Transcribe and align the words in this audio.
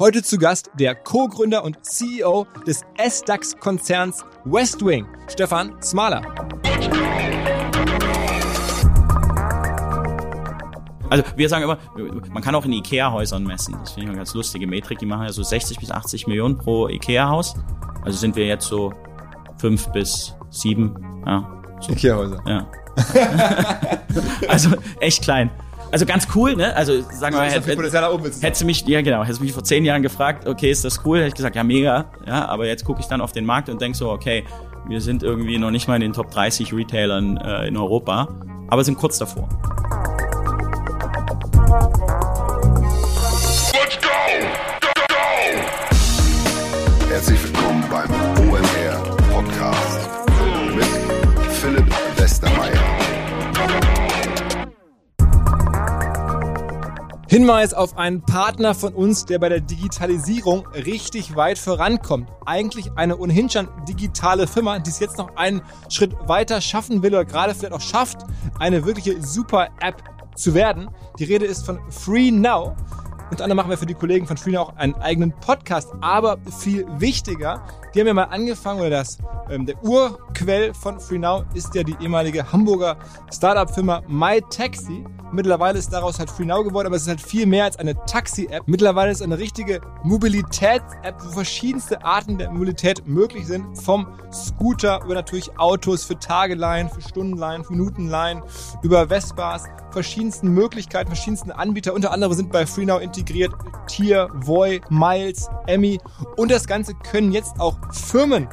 Heute 0.00 0.22
zu 0.22 0.38
Gast 0.38 0.70
der 0.78 0.94
Co-Gründer 0.94 1.62
und 1.62 1.84
CEO 1.84 2.46
des 2.66 2.86
S-DAX-Konzerns 2.96 4.24
Westwing, 4.46 5.06
Stefan 5.28 5.74
Smaler. 5.82 6.22
Also 11.10 11.22
wir 11.36 11.48
sagen 11.50 11.64
immer, 11.64 11.76
man 12.32 12.42
kann 12.42 12.54
auch 12.54 12.64
in 12.64 12.72
Ikea-Häusern 12.72 13.44
messen. 13.44 13.76
Das 13.78 13.92
finde 13.92 14.04
ich 14.04 14.08
eine 14.08 14.16
ganz 14.16 14.32
lustige 14.32 14.66
Metrik. 14.66 15.00
Die 15.00 15.04
machen 15.04 15.24
ja 15.24 15.32
so 15.34 15.42
60 15.42 15.78
bis 15.78 15.90
80 15.90 16.26
Millionen 16.26 16.56
pro 16.56 16.88
Ikea-Haus. 16.88 17.56
Also 18.02 18.16
sind 18.16 18.36
wir 18.36 18.46
jetzt 18.46 18.66
so 18.66 18.94
fünf 19.58 19.88
bis 19.88 20.34
sieben. 20.48 20.96
Ja, 21.26 21.62
so. 21.78 21.92
Ikea-Häuser. 21.92 22.42
Ja. 22.46 22.66
also 24.48 24.70
echt 25.00 25.22
klein. 25.22 25.50
Also 25.92 26.06
ganz 26.06 26.28
cool, 26.34 26.54
ne? 26.56 26.74
Also 26.76 27.02
sagen 27.10 27.34
wir 27.34 27.40
mal, 27.40 27.50
hätte, 27.50 27.66
hättest 28.40 28.62
du 28.62 28.66
mich, 28.66 28.86
ja 28.86 29.02
genau, 29.02 29.22
hättest 29.22 29.40
du 29.40 29.44
mich 29.44 29.52
vor 29.52 29.64
zehn 29.64 29.84
Jahren 29.84 30.02
gefragt, 30.02 30.46
okay, 30.46 30.70
ist 30.70 30.84
das 30.84 31.04
cool? 31.04 31.18
Hätte 31.18 31.28
ich 31.28 31.34
gesagt, 31.34 31.56
ja 31.56 31.64
mega, 31.64 32.10
ja. 32.26 32.46
Aber 32.46 32.66
jetzt 32.66 32.84
gucke 32.84 33.00
ich 33.00 33.06
dann 33.06 33.20
auf 33.20 33.32
den 33.32 33.44
Markt 33.44 33.68
und 33.68 33.80
denk 33.80 33.96
so, 33.96 34.10
okay, 34.10 34.44
wir 34.88 35.00
sind 35.00 35.22
irgendwie 35.22 35.58
noch 35.58 35.70
nicht 35.70 35.88
mal 35.88 35.96
in 35.96 36.02
den 36.02 36.12
Top 36.12 36.30
30 36.30 36.72
Retailern 36.72 37.36
äh, 37.38 37.66
in 37.66 37.76
Europa, 37.76 38.28
aber 38.68 38.84
sind 38.84 38.98
kurz 38.98 39.18
davor. 39.18 39.48
Hinweis 57.30 57.74
auf 57.74 57.96
einen 57.96 58.22
Partner 58.22 58.74
von 58.74 58.92
uns, 58.92 59.24
der 59.24 59.38
bei 59.38 59.48
der 59.48 59.60
Digitalisierung 59.60 60.66
richtig 60.70 61.36
weit 61.36 61.60
vorankommt. 61.60 62.28
Eigentlich 62.44 62.90
eine 62.96 63.16
ohnehin 63.18 63.48
schon 63.48 63.68
digitale 63.88 64.48
Firma, 64.48 64.80
die 64.80 64.90
es 64.90 64.98
jetzt 64.98 65.16
noch 65.16 65.36
einen 65.36 65.62
Schritt 65.88 66.12
weiter 66.26 66.60
schaffen 66.60 67.04
will 67.04 67.14
oder 67.14 67.24
gerade 67.24 67.54
vielleicht 67.54 67.72
auch 67.72 67.80
schafft, 67.80 68.26
eine 68.58 68.84
wirkliche 68.84 69.22
super 69.22 69.68
App 69.80 70.02
zu 70.34 70.54
werden. 70.54 70.90
Die 71.20 71.24
Rede 71.24 71.46
ist 71.46 71.64
von 71.64 71.78
Free 71.88 72.32
Now. 72.32 72.74
Unter 73.30 73.44
anderem 73.44 73.58
machen 73.58 73.70
wir 73.70 73.78
für 73.78 73.86
die 73.86 73.94
Kollegen 73.94 74.26
von 74.26 74.36
FreeNow 74.36 74.68
auch 74.68 74.76
einen 74.76 74.94
eigenen 74.96 75.30
Podcast. 75.30 75.92
Aber 76.00 76.38
viel 76.58 76.84
wichtiger, 76.98 77.62
die 77.94 78.00
haben 78.00 78.08
ja 78.08 78.14
mal 78.14 78.24
angefangen, 78.24 78.80
oder 78.80 78.90
das, 78.90 79.18
ähm, 79.48 79.66
der 79.66 79.80
Urquell 79.84 80.74
von 80.74 80.98
FreeNow 80.98 81.44
ist 81.54 81.72
ja 81.76 81.84
die 81.84 81.96
ehemalige 82.00 82.50
Hamburger 82.52 82.96
Startup-Firma 83.32 84.02
MyTaxi. 84.08 85.04
Mittlerweile 85.30 85.78
ist 85.78 85.92
daraus 85.92 86.18
halt 86.18 86.28
FreeNow 86.28 86.64
geworden, 86.64 86.88
aber 86.88 86.96
es 86.96 87.02
ist 87.02 87.08
halt 87.08 87.20
viel 87.20 87.46
mehr 87.46 87.66
als 87.66 87.76
eine 87.76 87.94
Taxi-App. 88.04 88.64
Mittlerweile 88.66 89.12
ist 89.12 89.18
es 89.18 89.22
eine 89.22 89.38
richtige 89.38 89.80
Mobilitäts-App, 90.02 91.14
wo 91.24 91.30
verschiedenste 91.30 92.04
Arten 92.04 92.36
der 92.36 92.50
Mobilität 92.50 93.06
möglich 93.06 93.46
sind. 93.46 93.78
Vom 93.78 94.08
Scooter 94.32 95.02
über 95.04 95.14
natürlich 95.14 95.56
Autos 95.56 96.02
für 96.02 96.18
Tageleihen, 96.18 96.88
für 96.88 97.00
Stundenleihen, 97.00 97.62
für 97.62 97.74
Minutenleihen, 97.74 98.42
über 98.82 99.06
Vespas, 99.06 99.66
verschiedensten 99.92 100.48
Möglichkeiten, 100.48 101.08
verschiedensten 101.08 101.52
Anbieter. 101.52 101.94
Unter 101.94 102.10
anderem 102.10 102.32
sind 102.32 102.50
bei 102.50 102.66
FreeNow 102.66 103.00
integriert 103.00 103.19
Tier, 103.86 104.28
Voy, 104.34 104.80
Miles, 104.88 105.48
Emmy 105.66 105.98
und 106.36 106.50
das 106.50 106.66
Ganze 106.66 106.94
können 106.94 107.32
jetzt 107.32 107.58
auch 107.58 107.76
Firmen 107.92 108.48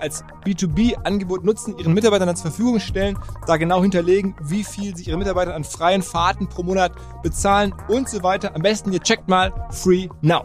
als 0.00 0.24
B2B-Angebot 0.44 1.44
nutzen, 1.44 1.76
ihren 1.78 1.92
Mitarbeitern 1.92 2.34
zur 2.34 2.50
Verfügung 2.50 2.80
stellen, 2.80 3.18
da 3.46 3.58
genau 3.58 3.82
hinterlegen, 3.82 4.34
wie 4.42 4.64
viel 4.64 4.96
sich 4.96 5.08
ihre 5.08 5.18
Mitarbeiter 5.18 5.54
an 5.54 5.64
freien 5.64 6.02
Fahrten 6.02 6.48
pro 6.48 6.62
Monat 6.62 6.92
bezahlen 7.22 7.74
und 7.88 8.08
so 8.08 8.22
weiter. 8.22 8.54
Am 8.54 8.62
besten 8.62 8.92
ihr 8.92 9.00
checkt 9.00 9.28
mal 9.28 9.52
Free 9.70 10.08
Now. 10.22 10.44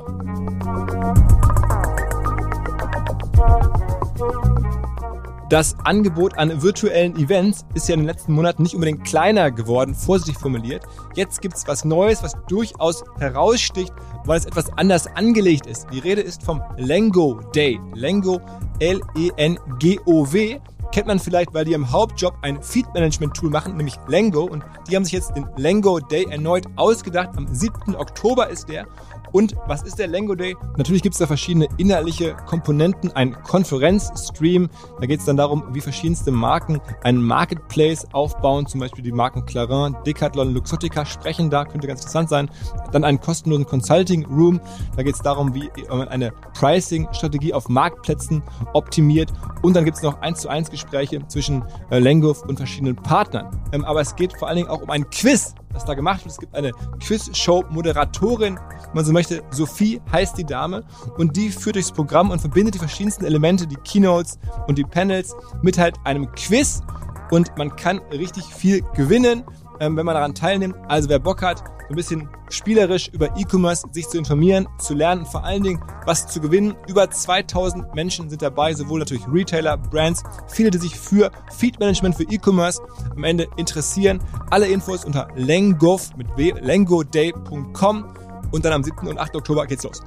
Das 5.52 5.76
Angebot 5.84 6.38
an 6.38 6.62
virtuellen 6.62 7.14
Events 7.18 7.66
ist 7.74 7.90
ja 7.90 7.96
in 7.96 8.00
den 8.00 8.08
letzten 8.08 8.32
Monaten 8.32 8.64
nicht 8.64 8.74
unbedingt 8.74 9.04
kleiner 9.04 9.52
geworden, 9.52 9.94
vorsichtig 9.94 10.38
formuliert. 10.38 10.86
Jetzt 11.14 11.42
gibt 11.42 11.56
es 11.56 11.68
was 11.68 11.84
Neues, 11.84 12.24
was 12.24 12.38
durchaus 12.48 13.04
heraussticht, 13.20 13.92
weil 14.24 14.38
es 14.38 14.46
etwas 14.46 14.72
anders 14.78 15.08
angelegt 15.08 15.66
ist. 15.66 15.88
Die 15.92 16.00
Rede 16.00 16.22
ist 16.22 16.42
vom 16.42 16.62
Lengo 16.78 17.42
Day. 17.54 17.82
Lengo, 17.96 18.40
L-E-N-G-O-W 18.80 20.60
kennt 20.92 21.08
man 21.08 21.20
vielleicht, 21.20 21.54
weil 21.54 21.66
die 21.66 21.74
im 21.74 21.92
Hauptjob 21.92 22.34
ein 22.42 22.62
Feed-Management-Tool 22.62 23.50
machen, 23.50 23.76
nämlich 23.76 23.96
Lengo. 24.08 24.44
Und 24.44 24.64
die 24.90 24.96
haben 24.96 25.04
sich 25.04 25.14
jetzt 25.14 25.36
den 25.36 25.48
Lengo 25.58 26.00
Day 26.00 26.28
erneut 26.30 26.66
ausgedacht. 26.76 27.30
Am 27.36 27.48
7. 27.54 27.96
Oktober 27.96 28.50
ist 28.50 28.70
der. 28.70 28.86
Und 29.32 29.56
was 29.68 29.84
ist 29.84 30.00
der 30.00 30.08
Lengo 30.08 30.36
Day? 30.36 30.56
Natürlich 30.78 31.02
gibt 31.02 31.16
es 31.16 31.20
da 31.20 31.28
verschiedene 31.28 31.68
inhaltliche 31.78 32.36
Komponenten, 32.46 33.12
ein 33.12 33.34
Konferenzstream. 33.44 34.70
Da 35.00 35.06
geht 35.06 35.20
es 35.20 35.26
dann 35.26 35.38
darum, 35.38 35.64
wie 35.72 35.82
verschiedenste 35.82 36.32
Marken 36.32 36.82
einen 37.04 37.22
Marketplace 37.22 38.06
aufbauen, 38.14 38.68
zum 38.68 38.80
Beispiel 38.80 39.04
die 39.04 39.12
Marken 39.12 39.46
Clarin, 39.46 39.96
Decathlon, 40.06 40.54
Luxottica 40.54 41.06
sprechen 41.06 41.50
da, 41.50 41.66
könnte 41.66 41.88
ganz 41.88 42.02
interessant 42.02 42.30
sein. 42.30 42.50
Dann 42.92 43.04
einen 43.04 43.20
kostenlosen 43.20 43.66
Consulting 43.66 44.26
Room. 44.26 44.60
Da 44.96 45.04
geht 45.04 45.16
es 45.16 45.22
darum, 45.22 45.54
wie 45.54 45.70
man 45.90 46.08
eine 46.08 46.32
Pricing-Strategie 46.60 47.54
auf 47.54 47.70
Marktplätzen 47.70 48.44
optimiert. 48.74 49.32
Und 49.62 49.76
dann 49.76 49.86
gibt 49.86 49.98
es 49.98 50.04
noch 50.04 50.20
eins 50.22 50.42
zu 50.42 50.50
eins 50.50 50.70
Gespräche 50.70 51.26
zwischen 51.28 51.64
äh, 51.90 52.00
Lengo 52.00 52.36
und 52.48 52.58
verschiedenen 52.58 52.96
Partnern. 52.96 53.50
Ähm, 53.72 53.86
aber 53.86 54.02
es 54.02 54.16
geht 54.16 54.38
vor 54.38 54.48
allen 54.48 54.58
Dingen 54.58 54.70
auch 54.70 54.82
um 54.82 54.90
ein 54.90 55.10
Quiz 55.10 55.56
was 55.74 55.86
da 55.86 55.94
gemacht 55.94 56.24
wird. 56.24 56.32
Es 56.32 56.40
gibt 56.40 56.56
eine 56.56 56.72
Quiz-Show-Moderatorin, 57.00 58.56
wenn 58.58 58.94
man 58.94 59.06
so 59.06 59.12
möchte. 59.12 59.21
Sophie 59.52 60.02
heißt 60.12 60.38
die 60.38 60.46
Dame 60.46 60.84
und 61.18 61.36
die 61.36 61.50
führt 61.50 61.76
durchs 61.76 61.92
Programm 61.92 62.32
und 62.32 62.40
verbindet 62.40 62.76
die 62.76 62.80
verschiedensten 62.80 63.26
Elemente, 63.26 63.68
die 63.68 63.78
Keynotes 63.78 64.40
und 64.68 64.78
die 64.78 64.84
Panels 64.84 65.36
mit 65.62 65.78
halt 65.78 65.98
einem 66.04 66.32
Quiz 66.32 66.82
und 67.32 67.58
man 67.58 67.76
kann 67.76 68.00
richtig 68.12 68.44
viel 68.46 68.82
gewinnen, 68.94 69.44
ähm, 69.80 69.96
wenn 69.98 70.06
man 70.06 70.16
daran 70.16 70.36
teilnimmt. 70.36 70.76
Also 70.88 71.10
wer 71.10 71.20
Bock 71.20 71.42
hat, 71.42 71.64
ein 71.92 71.96
bisschen 71.96 72.30
spielerisch 72.50 73.10
über 73.10 73.28
E-Commerce 73.38 73.88
sich 73.92 74.08
zu 74.08 74.18
informieren, 74.18 74.68
zu 74.80 74.94
lernen, 74.94 75.26
vor 75.26 75.44
allen 75.44 75.64
Dingen 75.64 75.84
was 76.06 76.28
zu 76.28 76.40
gewinnen. 76.40 76.76
Über 76.88 77.10
2000 77.10 77.94
Menschen 77.94 78.30
sind 78.30 78.42
dabei, 78.42 78.74
sowohl 78.74 79.00
natürlich 79.00 79.28
Retailer, 79.28 79.78
Brands, 79.78 80.24
viele, 80.48 80.72
die 80.72 80.78
sich 80.78 80.98
für 80.98 81.32
Feed 81.52 81.80
Management 81.80 82.16
für 82.16 82.24
E-Commerce 82.24 82.82
am 83.16 83.24
Ende 83.24 83.48
interessieren. 83.58 84.20
Alle 84.50 84.68
Infos 84.68 85.06
unter 85.06 85.28
lengov 85.36 86.16
mit 86.18 86.28
lengoday.com 86.38 88.06
und 88.52 88.66
dann 88.66 88.74
am 88.74 88.84
7. 88.84 89.08
und 89.08 89.18
8. 89.18 89.36
Oktober 89.36 89.66
geht's 89.66 89.84
los. 89.84 90.02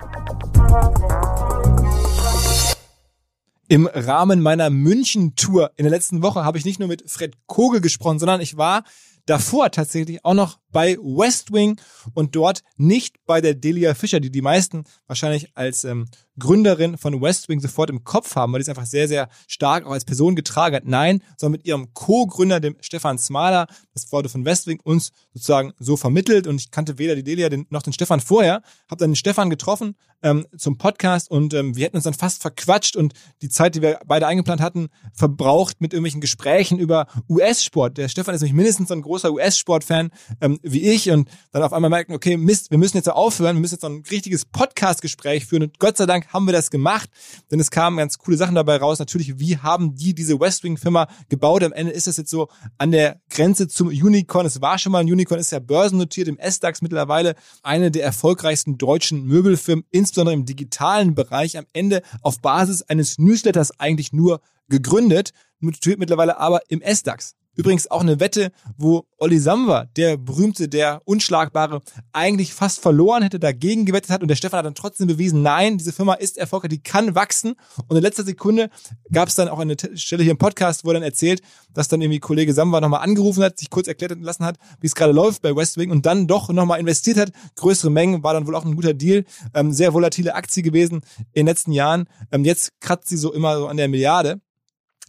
Im 3.69 3.87
Rahmen 3.87 4.43
meiner 4.43 4.71
München-Tour 4.71 5.73
in 5.77 5.85
der 5.85 5.91
letzten 5.91 6.23
Woche 6.23 6.45
habe 6.45 6.59
ich 6.59 6.65
nicht 6.65 6.79
nur 6.79 6.89
mit 6.89 7.11
Fred 7.11 7.35
Kogel 7.47 7.81
gesprochen, 7.81 8.19
sondern 8.19 8.41
ich 8.41 8.57
war 8.57 8.85
davor 9.27 9.71
tatsächlich 9.71 10.25
auch 10.25 10.35
noch 10.35 10.59
bei 10.75 10.99
West 10.99 11.53
Wing 11.53 11.81
und 12.15 12.35
dort 12.35 12.63
nicht 12.77 13.25
bei 13.27 13.41
der 13.41 13.55
Delia 13.55 13.95
Fischer, 13.95 14.19
die 14.19 14.31
die 14.31 14.43
meisten 14.43 14.85
wahrscheinlich 15.07 15.57
als 15.57 15.85
ähm, 15.85 16.07
Gründerin 16.39 16.99
von 16.99 17.21
West 17.23 17.49
Wing 17.49 17.61
sofort 17.61 17.91
im 17.91 18.03
Kopf 18.03 18.35
haben, 18.35 18.53
weil 18.53 18.59
die 18.59 18.65
es 18.65 18.69
einfach 18.69 18.87
sehr, 18.87 19.07
sehr 19.07 19.29
stark 19.47 19.87
auch 19.87 19.93
als 19.93 20.05
Person 20.05 20.35
getragen 20.35 20.75
hat. 20.75 20.85
Nein, 20.85 21.23
sondern 21.39 21.59
mit 21.59 21.67
ihrem 21.67 21.95
Co-Gründer, 21.95 22.59
dem 22.59 22.77
Stefan 22.81 23.19
Smaler. 23.19 23.69
Das 23.93 24.11
wurde 24.11 24.29
von 24.29 24.45
West 24.45 24.67
Wing 24.67 24.81
uns 24.83 25.13
sozusagen 25.33 25.73
so 25.79 25.97
vermittelt 25.97 26.47
und 26.47 26.61
ich 26.61 26.71
kannte 26.73 26.99
weder 26.99 27.15
die 27.15 27.23
Delia 27.23 27.49
noch 27.71 27.83
den 27.83 27.93
Stefan 27.93 28.21
vorher. 28.21 28.63
Habe 28.91 28.99
dann 28.99 29.11
den 29.11 29.17
Stefan 29.17 29.49
getroffen 29.49 29.95
ähm, 30.23 30.47
zum 30.57 30.77
Podcast 30.77 31.31
und 31.31 31.55
ähm, 31.55 31.77
wir 31.77 31.85
hätten 31.85 31.97
uns 31.97 32.05
dann 32.05 32.15
fast 32.15 32.43
verquatscht 32.43 32.97
und 32.97 33.13
die 33.43 33.49
Zeit, 33.49 33.77
die 33.77 33.83
wir 33.83 34.01
beide 34.07 34.27
eingeplant 34.27 34.61
hatten, 34.61 34.89
verbraucht 35.13 35.81
mit 35.81 35.93
irgendwelchen 35.93 36.21
Gesprächen 36.21 36.79
über 36.79 37.07
US-Sport. 37.29 37.99
Der 37.99 38.09
Stefan 38.09 38.35
ist 38.35 38.41
nämlich 38.41 38.57
mindestens 38.57 38.89
so 38.89 38.95
ein 38.95 39.03
großer 39.03 39.33
US-Sport-Fan 39.33 40.11
ähm, 40.41 40.59
wie 40.65 40.89
ich 40.89 41.11
und 41.11 41.29
dann 41.53 41.63
auf 41.63 41.73
einmal 41.73 41.91
merken, 41.91 42.15
okay, 42.15 42.37
Mist, 42.37 42.71
wir 42.71 42.79
müssen 42.79 42.97
jetzt 42.97 43.11
aufhören, 43.11 43.57
wir 43.57 43.61
müssen 43.61 43.75
jetzt 43.75 43.83
so 43.83 43.89
ein 43.89 44.03
richtiges 44.11 44.45
Podcast-Gespräch 44.47 45.47
führen 45.47 45.65
und 45.65 45.79
Gott 45.79 45.97
sei 45.97 46.07
Dank 46.07 46.33
haben 46.33 46.47
wir 46.47 46.53
das 46.53 46.71
gemacht, 46.71 47.11
denn 47.51 47.61
es 47.61 47.71
kamen 47.71 47.99
ganz 47.99 48.19
coole 48.19 48.37
Sachen 48.37 48.55
dabei 48.55 48.77
raus. 48.77 48.99
Natürlich, 48.99 49.39
wie 49.39 49.59
haben 49.59 49.95
die 49.95 50.15
diese 50.15 50.41
Westwing-Firma 50.41 51.09
gebaut? 51.29 51.63
Am 51.63 51.73
Ende 51.73 51.93
ist 51.93 52.07
das 52.07 52.17
jetzt 52.17 52.31
so 52.31 52.49
an 52.79 52.91
der 52.91 53.21
Grenze 53.29 53.69
zum 53.69 53.89
Unicorn. 53.89 54.47
Es 54.47 54.61
war 54.61 54.79
schon 54.79 54.93
mal 54.93 55.01
ein 55.01 55.13
Unicorn, 55.13 55.39
ist 55.39 55.53
ja 55.53 55.59
börsennotiert 55.59 56.29
im 56.29 56.39
S-DAX 56.39 56.83
mittlerweile 56.83 57.35
eine 57.63 57.91
der 57.91 58.05
erfolgreichsten 58.05 58.79
deutschen 58.79 59.25
Möbelfirmen, 59.25 59.85
insbesondere 59.91 60.35
im 60.35 60.47
digitalen 60.47 61.15
Bereich. 61.15 61.59
Am 61.59 61.67
Ende 61.73 62.03
auf 62.23 62.41
Basis 62.41 62.83
eines 62.83 63.19
Newsletters 63.19 63.79
eigentlich 63.79 64.13
nur 64.13 64.41
gegründet, 64.69 65.33
notiert 65.61 65.99
mittlerweile 65.99 66.39
aber 66.39 66.61
im 66.69 66.81
S-DAX. 66.81 67.35
Übrigens 67.57 67.91
auch 67.91 68.01
eine 68.01 68.21
Wette, 68.21 68.53
wo 68.77 69.07
Olli 69.19 69.39
Samba, 69.39 69.87
der 69.97 70.17
berühmte, 70.17 70.69
der 70.69 71.03
unschlagbare, 71.05 71.83
eigentlich 72.13 72.53
fast 72.53 72.81
verloren 72.81 73.23
hätte, 73.23 73.39
dagegen 73.39 73.85
gewettet 73.85 74.11
hat 74.11 74.23
und 74.23 74.29
der 74.29 74.37
Stefan 74.37 74.59
hat 74.59 74.67
dann 74.67 74.75
trotzdem 74.75 75.07
bewiesen, 75.07 75.43
nein, 75.43 75.79
diese 75.79 75.93
Firma 75.93 76.15
ist 76.15 76.37
erfolgreich, 76.37 76.71
die 76.71 76.83
kann 76.83 77.15
wachsen. 77.15 77.55
Und 77.89 77.97
in 77.97 78.03
letzter 78.03 78.25
Sekunde 78.25 78.71
gab 79.13 79.29
es 79.29 79.35
dann 79.35 79.49
auch 79.49 79.59
eine 79.59 79.77
Stelle 79.95 80.23
hier 80.23 80.33
im 80.33 80.39
Podcast, 80.39 80.85
wo 80.85 80.91
er 80.91 80.95
dann 80.95 81.03
erzählt, 81.03 81.43
dass 81.73 81.89
dann 81.89 82.03
irgendwie 82.03 82.21
Kollege 82.21 82.53
Samba 82.53 82.81
nochmal 82.81 83.03
angerufen 83.03 83.43
hat, 83.43 83.59
sich 83.59 83.71
kurz 83.71 83.89
erklärt 83.89 84.21
lassen 84.21 84.45
hat, 84.45 84.57
wie 84.81 84.87
es 84.87 84.95
gerade 84.95 85.13
läuft 85.13 85.43
bei 85.43 85.55
West 85.55 85.77
Wing 85.77 85.91
und 85.91 86.07
dann 86.07 86.27
doch 86.27 86.49
nochmal 86.51 86.81
investiert 86.81 87.17
hat. 87.17 87.33
Größere 87.57 87.91
Mengen 87.91 88.23
war 88.23 88.35
dann 88.35 88.47
wohl 88.47 88.55
auch 88.55 88.65
ein 88.65 88.77
guter 88.77 88.95
Deal. 88.95 89.25
Ähm, 89.55 89.73
sehr 89.73 89.95
volatile 89.95 90.35
Aktie 90.35 90.63
gewesen 90.63 91.03
in 91.33 91.45
den 91.45 91.47
letzten 91.47 91.73
Jahren. 91.73 92.09
Ähm, 92.33 92.45
jetzt 92.45 92.73
kratzt 92.81 93.09
sie 93.09 93.17
so 93.17 93.33
immer 93.33 93.59
so 93.59 93.67
an 93.69 93.77
der 93.77 93.89
Milliarde. 93.89 94.41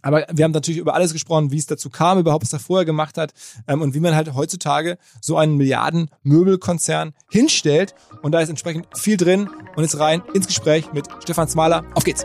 Aber 0.06 0.24
wir 0.32 0.44
haben 0.44 0.52
natürlich 0.52 0.78
über 0.78 0.94
alles 0.94 1.12
gesprochen, 1.12 1.50
wie 1.50 1.58
es 1.58 1.66
dazu 1.66 1.90
kam, 1.90 2.20
überhaupt 2.20 2.44
was 2.44 2.52
er 2.52 2.60
vorher 2.60 2.84
gemacht 2.84 3.18
hat 3.18 3.34
ähm, 3.66 3.82
und 3.82 3.92
wie 3.92 3.98
man 3.98 4.14
halt 4.14 4.34
heutzutage 4.34 4.98
so 5.20 5.36
einen 5.36 5.56
Milliarden-Möbelkonzern 5.56 7.12
hinstellt. 7.28 7.92
Und 8.22 8.30
da 8.30 8.38
ist 8.38 8.48
entsprechend 8.48 8.86
viel 8.96 9.16
drin. 9.16 9.50
Und 9.74 9.82
jetzt 9.82 9.98
rein 9.98 10.22
ins 10.32 10.46
Gespräch 10.46 10.92
mit 10.92 11.08
Stefan 11.24 11.48
Smaler. 11.48 11.84
Auf 11.94 12.04
geht's! 12.04 12.24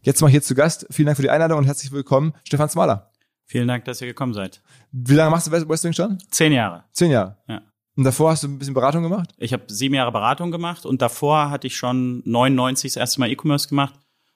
Jetzt 0.00 0.22
mal 0.22 0.30
hier 0.30 0.40
zu 0.40 0.54
Gast. 0.54 0.86
Vielen 0.88 1.04
Dank 1.04 1.16
für 1.16 1.22
die 1.22 1.28
Einladung 1.28 1.58
und 1.58 1.66
herzlich 1.66 1.92
willkommen, 1.92 2.32
Stefan 2.44 2.70
Smaler. 2.70 3.12
Vielen 3.44 3.68
Dank, 3.68 3.84
dass 3.84 4.00
ihr 4.00 4.06
gekommen 4.06 4.32
seid. 4.32 4.62
Wie 4.92 5.12
lange 5.12 5.30
machst 5.30 5.46
du 5.46 5.50
Westwing 5.50 5.92
schon? 5.92 6.18
Zehn 6.30 6.52
Jahre. 6.52 6.84
Zehn 6.92 7.10
Jahre? 7.10 7.36
Ja. 7.46 7.60
Und 7.96 8.04
davor 8.04 8.30
hast 8.30 8.42
du 8.42 8.48
ein 8.48 8.58
bisschen 8.58 8.74
Beratung 8.74 9.02
gemacht? 9.02 9.30
Ich 9.38 9.52
habe 9.52 9.64
sieben 9.68 9.94
Jahre 9.94 10.10
Beratung 10.10 10.50
gemacht 10.50 10.84
und 10.84 11.00
davor 11.00 11.50
hatte 11.50 11.66
ich 11.66 11.76
schon 11.76 12.22
99 12.24 12.92
das 12.92 12.96
erste 12.96 13.20
Mal 13.20 13.30
E-Commerce 13.30 13.68
gemacht. 13.68 13.94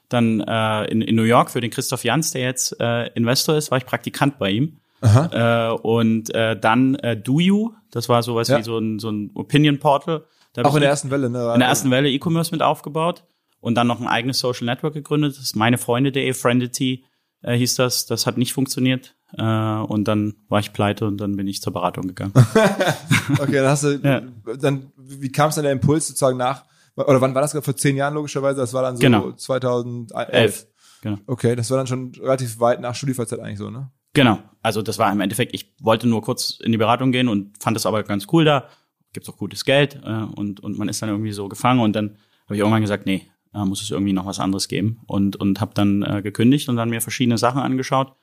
Dann 0.09 0.41
äh, 0.41 0.85
in, 0.85 1.03
in 1.03 1.17
New 1.17 1.25
York 1.25 1.51
für 1.51 1.61
den 1.61 1.71
Christoph 1.71 2.05
Jans, 2.05 2.31
der 2.31 2.43
jetzt 2.43 2.79
äh, 2.81 3.09
Investor 3.15 3.57
ist, 3.57 3.71
war 3.71 3.79
ich 3.79 3.85
Praktikant 3.85 4.39
bei 4.39 4.51
ihm. 4.51 4.79
Aha. 5.01 5.73
Äh, 5.73 5.73
und 5.75 6.35
äh, 6.35 6.59
dann 6.59 6.95
äh, 6.97 7.17
Do 7.17 7.41
You, 7.41 7.73
das 7.91 8.09
war 8.09 8.23
sowas 8.23 8.49
ja. 8.49 8.59
wie 8.59 8.63
so 8.63 8.79
ein, 8.79 8.99
so 8.99 9.11
ein 9.11 9.31
Opinion 9.35 9.79
Portal. 9.79 10.25
Da 10.53 10.63
Auch 10.63 10.75
in 10.75 10.81
der 10.81 10.91
ersten 10.91 11.11
Welle, 11.11 11.29
ne? 11.29 11.53
In 11.53 11.61
der 11.61 11.69
ersten 11.69 11.91
Welle 11.91 12.11
E-Commerce 12.11 12.53
mit 12.53 12.63
aufgebaut 12.63 13.25
und 13.61 13.75
dann 13.75 13.87
noch 13.87 14.01
ein 14.01 14.07
eigenes 14.09 14.39
Social 14.39 14.67
Network 14.67 14.95
gegründet. 14.95 15.37
Das 15.37 15.43
ist 15.43 15.57
meinefreunde.de, 15.57 16.33
Friendity 16.33 17.05
äh, 17.43 17.57
hieß 17.57 17.77
das. 17.77 18.07
Das 18.07 18.27
hat 18.27 18.39
nicht 18.39 18.53
funktioniert. 18.53 19.15
Äh, 19.37 19.43
und 19.43 20.09
dann 20.09 20.35
war 20.49 20.61
ich 20.61 20.73
pleite 20.73 21.07
und 21.07 21.19
dann 21.19 21.37
bin 21.37 21.47
ich 21.47 21.61
zur 21.61 21.73
Beratung 21.73 22.09
gegangen. 22.09 22.33
okay, 23.39 23.57
dann 23.57 23.69
hast 23.69 23.85
du, 23.85 24.01
ja. 24.03 24.23
dann, 24.59 24.93
wie 24.97 25.31
kam 25.31 25.51
es 25.51 25.57
dann 25.57 25.65
der 25.65 25.73
Impuls 25.73 26.09
sozusagen 26.09 26.39
nach, 26.39 26.65
oder 26.97 27.21
wann 27.21 27.35
war 27.35 27.43
das? 27.43 27.53
Vor 27.53 27.77
zehn 27.77 27.97
Jahren 27.97 28.15
logischerweise? 28.15 28.61
Das 28.61 28.73
war 28.73 28.83
dann 28.83 28.97
so 28.97 29.01
genau. 29.01 29.33
2011. 29.33 30.67
Genau. 31.03 31.19
Okay, 31.27 31.55
das 31.55 31.71
war 31.71 31.79
dann 31.79 31.87
schon 31.87 32.13
relativ 32.21 32.59
weit 32.59 32.81
nach 32.81 32.95
Studiefreizeit 32.95 33.39
eigentlich 33.39 33.59
so, 33.59 33.71
ne? 33.71 33.91
Genau. 34.15 34.41
Also 34.63 34.83
das 34.83 34.99
war 34.99 35.13
im 35.13 35.21
Endeffekt, 35.21 35.55
ich 35.55 35.75
wollte 35.81 36.09
nur 36.09 36.23
kurz 36.23 36.59
in 36.61 36.73
die 36.73 36.79
Beratung 36.79 37.13
gehen 37.13 37.29
und 37.29 37.63
fand 37.63 37.77
es 37.77 37.87
aber 37.87 38.03
ganz 38.03 38.27
cool 38.33 38.45
da. 38.45 38.69
Gibt's 39.13 39.29
auch 39.29 39.37
gutes 39.37 39.65
Geld 39.65 40.01
äh, 40.05 40.25
und, 40.35 40.61
und 40.61 40.77
man 40.77 40.89
ist 40.89 41.01
dann 41.01 41.09
irgendwie 41.09 41.33
so 41.33 41.49
gefangen 41.49 41.81
und 41.81 41.95
dann 41.95 42.17
habe 42.47 42.57
ich 42.57 42.61
irgendwann 42.61 42.83
gesagt, 42.83 43.07
nee, 43.07 43.29
äh, 43.55 43.65
muss 43.65 43.83
es 43.83 43.91
irgendwie 43.91 44.13
noch 44.13 44.27
was 44.27 44.41
anderes 44.41 44.67
geben 44.67 45.01
und, 45.07 45.37
und 45.37 45.61
habe 45.61 45.73
dann 45.75 46.03
äh, 46.03 46.21
gekündigt 46.23 46.69
und 46.69 46.77
dann 46.77 46.91
mir 46.91 47.01
verschiedene 47.01 47.39
Sachen 47.39 47.63
angeschaut 47.63 48.15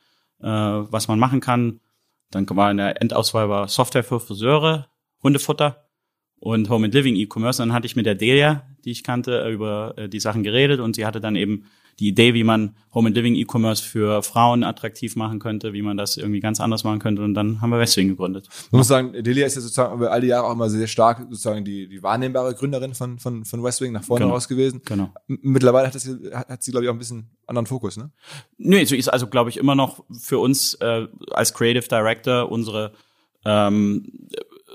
äh, 0.42 0.48
was 0.48 1.08
man 1.08 1.20
machen 1.20 1.42
kann. 1.42 1.80
Dann 2.32 2.48
war 2.50 2.72
in 2.72 2.78
der 2.78 3.02
Endauswahl 3.02 3.50
war 3.50 3.68
Software 3.68 4.04
für 4.04 4.20
Friseure, 4.20 4.88
Hundefutter 5.24 5.86
und 6.40 6.70
Home 6.70 6.86
and 6.86 6.94
Living 6.94 7.16
E-Commerce. 7.16 7.62
Dann 7.62 7.74
hatte 7.74 7.86
ich 7.86 7.96
mit 7.96 8.06
der 8.06 8.16
Delia, 8.16 8.68
die 8.84 8.92
ich 8.92 9.04
kannte, 9.04 9.48
über 9.50 9.94
äh, 9.98 10.10
die 10.10 10.20
Sachen 10.20 10.44
geredet 10.44 10.80
und 10.80 10.96
sie 10.96 11.06
hatte 11.06 11.22
dann 11.22 11.36
eben 11.36 11.66
die 12.00 12.10
Idee, 12.10 12.34
wie 12.34 12.44
man 12.44 12.76
Home 12.94 13.08
and 13.08 13.16
Living 13.16 13.36
E-Commerce 13.36 13.84
für 13.84 14.22
Frauen 14.22 14.64
attraktiv 14.64 15.16
machen 15.16 15.40
könnte, 15.40 15.74
wie 15.74 15.82
man 15.82 15.96
das 15.96 16.18
irgendwie 16.18 16.40
ganz 16.40 16.60
anders 16.60 16.84
machen 16.84 17.00
könnte. 17.00 17.22
Und 17.24 17.34
dann 17.34 17.62
haben 17.62 17.70
wir 17.70 17.80
Westwing 17.80 18.10
gegründet. 18.10 18.50
Man 18.72 18.80
muss 18.80 18.88
sagen, 18.88 19.14
Delia 19.24 19.46
ist 19.46 19.56
ja 19.56 19.62
sozusagen 19.62 19.96
über 19.96 20.12
all 20.12 20.22
die 20.22 20.28
Jahre 20.28 20.48
auch 20.48 20.54
immer 20.54 20.70
sehr 20.70 20.88
stark 20.88 21.20
sozusagen 21.30 21.64
die, 21.64 21.88
die 21.88 22.04
wahrnehmbare 22.04 22.54
Gründerin 22.54 22.94
von, 22.94 23.20
von, 23.20 23.46
von 23.46 23.64
Westwing 23.64 23.94
nach 23.94 24.04
vorne 24.04 24.26
genau. 24.26 24.36
raus 24.36 24.48
gewesen. 24.48 24.82
Genau. 24.86 25.14
Mittlerweile 25.28 25.88
hat, 25.88 25.96
das, 25.96 26.06
hat, 26.06 26.50
hat 26.50 26.64
sie, 26.64 26.72
glaube 26.72 26.86
ich, 26.86 26.90
auch 26.90 26.96
ein 26.96 27.00
bisschen 27.00 27.30
anderen 27.48 27.66
Fokus, 27.66 27.96
ne? 27.96 28.12
Nee, 28.58 28.84
so 28.86 28.96
ist 28.96 29.08
also, 29.08 29.28
glaube 29.28 29.50
ich, 29.50 29.58
immer 29.58 29.76
noch 29.76 30.04
für 30.20 30.40
uns 30.40 30.74
äh, 30.76 31.08
als 31.32 31.54
Creative 31.54 31.88
Director 31.88 32.52
unsere 32.52 32.92
ähm, 33.46 34.28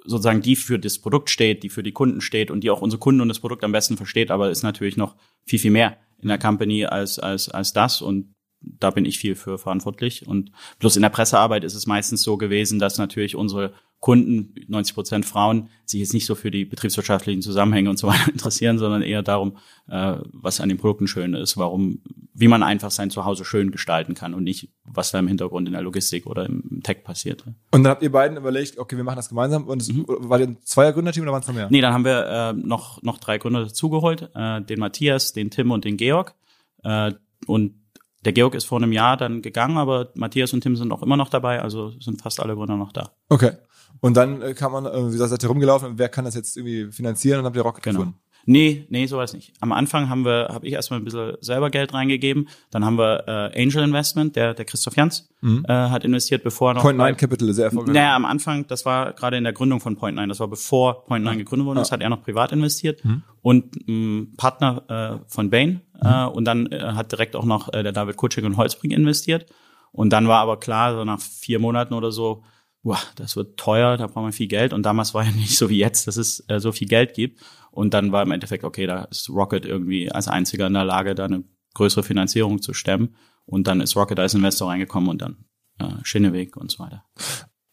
sozusagen 0.05 0.41
die 0.41 0.57
für 0.57 0.79
das 0.79 0.99
Produkt 0.99 1.31
steht, 1.31 1.63
die 1.63 1.69
für 1.69 1.83
die 1.83 1.93
Kunden 1.93 2.21
steht 2.21 2.51
und 2.51 2.63
die 2.63 2.71
auch 2.71 2.81
unsere 2.81 3.01
Kunden 3.01 3.21
und 3.21 3.29
das 3.29 3.41
Produkt 3.41 3.65
am 3.65 3.73
besten 3.73 3.97
versteht, 3.97 4.31
aber 4.31 4.51
ist 4.51 4.63
natürlich 4.63 4.97
noch 4.97 5.17
viel, 5.45 5.59
viel 5.59 5.71
mehr 5.71 5.99
in 6.23 6.29
der 6.29 6.39
Company 6.39 6.87
als, 6.87 7.19
als, 7.19 7.49
als 7.49 7.73
das 7.73 8.03
und 8.03 8.35
da 8.61 8.91
bin 8.91 9.05
ich 9.05 9.19
viel 9.19 9.35
für 9.35 9.59
verantwortlich. 9.59 10.27
Und 10.27 10.53
bloß 10.79 10.97
in 10.97 11.03
der 11.03 11.09
Pressearbeit 11.09 11.65
ist 11.65 11.75
es 11.75 11.87
meistens 11.87 12.23
so 12.23 12.37
gewesen, 12.37 12.79
dass 12.79 12.99
natürlich 12.99 13.37
unsere 13.37 13.73
Kunden, 14.01 14.55
90 14.69 14.95
Prozent 14.95 15.27
Frauen, 15.27 15.69
sich 15.85 16.01
jetzt 16.01 16.15
nicht 16.15 16.25
so 16.25 16.35
für 16.35 16.51
die 16.51 16.65
betriebswirtschaftlichen 16.65 17.43
Zusammenhänge 17.43 17.91
und 17.91 17.99
so 17.99 18.09
weiter 18.09 18.29
interessieren, 18.33 18.79
sondern 18.79 19.03
eher 19.03 19.23
darum, 19.23 19.59
äh, 19.89 20.17
was 20.33 20.61
an 20.61 20.71
den 20.71 20.79
Produkten 20.79 21.07
schön 21.07 21.35
ist, 21.35 21.59
warum, 21.59 22.01
wie 22.33 22.49
man 22.49 22.63
einfach 22.63 22.91
sein 22.91 23.11
Zuhause 23.11 23.45
schön 23.45 23.71
gestalten 23.71 24.15
kann 24.15 24.33
und 24.33 24.43
nicht, 24.43 24.71
was 24.85 25.11
da 25.11 25.19
im 25.19 25.29
Hintergrund 25.29 25.69
in 25.69 25.75
der 25.75 25.83
Logistik 25.83 26.27
oder 26.27 26.47
im 26.47 26.81
Tech 26.83 27.05
passiert. 27.05 27.45
Und 27.47 27.83
dann 27.85 27.89
habt 27.89 28.03
ihr 28.03 28.11
beiden 28.11 28.39
überlegt, 28.39 28.79
okay, 28.79 28.97
wir 28.97 29.05
machen 29.05 29.17
das 29.17 29.29
gemeinsam. 29.29 29.69
Und 29.69 29.83
es, 29.83 29.93
mhm. 29.93 30.07
war 30.09 30.41
ihr 30.41 30.47
ein 30.47 30.63
zweier 30.63 30.95
Gründerteam 30.95 31.25
oder 31.25 31.33
waren 31.33 31.43
es 31.43 31.49
noch 31.49 31.55
mehr? 31.55 31.69
Nee, 31.71 31.83
dann 31.83 31.93
haben 31.93 32.07
wir 32.07 32.27
äh, 32.27 32.53
noch, 32.55 33.03
noch 33.03 33.19
drei 33.19 33.37
Gründer 33.37 33.65
dazugeholt, 33.65 34.31
äh, 34.35 34.63
den 34.63 34.81
Matthias, 34.81 35.35
den 35.35 35.51
Tim 35.51 35.71
und 35.71 35.85
den 35.85 35.99
Georg. 35.99 36.35
Äh, 36.85 37.13
und 37.47 37.75
der 38.25 38.33
Georg 38.33 38.55
ist 38.55 38.65
vor 38.65 38.79
einem 38.79 38.93
Jahr 38.93 39.17
dann 39.17 39.43
gegangen, 39.43 39.79
aber 39.79 40.11
Matthias 40.15 40.53
und 40.53 40.61
Tim 40.61 40.77
sind 40.77 40.93
auch 40.93 41.03
immer 41.03 41.17
noch 41.17 41.29
dabei, 41.29 41.63
also 41.63 41.91
sind 42.01 42.21
fast 42.21 42.41
alle 42.41 42.55
Gründer 42.55 42.77
noch 42.77 42.93
da. 42.93 43.13
Okay. 43.29 43.53
Und 44.01 44.17
dann 44.17 44.43
äh, 44.43 44.55
kann 44.55 44.73
man, 44.73 44.87
äh, 44.87 45.13
wie 45.13 45.17
seid 45.17 45.43
ihr 45.43 45.49
rumgelaufen, 45.49 45.99
wer 45.99 46.09
kann 46.09 46.25
das 46.25 46.35
jetzt 46.35 46.57
irgendwie 46.57 46.93
finanzieren 46.93 47.41
und 47.41 47.47
habt 47.47 47.57
ihr 47.57 47.63
Rocket 47.63 47.83
genau. 47.83 47.99
gefunden? 48.01 48.21
Nee, 48.51 48.85
nee, 48.89 49.07
sowas 49.07 49.33
nicht. 49.33 49.53
Am 49.61 49.71
Anfang 49.71 50.09
haben 50.09 50.25
wir, 50.25 50.49
habe 50.51 50.67
ich 50.67 50.73
erstmal 50.73 50.99
ein 50.99 51.05
bisschen 51.05 51.35
selber 51.41 51.71
Geld 51.71 51.95
reingegeben. 51.95 52.49
Dann 52.73 52.85
haben 52.85 52.99
wir 52.99 53.23
äh, 53.29 53.63
Angel 53.63 53.85
Investment, 53.85 54.35
der, 54.35 54.55
der 54.55 54.65
Christoph 54.65 54.97
Jans 54.97 55.31
mhm. 55.41 55.65
äh, 55.69 55.73
hat 55.73 56.05
investiert, 56.05 56.43
bevor 56.43 56.75
noch. 56.75 56.83
Point 56.83 56.99
Nine 56.99 57.15
Capital, 57.15 57.53
sehr 57.53 57.67
erfolgreich. 57.67 57.95
Naja, 57.95 58.17
am 58.17 58.25
Anfang, 58.25 58.67
das 58.67 58.85
war 58.85 59.13
gerade 59.13 59.37
in 59.37 59.45
der 59.45 59.53
Gründung 59.53 59.79
von 59.79 59.95
Point 59.95 60.17
Nine, 60.17 60.27
das 60.27 60.41
war 60.41 60.49
bevor 60.49 61.05
Point 61.05 61.25
Nine 61.25 61.37
gegründet 61.37 61.65
wurde, 61.65 61.79
ah. 61.79 61.83
das 61.83 61.93
hat 61.93 62.01
er 62.01 62.09
noch 62.09 62.25
privat 62.25 62.51
investiert. 62.51 63.05
Mhm. 63.05 63.23
Und 63.41 63.77
ein 63.87 64.35
Partner 64.37 65.21
äh, 65.23 65.25
von 65.33 65.49
Bain. 65.49 65.83
Mhm. 66.03 66.09
Äh, 66.09 66.25
und 66.27 66.45
dann 66.45 66.67
äh, 66.73 66.81
hat 66.81 67.13
direkt 67.13 67.37
auch 67.37 67.45
noch 67.45 67.73
äh, 67.73 67.85
der 67.85 67.93
David 67.93 68.17
Kutschig 68.17 68.45
und 68.45 68.57
Holzbrink 68.57 68.93
investiert. 68.93 69.47
Und 69.93 70.13
dann 70.13 70.27
war 70.27 70.41
aber 70.41 70.59
klar, 70.59 70.97
so 70.97 71.05
nach 71.05 71.21
vier 71.21 71.61
Monaten 71.61 71.95
oder 71.95 72.11
so, 72.11 72.43
boah, 72.83 73.01
das 73.17 73.37
wird 73.37 73.59
teuer, 73.59 73.97
da 73.97 74.07
braucht 74.07 74.25
man 74.25 74.33
viel 74.33 74.49
Geld. 74.49 74.73
Und 74.73 74.85
damals 74.85 75.15
war 75.15 75.25
ja 75.25 75.31
nicht 75.33 75.57
so 75.57 75.69
wie 75.71 75.79
jetzt, 75.79 76.07
dass 76.07 76.17
es 76.17 76.45
äh, 76.49 76.61
so 76.61 76.73
viel 76.73 76.89
Geld 76.89 77.15
gibt. 77.15 77.41
Und 77.71 77.95
dann 77.95 78.13
war 78.13 78.23
im 78.23 78.33
Endeffekt, 78.33 78.65
okay, 78.65 78.87
da 78.87 79.05
ist 79.05 79.29
Rocket 79.31 79.65
irgendwie 79.65 80.11
als 80.11 80.29
einziger 80.29 80.67
in 80.67 80.75
der 80.75 80.85
Lage, 80.85 81.15
da 81.15 81.25
eine 81.25 81.45
größere 81.75 82.03
Finanzierung 82.03 82.63
zu 82.63 82.75
stemmen. 82.75 83.15
Und 83.47 83.67
dann 83.67 83.81
ist 83.81 83.97
Rocket 83.97 84.19
als 84.19 84.35
Investor 84.35 84.69
reingekommen 84.69 85.09
und 85.09 85.23
dann 85.23 85.45
äh, 85.79 86.03
Schinneweg 86.03 86.57
und 86.57 86.71
so 86.71 86.83
weiter. 86.83 87.05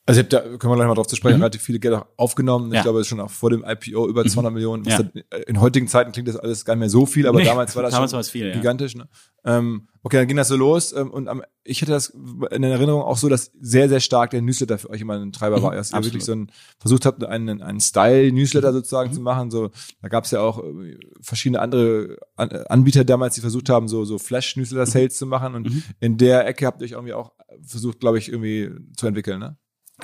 Also 0.07 0.21
ich 0.21 0.23
hab 0.23 0.29
da 0.29 0.39
können 0.39 0.71
wir 0.71 0.75
gleich 0.77 0.87
mal 0.87 0.93
drauf 0.93 1.07
zu 1.07 1.17
sprechen, 1.17 1.35
mhm. 1.35 1.43
relativ 1.43 1.61
viele 1.61 1.79
Gelder 1.79 2.07
aufgenommen. 2.15 2.71
Ja. 2.71 2.77
Ich 2.77 2.83
glaube, 2.83 3.03
schon 3.03 3.19
auch 3.19 3.29
vor 3.29 3.49
dem 3.49 3.65
IPO 3.67 4.07
über 4.07 4.23
200 4.25 4.51
mhm. 4.51 4.53
Millionen. 4.55 4.83
Ja. 4.85 5.01
in 5.47 5.59
heutigen 5.59 5.89
Zeiten 5.89 6.13
klingt 6.13 6.29
das 6.29 6.37
alles 6.37 6.63
gar 6.63 6.75
nicht 6.75 6.79
mehr 6.79 6.89
so 6.89 7.05
viel, 7.05 7.27
aber 7.27 7.39
nee, 7.39 7.45
damals 7.45 7.75
war 7.75 7.83
das 7.83 7.91
damals 7.93 8.11
schon 8.11 8.23
viel, 8.23 8.53
gigantisch. 8.53 8.93
Ja. 8.93 9.01
Ne? 9.01 9.09
Ähm, 9.43 9.89
okay, 10.03 10.15
dann 10.15 10.27
ging 10.27 10.37
das 10.37 10.47
so 10.47 10.55
los 10.55 10.93
ähm, 10.93 11.11
und 11.11 11.27
am, 11.27 11.43
ich 11.65 11.81
hatte 11.81 11.91
das 11.91 12.13
in 12.51 12.63
Erinnerung 12.63 13.01
auch 13.01 13.17
so, 13.17 13.27
dass 13.27 13.51
sehr, 13.59 13.89
sehr 13.89 13.99
stark 13.99 14.29
der 14.29 14.41
Newsletter 14.41 14.77
für 14.77 14.89
euch 14.91 15.01
immer 15.01 15.19
ein 15.19 15.33
Treiber 15.33 15.57
mhm, 15.57 15.63
war. 15.63 15.75
Dass 15.75 15.91
ihr 15.91 16.01
wirklich 16.01 16.23
so 16.23 16.31
ein, 16.31 16.53
versucht 16.79 17.05
habt, 17.05 17.25
einen, 17.25 17.61
einen 17.61 17.81
Style-Newsletter 17.81 18.71
sozusagen 18.71 19.09
mhm. 19.09 19.13
zu 19.13 19.21
machen. 19.21 19.51
So, 19.51 19.71
da 20.01 20.07
gab 20.07 20.23
es 20.23 20.31
ja 20.31 20.39
auch 20.39 20.63
äh, 20.63 20.97
verschiedene 21.19 21.59
andere 21.59 22.17
Anbieter 22.37 23.03
damals, 23.03 23.35
die 23.35 23.41
versucht 23.41 23.67
haben, 23.67 23.89
so, 23.89 24.05
so 24.05 24.19
Flash-Newsletter-Sales 24.19 25.15
mhm. 25.15 25.17
zu 25.17 25.25
machen 25.25 25.55
und 25.55 25.69
mhm. 25.69 25.83
in 25.99 26.17
der 26.17 26.47
Ecke 26.47 26.65
habt 26.65 26.81
ihr 26.81 26.85
euch 26.85 26.91
irgendwie 26.91 27.13
auch 27.13 27.33
versucht, 27.61 27.99
glaube 27.99 28.19
ich, 28.19 28.29
irgendwie 28.29 28.71
zu 28.95 29.05
entwickeln, 29.07 29.39
ne? 29.39 29.57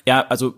Ja, 0.05 0.25
also 0.27 0.55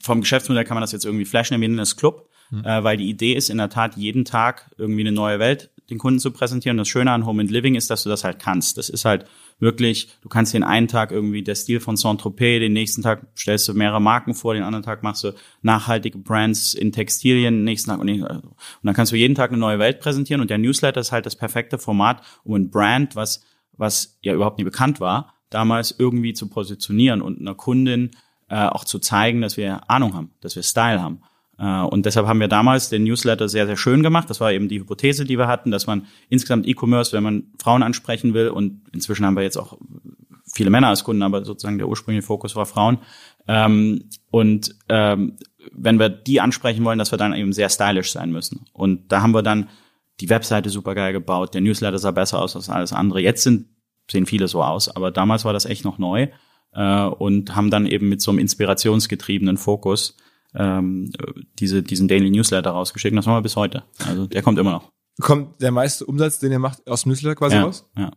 vom 0.00 0.20
Geschäftsmodell 0.20 0.64
kann 0.64 0.74
man 0.74 0.82
das 0.82 0.92
jetzt 0.92 1.04
irgendwie 1.04 1.24
flashen, 1.24 1.58
nennen 1.58 1.76
das 1.76 1.96
Club, 1.96 2.28
mhm. 2.50 2.64
äh, 2.64 2.82
weil 2.82 2.96
die 2.96 3.08
Idee 3.08 3.34
ist 3.34 3.50
in 3.50 3.58
der 3.58 3.70
Tat 3.70 3.96
jeden 3.96 4.24
Tag 4.24 4.70
irgendwie 4.76 5.02
eine 5.02 5.12
neue 5.12 5.38
Welt 5.38 5.72
den 5.90 5.98
Kunden 5.98 6.18
zu 6.18 6.30
präsentieren. 6.30 6.76
Das 6.76 6.88
Schöne 6.88 7.10
an 7.12 7.26
Home 7.26 7.42
and 7.42 7.50
Living 7.50 7.74
ist, 7.74 7.90
dass 7.90 8.02
du 8.02 8.08
das 8.08 8.24
halt 8.24 8.38
kannst. 8.38 8.78
Das 8.78 8.88
ist 8.88 9.04
halt 9.04 9.26
wirklich, 9.58 10.08
du 10.22 10.28
kannst 10.28 10.54
den 10.54 10.64
einen 10.64 10.88
Tag 10.88 11.12
irgendwie 11.12 11.42
der 11.42 11.54
Stil 11.54 11.80
von 11.80 11.96
Saint-Tropez, 11.96 12.60
den 12.60 12.72
nächsten 12.72 13.02
Tag 13.02 13.26
stellst 13.36 13.68
du 13.68 13.74
mehrere 13.74 14.00
Marken 14.00 14.34
vor, 14.34 14.54
den 14.54 14.62
anderen 14.62 14.84
Tag 14.84 15.02
machst 15.02 15.22
du 15.24 15.32
nachhaltige 15.60 16.18
Brands 16.18 16.74
in 16.74 16.92
Textilien, 16.92 17.64
nächsten 17.64 17.90
Tag 17.90 18.00
und, 18.00 18.08
und 18.10 18.54
dann 18.82 18.94
kannst 18.94 19.12
du 19.12 19.16
jeden 19.16 19.34
Tag 19.34 19.50
eine 19.50 19.58
neue 19.58 19.78
Welt 19.78 20.00
präsentieren 20.00 20.40
und 20.40 20.50
der 20.50 20.58
Newsletter 20.58 21.00
ist 21.00 21.12
halt 21.12 21.26
das 21.26 21.36
perfekte 21.36 21.78
Format, 21.78 22.22
um 22.42 22.54
ein 22.54 22.70
Brand, 22.70 23.14
was, 23.14 23.44
was 23.72 24.18
ja 24.22 24.32
überhaupt 24.34 24.58
nie 24.58 24.64
bekannt 24.64 24.98
war, 24.98 25.34
damals 25.50 25.94
irgendwie 25.96 26.32
zu 26.32 26.48
positionieren 26.48 27.22
und 27.22 27.40
einer 27.40 27.54
Kundin 27.54 28.12
äh, 28.52 28.66
auch 28.66 28.84
zu 28.84 28.98
zeigen, 28.98 29.40
dass 29.40 29.56
wir 29.56 29.80
Ahnung 29.90 30.12
haben, 30.12 30.30
dass 30.42 30.56
wir 30.56 30.62
Style 30.62 31.00
haben. 31.00 31.22
Äh, 31.58 31.84
und 31.84 32.04
deshalb 32.04 32.26
haben 32.26 32.38
wir 32.38 32.48
damals 32.48 32.90
den 32.90 33.04
Newsletter 33.04 33.48
sehr, 33.48 33.66
sehr 33.66 33.78
schön 33.78 34.02
gemacht. 34.02 34.28
Das 34.28 34.40
war 34.40 34.52
eben 34.52 34.68
die 34.68 34.78
Hypothese, 34.78 35.24
die 35.24 35.38
wir 35.38 35.46
hatten, 35.46 35.70
dass 35.70 35.86
man 35.86 36.06
insgesamt 36.28 36.68
E-Commerce, 36.68 37.12
wenn 37.14 37.22
man 37.22 37.44
Frauen 37.58 37.82
ansprechen 37.82 38.34
will, 38.34 38.48
und 38.48 38.82
inzwischen 38.92 39.24
haben 39.24 39.36
wir 39.36 39.42
jetzt 39.42 39.56
auch 39.56 39.78
viele 40.52 40.68
Männer 40.68 40.88
als 40.88 41.02
Kunden, 41.02 41.22
aber 41.22 41.46
sozusagen 41.46 41.78
der 41.78 41.88
ursprüngliche 41.88 42.26
Fokus 42.26 42.54
war 42.54 42.66
Frauen. 42.66 42.98
Ähm, 43.48 44.10
und 44.30 44.74
ähm, 44.90 45.38
wenn 45.72 45.98
wir 45.98 46.10
die 46.10 46.42
ansprechen 46.42 46.84
wollen, 46.84 46.98
dass 46.98 47.10
wir 47.10 47.16
dann 47.16 47.32
eben 47.32 47.54
sehr 47.54 47.70
stylisch 47.70 48.12
sein 48.12 48.32
müssen. 48.32 48.66
Und 48.74 49.10
da 49.10 49.22
haben 49.22 49.32
wir 49.32 49.42
dann 49.42 49.70
die 50.20 50.28
Webseite 50.28 50.68
super 50.68 50.94
geil 50.94 51.14
gebaut, 51.14 51.54
der 51.54 51.62
Newsletter 51.62 51.98
sah 51.98 52.10
besser 52.10 52.42
aus 52.42 52.54
als 52.54 52.68
alles 52.68 52.92
andere. 52.92 53.22
Jetzt 53.22 53.44
sind, 53.44 53.68
sehen 54.10 54.26
viele 54.26 54.46
so 54.46 54.62
aus, 54.62 54.94
aber 54.94 55.10
damals 55.10 55.46
war 55.46 55.54
das 55.54 55.64
echt 55.64 55.86
noch 55.86 55.96
neu 55.96 56.28
äh, 56.72 57.04
und 57.04 57.54
haben 57.54 57.70
dann 57.70 57.86
eben 57.86 58.08
mit 58.08 58.20
so 58.20 58.30
einem 58.30 58.38
inspirationsgetriebenen 58.38 59.56
Fokus 59.56 60.16
ähm, 60.54 61.10
diese, 61.58 61.82
diesen 61.82 62.08
Daily 62.08 62.30
Newsletter 62.30 62.70
rausgeschickt. 62.70 63.12
Und 63.12 63.16
das 63.16 63.26
machen 63.26 63.38
wir 63.38 63.42
bis 63.42 63.56
heute. 63.56 63.84
Also 64.06 64.26
der 64.26 64.42
kommt 64.42 64.58
immer 64.58 64.72
noch. 64.72 64.90
Kommt 65.20 65.60
der 65.60 65.72
meiste 65.72 66.06
Umsatz, 66.06 66.38
den 66.38 66.52
ihr 66.52 66.58
macht, 66.58 66.86
aus 66.88 67.02
dem 67.02 67.10
Newsletter 67.10 67.36
quasi 67.36 67.56
ja, 67.56 67.64
raus? 67.64 67.88
Ja. 67.96 68.10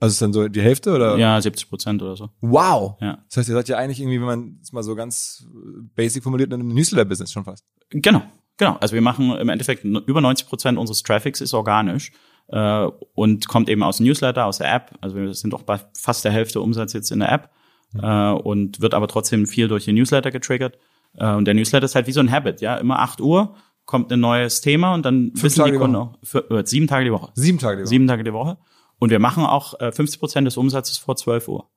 Also 0.00 0.14
ist 0.14 0.22
dann 0.22 0.32
so 0.32 0.48
die 0.48 0.60
Hälfte 0.60 0.92
oder? 0.92 1.16
Ja, 1.16 1.40
70 1.40 1.68
Prozent 1.68 2.02
oder 2.02 2.16
so. 2.16 2.30
Wow. 2.40 2.96
Ja. 3.00 3.18
Das 3.28 3.36
heißt, 3.38 3.48
ihr 3.48 3.54
seid 3.54 3.68
ja 3.68 3.78
eigentlich 3.78 4.00
irgendwie, 4.00 4.18
wenn 4.18 4.26
man 4.26 4.58
es 4.60 4.72
mal 4.72 4.82
so 4.82 4.94
ganz 4.94 5.46
basic 5.94 6.22
formuliert, 6.22 6.52
in 6.52 6.60
einem 6.60 6.74
Newsletter-Business 6.74 7.32
schon 7.32 7.44
fast. 7.44 7.64
Genau, 7.90 8.22
genau. 8.56 8.76
Also 8.80 8.94
wir 8.94 9.00
machen 9.00 9.30
im 9.30 9.48
Endeffekt 9.48 9.84
über 9.84 10.20
90 10.20 10.48
Prozent 10.48 10.76
unseres 10.76 11.02
Traffics 11.02 11.40
ist 11.40 11.54
organisch 11.54 12.10
äh, 12.48 12.86
und 13.14 13.46
kommt 13.46 13.68
eben 13.68 13.84
aus 13.84 13.98
dem 13.98 14.06
Newsletter, 14.06 14.44
aus 14.46 14.58
der 14.58 14.74
App. 14.74 14.90
Also 15.00 15.16
wir 15.16 15.34
sind 15.34 15.54
auch 15.54 15.62
bei 15.62 15.78
fast 15.96 16.24
der 16.24 16.32
Hälfte 16.32 16.60
Umsatz 16.60 16.92
jetzt 16.94 17.12
in 17.12 17.20
der 17.20 17.30
App 17.30 17.50
mhm. 17.92 18.00
äh, 18.02 18.32
und 18.32 18.80
wird 18.80 18.94
aber 18.94 19.08
trotzdem 19.08 19.46
viel 19.46 19.68
durch 19.68 19.84
den 19.84 19.94
Newsletter 19.96 20.30
getriggert. 20.30 20.78
Äh, 21.16 21.32
und 21.34 21.44
der 21.44 21.54
Newsletter 21.54 21.84
ist 21.84 21.94
halt 21.94 22.06
wie 22.06 22.12
so 22.12 22.20
ein 22.20 22.30
Habit, 22.30 22.60
ja. 22.60 22.76
Immer 22.76 23.00
8 23.00 23.20
Uhr 23.20 23.54
kommt 23.84 24.12
ein 24.12 24.20
neues 24.20 24.60
Thema 24.60 24.94
und 24.94 25.04
dann 25.04 25.30
Fünf 25.30 25.42
wissen 25.42 25.60
Tage 25.60 25.72
die 25.72 25.78
Kunden 25.78 25.96
auch, 25.96 26.18
für, 26.22 26.50
äh, 26.50 26.66
sieben 26.66 26.86
Tage 26.86 27.04
die 27.04 27.12
Woche. 27.12 27.32
Sieben 27.34 27.58
Tage 27.58 27.76
die 27.76 27.82
Woche. 27.82 27.88
Sieben 27.88 28.06
Tage 28.06 28.24
die 28.24 28.32
Woche. 28.32 28.58
Und 28.98 29.10
wir 29.10 29.18
machen 29.18 29.44
auch 29.44 29.78
äh, 29.80 29.90
50 29.90 30.20
Prozent 30.20 30.46
des 30.46 30.56
Umsatzes 30.56 30.98
vor 30.98 31.16
12 31.16 31.48
Uhr. 31.48 31.68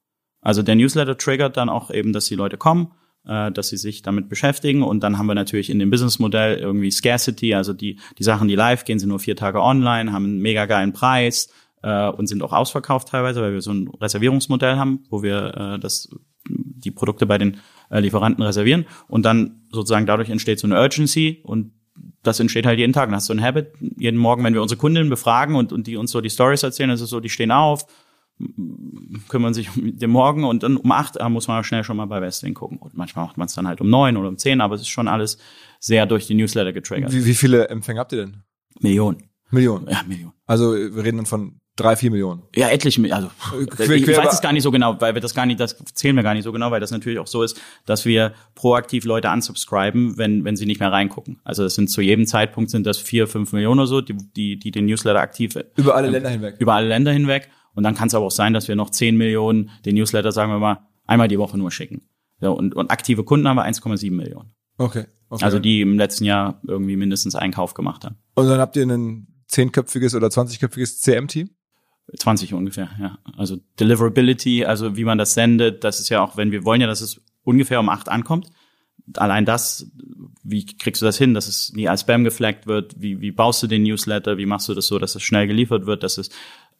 Also 0.42 0.62
der 0.62 0.76
Newsletter 0.76 1.18
triggert 1.18 1.58
dann 1.58 1.70
auch 1.70 1.90
eben, 1.90 2.14
dass 2.14 2.26
die 2.26 2.36
Leute 2.36 2.58
kommen, 2.58 2.92
äh, 3.26 3.52
dass 3.52 3.70
sie 3.70 3.78
sich 3.78 4.04
damit 4.04 4.30
beschäftigen. 4.30 4.84
Und 4.84 5.02
dann 5.02 5.18
haben 5.18 5.26
wir 5.26 5.34
natürlich 5.34 5.72
in 5.72 5.80
dem 5.80 5.90
Businessmodell 5.90 6.58
irgendwie 6.58 6.92
Scarcity, 6.92 7.56
also 7.56 7.74
die, 7.74 8.00
die 8.20 8.24
Sachen, 8.24 8.48
die 8.48 8.56
live 8.56 8.86
gehen, 8.86 9.00
sind 9.00 9.10
nur 9.10 9.20
vier 9.20 9.36
Tage 9.36 9.62
online, 9.62 10.12
haben 10.12 10.26
einen 10.26 10.40
mega 10.40 10.68
geilen 10.68 10.94
Preis 10.94 11.50
äh, 11.86 12.10
und 12.10 12.28
sind 12.28 12.42
auch 12.42 12.52
ausverkauft 12.52 13.10
teilweise, 13.10 13.42
weil 13.42 13.54
wir 13.54 13.62
so 13.62 13.72
ein 13.72 13.88
Reservierungsmodell 13.88 14.76
haben, 14.76 15.04
wo 15.10 15.22
wir 15.22 15.76
äh, 15.76 15.80
das, 15.80 16.10
die 16.48 16.92
Produkte 16.92 17.28
bei 17.28 17.38
den 17.38 17.58
äh, 17.92 18.00
Lieferanten 18.00 18.44
reservieren. 18.44 18.86
Und 19.08 19.24
dann 19.24 19.68
sozusagen 19.72 20.08
dadurch 20.08 20.30
entsteht 20.30 20.60
so 20.60 20.68
eine 20.68 20.82
Urgency 20.82 21.42
und 21.44 21.74
das 22.24 22.40
entsteht 22.40 22.66
halt 22.66 22.80
jeden 22.80 22.92
Tag. 22.92 23.08
Dann 23.08 23.16
hast 23.16 23.30
du 23.30 23.34
ein 23.34 23.42
Habit. 23.42 23.74
Jeden 23.98 24.18
Morgen, 24.18 24.44
wenn 24.44 24.56
wir 24.56 24.64
unsere 24.64 24.80
Kundinnen 24.80 25.10
befragen 25.10 25.56
und, 25.56 25.72
und 25.72 25.86
die 25.86 25.96
uns 25.96 26.12
so 26.12 26.22
die 26.22 26.32
Stories 26.32 26.64
erzählen, 26.64 26.90
ist 26.90 27.02
es 27.02 27.10
so, 27.12 27.20
die 27.20 27.30
stehen 27.30 27.52
auf, 27.52 27.86
kümmern 29.30 29.54
sich 29.54 29.70
um 29.78 29.96
den 29.96 30.10
Morgen 30.10 30.44
und 30.44 30.64
dann 30.64 30.78
um 30.78 30.92
acht 30.92 31.18
äh, 31.18 31.30
muss 31.30 31.48
man 31.48 31.64
schnell 31.64 31.84
schon 31.84 31.98
mal 31.98 32.08
bei 32.08 32.20
Westwing 32.20 32.56
gucken. 32.56 32.80
Und 32.80 32.96
manchmal 32.96 33.26
macht 33.26 33.38
man 33.38 33.46
es 33.46 33.54
dann 33.54 33.68
halt 33.68 33.80
um 33.80 33.90
neun 33.90 34.18
oder 34.18 34.28
um 34.28 34.40
zehn, 34.40 34.60
aber 34.60 34.74
es 34.74 34.82
ist 34.82 34.90
schon 34.90 35.08
alles 35.08 35.38
sehr 35.80 36.08
durch 36.08 36.26
die 36.26 36.34
Newsletter 36.34 36.74
getriggert. 36.74 37.14
Wie, 37.14 37.26
wie 37.26 37.36
viele 37.36 37.70
Empfänger 37.70 38.00
habt 38.00 38.12
ihr 38.12 38.26
denn? 38.26 38.38
Millionen. 38.80 39.30
Millionen? 39.52 39.88
Ja, 39.88 40.02
Millionen. 40.08 40.34
Also 40.48 40.74
wir 40.74 41.04
reden 41.04 41.18
dann 41.18 41.28
von 41.28 41.60
drei, 41.76 41.96
vier 41.96 42.12
Millionen. 42.12 42.44
Ja, 42.56 42.70
etliche, 42.70 43.02
also 43.14 43.30
quer, 43.68 43.90
ich 43.90 44.08
weiß 44.08 44.34
es 44.34 44.42
gar 44.42 44.54
nicht 44.54 44.64
so 44.64 44.72
genau, 44.72 45.00
weil 45.02 45.14
wir 45.14 45.22
das 45.22 45.34
gar 45.34 45.46
nicht, 45.46 45.60
das 45.60 45.78
zählen 45.94 46.16
wir 46.16 46.24
gar 46.24 46.34
nicht 46.34 46.44
so 46.44 46.52
genau, 46.52 46.72
weil 46.72 46.80
das 46.80 46.92
natürlich 46.92 47.20
auch 47.20 47.28
so 47.28 47.44
ist, 47.44 47.60
dass 47.86 48.06
wir 48.06 48.34
proaktiv 48.56 49.06
Leute 49.06 49.30
unsubscriben, 49.30 50.18
wenn, 50.18 50.46
wenn 50.46 50.56
sie 50.56 50.66
nicht 50.66 50.80
mehr 50.80 50.92
reingucken. 50.92 51.40
Also 51.44 51.64
das 51.64 51.76
sind 51.76 51.90
zu 51.90 52.02
jedem 52.02 52.26
Zeitpunkt 52.26 52.70
sind 52.70 52.86
das 52.86 52.98
vier, 52.98 53.28
fünf 53.28 53.52
Millionen 53.52 53.82
oder 53.82 53.88
so, 53.88 54.02
die, 54.02 54.16
die, 54.36 54.58
die 54.58 54.72
den 54.72 54.86
Newsletter 54.86 55.20
aktiv 55.20 55.58
über 55.76 55.96
alle 55.96 56.08
ähm, 56.08 56.14
Länder 56.14 56.30
hinweg. 56.30 56.56
Über 56.60 56.74
alle 56.76 56.88
Länder 56.88 57.12
hinweg. 57.12 57.50
Und 57.74 57.84
dann 57.84 57.94
kann 57.94 58.08
es 58.08 58.16
aber 58.16 58.26
auch 58.26 58.32
sein, 58.32 58.54
dass 58.54 58.70
wir 58.70 58.76
noch 58.76 58.90
zehn 58.90 59.18
Millionen 59.18 59.70
den 59.86 59.96
Newsletter, 59.96 60.32
sagen 60.32 60.52
wir 60.52 60.60
mal, 60.60 60.88
einmal 61.06 61.28
die 61.28 61.38
Woche 61.38 61.58
nur 61.58 61.72
schicken. 61.72 62.08
So, 62.40 62.54
und, 62.54 62.74
und 62.76 62.90
aktive 62.90 63.24
Kunden 63.24 63.48
haben 63.48 63.58
wir 63.58 63.66
1,7 63.66 64.12
Millionen. 64.12 64.54
Okay, 64.78 65.06
okay. 65.30 65.44
Also 65.44 65.60
die 65.60 65.82
im 65.82 65.98
letzten 65.98 66.26
Jahr 66.26 66.62
irgendwie 66.68 66.96
mindestens 66.96 67.36
einen 67.36 67.54
Kauf 67.54 67.74
gemacht 67.74 68.06
haben. 68.06 68.18
Und 68.36 68.48
dann 68.48 68.60
habt 68.60 68.76
ihr 68.76 68.86
ein 68.86 69.28
zehnköpfiges 69.48 70.16
oder 70.16 70.30
zwanzigköpfiges 70.30 71.02
CM-Team? 71.02 71.50
20 72.18 72.54
ungefähr, 72.54 72.90
ja. 73.00 73.18
Also 73.38 73.58
Deliverability, 73.80 74.66
also 74.66 74.96
wie 74.96 75.06
man 75.06 75.18
das 75.18 75.34
sendet, 75.34 75.84
das 75.84 76.00
ist 76.00 76.10
ja 76.10 76.24
auch, 76.24 76.38
wenn 76.38 76.52
wir 76.52 76.64
wollen 76.64 76.82
ja, 76.82 76.88
dass 76.88 77.02
es 77.02 77.22
ungefähr 77.44 77.80
um 77.80 77.90
acht 77.90 78.10
ankommt. 78.10 78.48
Allein 79.18 79.46
das, 79.46 79.92
wie 80.44 80.66
kriegst 80.66 81.02
du 81.02 81.06
das 81.06 81.18
hin, 81.18 81.34
dass 81.34 81.48
es 81.48 81.74
nie 81.74 81.88
als 81.88 82.02
Spam 82.02 82.24
geflaggt 82.24 82.66
wird? 82.68 82.96
Wie, 83.00 83.22
wie 83.22 83.32
baust 83.32 83.62
du 83.62 83.68
den 83.68 83.84
Newsletter? 83.84 84.38
Wie 84.38 84.46
machst 84.46 84.68
du 84.68 84.74
das 84.74 84.88
so, 84.88 84.98
dass 84.98 85.16
es 85.16 85.22
schnell 85.22 85.48
geliefert 85.48 85.86
wird, 85.86 86.04
dass 86.04 86.18
es 86.18 86.30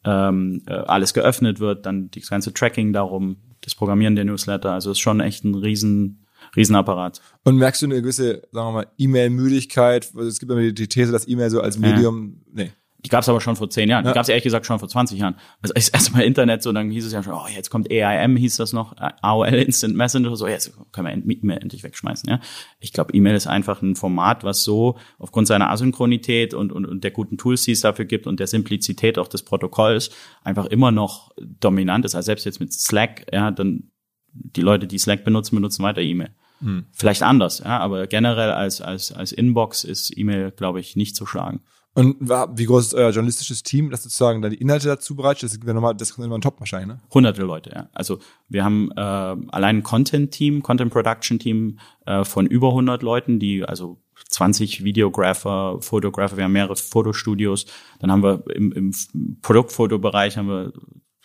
ähm, 0.04 0.62
äh, 0.66 0.72
alles 0.72 1.14
geöffnet 1.14 1.60
wird? 1.60 1.86
Dann 1.86 2.10
das 2.10 2.28
ganze 2.28 2.52
Tracking 2.52 2.92
darum, 2.92 3.36
das 3.60 3.74
Programmieren 3.74 4.16
der 4.16 4.24
Newsletter. 4.24 4.72
Also 4.72 4.90
es 4.90 4.98
ist 4.98 5.02
schon 5.02 5.20
echt 5.20 5.44
ein 5.44 5.54
riesen, 5.54 6.26
Riesenapparat. 6.54 7.20
Und 7.44 7.56
merkst 7.56 7.82
du 7.82 7.86
eine 7.86 8.00
gewisse, 8.00 8.42
sagen 8.52 8.68
wir 8.68 8.72
mal, 8.72 8.86
E-Mail-Müdigkeit? 8.98 10.10
Also 10.14 10.28
es 10.28 10.38
gibt 10.38 10.50
immer 10.52 10.62
die 10.62 10.88
These, 10.88 11.12
dass 11.12 11.28
E-Mail 11.28 11.50
so 11.50 11.60
als 11.60 11.78
Medium, 11.78 12.40
ja. 12.46 12.64
nee. 12.64 12.72
Die 12.98 13.08
gab 13.08 13.22
es 13.22 13.28
aber 13.28 13.40
schon 13.40 13.56
vor 13.56 13.68
zehn 13.70 13.88
Jahren. 13.88 14.04
Ja. 14.04 14.10
Die 14.10 14.14
gab 14.14 14.22
es 14.22 14.28
ehrlich 14.28 14.44
gesagt 14.44 14.66
schon 14.66 14.78
vor 14.78 14.88
20 14.88 15.18
Jahren. 15.18 15.36
Also 15.60 15.74
das 15.74 15.88
erste 15.88 16.12
Mal 16.12 16.22
Internet, 16.22 16.62
so 16.62 16.72
dann 16.72 16.90
hieß 16.90 17.04
es 17.06 17.12
ja 17.12 17.22
schon, 17.22 17.34
oh, 17.34 17.46
jetzt 17.54 17.70
kommt 17.70 17.90
AIM, 17.90 18.36
hieß 18.36 18.56
das 18.56 18.72
noch, 18.72 18.94
AOL 18.96 19.54
Instant 19.54 19.94
Messenger, 19.94 20.34
so 20.36 20.46
jetzt 20.46 20.72
können 20.92 21.06
wir 21.06 21.36
E-Mail 21.36 21.58
endlich 21.58 21.82
wegschmeißen. 21.82 22.28
Ja, 22.28 22.40
ich 22.80 22.92
glaube, 22.92 23.12
E-Mail 23.14 23.36
ist 23.36 23.46
einfach 23.46 23.82
ein 23.82 23.96
Format, 23.96 24.44
was 24.44 24.64
so 24.64 24.98
aufgrund 25.18 25.46
seiner 25.46 25.70
Asynchronität 25.70 26.54
und, 26.54 26.72
und, 26.72 26.86
und 26.86 27.04
der 27.04 27.10
guten 27.10 27.38
Tools, 27.38 27.62
die 27.62 27.72
es 27.72 27.80
dafür 27.80 28.06
gibt 28.06 28.26
und 28.26 28.40
der 28.40 28.46
Simplizität 28.46 29.18
auch 29.18 29.28
des 29.28 29.42
Protokolls 29.42 30.10
einfach 30.42 30.66
immer 30.66 30.90
noch 30.90 31.30
dominant 31.38 32.04
ist. 32.04 32.14
Also 32.14 32.26
selbst 32.26 32.44
jetzt 32.44 32.60
mit 32.60 32.72
Slack, 32.72 33.26
ja, 33.32 33.50
dann 33.50 33.90
die 34.32 34.62
Leute, 34.62 34.86
die 34.86 34.98
Slack 34.98 35.24
benutzen, 35.24 35.54
benutzen 35.54 35.82
weiter 35.82 36.00
E-Mail. 36.00 36.30
Hm. 36.60 36.86
Vielleicht 36.92 37.22
anders, 37.22 37.58
ja, 37.58 37.78
aber 37.78 38.06
generell 38.06 38.50
als 38.50 38.80
als 38.80 39.12
als 39.12 39.32
Inbox 39.32 39.84
ist 39.84 40.16
E-Mail, 40.16 40.50
glaube 40.52 40.80
ich, 40.80 40.96
nicht 40.96 41.14
zu 41.14 41.26
schlagen. 41.26 41.60
Und 41.96 42.16
wie 42.20 42.66
groß 42.66 42.88
ist 42.88 42.94
euer 42.94 43.08
journalistisches 43.08 43.62
Team, 43.62 43.88
das 43.88 44.02
sozusagen 44.02 44.42
dann 44.42 44.50
die 44.50 44.58
Inhalte 44.58 44.86
dazu 44.86 45.16
bereitet? 45.16 45.44
Das 45.44 45.52
ist 45.54 45.64
nochmal, 45.64 45.94
das 45.94 46.10
ist 46.10 46.18
immer 46.18 46.34
ein 46.34 46.42
Top 46.42 46.60
wahrscheinlich, 46.60 46.88
ne? 46.88 47.00
Hunderte 47.12 47.40
Leute, 47.40 47.70
ja. 47.74 47.88
Also 47.94 48.18
wir 48.50 48.64
haben 48.64 48.90
äh, 48.94 49.00
allein 49.00 49.78
ein 49.78 49.82
Content-Team, 49.82 50.62
Content-Production-Team 50.62 51.78
äh, 52.04 52.24
von 52.24 52.44
über 52.44 52.68
100 52.68 53.02
Leuten, 53.02 53.38
die 53.38 53.64
also 53.64 53.98
20 54.28 54.84
Videographer, 54.84 55.78
Fotografer, 55.80 56.36
wir 56.36 56.44
haben 56.44 56.52
mehrere 56.52 56.76
Fotostudios. 56.76 57.64
Dann 57.98 58.12
haben 58.12 58.22
wir 58.22 58.44
im, 58.54 58.72
im 58.72 58.92
Produktfotobereich 59.40 60.36
haben 60.36 60.48
wir 60.48 60.74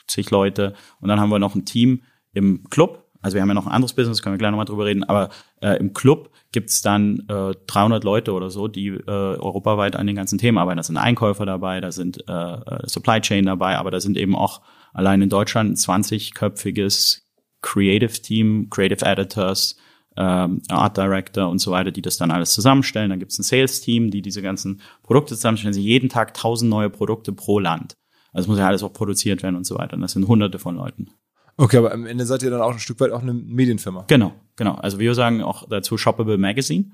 zig 0.08 0.32
Leute 0.32 0.74
und 1.02 1.10
dann 1.10 1.20
haben 1.20 1.32
wir 1.32 1.40
noch 1.40 1.54
ein 1.54 1.66
Team 1.66 2.04
im 2.32 2.64
Club, 2.70 3.01
also 3.22 3.36
wir 3.36 3.42
haben 3.42 3.50
ja 3.50 3.54
noch 3.54 3.68
ein 3.68 3.72
anderes 3.72 3.94
Business, 3.94 4.22
können 4.22 4.34
wir 4.34 4.40
gleich 4.40 4.52
nochmal 4.52 4.66
drüber 4.66 4.86
reden, 4.86 5.04
aber 5.04 5.30
äh, 5.62 5.78
im 5.78 5.94
Club 5.94 6.32
gibt's 6.52 6.82
dann 6.82 7.26
äh, 7.30 7.54
300 7.68 8.04
Leute 8.04 8.34
oder 8.34 8.50
so, 8.50 8.68
die 8.68 8.88
äh, 8.88 9.02
europaweit 9.06 9.96
an 9.96 10.08
den 10.08 10.16
ganzen 10.16 10.38
Themen 10.38 10.58
arbeiten. 10.58 10.78
Da 10.78 10.84
sind 10.84 10.98
Einkäufer 10.98 11.46
dabei, 11.46 11.82
da 11.82 11.92
sind 11.92 12.28
äh, 12.28 12.32
äh 12.34 12.88
Supply 12.88 13.22
Chain 13.22 13.46
dabei, 13.46 13.78
aber 13.78 13.92
da 13.92 14.00
sind 14.00 14.18
eben 14.18 14.36
auch 14.36 14.62
allein 14.94 15.22
in 15.22 15.30
Deutschland 15.30 15.72
ein 15.72 15.76
20-köpfiges 15.76 17.22
Creative 17.62 18.12
Team, 18.12 18.70
Creative 18.70 19.06
Editors, 19.06 19.78
ähm, 20.18 20.62
Art 20.70 20.98
Director 20.98 21.50
und 21.50 21.60
so 21.60 21.72
weiter, 21.72 21.92
die 21.92 22.02
das 22.02 22.18
dann 22.18 22.32
alles 22.32 22.54
zusammenstellen. 22.54 23.10
Dann 23.10 23.20
gibt's 23.20 23.40
ein 23.40 23.44
Sales 23.44 23.82
Team, 23.82 24.12
die 24.12 24.22
diese 24.22 24.42
ganzen 24.42 24.82
Produkte 25.04 25.36
zusammenstellen. 25.36 25.74
Sie 25.74 25.84
jeden 25.84 26.10
Tag 26.10 26.34
tausend 26.34 26.70
neue 26.70 26.90
Produkte 26.90 27.32
pro 27.32 27.60
Land. 27.60 27.94
Also 28.34 28.50
muss 28.50 28.60
ja 28.60 28.68
alles 28.68 28.84
auch 28.84 28.94
produziert 28.94 29.44
werden 29.44 29.56
und 29.56 29.66
so 29.66 29.78
weiter. 29.78 29.96
Und 29.96 30.02
das 30.02 30.14
sind 30.14 30.28
hunderte 30.28 30.60
von 30.60 30.76
Leuten. 30.76 31.12
Okay, 31.58 31.78
aber 31.78 31.94
am 31.94 32.06
Ende 32.06 32.26
seid 32.26 32.44
ihr 32.44 32.50
dann 32.50 32.62
auch 32.62 32.72
ein 32.72 32.80
Stück 32.80 33.00
weit 33.00 33.12
auch 33.12 33.22
eine 33.22 33.34
Medienfirma. 33.34 34.06
Genau, 34.08 34.34
genau. 34.56 34.76
Also 34.76 35.00
wir 35.00 35.14
sagen 35.16 35.44
auch 35.44 35.68
dazu 35.70 35.98
Shoppable 35.98 36.38
Magazine. 36.38 36.92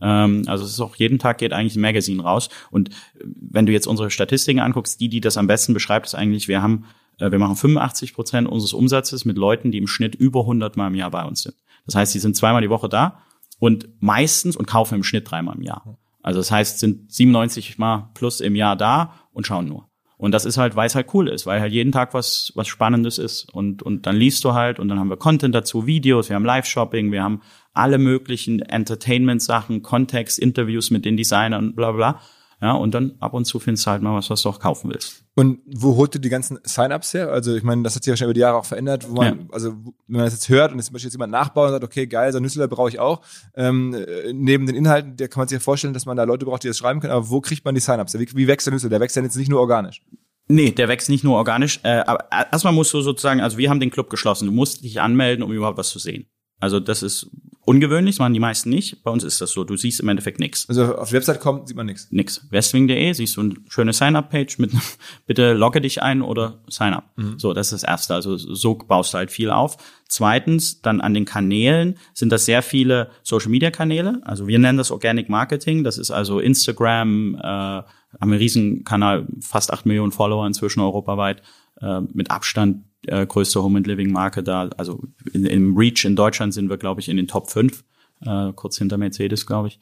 Ähm, 0.00 0.44
also 0.46 0.64
es 0.64 0.72
ist 0.72 0.80
auch 0.80 0.96
jeden 0.96 1.18
Tag 1.18 1.38
geht 1.38 1.52
eigentlich 1.52 1.76
ein 1.76 1.80
Magazine 1.80 2.22
raus. 2.22 2.48
Und 2.70 2.90
wenn 3.24 3.66
du 3.66 3.72
jetzt 3.72 3.86
unsere 3.86 4.10
Statistiken 4.10 4.60
anguckst, 4.60 5.00
die, 5.00 5.08
die 5.08 5.20
das 5.20 5.36
am 5.36 5.46
besten 5.46 5.74
beschreibt, 5.74 6.06
ist 6.06 6.14
eigentlich, 6.14 6.48
wir 6.48 6.62
haben, 6.62 6.84
äh, 7.18 7.30
wir 7.30 7.38
machen 7.38 7.56
85 7.56 8.14
Prozent 8.14 8.48
unseres 8.48 8.72
Umsatzes 8.72 9.24
mit 9.24 9.36
Leuten, 9.36 9.70
die 9.70 9.78
im 9.78 9.86
Schnitt 9.86 10.14
über 10.14 10.40
100 10.40 10.76
Mal 10.76 10.88
im 10.88 10.94
Jahr 10.94 11.10
bei 11.10 11.24
uns 11.24 11.42
sind. 11.42 11.56
Das 11.86 11.94
heißt, 11.94 12.14
die 12.14 12.18
sind 12.18 12.36
zweimal 12.36 12.62
die 12.62 12.70
Woche 12.70 12.88
da 12.88 13.22
und 13.58 13.88
meistens 14.00 14.56
und 14.56 14.66
kaufen 14.66 14.96
im 14.96 15.02
Schnitt 15.02 15.30
dreimal 15.30 15.56
im 15.56 15.62
Jahr. 15.62 15.98
Also 16.22 16.40
das 16.40 16.50
heißt, 16.50 16.78
sind 16.78 17.12
97 17.12 17.78
Mal 17.78 18.10
plus 18.14 18.40
im 18.40 18.54
Jahr 18.54 18.76
da 18.76 19.14
und 19.32 19.46
schauen 19.46 19.66
nur. 19.66 19.89
Und 20.20 20.32
das 20.32 20.44
ist 20.44 20.58
halt, 20.58 20.76
weil 20.76 20.86
es 20.86 20.94
halt 20.94 21.06
cool 21.14 21.28
ist, 21.28 21.46
weil 21.46 21.62
halt 21.62 21.72
jeden 21.72 21.92
Tag 21.92 22.12
was, 22.12 22.52
was 22.54 22.68
Spannendes 22.68 23.16
ist. 23.16 23.48
Und, 23.54 23.82
und 23.82 24.06
dann 24.06 24.16
liest 24.16 24.44
du 24.44 24.52
halt 24.52 24.78
und 24.78 24.88
dann 24.88 24.98
haben 24.98 25.08
wir 25.08 25.16
Content 25.16 25.54
dazu, 25.54 25.86
Videos, 25.86 26.28
wir 26.28 26.36
haben 26.36 26.44
Live-Shopping, 26.44 27.10
wir 27.10 27.22
haben 27.22 27.40
alle 27.72 27.96
möglichen 27.96 28.60
Entertainment-Sachen, 28.60 29.80
Kontext, 29.82 30.38
Interviews 30.38 30.90
mit 30.90 31.06
den 31.06 31.16
Designern, 31.16 31.74
bla 31.74 31.92
bla. 31.92 32.20
Ja, 32.62 32.72
und 32.72 32.92
dann 32.92 33.14
ab 33.20 33.32
und 33.32 33.46
zu 33.46 33.58
findest 33.58 33.86
du 33.86 33.90
halt 33.90 34.02
mal 34.02 34.14
was, 34.14 34.28
was 34.28 34.42
du 34.42 34.50
auch 34.50 34.60
kaufen 34.60 34.90
willst. 34.90 35.24
Und 35.34 35.60
wo 35.66 35.96
holt 35.96 36.14
ihr 36.14 36.20
die 36.20 36.28
ganzen 36.28 36.58
Sign-ups 36.62 37.14
her? 37.14 37.30
Also 37.30 37.54
ich 37.54 37.62
meine, 37.62 37.82
das 37.82 37.96
hat 37.96 38.04
sich 38.04 38.10
ja 38.10 38.16
schon 38.16 38.26
über 38.26 38.34
die 38.34 38.40
Jahre 38.40 38.58
auch 38.58 38.66
verändert, 38.66 39.08
wo 39.08 39.14
man, 39.14 39.26
ja. 39.26 39.46
also 39.50 39.72
wenn 39.72 39.94
man 40.08 40.24
das 40.24 40.34
jetzt 40.34 40.50
hört 40.50 40.70
und 40.70 40.78
jetzt 40.78 40.86
zum 40.86 40.92
Beispiel 40.92 41.06
jetzt 41.06 41.14
jemand 41.14 41.32
nachbaut 41.32 41.66
und 41.66 41.72
sagt, 41.72 41.84
okay, 41.84 42.06
geil, 42.06 42.32
so 42.32 42.38
ein 42.38 42.42
Newsletter 42.42 42.68
brauche 42.68 42.90
ich 42.90 42.98
auch. 42.98 43.22
Ähm, 43.54 43.96
neben 44.32 44.66
den 44.66 44.76
Inhalten, 44.76 45.16
der 45.16 45.28
kann 45.28 45.40
man 45.40 45.48
sich 45.48 45.56
ja 45.56 45.60
vorstellen, 45.60 45.94
dass 45.94 46.04
man 46.04 46.18
da 46.18 46.24
Leute 46.24 46.44
braucht, 46.44 46.62
die 46.62 46.68
das 46.68 46.76
schreiben 46.76 47.00
können, 47.00 47.14
aber 47.14 47.30
wo 47.30 47.40
kriegt 47.40 47.64
man 47.64 47.74
die 47.74 47.80
Sign-ups? 47.80 48.18
Wie, 48.18 48.28
wie 48.36 48.46
wächst 48.46 48.66
der 48.66 48.72
Newsletter? 48.72 48.90
Der 48.90 49.00
wächst 49.00 49.16
ja 49.16 49.22
jetzt 49.22 49.36
nicht 49.36 49.48
nur 49.48 49.60
organisch. 49.60 50.02
Nee, 50.48 50.72
der 50.72 50.88
wächst 50.88 51.08
nicht 51.08 51.24
nur 51.24 51.36
organisch. 51.36 51.80
Äh, 51.84 52.02
aber 52.06 52.26
erstmal 52.30 52.74
musst 52.74 52.92
du 52.92 53.00
sozusagen, 53.00 53.40
also 53.40 53.56
wir 53.56 53.70
haben 53.70 53.80
den 53.80 53.90
Club 53.90 54.10
geschlossen. 54.10 54.46
Du 54.46 54.52
musst 54.52 54.84
dich 54.84 55.00
anmelden, 55.00 55.42
um 55.44 55.52
überhaupt 55.52 55.78
was 55.78 55.88
zu 55.88 55.98
sehen. 55.98 56.26
Also 56.58 56.78
das 56.78 57.02
ist 57.02 57.30
ungewöhnlich, 57.70 58.16
das 58.16 58.18
machen 58.18 58.34
die 58.34 58.40
meisten 58.40 58.68
nicht. 58.68 59.04
Bei 59.04 59.12
uns 59.12 59.22
ist 59.22 59.40
das 59.40 59.52
so, 59.52 59.62
du 59.62 59.76
siehst 59.76 60.00
im 60.00 60.08
Endeffekt 60.08 60.40
nichts. 60.40 60.68
Also 60.68 60.96
auf 60.96 61.10
die 61.10 61.14
Website 61.14 61.38
kommt, 61.38 61.68
sieht 61.68 61.76
man 61.76 61.86
nichts. 61.86 62.08
Nix. 62.10 62.44
Westwing.de 62.50 63.12
siehst 63.12 63.36
du 63.36 63.42
eine 63.42 63.54
schöne 63.68 63.92
Sign-up-Page 63.92 64.58
mit 64.58 64.72
bitte 65.26 65.52
logge 65.52 65.80
dich 65.80 66.02
ein 66.02 66.20
oder 66.20 66.58
sign 66.68 66.94
up. 66.94 67.04
Mhm. 67.14 67.38
So, 67.38 67.52
das 67.52 67.68
ist 67.68 67.84
das 67.84 67.88
erste. 67.88 68.14
Also 68.14 68.36
so 68.36 68.74
baust 68.74 69.14
du 69.14 69.18
halt 69.18 69.30
viel 69.30 69.50
auf. 69.50 69.76
Zweitens, 70.08 70.82
dann 70.82 71.00
an 71.00 71.14
den 71.14 71.24
Kanälen 71.24 71.96
sind 72.12 72.32
das 72.32 72.44
sehr 72.44 72.62
viele 72.62 73.10
Social-Media-Kanäle. 73.22 74.20
Also 74.24 74.48
wir 74.48 74.58
nennen 74.58 74.78
das 74.78 74.90
Organic 74.90 75.28
Marketing. 75.28 75.84
Das 75.84 75.96
ist 75.96 76.10
also 76.10 76.40
Instagram, 76.40 77.36
äh, 77.36 77.38
haben 77.38 77.86
einen 78.20 78.32
riesen 78.32 78.82
Kanal, 78.82 79.28
fast 79.40 79.72
acht 79.72 79.86
Millionen 79.86 80.10
Follower 80.10 80.44
inzwischen 80.44 80.80
europaweit, 80.80 81.42
äh, 81.80 82.00
mit 82.00 82.32
Abstand 82.32 82.89
äh, 83.06 83.26
größte 83.26 83.62
Home 83.62 83.78
and 83.78 83.86
Living 83.86 84.12
Marke 84.12 84.42
da. 84.42 84.68
Also 84.76 85.02
in, 85.32 85.44
im 85.44 85.76
Reach 85.76 86.04
in 86.04 86.16
Deutschland 86.16 86.54
sind 86.54 86.68
wir, 86.70 86.76
glaube 86.76 87.00
ich, 87.00 87.08
in 87.08 87.16
den 87.16 87.26
Top 87.26 87.50
5, 87.50 87.84
äh, 88.24 88.52
kurz 88.54 88.78
hinter 88.78 88.98
Mercedes, 88.98 89.46
glaube 89.46 89.68
ich. 89.68 89.80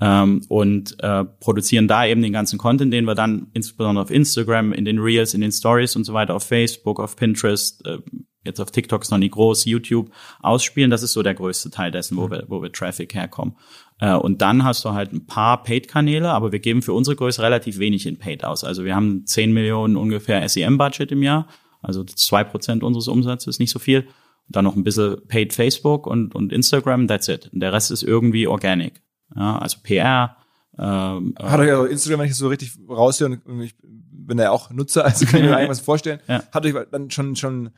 Ähm, 0.00 0.42
und 0.48 0.96
äh, 1.02 1.24
produzieren 1.24 1.88
da 1.88 2.06
eben 2.06 2.22
den 2.22 2.32
ganzen 2.32 2.58
Content, 2.58 2.92
den 2.92 3.04
wir 3.04 3.16
dann 3.16 3.48
insbesondere 3.52 4.04
auf 4.04 4.10
Instagram, 4.10 4.72
in 4.72 4.84
den 4.84 5.00
Reels, 5.00 5.34
in 5.34 5.40
den 5.40 5.50
Stories 5.50 5.96
und 5.96 6.04
so 6.04 6.14
weiter, 6.14 6.34
auf 6.34 6.44
Facebook, 6.44 7.00
auf 7.00 7.16
Pinterest, 7.16 7.84
äh, 7.84 7.98
jetzt 8.44 8.60
auf 8.60 8.70
TikTok 8.70 9.02
ist 9.02 9.10
noch 9.10 9.18
nie 9.18 9.28
groß, 9.28 9.64
YouTube 9.64 10.10
ausspielen. 10.40 10.90
Das 10.90 11.02
ist 11.02 11.14
so 11.14 11.22
der 11.22 11.34
größte 11.34 11.70
Teil 11.70 11.90
dessen, 11.90 12.16
wo 12.16 12.26
mhm. 12.26 12.30
wir, 12.30 12.44
wo 12.46 12.62
wir 12.62 12.70
Traffic 12.70 13.12
herkommen. 13.14 13.56
Äh, 13.98 14.14
und 14.14 14.40
dann 14.40 14.62
hast 14.62 14.84
du 14.84 14.92
halt 14.92 15.12
ein 15.12 15.26
paar 15.26 15.64
Paid-Kanäle, 15.64 16.30
aber 16.30 16.52
wir 16.52 16.60
geben 16.60 16.82
für 16.82 16.92
unsere 16.92 17.16
Größe 17.16 17.42
relativ 17.42 17.80
wenig 17.80 18.06
in 18.06 18.18
Paid 18.18 18.44
aus. 18.44 18.62
Also 18.62 18.84
wir 18.84 18.94
haben 18.94 19.26
10 19.26 19.52
Millionen 19.52 19.96
ungefähr 19.96 20.48
SEM-Budget 20.48 21.10
im 21.10 21.24
Jahr 21.24 21.48
also 21.82 22.04
zwei 22.04 22.44
Prozent 22.44 22.82
unseres 22.82 23.08
Umsatzes, 23.08 23.58
nicht 23.58 23.70
so 23.70 23.78
viel. 23.78 24.08
Dann 24.48 24.64
noch 24.64 24.76
ein 24.76 24.84
bisschen 24.84 25.16
paid 25.28 25.52
Facebook 25.52 26.06
und, 26.06 26.34
und 26.34 26.52
Instagram, 26.52 27.06
that's 27.06 27.28
it. 27.28 27.50
Und 27.52 27.60
der 27.60 27.72
Rest 27.72 27.90
ist 27.90 28.02
irgendwie 28.02 28.46
organic. 28.46 29.02
Ja, 29.36 29.58
also 29.58 29.78
PR. 29.82 30.36
Ähm, 30.78 31.34
hat 31.38 31.60
euch 31.60 31.70
also 31.70 31.84
Instagram, 31.84 32.20
wenn 32.20 32.26
ich 32.26 32.32
das 32.32 32.38
so 32.38 32.48
richtig 32.48 32.78
raushöre, 32.88 33.38
und 33.44 33.60
ich 33.60 33.74
bin 33.82 34.38
ja 34.38 34.50
auch 34.50 34.70
Nutzer, 34.70 35.04
also 35.04 35.26
kann 35.26 35.40
ich 35.40 35.50
mir 35.50 35.52
irgendwas 35.56 35.80
vorstellen, 35.80 36.20
ja. 36.28 36.42
hat 36.52 36.64
euch 36.64 36.74
dann 36.90 37.10
schon, 37.10 37.36
schon 37.36 37.70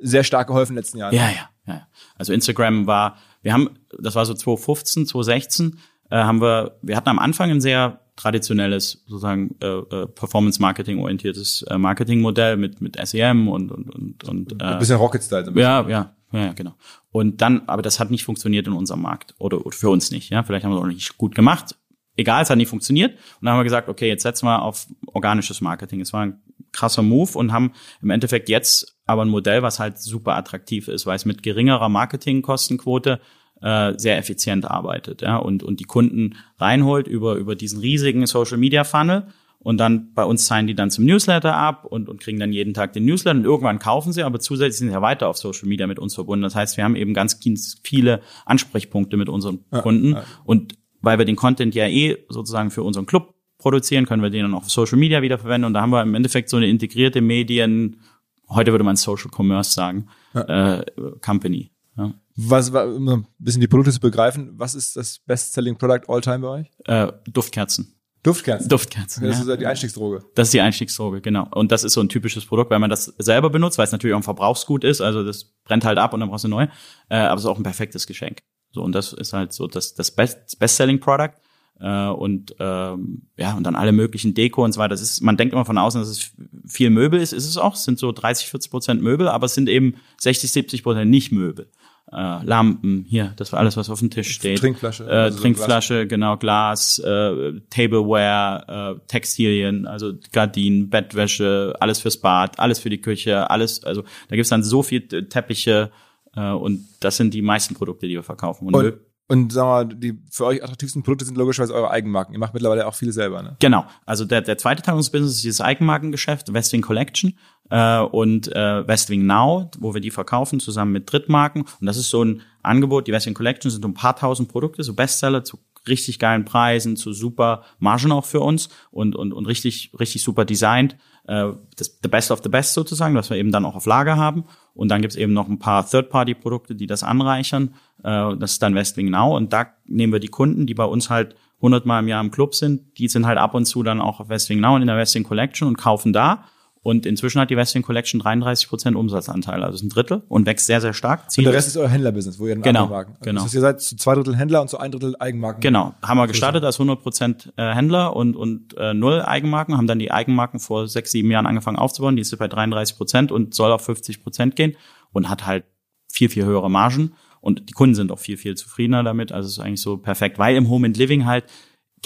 sehr 0.00 0.24
stark 0.24 0.48
geholfen 0.48 0.72
in 0.72 0.76
den 0.76 0.82
letzten 0.82 0.98
Jahren. 0.98 1.14
Ja, 1.14 1.30
ja, 1.30 1.50
ja. 1.66 1.86
Also 2.16 2.32
Instagram 2.32 2.86
war, 2.86 3.16
wir 3.42 3.52
haben, 3.52 3.70
das 3.98 4.14
war 4.14 4.26
so 4.26 4.34
2015, 4.34 5.06
2016, 5.06 5.78
äh, 6.10 6.16
haben 6.16 6.40
wir, 6.40 6.78
wir 6.82 6.96
hatten 6.96 7.08
am 7.08 7.18
Anfang 7.18 7.50
ein 7.50 7.60
sehr 7.60 8.00
traditionelles 8.16 9.04
sozusagen 9.06 9.54
äh, 9.62 9.66
äh, 9.66 10.06
Performance 10.06 10.60
Marketing 10.60 10.98
orientiertes 10.98 11.62
äh, 11.68 11.78
Marketingmodell 11.78 12.56
mit 12.56 12.80
mit 12.80 12.96
SEM 13.06 13.48
und 13.48 13.70
und 13.70 13.90
und 13.94 14.24
und 14.24 14.62
äh, 14.62 14.64
ein 14.64 14.78
bisschen 14.78 14.96
Rocket 14.96 15.22
Style. 15.22 15.52
Ja, 15.54 15.86
ja, 15.88 16.14
ja, 16.32 16.52
genau. 16.52 16.74
Und 17.10 17.40
dann, 17.40 17.62
aber 17.66 17.82
das 17.82 18.00
hat 18.00 18.10
nicht 18.10 18.24
funktioniert 18.24 18.66
in 18.66 18.72
unserem 18.72 19.02
Markt 19.02 19.34
oder, 19.38 19.64
oder 19.64 19.76
für 19.76 19.90
uns 19.90 20.10
nicht. 20.10 20.30
Ja, 20.30 20.42
vielleicht 20.42 20.64
haben 20.64 20.72
wir 20.72 20.78
es 20.78 20.82
auch 20.82 20.88
nicht 20.88 21.18
gut 21.18 21.34
gemacht. 21.34 21.76
Egal, 22.16 22.42
es 22.42 22.50
hat 22.50 22.56
nicht 22.56 22.68
funktioniert. 22.68 23.12
Und 23.12 23.44
dann 23.44 23.52
haben 23.52 23.60
wir 23.60 23.64
gesagt, 23.64 23.88
okay, 23.88 24.08
jetzt 24.08 24.22
setzen 24.22 24.46
wir 24.46 24.62
auf 24.62 24.86
organisches 25.06 25.60
Marketing. 25.60 26.00
Es 26.00 26.12
war 26.12 26.24
ein 26.24 26.40
krasser 26.72 27.02
Move 27.02 27.36
und 27.38 27.52
haben 27.52 27.72
im 28.02 28.10
Endeffekt 28.10 28.48
jetzt 28.48 28.98
aber 29.06 29.24
ein 29.24 29.28
Modell, 29.28 29.62
was 29.62 29.78
halt 29.78 29.98
super 29.98 30.34
attraktiv 30.36 30.88
ist, 30.88 31.06
weil 31.06 31.16
es 31.16 31.24
mit 31.24 31.42
geringerer 31.42 31.88
Marketingkostenquote 31.88 33.20
äh, 33.62 33.94
sehr 33.96 34.18
effizient 34.18 34.64
arbeitet 34.64 35.22
ja, 35.22 35.36
und, 35.36 35.62
und 35.62 35.80
die 35.80 35.84
Kunden 35.84 36.36
reinholt 36.58 37.06
über, 37.06 37.36
über 37.36 37.54
diesen 37.54 37.80
riesigen 37.80 38.26
Social 38.26 38.58
Media 38.58 38.84
Funnel 38.84 39.28
und 39.66 39.78
dann 39.78 40.12
bei 40.14 40.24
uns 40.24 40.46
zahlen 40.46 40.66
die 40.66 40.74
dann 40.74 40.90
zum 40.90 41.06
Newsletter 41.06 41.56
ab 41.56 41.84
und, 41.84 42.08
und 42.08 42.20
kriegen 42.20 42.38
dann 42.38 42.52
jeden 42.52 42.74
Tag 42.74 42.92
den 42.92 43.04
Newsletter 43.04 43.38
und 43.38 43.44
irgendwann 43.44 43.78
kaufen 43.78 44.12
sie, 44.12 44.22
aber 44.22 44.38
zusätzlich 44.38 44.78
sind 44.78 44.88
sie 44.88 44.94
ja 44.94 45.02
weiter 45.02 45.28
auf 45.28 45.38
Social 45.38 45.68
Media 45.68 45.86
mit 45.86 45.98
uns 45.98 46.14
verbunden. 46.14 46.42
Das 46.42 46.54
heißt, 46.54 46.76
wir 46.76 46.84
haben 46.84 46.96
eben 46.96 47.14
ganz 47.14 47.40
viele 47.82 48.20
Ansprechpunkte 48.44 49.16
mit 49.16 49.28
unseren 49.28 49.64
ja, 49.72 49.80
Kunden 49.80 50.12
ja. 50.12 50.24
und 50.44 50.74
weil 51.00 51.18
wir 51.18 51.24
den 51.24 51.36
Content 51.36 51.74
ja 51.74 51.86
eh 51.86 52.16
sozusagen 52.28 52.70
für 52.70 52.82
unseren 52.82 53.06
Club 53.06 53.34
produzieren, 53.58 54.06
können 54.06 54.22
wir 54.22 54.30
den 54.30 54.42
dann 54.42 54.54
auch 54.54 54.58
auf 54.58 54.70
Social 54.70 54.98
Media 54.98 55.22
wieder 55.22 55.38
verwenden 55.38 55.64
und 55.64 55.74
da 55.74 55.80
haben 55.80 55.90
wir 55.90 56.02
im 56.02 56.14
Endeffekt 56.14 56.48
so 56.48 56.58
eine 56.58 56.68
integrierte 56.68 57.20
Medien, 57.20 58.02
heute 58.48 58.70
würde 58.70 58.84
man 58.84 58.96
Social 58.96 59.30
Commerce 59.34 59.72
sagen, 59.72 60.06
ja. 60.34 60.76
äh, 60.76 60.84
Company. 61.24 61.70
Ja. 61.96 62.12
Was 62.36 62.72
war 62.72 62.86
um 62.86 63.08
ein 63.08 63.26
bisschen 63.38 63.60
die 63.60 63.68
Produkte 63.68 63.92
zu 63.92 64.00
begreifen, 64.00 64.50
was 64.56 64.74
ist 64.74 64.96
das 64.96 65.18
Best-Selling 65.20 65.76
Product 65.76 66.02
all 66.08 66.20
time 66.20 66.40
bei 66.40 66.48
euch? 66.48 66.70
Äh, 66.84 67.12
Duftkerzen. 67.32 67.96
Duftkerzen. 68.26 68.68
Duftkerzen. 68.68 69.22
Das 69.24 69.46
ja. 69.46 69.52
ist 69.52 69.60
die 69.60 69.66
Einstiegsdroge. 69.66 70.24
Das 70.34 70.48
ist 70.48 70.54
die 70.54 70.60
Einstiegsdroge, 70.60 71.20
genau. 71.20 71.46
Und 71.52 71.70
das 71.70 71.84
ist 71.84 71.92
so 71.92 72.00
ein 72.00 72.08
typisches 72.08 72.44
Produkt, 72.44 72.70
weil 72.72 72.80
man 72.80 72.90
das 72.90 73.04
selber 73.18 73.50
benutzt, 73.50 73.78
weil 73.78 73.84
es 73.84 73.92
natürlich 73.92 74.14
auch 74.14 74.18
ein 74.18 74.24
Verbrauchsgut 74.24 74.82
ist. 74.82 75.00
Also 75.00 75.24
das 75.24 75.44
brennt 75.64 75.84
halt 75.84 75.96
ab 75.98 76.12
und 76.12 76.20
dann 76.20 76.28
brauchst 76.28 76.44
du 76.44 76.48
neu. 76.48 76.66
Äh, 77.08 77.18
aber 77.18 77.36
es 77.36 77.42
ist 77.42 77.46
auch 77.46 77.56
ein 77.56 77.62
perfektes 77.62 78.06
Geschenk. 78.06 78.42
So 78.72 78.82
und 78.82 78.92
das 78.92 79.12
ist 79.12 79.32
halt 79.32 79.52
so 79.52 79.68
das 79.68 79.94
das 79.94 80.10
Best 80.10 80.58
Best-Selling 80.58 80.98
Product. 80.98 81.34
Äh, 81.78 82.08
und 82.08 82.56
ähm, 82.58 83.28
ja 83.36 83.54
und 83.54 83.62
dann 83.62 83.76
alle 83.76 83.92
möglichen 83.92 84.34
Deko 84.34 84.64
und 84.64 84.72
so 84.72 84.80
weiter. 84.80 84.90
Das 84.90 85.02
ist, 85.02 85.20
man 85.20 85.36
denkt 85.36 85.54
immer 85.54 85.64
von 85.64 85.78
außen, 85.78 86.00
dass 86.00 86.10
es 86.10 86.32
viel 86.66 86.90
Möbel 86.90 87.20
ist, 87.20 87.32
ist 87.32 87.46
es 87.46 87.56
auch. 87.56 87.74
Es 87.74 87.84
sind 87.84 88.00
so 88.00 88.10
30, 88.10 88.48
40 88.48 88.70
Prozent 88.72 89.02
Möbel, 89.02 89.28
aber 89.28 89.46
es 89.46 89.54
sind 89.54 89.68
eben 89.68 89.94
60, 90.18 90.50
70 90.50 90.82
Prozent 90.82 91.10
nicht 91.10 91.30
Möbel 91.30 91.70
äh, 92.12 92.44
Lampen, 92.44 93.04
hier, 93.08 93.32
das 93.36 93.52
war 93.52 93.58
alles, 93.58 93.76
was 93.76 93.90
auf 93.90 93.98
dem 93.98 94.10
Tisch 94.10 94.30
steht. 94.30 94.60
Trinkflasche. 94.60 95.04
Äh, 95.04 95.10
also 95.10 95.40
Trinkflasche, 95.40 96.06
Glas. 96.06 96.08
genau, 96.08 96.36
Glas, 96.36 96.98
äh, 97.00 97.60
Tableware, 97.70 98.96
äh, 98.96 99.06
Textilien, 99.08 99.86
also 99.86 100.12
Gardinen, 100.32 100.88
Bettwäsche, 100.88 101.74
alles 101.80 102.00
fürs 102.00 102.18
Bad, 102.18 102.58
alles 102.60 102.78
für 102.78 102.90
die 102.90 103.00
Küche, 103.00 103.50
alles, 103.50 103.82
also 103.84 104.02
da 104.28 104.36
gibt's 104.36 104.50
dann 104.50 104.62
so 104.62 104.82
viel 104.82 105.08
Teppiche 105.08 105.90
äh, 106.36 106.50
und 106.52 106.86
das 107.00 107.16
sind 107.16 107.34
die 107.34 107.42
meisten 107.42 107.74
Produkte, 107.74 108.06
die 108.06 108.14
wir 108.14 108.22
verkaufen. 108.22 108.68
Und, 108.68 108.74
und 108.74 108.94
und 109.28 109.52
sagen 109.52 109.68
wir 109.68 109.72
mal, 109.72 109.84
die 109.86 110.18
für 110.30 110.46
euch 110.46 110.62
attraktivsten 110.62 111.02
Produkte 111.02 111.24
sind 111.24 111.36
logischerweise 111.36 111.74
eure 111.74 111.90
Eigenmarken. 111.90 112.32
Ihr 112.34 112.38
macht 112.38 112.54
mittlerweile 112.54 112.86
auch 112.86 112.94
viele 112.94 113.12
selber, 113.12 113.42
ne? 113.42 113.56
Genau. 113.58 113.84
Also 114.04 114.24
der, 114.24 114.40
der 114.40 114.56
zweite 114.56 114.82
Teil 114.82 114.94
unseres 114.94 115.10
Business 115.10 115.36
ist 115.36 115.44
dieses 115.44 115.60
Eigenmarkengeschäft, 115.60 116.52
Westwing 116.52 116.82
Collection 116.82 117.36
äh, 117.70 118.00
und 118.00 118.54
äh, 118.54 118.86
Westwing 118.86 119.26
Now, 119.26 119.70
wo 119.78 119.94
wir 119.94 120.00
die 120.00 120.12
verkaufen 120.12 120.60
zusammen 120.60 120.92
mit 120.92 121.10
Drittmarken. 121.10 121.62
Und 121.62 121.86
das 121.86 121.96
ist 121.96 122.10
so 122.10 122.24
ein 122.24 122.42
Angebot. 122.62 123.08
Die 123.08 123.12
Westwing 123.12 123.34
Collection 123.34 123.70
sind 123.70 123.84
ein 123.84 123.94
paar 123.94 124.14
tausend 124.14 124.48
Produkte, 124.48 124.84
so 124.84 124.94
Bestseller 124.94 125.42
zu 125.42 125.58
richtig 125.88 126.18
geilen 126.18 126.44
Preisen, 126.44 126.96
zu 126.96 127.12
super 127.12 127.62
Margen 127.78 128.12
auch 128.12 128.24
für 128.24 128.40
uns 128.40 128.68
und 128.90 129.14
und 129.14 129.32
und 129.32 129.46
richtig 129.46 129.92
richtig 129.98 130.22
super 130.22 130.44
designt. 130.44 130.96
Äh, 131.26 131.52
das 131.76 131.98
the 132.02 132.08
best 132.08 132.30
of 132.30 132.40
the 132.42 132.48
best 132.48 132.74
sozusagen, 132.74 133.14
was 133.14 133.30
wir 133.30 133.36
eben 133.36 133.52
dann 133.52 133.64
auch 133.64 133.74
auf 133.74 133.86
Lager 133.86 134.16
haben. 134.16 134.44
Und 134.74 134.90
dann 134.90 135.02
gibt's 135.02 135.16
eben 135.16 135.32
noch 135.32 135.48
ein 135.48 135.58
paar 135.58 135.88
Third-Party-Produkte, 135.88 136.74
die 136.74 136.86
das 136.86 137.02
anreichern. 137.02 137.74
Äh, 138.02 138.36
das 138.36 138.52
ist 138.52 138.62
dann 138.62 138.74
Westwing 138.74 139.10
Now. 139.10 139.36
Und 139.36 139.52
da 139.52 139.66
nehmen 139.86 140.12
wir 140.12 140.20
die 140.20 140.28
Kunden, 140.28 140.66
die 140.66 140.74
bei 140.74 140.84
uns 140.84 141.10
halt 141.10 141.36
100 141.58 141.86
Mal 141.86 142.00
im 142.00 142.08
Jahr 142.08 142.22
im 142.22 142.30
Club 142.30 142.54
sind, 142.54 142.98
die 142.98 143.08
sind 143.08 143.26
halt 143.26 143.38
ab 143.38 143.54
und 143.54 143.64
zu 143.64 143.82
dann 143.82 144.00
auch 144.00 144.20
auf 144.20 144.28
Westwing 144.28 144.60
Now 144.60 144.74
und 144.74 144.82
in 144.82 144.88
der 144.88 144.96
Westwing 144.96 145.24
Collection 145.24 145.68
und 145.68 145.76
kaufen 145.76 146.12
da. 146.12 146.44
Und 146.86 147.04
inzwischen 147.04 147.40
hat 147.40 147.50
die 147.50 147.56
Westwing 147.56 147.82
Collection 147.82 148.20
33 148.20 148.68
Prozent 148.68 148.96
Umsatzanteil, 148.96 149.64
also 149.64 149.84
ein 149.84 149.88
Drittel 149.88 150.22
und 150.28 150.46
wächst 150.46 150.66
sehr, 150.66 150.80
sehr 150.80 150.92
stark. 150.92 151.28
Ziel 151.32 151.42
und 151.42 151.46
der 151.46 151.58
Rest 151.58 151.66
ist 151.66 151.76
euer 151.76 151.88
Händlerbusiness, 151.88 152.38
wo 152.38 152.46
ihr 152.46 152.54
dann 152.54 152.62
genau, 152.62 152.84
Eigenmarken. 152.84 153.14
Also 153.14 153.24
genau. 153.24 153.34
Das 153.40 153.44
heißt, 153.46 153.54
ihr 153.56 153.60
seid 153.60 153.80
zu 153.80 153.96
zwei 153.96 154.14
Drittel 154.14 154.36
Händler 154.36 154.62
und 154.62 154.70
zu 154.70 154.78
ein 154.78 154.92
Drittel 154.92 155.16
Eigenmarken. 155.18 155.60
Genau. 155.60 155.94
Haben 156.00 156.18
wir 156.18 156.28
gestartet 156.28 156.62
als 156.62 156.76
100 156.76 157.02
Prozent 157.02 157.52
äh, 157.56 157.74
Händler 157.74 158.14
und, 158.14 158.36
und 158.36 158.76
äh, 158.78 158.94
null 158.94 159.20
Eigenmarken, 159.20 159.76
haben 159.76 159.88
dann 159.88 159.98
die 159.98 160.12
Eigenmarken 160.12 160.60
vor 160.60 160.86
sechs, 160.86 161.10
sieben 161.10 161.28
Jahren 161.28 161.46
angefangen 161.46 161.76
aufzubauen. 161.76 162.14
Die 162.14 162.22
ist 162.22 162.38
bei 162.38 162.46
33 162.46 162.96
Prozent 162.96 163.32
und 163.32 163.52
soll 163.52 163.72
auf 163.72 163.84
50 163.84 164.22
Prozent 164.22 164.54
gehen 164.54 164.76
und 165.12 165.28
hat 165.28 165.44
halt 165.44 165.64
viel, 166.08 166.28
viel 166.28 166.44
höhere 166.44 166.70
Margen. 166.70 167.14
Und 167.40 167.68
die 167.68 167.72
Kunden 167.72 167.96
sind 167.96 168.12
auch 168.12 168.20
viel, 168.20 168.36
viel 168.36 168.54
zufriedener 168.54 169.02
damit. 169.02 169.32
Also 169.32 169.48
es 169.48 169.54
ist 169.54 169.58
eigentlich 169.58 169.82
so 169.82 169.96
perfekt, 169.96 170.38
weil 170.38 170.54
im 170.54 170.68
Home 170.68 170.86
and 170.86 170.96
Living 170.96 171.26
halt 171.26 171.46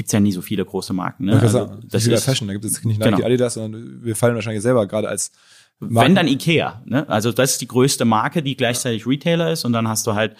gibt's 0.00 0.12
ja 0.12 0.20
nie 0.20 0.32
so 0.32 0.40
viele 0.40 0.64
große 0.64 0.94
Marken. 0.94 1.26
Ne? 1.26 1.38
Also, 1.38 1.76
das 1.84 2.06
ist 2.06 2.24
Fashion, 2.24 2.48
da 2.48 2.54
gibt 2.54 2.64
es 2.64 2.82
nicht 2.84 2.98
Nike, 2.98 3.10
genau. 3.10 3.22
Adidas, 3.22 3.52
sondern 3.52 4.02
wir 4.02 4.16
fallen 4.16 4.34
wahrscheinlich 4.34 4.62
selber 4.62 4.86
gerade 4.86 5.10
als 5.10 5.30
Marken. 5.78 6.08
Wenn 6.08 6.14
dann 6.14 6.26
Ikea, 6.26 6.82
ne? 6.86 7.06
Also 7.10 7.32
das 7.32 7.52
ist 7.52 7.60
die 7.60 7.68
größte 7.68 8.06
Marke, 8.06 8.42
die 8.42 8.56
gleichzeitig 8.56 9.06
Retailer 9.06 9.52
ist 9.52 9.66
und 9.66 9.74
dann 9.74 9.88
hast 9.88 10.06
du 10.06 10.14
halt 10.14 10.36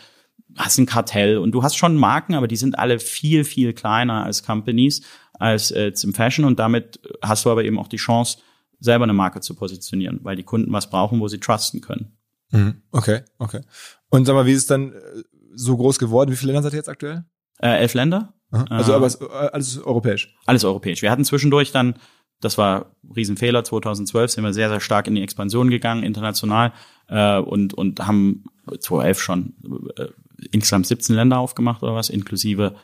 hast 0.57 0.79
ein 0.79 0.87
Kartell 0.87 1.37
und 1.37 1.53
du 1.53 1.63
hast 1.63 1.77
schon 1.77 1.95
Marken, 1.97 2.35
aber 2.35 2.49
die 2.49 2.57
sind 2.57 2.79
alle 2.79 2.99
viel 2.99 3.45
viel 3.45 3.75
kleiner 3.75 4.25
als 4.25 4.43
Companies 4.43 5.03
als 5.35 5.71
äh, 5.73 5.93
im 6.03 6.15
Fashion 6.15 6.47
und 6.47 6.59
damit 6.59 7.01
hast 7.21 7.45
du 7.45 7.51
aber 7.51 7.63
eben 7.65 7.79
auch 7.79 7.89
die 7.89 7.99
Chance 7.99 8.39
selber 8.79 9.05
eine 9.05 9.13
Marke 9.13 9.41
zu 9.41 9.55
positionieren, 9.55 10.21
weil 10.23 10.37
die 10.37 10.43
Kunden 10.43 10.73
was 10.73 10.89
brauchen, 10.89 11.21
wo 11.21 11.29
sie 11.29 11.39
trusten 11.39 11.83
können. 11.83 12.17
Mhm. 12.51 12.81
Okay, 12.93 13.21
okay. 13.39 13.61
Und 14.09 14.25
sag 14.25 14.33
mal, 14.33 14.47
wie 14.47 14.53
ist 14.53 14.63
es 14.63 14.67
dann 14.69 14.93
äh, 14.93 15.23
so 15.55 15.77
groß 15.77 15.99
geworden? 15.99 16.33
Wie 16.33 16.37
viele 16.37 16.53
Länder 16.53 16.63
seid 16.63 16.73
ihr 16.73 16.79
jetzt 16.79 16.89
aktuell? 16.89 17.25
Äh, 17.59 17.81
elf 17.81 17.93
Länder. 17.93 18.33
Also 18.51 18.95
aber 18.95 19.07
alles 19.53 19.79
europäisch. 19.83 20.35
Alles 20.47 20.65
europäisch. 20.65 21.03
Wir 21.03 21.11
hatten 21.11 21.25
zwischendurch 21.25 21.73
dann, 21.73 21.95
das 22.41 22.59
war 22.59 22.97
Riesenfehler, 23.15 23.65
2012 23.65 24.31
sind 24.31 24.45
wir 24.45 24.53
sehr, 24.53 24.69
sehr 24.69 24.81
stark 24.81 25.07
in 25.07 25.15
die 25.15 25.23
Expansion 25.23 25.71
gegangen, 25.71 26.03
international, 26.03 26.73
äh, 27.09 27.39
und, 27.39 27.75
und 27.75 28.07
haben 28.07 28.45
2011 28.67 29.21
schon 29.21 29.55
äh, 29.97 30.07
insgesamt 30.51 30.87
17 30.87 31.15
Länder 31.15 31.39
aufgemacht 31.39 31.83
oder 31.83 31.95
was, 31.95 32.11
inklusive 32.11 32.75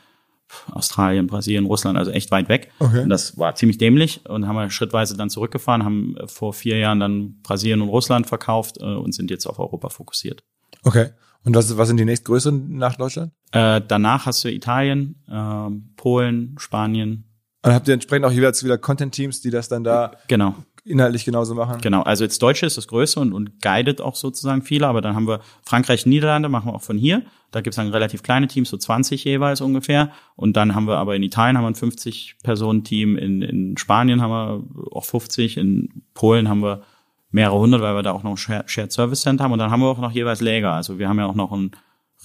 Australien, 0.71 1.27
Brasilien, 1.27 1.65
Russland, 1.65 1.97
also 1.97 2.11
echt 2.11 2.31
weit 2.31 2.47
weg. 2.47 2.71
Okay. 2.79 3.03
Und 3.03 3.09
das 3.09 3.37
war 3.37 3.55
ziemlich 3.55 3.77
dämlich 3.77 4.21
und 4.29 4.47
haben 4.47 4.55
wir 4.55 4.69
schrittweise 4.69 5.17
dann 5.17 5.29
zurückgefahren, 5.29 5.83
haben 5.83 6.15
vor 6.27 6.53
vier 6.53 6.77
Jahren 6.77 6.99
dann 6.99 7.41
Brasilien 7.41 7.81
und 7.81 7.89
Russland 7.89 8.27
verkauft 8.27 8.77
äh, 8.79 8.85
und 8.85 9.13
sind 9.13 9.29
jetzt 9.29 9.45
auf 9.45 9.59
Europa 9.59 9.89
fokussiert. 9.89 10.43
Okay. 10.87 11.09
Und 11.43 11.53
was, 11.53 11.77
was 11.77 11.89
sind 11.89 11.97
die 11.97 12.05
nächstgrößeren 12.05 12.77
nach 12.77 12.95
Deutschland? 12.95 13.33
Äh, 13.51 13.81
danach 13.85 14.25
hast 14.25 14.43
du 14.43 14.49
Italien, 14.49 15.21
äh, 15.29 15.69
Polen, 15.97 16.55
Spanien. 16.57 17.25
Und 17.61 17.73
habt 17.73 17.89
ihr 17.89 17.93
entsprechend 17.93 18.25
auch 18.25 18.31
jeweils 18.31 18.63
wieder 18.63 18.77
Content-Teams, 18.77 19.41
die 19.41 19.49
das 19.49 19.67
dann 19.67 19.83
da 19.83 20.13
genau. 20.29 20.55
inhaltlich 20.85 21.25
genauso 21.25 21.55
machen? 21.55 21.81
Genau, 21.81 22.03
also 22.03 22.23
jetzt 22.23 22.41
Deutsche 22.41 22.65
ist 22.65 22.77
das 22.77 22.87
Größte 22.87 23.19
und, 23.19 23.33
und 23.33 23.61
guidet 23.61 23.99
auch 23.99 24.15
sozusagen 24.15 24.61
viele, 24.61 24.87
aber 24.87 25.01
dann 25.01 25.13
haben 25.13 25.27
wir 25.27 25.41
Frankreich, 25.63 26.05
Niederlande, 26.05 26.47
machen 26.47 26.67
wir 26.67 26.73
auch 26.73 26.83
von 26.83 26.97
hier. 26.97 27.23
Da 27.51 27.59
gibt's 27.59 27.75
dann 27.75 27.89
relativ 27.89 28.23
kleine 28.23 28.47
Teams, 28.47 28.69
so 28.69 28.77
20 28.77 29.25
jeweils 29.25 29.59
ungefähr. 29.59 30.11
Und 30.37 30.55
dann 30.55 30.73
haben 30.73 30.87
wir 30.87 30.97
aber 30.97 31.17
in 31.17 31.23
Italien 31.23 31.57
haben 31.57 31.65
wir 31.65 31.69
ein 31.69 31.75
50-Personen-Team, 31.75 33.17
in, 33.17 33.41
in 33.41 33.77
Spanien 33.77 34.21
haben 34.21 34.31
wir 34.31 34.95
auch 34.95 35.03
50, 35.03 35.57
in 35.57 36.03
Polen 36.13 36.47
haben 36.47 36.61
wir 36.61 36.83
mehrere 37.37 37.59
hundert, 37.59 37.81
weil 37.81 37.95
wir 37.95 38.03
da 38.03 38.11
auch 38.11 38.23
noch 38.23 38.31
ein 38.31 38.37
Shared 38.37 38.91
Service 38.91 39.21
Center 39.21 39.43
haben. 39.43 39.51
Und 39.51 39.59
dann 39.59 39.69
haben 39.69 39.81
wir 39.81 39.87
auch 39.87 39.99
noch 39.99 40.11
jeweils 40.11 40.41
Lager. 40.41 40.73
Also 40.73 40.97
wir 40.97 41.07
haben 41.07 41.19
ja 41.19 41.27
auch 41.27 41.35
noch 41.35 41.51
ein 41.51 41.71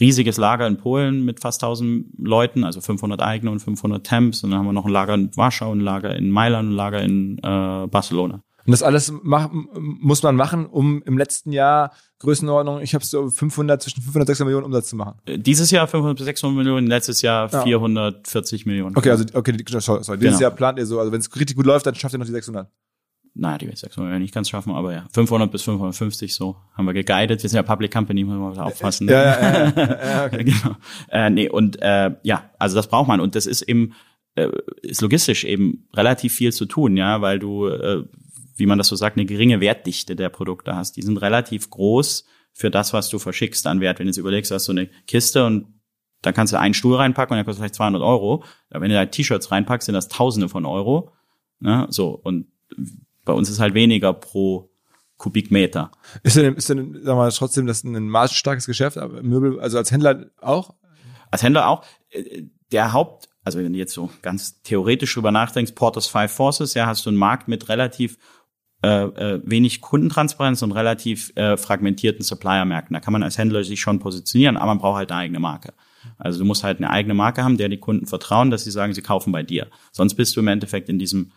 riesiges 0.01 0.39
Lager 0.39 0.67
in 0.67 0.79
Polen 0.79 1.25
mit 1.25 1.39
fast 1.41 1.63
1000 1.63 2.07
Leuten, 2.19 2.65
also 2.65 2.81
500 2.81 3.21
eigene 3.21 3.51
und 3.51 3.61
500 3.61 4.05
Temps. 4.05 4.43
Und 4.43 4.51
dann 4.51 4.61
haben 4.61 4.67
wir 4.67 4.73
noch 4.73 4.87
ein 4.87 4.93
Lager 4.93 5.15
in 5.15 5.37
Warschau, 5.37 5.71
ein 5.71 5.81
Lager 5.81 6.17
in 6.17 6.31
Mailand, 6.31 6.71
ein 6.71 6.75
Lager 6.75 7.03
in 7.03 7.39
äh, 7.39 7.87
Barcelona. 7.89 8.43
Und 8.65 8.71
das 8.71 8.83
alles 8.83 9.13
mach, 9.23 9.51
muss 9.51 10.23
man 10.23 10.35
machen, 10.35 10.67
um 10.67 11.03
im 11.03 11.19
letzten 11.19 11.53
Jahr 11.53 11.93
Größenordnung, 12.21 12.81
ich 12.81 12.95
habe 12.95 13.05
so 13.05 13.29
500, 13.29 13.83
zwischen 13.83 14.01
500 14.03 14.23
und 14.23 14.27
600 14.29 14.47
Millionen 14.47 14.67
Umsatz 14.67 14.89
zu 14.89 14.97
machen. 14.97 15.19
Äh, 15.27 15.39
dieses 15.39 15.71
Jahr 15.71 15.87
500 15.89 16.17
bis 16.17 16.25
600 16.25 16.57
Millionen, 16.57 16.87
letztes 16.87 17.21
Jahr 17.21 17.51
ja. 17.51 17.63
440 17.63 18.65
Millionen. 18.65 18.97
Okay, 18.97 19.11
also 19.11 19.25
okay, 19.35 19.57
sorry, 19.67 20.05
sorry. 20.05 20.19
dieses 20.19 20.39
genau. 20.39 20.41
Jahr 20.41 20.51
plant 20.53 20.79
ihr 20.79 20.87
so, 20.87 21.01
also 21.01 21.13
wenn 21.13 21.21
es 21.21 21.35
richtig 21.35 21.57
gut 21.57 21.67
läuft, 21.67 21.85
dann 21.85 21.97
schafft 21.97 22.15
ihr 22.15 22.19
noch 22.19 22.27
die 22.27 22.33
600 22.33 22.69
naja, 23.35 23.59
die 23.59 23.67
600 23.75 24.13
wir 24.13 24.19
nicht 24.19 24.35
ganz 24.35 24.51
schaffen, 24.51 24.73
aber 24.73 24.93
ja, 24.93 25.07
500 25.13 25.51
bis 25.51 25.63
550 25.63 26.35
so 26.35 26.57
haben 26.75 26.85
wir 26.85 26.93
geguidet. 26.93 27.43
Wir 27.43 27.49
sind 27.49 27.57
ja 27.57 27.63
Public 27.63 27.93
Company, 27.93 28.25
müssen 28.25 28.41
wir 28.41 28.65
aufpassen. 28.65 29.07
Ne? 29.07 29.13
Ja, 29.13 29.23
ja, 29.23 29.73
ja, 29.75 30.05
ja, 30.05 30.27
okay. 30.27 30.45
genau. 30.45 30.77
Äh, 31.09 31.31
nee, 31.31 31.49
und 31.49 31.81
äh, 31.81 32.11
ja, 32.23 32.51
also 32.59 32.77
das 32.77 32.89
braucht 32.89 33.09
man 33.09 33.21
und 33.21 33.35
das 33.35 33.47
ist 33.47 33.63
eben 33.63 33.95
äh, 34.35 34.49
ist 34.83 35.01
logistisch 35.01 35.45
eben 35.45 35.89
relativ 35.95 36.35
viel 36.35 36.53
zu 36.53 36.67
tun, 36.67 36.97
ja, 36.97 37.21
weil 37.21 37.39
du, 37.39 37.69
äh, 37.69 38.05
wie 38.57 38.67
man 38.67 38.79
das 38.79 38.89
so 38.89 38.97
sagt, 38.97 39.17
eine 39.17 39.27
geringe 39.27 39.61
Wertdichte 39.61 40.17
der 40.17 40.29
Produkte 40.29 40.75
hast. 40.75 40.97
Die 40.97 41.03
sind 41.03 41.19
relativ 41.19 41.71
groß 41.71 42.27
für 42.53 42.71
das, 42.71 42.93
was 42.93 43.09
du 43.09 43.19
verschickst 43.19 43.67
an 43.67 43.81
Wert. 43.81 43.99
Wenn 43.99 44.07
du 44.07 44.11
jetzt 44.11 44.19
überlegst, 44.19 44.51
hast 44.51 44.69
du 44.69 44.73
eine 44.73 44.89
Kiste 45.07 45.45
und 45.47 45.67
da 46.21 46.33
kannst 46.33 46.53
du 46.53 46.59
einen 46.59 46.75
Stuhl 46.75 46.97
reinpacken 46.97 47.35
und 47.35 47.39
der 47.39 47.45
kostet 47.45 47.61
vielleicht 47.61 47.75
200 47.75 48.03
Euro. 48.03 48.45
Aber 48.71 48.83
wenn 48.83 48.91
du 48.91 48.95
da 48.95 49.07
T-Shirts 49.07 49.51
reinpackst, 49.51 49.87
sind 49.87 49.95
das 49.95 50.09
Tausende 50.09 50.49
von 50.49 50.67
Euro. 50.67 51.13
Ne? 51.61 51.87
So 51.91 52.11
und 52.11 52.47
bei 53.25 53.33
uns 53.33 53.49
ist 53.51 53.61
halt 53.61 53.75
weniger 53.75 54.13
pro 54.13 54.71
Kubikmeter. 55.17 55.93
Ist 56.23 56.37
denn, 56.37 56.55
ist 56.55 56.69
denn, 56.69 57.01
sag 57.03 57.17
mal, 57.17 57.31
trotzdem 57.31 57.67
das 57.67 57.85
ein 57.85 58.09
margenstarkes 58.09 58.67
Geschäft, 58.67 58.99
aber 58.99 59.23
Möbel, 59.23 59.61
also 59.61 59.79
als 59.79 59.93
Händler 59.93 60.27
auch? 60.41 60.75
Als 61.31 61.43
Händler 61.43 61.69
auch. 61.69 61.85
Äh, 62.11 62.43
der 62.73 62.93
Haupt, 62.93 63.29
also 63.45 63.59
wenn 63.59 63.73
du 63.73 63.79
jetzt 63.79 63.93
so 63.93 64.11
ganz 64.23 64.63
theoretisch 64.63 65.15
drüber 65.15 65.31
nachdenkst, 65.31 65.75
Porters 65.75 66.07
Five 66.07 66.33
Forces, 66.33 66.75
ja, 66.75 66.87
hast 66.87 67.07
du 67.07 67.11
einen 67.11 67.19
Markt 67.19 67.49
mit 67.49 67.69
relativ 67.69 68.19
äh, 68.85 69.05
äh, 69.05 69.41
wenig 69.45 69.81
Kundentransparenz 69.81 70.63
und 70.63 70.73
relativ 70.73 71.33
äh, 71.37 71.57
fragmentierten 71.57 72.25
Supplier-Märkten. 72.25 72.95
Da 72.95 73.01
kann 73.01 73.13
man 73.13 73.23
als 73.23 73.39
Händler 73.39 73.63
sich 73.63 73.81
schon 73.81 74.01
positionieren, 74.01 74.57
aber 74.57 74.67
man 74.67 74.79
braucht 74.79 74.97
halt 74.97 75.13
eine 75.13 75.21
eigene 75.21 75.39
Marke. 75.39 75.73
Also 76.19 76.41
du 76.41 76.45
musst 76.45 76.65
halt 76.65 76.79
eine 76.79 76.91
eigene 76.91 77.15
Marke 77.15 77.45
haben, 77.45 77.59
der 77.59 77.69
die 77.69 77.79
Kunden 77.79 78.07
vertrauen, 78.07 78.51
dass 78.51 78.65
sie 78.65 78.73
sagen, 78.73 78.93
sie 78.93 79.03
kaufen 79.03 79.33
bei 79.33 79.45
dir. 79.45 79.69
Sonst 79.93 80.15
bist 80.15 80.35
du 80.35 80.41
im 80.41 80.49
Endeffekt 80.49 80.89
in 80.89 80.99
diesem 80.99 81.31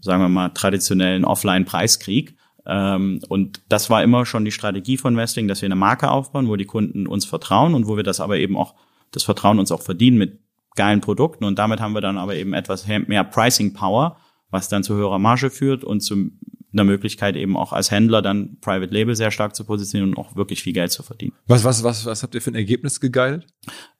sagen 0.00 0.22
wir 0.22 0.28
mal, 0.28 0.50
traditionellen 0.50 1.24
Offline-Preiskrieg. 1.24 2.36
Ähm, 2.66 3.20
und 3.28 3.62
das 3.68 3.90
war 3.90 4.02
immer 4.02 4.26
schon 4.26 4.44
die 4.44 4.52
Strategie 4.52 4.96
von 4.96 5.16
Westwing, 5.16 5.48
dass 5.48 5.62
wir 5.62 5.66
eine 5.66 5.76
Marke 5.76 6.10
aufbauen, 6.10 6.48
wo 6.48 6.56
die 6.56 6.66
Kunden 6.66 7.06
uns 7.06 7.24
vertrauen 7.24 7.74
und 7.74 7.86
wo 7.86 7.96
wir 7.96 8.04
das 8.04 8.20
aber 8.20 8.38
eben 8.38 8.56
auch, 8.56 8.74
das 9.10 9.22
Vertrauen 9.22 9.58
uns 9.58 9.72
auch 9.72 9.82
verdienen 9.82 10.18
mit 10.18 10.38
geilen 10.76 11.00
Produkten. 11.00 11.44
Und 11.44 11.58
damit 11.58 11.80
haben 11.80 11.94
wir 11.94 12.00
dann 12.00 12.18
aber 12.18 12.34
eben 12.34 12.52
etwas 12.52 12.86
mehr 12.86 13.24
Pricing 13.24 13.72
Power, 13.72 14.18
was 14.50 14.68
dann 14.68 14.84
zu 14.84 14.94
höherer 14.94 15.18
Marge 15.18 15.50
führt 15.50 15.82
und 15.82 16.00
zu 16.00 16.30
einer 16.72 16.84
Möglichkeit 16.84 17.36
eben 17.36 17.56
auch 17.56 17.72
als 17.72 17.90
Händler 17.90 18.20
dann 18.20 18.58
Private 18.60 18.92
Label 18.92 19.16
sehr 19.16 19.30
stark 19.30 19.56
zu 19.56 19.64
positionieren 19.64 20.10
und 20.14 20.18
auch 20.18 20.36
wirklich 20.36 20.62
viel 20.62 20.74
Geld 20.74 20.92
zu 20.92 21.02
verdienen. 21.02 21.32
Was, 21.46 21.64
was, 21.64 21.82
was, 21.82 22.04
was 22.04 22.22
habt 22.22 22.34
ihr 22.34 22.42
für 22.42 22.50
ein 22.50 22.54
Ergebnis 22.54 23.00
geguidet? 23.00 23.46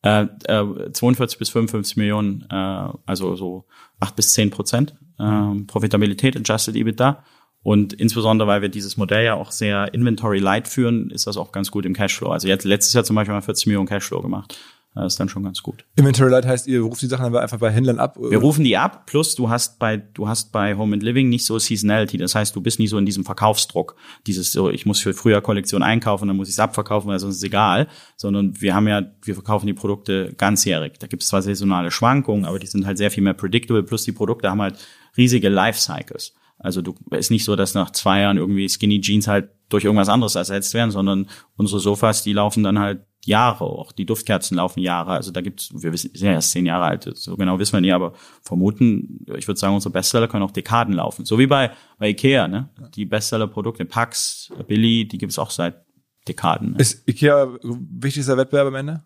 Äh, 0.03 0.27
äh, 0.45 0.93
42 0.93 1.39
bis 1.39 1.49
55 1.49 1.97
Millionen, 1.97 2.47
äh, 2.51 2.55
also 3.07 3.37
so 3.37 3.67
acht 4.01 4.17
bis 4.17 4.35
zehn 4.35 4.51
Prozent 4.51 4.95
äh, 5.19 5.65
Profitabilität, 5.67 6.37
Adjusted 6.37 6.77
EBITDA. 6.77 7.23
Und 7.63 7.93
insbesondere, 7.93 8.49
weil 8.49 8.63
wir 8.63 8.69
dieses 8.69 8.97
Modell 8.97 9.25
ja 9.25 9.35
auch 9.35 9.51
sehr 9.51 9.93
Inventory 9.93 10.39
Light 10.39 10.69
führen, 10.69 11.11
ist 11.11 11.27
das 11.27 11.37
auch 11.37 11.53
ganz 11.53 11.71
gut 11.71 11.85
im 11.87 11.93
Cashflow. 11.93 12.31
Also 12.31 12.49
jetzt 12.49 12.65
letztes 12.65 12.93
Jahr 12.95 13.05
zum 13.05 13.17
Beispiel 13.17 13.35
mal 13.35 13.43
40 13.43 13.67
Millionen 13.67 13.89
Cashflow 13.89 14.23
gemacht. 14.23 14.59
Das 14.95 15.13
ist 15.13 15.21
dann 15.21 15.29
schon 15.29 15.45
ganz 15.45 15.63
gut. 15.63 15.85
Inventory 15.97 16.31
Light 16.31 16.47
heißt, 16.47 16.67
ihr 16.67 16.81
ruft 16.81 17.03
die 17.03 17.07
Sachen 17.07 17.37
einfach 17.37 17.59
bei 17.59 17.71
Händlern 17.71 17.99
ab? 17.99 18.17
Wir 18.19 18.39
rufen 18.39 18.65
die 18.65 18.77
ab, 18.77 19.07
plus 19.07 19.35
du 19.37 19.49
hast 19.49 19.79
bei, 19.79 19.97
du 19.97 20.27
hast 20.27 20.51
bei 20.51 20.77
Home 20.77 20.95
and 20.95 21.03
Living 21.03 21.29
nicht 21.29 21.45
so 21.45 21.59
Seasonality. 21.59 22.17
Das 22.17 22.35
heißt, 22.35 22.57
du 22.57 22.61
bist 22.61 22.79
nie 22.81 22.89
so 22.89 22.99
in 22.99 23.07
diesem 23.07 23.25
Verkaufsdruck. 23.25 23.95
Dieses 24.27 24.51
so, 24.51 24.71
ich 24.71 24.87
muss 24.87 25.01
für 25.01 25.15
früher 25.15 25.41
Kollektion 25.41 25.83
einkaufen, 25.83 26.27
dann 26.27 26.37
muss 26.37 26.49
ich 26.49 26.55
es 26.55 26.59
abverkaufen, 26.59 27.09
weil 27.11 27.19
sonst 27.21 27.37
ist 27.37 27.43
es 27.43 27.45
egal. 27.45 27.87
Sondern 28.17 28.61
wir 28.61 28.75
haben 28.75 28.89
ja, 28.89 29.03
wir 29.23 29.35
verkaufen 29.35 29.67
die 29.67 29.75
Produkte 29.75 30.35
ganzjährig. 30.37 30.95
Da 30.99 31.07
gibt 31.07 31.23
es 31.23 31.29
zwar 31.29 31.43
saisonale 31.43 31.91
Schwankungen, 31.91 32.45
aber 32.45 32.59
die 32.59 32.67
sind 32.67 32.87
halt 32.87 32.99
sehr 32.99 33.13
viel 33.13 33.23
mehr 33.23 33.35
predictable, 33.35 33.85
plus 33.85 34.03
die 34.03 34.13
Produkte 34.13 34.51
haben 34.51 34.63
halt 34.63 34.79
riesige 35.17 35.49
Lifecycles. 35.49 36.35
Also 36.59 36.83
du 36.83 36.95
ist 37.11 37.31
nicht 37.31 37.45
so, 37.45 37.55
dass 37.57 37.75
nach 37.75 37.91
zwei 37.91 38.21
Jahren 38.21 38.37
irgendwie 38.37 38.69
Skinny 38.69 39.01
Jeans 39.01 39.29
halt 39.29 39.51
durch 39.69 39.85
irgendwas 39.85 40.09
anderes 40.09 40.35
ersetzt 40.35 40.75
werden, 40.75 40.91
sondern 40.91 41.29
unsere 41.57 41.81
Sofas, 41.81 42.23
die 42.23 42.33
laufen 42.33 42.63
dann 42.63 42.79
halt 42.79 43.05
Jahre, 43.25 43.65
auch 43.65 43.93
die 43.93 44.07
Duftkerzen 44.07 44.57
laufen 44.57 44.81
Jahre. 44.81 45.13
Also 45.13 45.31
da 45.31 45.41
gibt's, 45.41 45.71
wir 45.73 45.93
wissen, 45.93 46.11
sind 46.15 46.27
ja 46.27 46.33
erst 46.35 46.53
zehn 46.53 46.67
Jahre 46.67 46.85
alt, 46.85 47.11
so 47.15 47.37
genau 47.37 47.59
wissen 47.59 47.75
wir 47.75 47.81
nicht, 47.81 47.93
aber 47.93 48.15
vermuten, 48.43 49.25
ich 49.37 49.47
würde 49.47 49.61
sagen, 49.61 49.75
unsere 49.75 49.93
Bestseller 49.93 50.29
können 50.29 50.43
auch 50.43 50.51
Dekaden 50.51 50.95
laufen. 50.95 51.25
So 51.25 51.39
wie 51.39 51.47
bei, 51.47 51.73
bei 51.99 52.09
Ikea, 52.09 52.49
ne? 52.49 52.71
Die 52.95 53.05
Bestseller-Produkte, 53.05 53.85
Pax, 53.85 54.51
Billy, 54.67 55.07
die 55.07 55.19
gibt's 55.19 55.39
auch 55.39 55.51
seit 55.51 55.85
Dekaden. 56.27 56.73
Ne? 56.73 56.79
Ist 56.79 57.07
Ikea 57.09 57.49
wichtigster 57.63 58.37
Wettbewerb 58.37 58.69
am 58.69 58.75
Ende? 58.75 59.05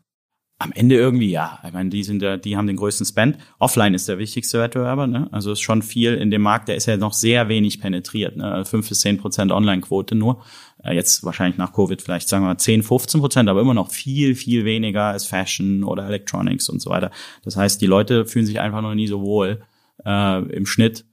Am 0.63 0.71
Ende 0.73 0.95
irgendwie 0.95 1.31
ja. 1.31 1.59
Ich 1.67 1.73
meine, 1.73 1.91
die 1.91 2.05
sind 2.05 2.23
ja, 2.23 2.37
die 2.37 2.57
haben 2.57 2.69
den 2.69 2.77
größten 2.77 3.05
Spend. 3.05 3.37
Offline 3.59 3.95
ist 3.95 4.09
der 4.09 4.19
wichtigste 4.19 4.61
Wettbewerber, 4.61 5.09
ne? 5.09 5.29
Also 5.33 5.51
ist 5.51 5.61
schon 5.61 5.83
viel 5.83 6.15
in 6.15 6.31
dem 6.31 6.43
Markt, 6.43 6.69
der 6.69 6.77
ist 6.77 6.87
ja 6.87 6.97
noch 6.97 7.13
sehr 7.13 7.49
wenig 7.49 7.81
penetriert, 7.81 8.37
ne? 8.37 8.65
Fünf 8.65 8.89
bis 8.89 9.01
zehn 9.01 9.19
Prozent 9.19 9.51
Online-Quote 9.51 10.15
nur. 10.15 10.45
Äh, 10.85 10.95
jetzt 10.95 11.25
wahrscheinlich 11.25 11.59
nach 11.59 11.73
Covid 11.73 12.01
vielleicht 12.01 12.29
sagen 12.29 12.45
wir 12.45 12.57
10, 12.57 12.85
15 12.85 13.21
Prozent, 13.21 13.49
aber 13.49 13.61
immer 13.61 13.75
noch 13.75 13.91
viel, 13.91 14.37
viel 14.37 14.65
weniger 14.65 15.07
als 15.07 15.27
Fashion 15.27 15.83
oder 15.83 16.07
Electronics 16.07 16.69
und 16.69 16.81
so 16.81 16.91
weiter. 16.91 17.11
Das 17.45 17.57
heißt, 17.57 17.81
die 17.81 17.87
Leute 17.87 18.25
fühlen 18.25 18.47
sich 18.47 18.61
einfach 18.61 18.83
noch 18.83 18.95
nie 18.95 19.09
so 19.09 19.21
wohl 19.21 19.63
äh, 20.05 20.43
im 20.45 20.67
Schnitt 20.67 21.05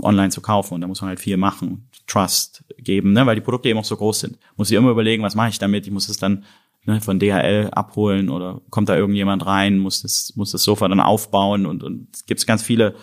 online 0.00 0.30
zu 0.30 0.40
kaufen 0.40 0.74
und 0.74 0.80
da 0.80 0.86
muss 0.86 1.00
man 1.00 1.08
halt 1.08 1.20
viel 1.20 1.36
machen, 1.36 1.88
Trust 2.06 2.64
geben, 2.78 3.12
ne? 3.12 3.26
weil 3.26 3.34
die 3.34 3.40
Produkte 3.40 3.68
eben 3.68 3.78
auch 3.78 3.84
so 3.84 3.96
groß 3.96 4.20
sind. 4.20 4.38
Muss 4.56 4.70
ich 4.70 4.76
immer 4.76 4.90
überlegen, 4.90 5.22
was 5.22 5.34
mache 5.34 5.50
ich 5.50 5.58
damit? 5.58 5.86
Ich 5.86 5.92
muss 5.92 6.08
es 6.08 6.16
dann 6.16 6.44
ne, 6.86 7.00
von 7.00 7.18
DHL 7.18 7.70
abholen 7.72 8.28
oder 8.28 8.60
kommt 8.70 8.88
da 8.88 8.96
irgendjemand 8.96 9.46
rein, 9.46 9.78
muss 9.78 10.02
das, 10.02 10.34
muss 10.36 10.52
das 10.52 10.62
Sofa 10.62 10.88
dann 10.88 11.00
aufbauen 11.00 11.66
und, 11.66 11.82
und 11.82 12.08
es 12.14 12.26
gibt 12.26 12.46
ganz 12.46 12.62
viele. 12.62 12.94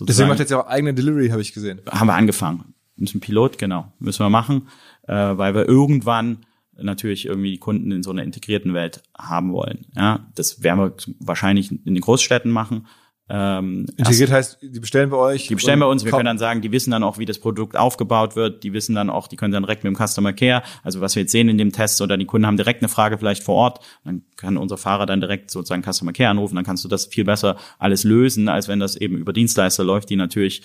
Deswegen 0.00 0.28
macht 0.28 0.38
jetzt 0.38 0.50
ja 0.50 0.62
auch 0.62 0.66
eigene 0.66 0.94
Delivery, 0.94 1.28
habe 1.28 1.42
ich 1.42 1.52
gesehen. 1.52 1.80
Haben 1.86 2.06
wir 2.06 2.14
angefangen. 2.14 2.74
Müssen 2.96 3.20
Pilot, 3.20 3.58
genau, 3.58 3.92
müssen 3.98 4.24
wir 4.24 4.30
machen, 4.30 4.68
äh, 5.06 5.14
weil 5.14 5.54
wir 5.54 5.66
irgendwann 5.68 6.44
natürlich 6.82 7.26
irgendwie 7.26 7.52
die 7.52 7.58
Kunden 7.58 7.92
in 7.92 8.02
so 8.02 8.10
einer 8.10 8.22
integrierten 8.22 8.74
Welt 8.74 9.02
haben 9.16 9.52
wollen. 9.52 9.86
Ja, 9.96 10.26
das 10.34 10.62
werden 10.62 10.78
wir 10.78 10.94
wahrscheinlich 11.18 11.70
in 11.70 11.94
den 11.94 12.00
Großstädten 12.00 12.50
machen. 12.50 12.86
Ähm, 13.32 13.86
Integriert 13.96 14.32
heißt, 14.32 14.58
die 14.60 14.80
bestellen 14.80 15.08
bei 15.08 15.16
euch? 15.16 15.46
Die 15.46 15.54
bestellen 15.54 15.78
bei 15.78 15.86
uns. 15.86 16.04
Wir 16.04 16.10
können 16.10 16.24
dann 16.24 16.38
sagen, 16.38 16.62
die 16.62 16.72
wissen 16.72 16.90
dann 16.90 17.04
auch, 17.04 17.18
wie 17.18 17.26
das 17.26 17.38
Produkt 17.38 17.76
aufgebaut 17.76 18.34
wird. 18.34 18.64
Die 18.64 18.72
wissen 18.72 18.96
dann 18.96 19.08
auch, 19.08 19.28
die 19.28 19.36
können 19.36 19.52
dann 19.52 19.62
direkt 19.62 19.84
mit 19.84 19.94
dem 19.94 20.04
Customer 20.04 20.32
Care, 20.32 20.64
also 20.82 21.00
was 21.00 21.14
wir 21.14 21.22
jetzt 21.22 21.30
sehen 21.30 21.48
in 21.48 21.56
dem 21.56 21.70
Test, 21.70 22.00
oder 22.00 22.16
die 22.16 22.24
Kunden 22.24 22.44
haben 22.44 22.56
direkt 22.56 22.82
eine 22.82 22.88
Frage 22.88 23.18
vielleicht 23.18 23.44
vor 23.44 23.54
Ort. 23.54 23.84
Dann 24.04 24.22
kann 24.36 24.56
unser 24.56 24.76
Fahrer 24.76 25.06
dann 25.06 25.20
direkt 25.20 25.52
sozusagen 25.52 25.84
Customer 25.84 26.12
Care 26.12 26.30
anrufen. 26.30 26.56
Dann 26.56 26.64
kannst 26.64 26.84
du 26.84 26.88
das 26.88 27.06
viel 27.06 27.24
besser 27.24 27.56
alles 27.78 28.02
lösen, 28.02 28.48
als 28.48 28.66
wenn 28.66 28.80
das 28.80 28.96
eben 28.96 29.18
über 29.18 29.32
Dienstleister 29.32 29.84
läuft, 29.84 30.10
die 30.10 30.16
natürlich, 30.16 30.62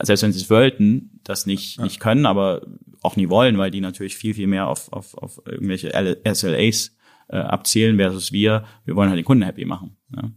selbst 0.00 0.22
wenn 0.22 0.32
sie 0.32 0.40
es 0.40 0.48
wollten, 0.50 1.18
das 1.24 1.46
nicht, 1.46 1.78
ja. 1.78 1.82
nicht 1.82 1.98
können, 1.98 2.26
aber 2.26 2.62
auch 3.02 3.16
nie 3.16 3.28
wollen, 3.28 3.58
weil 3.58 3.72
die 3.72 3.80
natürlich 3.80 4.16
viel, 4.16 4.34
viel 4.34 4.46
mehr 4.46 4.68
auf, 4.68 4.92
auf, 4.92 5.18
auf 5.18 5.42
irgendwelche 5.46 5.90
SLAs 5.90 6.96
äh, 7.28 7.38
abzielen 7.38 7.96
versus 7.96 8.30
wir. 8.30 8.64
Wir 8.84 8.94
wollen 8.94 9.08
halt 9.08 9.18
den 9.18 9.24
Kunden 9.24 9.42
happy 9.42 9.64
machen. 9.64 9.96
Ja. 10.14 10.30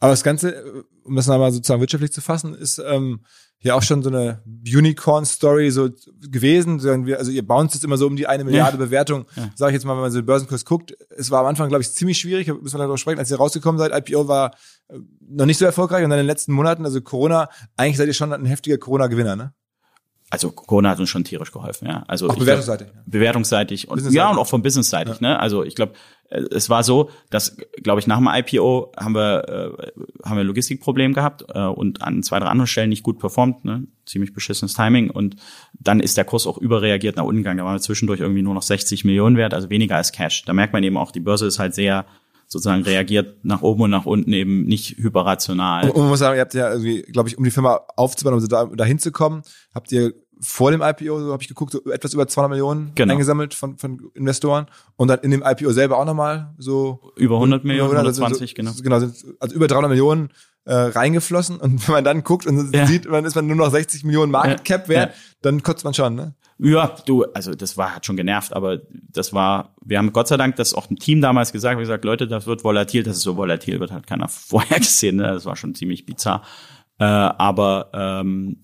Aber 0.00 0.10
das 0.10 0.22
Ganze, 0.22 0.84
um 1.04 1.16
das 1.16 1.26
nochmal 1.26 1.52
sozusagen 1.52 1.80
wirtschaftlich 1.80 2.12
zu 2.12 2.20
fassen, 2.20 2.54
ist 2.54 2.78
ähm, 2.78 3.20
ja 3.60 3.74
auch 3.74 3.82
schon 3.82 4.02
so 4.02 4.10
eine 4.10 4.42
Unicorn-Story 4.46 5.70
so 5.70 5.88
gewesen. 6.20 6.80
Also 7.16 7.30
ihr 7.30 7.46
bounced 7.46 7.74
jetzt 7.74 7.84
immer 7.84 7.96
so 7.96 8.06
um 8.06 8.16
die 8.16 8.26
eine 8.26 8.44
Milliarde 8.44 8.76
ja. 8.76 8.84
Bewertung. 8.84 9.26
Ja. 9.36 9.50
Sage 9.54 9.70
ich 9.70 9.74
jetzt 9.74 9.84
mal, 9.84 9.94
wenn 9.94 10.02
man 10.02 10.12
so 10.12 10.20
den 10.20 10.26
Börsenkurs 10.26 10.64
guckt. 10.64 10.94
Es 11.16 11.30
war 11.30 11.40
am 11.40 11.46
Anfang, 11.46 11.68
glaube 11.68 11.82
ich, 11.82 11.92
ziemlich 11.92 12.18
schwierig, 12.18 12.48
müssen 12.48 12.74
wir 12.74 12.78
darüber 12.78 12.98
sprechen, 12.98 13.18
als 13.18 13.30
ihr 13.30 13.38
rausgekommen 13.38 13.78
seid. 13.78 13.92
IPO 13.92 14.28
war 14.28 14.54
äh, 14.88 14.98
noch 15.20 15.46
nicht 15.46 15.58
so 15.58 15.64
erfolgreich 15.64 16.04
und 16.04 16.10
dann 16.10 16.18
in 16.18 16.24
den 16.24 16.30
letzten 16.30 16.52
Monaten, 16.52 16.84
also 16.84 17.00
Corona, 17.00 17.48
eigentlich 17.76 17.96
seid 17.96 18.06
ihr 18.06 18.14
schon 18.14 18.32
ein 18.32 18.44
heftiger 18.44 18.78
Corona-Gewinner, 18.78 19.36
ne? 19.36 19.54
Also 20.30 20.50
Corona 20.50 20.90
hat 20.90 20.98
uns 20.98 21.10
schon 21.10 21.24
tierisch 21.24 21.52
geholfen, 21.52 21.86
ja. 21.86 22.04
Also 22.08 22.28
auch 22.28 22.36
bewertungsseitig. 22.36 22.88
Glaub, 22.88 23.06
bewertungsseitig 23.06 23.88
und 23.88 24.10
ja 24.12 24.30
und 24.30 24.38
auch 24.38 24.46
vom 24.46 24.62
Businessseitig, 24.62 25.20
ja. 25.20 25.28
ne? 25.28 25.38
Also 25.38 25.64
ich 25.64 25.74
glaube, 25.74 25.92
äh, 26.28 26.42
es 26.50 26.70
war 26.70 26.82
so, 26.82 27.10
dass 27.30 27.56
glaube 27.82 28.00
ich 28.00 28.06
nach 28.06 28.18
dem 28.18 28.28
IPO 28.28 28.92
haben 28.96 29.14
wir 29.14 29.48
äh, 29.48 30.26
haben 30.28 30.36
wir 30.36 30.44
Logistikproblem 30.44 31.12
gehabt 31.12 31.44
äh, 31.54 31.60
und 31.60 32.02
an 32.02 32.22
zwei 32.22 32.40
drei 32.40 32.46
anderen 32.46 32.66
Stellen 32.66 32.88
nicht 32.88 33.02
gut 33.02 33.18
performt, 33.18 33.64
ne? 33.64 33.86
Ziemlich 34.06 34.32
beschissenes 34.32 34.74
Timing 34.74 35.10
und 35.10 35.36
dann 35.74 36.00
ist 36.00 36.16
der 36.16 36.24
Kurs 36.24 36.46
auch 36.46 36.58
überreagiert 36.58 37.16
nach 37.16 37.24
unten 37.24 37.38
gegangen. 37.38 37.58
Da 37.58 37.64
waren 37.64 37.76
wir 37.76 37.80
zwischendurch 37.80 38.20
irgendwie 38.20 38.42
nur 38.42 38.54
noch 38.54 38.62
60 38.62 39.04
Millionen 39.04 39.36
wert, 39.36 39.54
also 39.54 39.70
weniger 39.70 39.96
als 39.96 40.12
Cash. 40.12 40.44
Da 40.44 40.52
merkt 40.52 40.72
man 40.72 40.82
eben 40.82 40.96
auch, 40.96 41.12
die 41.12 41.20
Börse 41.20 41.46
ist 41.46 41.58
halt 41.58 41.74
sehr 41.74 42.06
sozusagen 42.46 42.82
reagiert 42.82 43.44
nach 43.44 43.62
oben 43.62 43.82
und 43.82 43.90
nach 43.90 44.06
unten 44.06 44.32
eben 44.32 44.64
nicht 44.64 44.98
hyperrational. 44.98 45.90
Und 45.90 46.02
man 46.02 46.08
muss 46.08 46.18
sagen, 46.18 46.36
ihr 46.36 46.40
habt 46.40 46.54
ja 46.54 46.70
irgendwie, 46.70 47.02
glaube 47.02 47.28
ich, 47.28 47.38
um 47.38 47.44
die 47.44 47.50
Firma 47.50 47.80
aufzubauen, 47.96 48.34
um 48.34 48.48
da, 48.48 48.66
da 48.66 48.84
hinzukommen, 48.84 49.42
habt 49.74 49.90
ihr 49.92 50.12
vor 50.40 50.70
dem 50.70 50.82
IPO, 50.82 51.20
so 51.20 51.32
habe 51.32 51.42
ich 51.42 51.48
geguckt, 51.48 51.72
so 51.72 51.90
etwas 51.90 52.12
über 52.12 52.26
200 52.26 52.50
Millionen 52.50 52.92
genau. 52.94 53.12
eingesammelt 53.12 53.54
von, 53.54 53.78
von 53.78 54.10
Investoren 54.14 54.66
und 54.96 55.08
dann 55.08 55.20
in 55.20 55.30
dem 55.30 55.42
IPO 55.44 55.72
selber 55.72 55.98
auch 55.98 56.04
nochmal 56.04 56.54
so 56.58 57.12
über 57.16 57.36
100 57.36 57.64
Millionen, 57.64 57.90
120, 57.90 58.50
so, 58.50 58.54
genau. 58.54 58.72
Genau, 58.82 58.96
also 58.96 59.54
über 59.54 59.66
300 59.66 59.90
Millionen 59.90 60.30
äh, 60.64 60.74
reingeflossen 60.74 61.58
und 61.58 61.86
wenn 61.88 61.94
man 61.94 62.04
dann 62.04 62.24
guckt 62.24 62.46
und 62.46 62.74
ja. 62.74 62.86
sieht, 62.86 63.06
dann 63.06 63.24
ist 63.24 63.34
man 63.34 63.46
nur 63.46 63.56
noch 63.56 63.70
60 63.70 64.04
Millionen 64.04 64.32
Market 64.32 64.64
Cap 64.64 64.88
wert, 64.88 65.10
ja. 65.10 65.20
dann 65.42 65.62
kotzt 65.62 65.84
man 65.84 65.94
schon, 65.94 66.14
ne? 66.14 66.34
Ja, 66.58 66.94
du, 67.04 67.24
also 67.34 67.54
das 67.54 67.76
war 67.76 67.96
hat 67.96 68.06
schon 68.06 68.16
genervt, 68.16 68.52
aber 68.52 68.80
das 68.90 69.32
war, 69.32 69.74
wir 69.84 69.98
haben 69.98 70.12
Gott 70.12 70.28
sei 70.28 70.36
Dank 70.36 70.56
das 70.56 70.72
auch 70.74 70.88
ein 70.88 70.96
Team 70.96 71.20
damals 71.20 71.52
gesagt, 71.52 71.78
wie 71.78 71.82
gesagt, 71.82 72.04
Leute, 72.04 72.28
das 72.28 72.46
wird 72.46 72.62
volatil, 72.62 73.02
dass 73.02 73.16
es 73.16 73.22
so 73.22 73.36
volatil 73.36 73.80
wird, 73.80 73.90
hat 73.90 74.06
keiner 74.06 74.28
vorher 74.28 74.78
gesehen, 74.78 75.16
ne? 75.16 75.24
das 75.24 75.46
war 75.46 75.56
schon 75.56 75.74
ziemlich 75.74 76.06
bizarr. 76.06 76.42
Äh, 76.98 77.04
aber 77.04 77.90
ähm, 77.92 78.58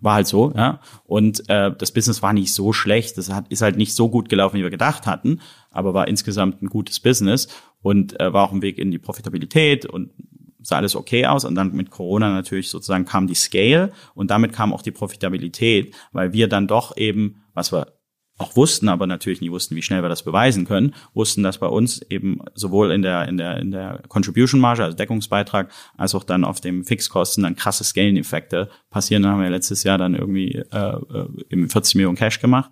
war 0.00 0.16
halt 0.16 0.26
so, 0.26 0.52
ja. 0.54 0.80
Und 1.04 1.48
äh, 1.48 1.72
das 1.74 1.92
Business 1.92 2.22
war 2.22 2.34
nicht 2.34 2.52
so 2.52 2.74
schlecht. 2.74 3.16
Das 3.16 3.32
hat, 3.32 3.48
ist 3.48 3.62
halt 3.62 3.78
nicht 3.78 3.94
so 3.94 4.10
gut 4.10 4.28
gelaufen, 4.28 4.58
wie 4.58 4.62
wir 4.62 4.70
gedacht 4.70 5.06
hatten, 5.06 5.40
aber 5.70 5.94
war 5.94 6.06
insgesamt 6.06 6.62
ein 6.62 6.66
gutes 6.66 7.00
Business 7.00 7.48
und 7.80 8.20
äh, 8.20 8.32
war 8.34 8.44
auch 8.44 8.52
ein 8.52 8.60
Weg 8.60 8.78
in 8.78 8.90
die 8.90 8.98
Profitabilität 8.98 9.86
und 9.86 10.10
sah 10.64 10.78
alles 10.78 10.96
okay 10.96 11.26
aus. 11.26 11.44
Und 11.44 11.54
dann 11.54 11.72
mit 11.72 11.90
Corona 11.90 12.32
natürlich 12.32 12.70
sozusagen 12.70 13.04
kam 13.04 13.26
die 13.26 13.34
Scale 13.34 13.92
und 14.14 14.30
damit 14.30 14.52
kam 14.52 14.72
auch 14.72 14.82
die 14.82 14.90
Profitabilität, 14.90 15.94
weil 16.12 16.32
wir 16.32 16.48
dann 16.48 16.66
doch 16.66 16.96
eben, 16.96 17.44
was 17.52 17.72
wir 17.72 17.94
auch 18.36 18.56
wussten, 18.56 18.88
aber 18.88 19.06
natürlich 19.06 19.40
nie 19.40 19.50
wussten, 19.50 19.76
wie 19.76 19.82
schnell 19.82 20.02
wir 20.02 20.08
das 20.08 20.24
beweisen 20.24 20.64
können, 20.64 20.94
wussten, 21.12 21.44
dass 21.44 21.58
bei 21.58 21.68
uns 21.68 22.02
eben 22.10 22.40
sowohl 22.54 22.90
in 22.90 23.02
der, 23.02 23.28
in 23.28 23.36
der, 23.36 23.58
in 23.58 23.70
der 23.70 24.02
Contribution 24.08 24.60
Marge, 24.60 24.82
also 24.82 24.96
Deckungsbeitrag, 24.96 25.70
als 25.96 26.16
auch 26.16 26.24
dann 26.24 26.42
auf 26.42 26.60
dem 26.60 26.84
Fixkosten 26.84 27.44
dann 27.44 27.54
krasse 27.54 27.84
Skaleneffekte 27.84 28.70
passieren. 28.90 29.22
Dann 29.22 29.32
haben 29.32 29.42
wir 29.42 29.50
letztes 29.50 29.84
Jahr 29.84 29.98
dann 29.98 30.14
irgendwie 30.14 30.56
äh, 30.72 30.76
äh 30.76 31.28
eben 31.50 31.68
40 31.68 31.94
Millionen 31.94 32.16
Cash 32.16 32.40
gemacht. 32.40 32.70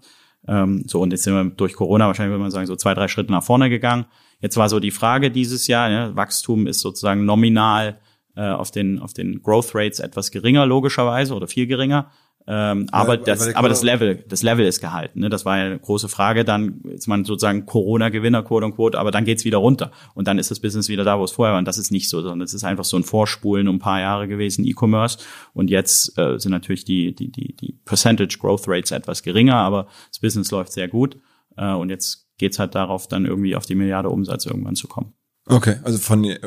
Ähm, 0.49 0.83
so, 0.89 1.01
und 1.01 1.13
jetzt 1.13 1.23
sind 1.23 1.35
wir 1.35 1.45
durch 1.45 1.75
Corona 1.75 2.09
wahrscheinlich, 2.09 2.33
würde 2.33 2.43
man 2.43 2.51
sagen, 2.51 2.67
so 2.67 2.75
zwei, 2.75 2.95
drei 2.95 3.07
Schritte 3.07 3.31
nach 3.31 3.45
vorne 3.45 3.71
gegangen. 3.71 4.07
Jetzt 4.43 4.57
war 4.59 4.69
so 4.69 4.81
die 4.81 4.91
Frage 4.91 5.31
dieses 5.31 5.67
Jahr, 5.69 5.91
ja, 5.91 6.15
Wachstum 6.15 6.67
ist 6.67 6.81
sozusagen 6.81 7.25
nominal 7.25 7.99
äh, 8.37 8.49
auf 8.49 8.71
den, 8.71 8.99
auf 8.99 9.15
den 9.15 9.43
Growth 9.43 9.75
Rates 9.75 10.01
etwas 10.01 10.31
geringer, 10.31 10.67
logischerweise, 10.67 11.35
oder 11.35 11.47
viel 11.47 11.67
geringer. 11.67 12.11
Ähm, 12.47 12.89
aber 12.91 13.11
weil, 13.11 13.19
das, 13.19 13.55
aber 13.55 13.69
das 13.69 13.83
Level, 13.83 14.25
das 14.29 14.43
Level 14.43 14.67
ist 14.67 14.81
gehalten. 14.81 15.21
Ne? 15.21 15.29
Das 15.29 15.45
war 15.45 15.59
ja 15.59 15.67
eine 15.67 15.79
große 15.79 16.09
Frage. 16.09 16.45
Dann 16.45 16.81
ist 16.89 17.07
man 17.07 17.25
sozusagen 17.25 17.67
Corona-Gewinner, 17.67 18.43
quote 18.43 18.67
unquote, 18.67 18.99
aber 18.99 19.13
dann 19.13 19.25
geht's 19.25 19.45
wieder 19.45 19.59
runter. 19.59 19.93
Und 20.15 20.27
dann 20.27 20.39
ist 20.39 20.51
das 20.51 20.59
Business 20.59 20.89
wieder 20.89 21.05
da, 21.05 21.21
wo 21.21 21.25
es 21.25 21.31
vorher 21.31 21.53
war. 21.53 21.59
Und 21.61 21.69
das 21.69 21.79
ist 21.79 21.93
nicht 21.93 22.09
so, 22.09 22.21
sondern 22.21 22.41
es 22.41 22.53
ist 22.53 22.65
einfach 22.65 22.85
so 22.85 22.97
ein 22.97 23.05
Vorspulen 23.05 23.69
um 23.69 23.77
ein 23.77 23.81
paar 23.81 24.01
Jahre 24.01 24.27
gewesen, 24.27 24.65
E-Commerce. 24.65 25.19
Und 25.55 25.71
jetzt 25.71 26.19
äh, 26.19 26.39
sind 26.39 26.51
natürlich 26.51 26.85
die, 26.85 27.15
die, 27.15 27.31
die, 27.31 27.55
die 27.55 27.79
Percentage 27.85 28.39
Growth 28.41 28.65
Rates 28.67 28.91
etwas 28.91 29.23
geringer, 29.23 29.57
aber 29.57 29.87
das 30.09 30.19
Business 30.19 30.51
läuft 30.51 30.73
sehr 30.73 30.89
gut. 30.89 31.19
Äh, 31.57 31.73
und 31.73 31.91
jetzt 31.91 32.22
geht's 32.43 32.59
halt 32.59 32.75
darauf, 32.75 33.07
dann 33.07 33.25
irgendwie 33.25 33.55
auf 33.55 33.67
die 33.67 33.77
Milliarde 33.77 34.11
Umsatz 34.11 34.47
irgendwann 34.47 34.75
zu 34.75 34.89
kommen. 34.89 35.15
Okay, 35.47 35.77
also 35.85 35.99
von 35.99 36.25
äh, 36.25 36.39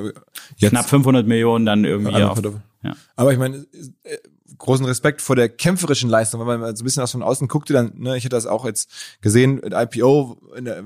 jetzt 0.58 0.72
knapp 0.72 0.90
500 0.90 1.26
Millionen 1.26 1.66
dann 1.66 1.86
irgendwie 1.86 2.22
auf, 2.22 2.42
ja. 2.84 2.96
Aber 3.16 3.32
ich 3.32 3.40
meine, 3.40 3.66
äh, 4.04 4.18
großen 4.58 4.86
Respekt 4.86 5.22
vor 5.22 5.36
der 5.36 5.50
kämpferischen 5.50 6.10
Leistung, 6.10 6.40
wenn 6.42 6.60
man 6.60 6.76
so 6.76 6.84
ein 6.84 6.86
bisschen 6.86 7.02
was 7.02 7.12
von 7.12 7.24
außen 7.24 7.48
guckte, 7.48 7.74
dann, 7.74 7.94
ne, 7.96 8.18
ich 8.18 8.26
hätte 8.26 8.36
das 8.36 8.46
auch 8.46 8.66
jetzt 8.66 8.90
gesehen, 9.22 9.56
mit 9.56 9.74
IPO, 9.74 10.38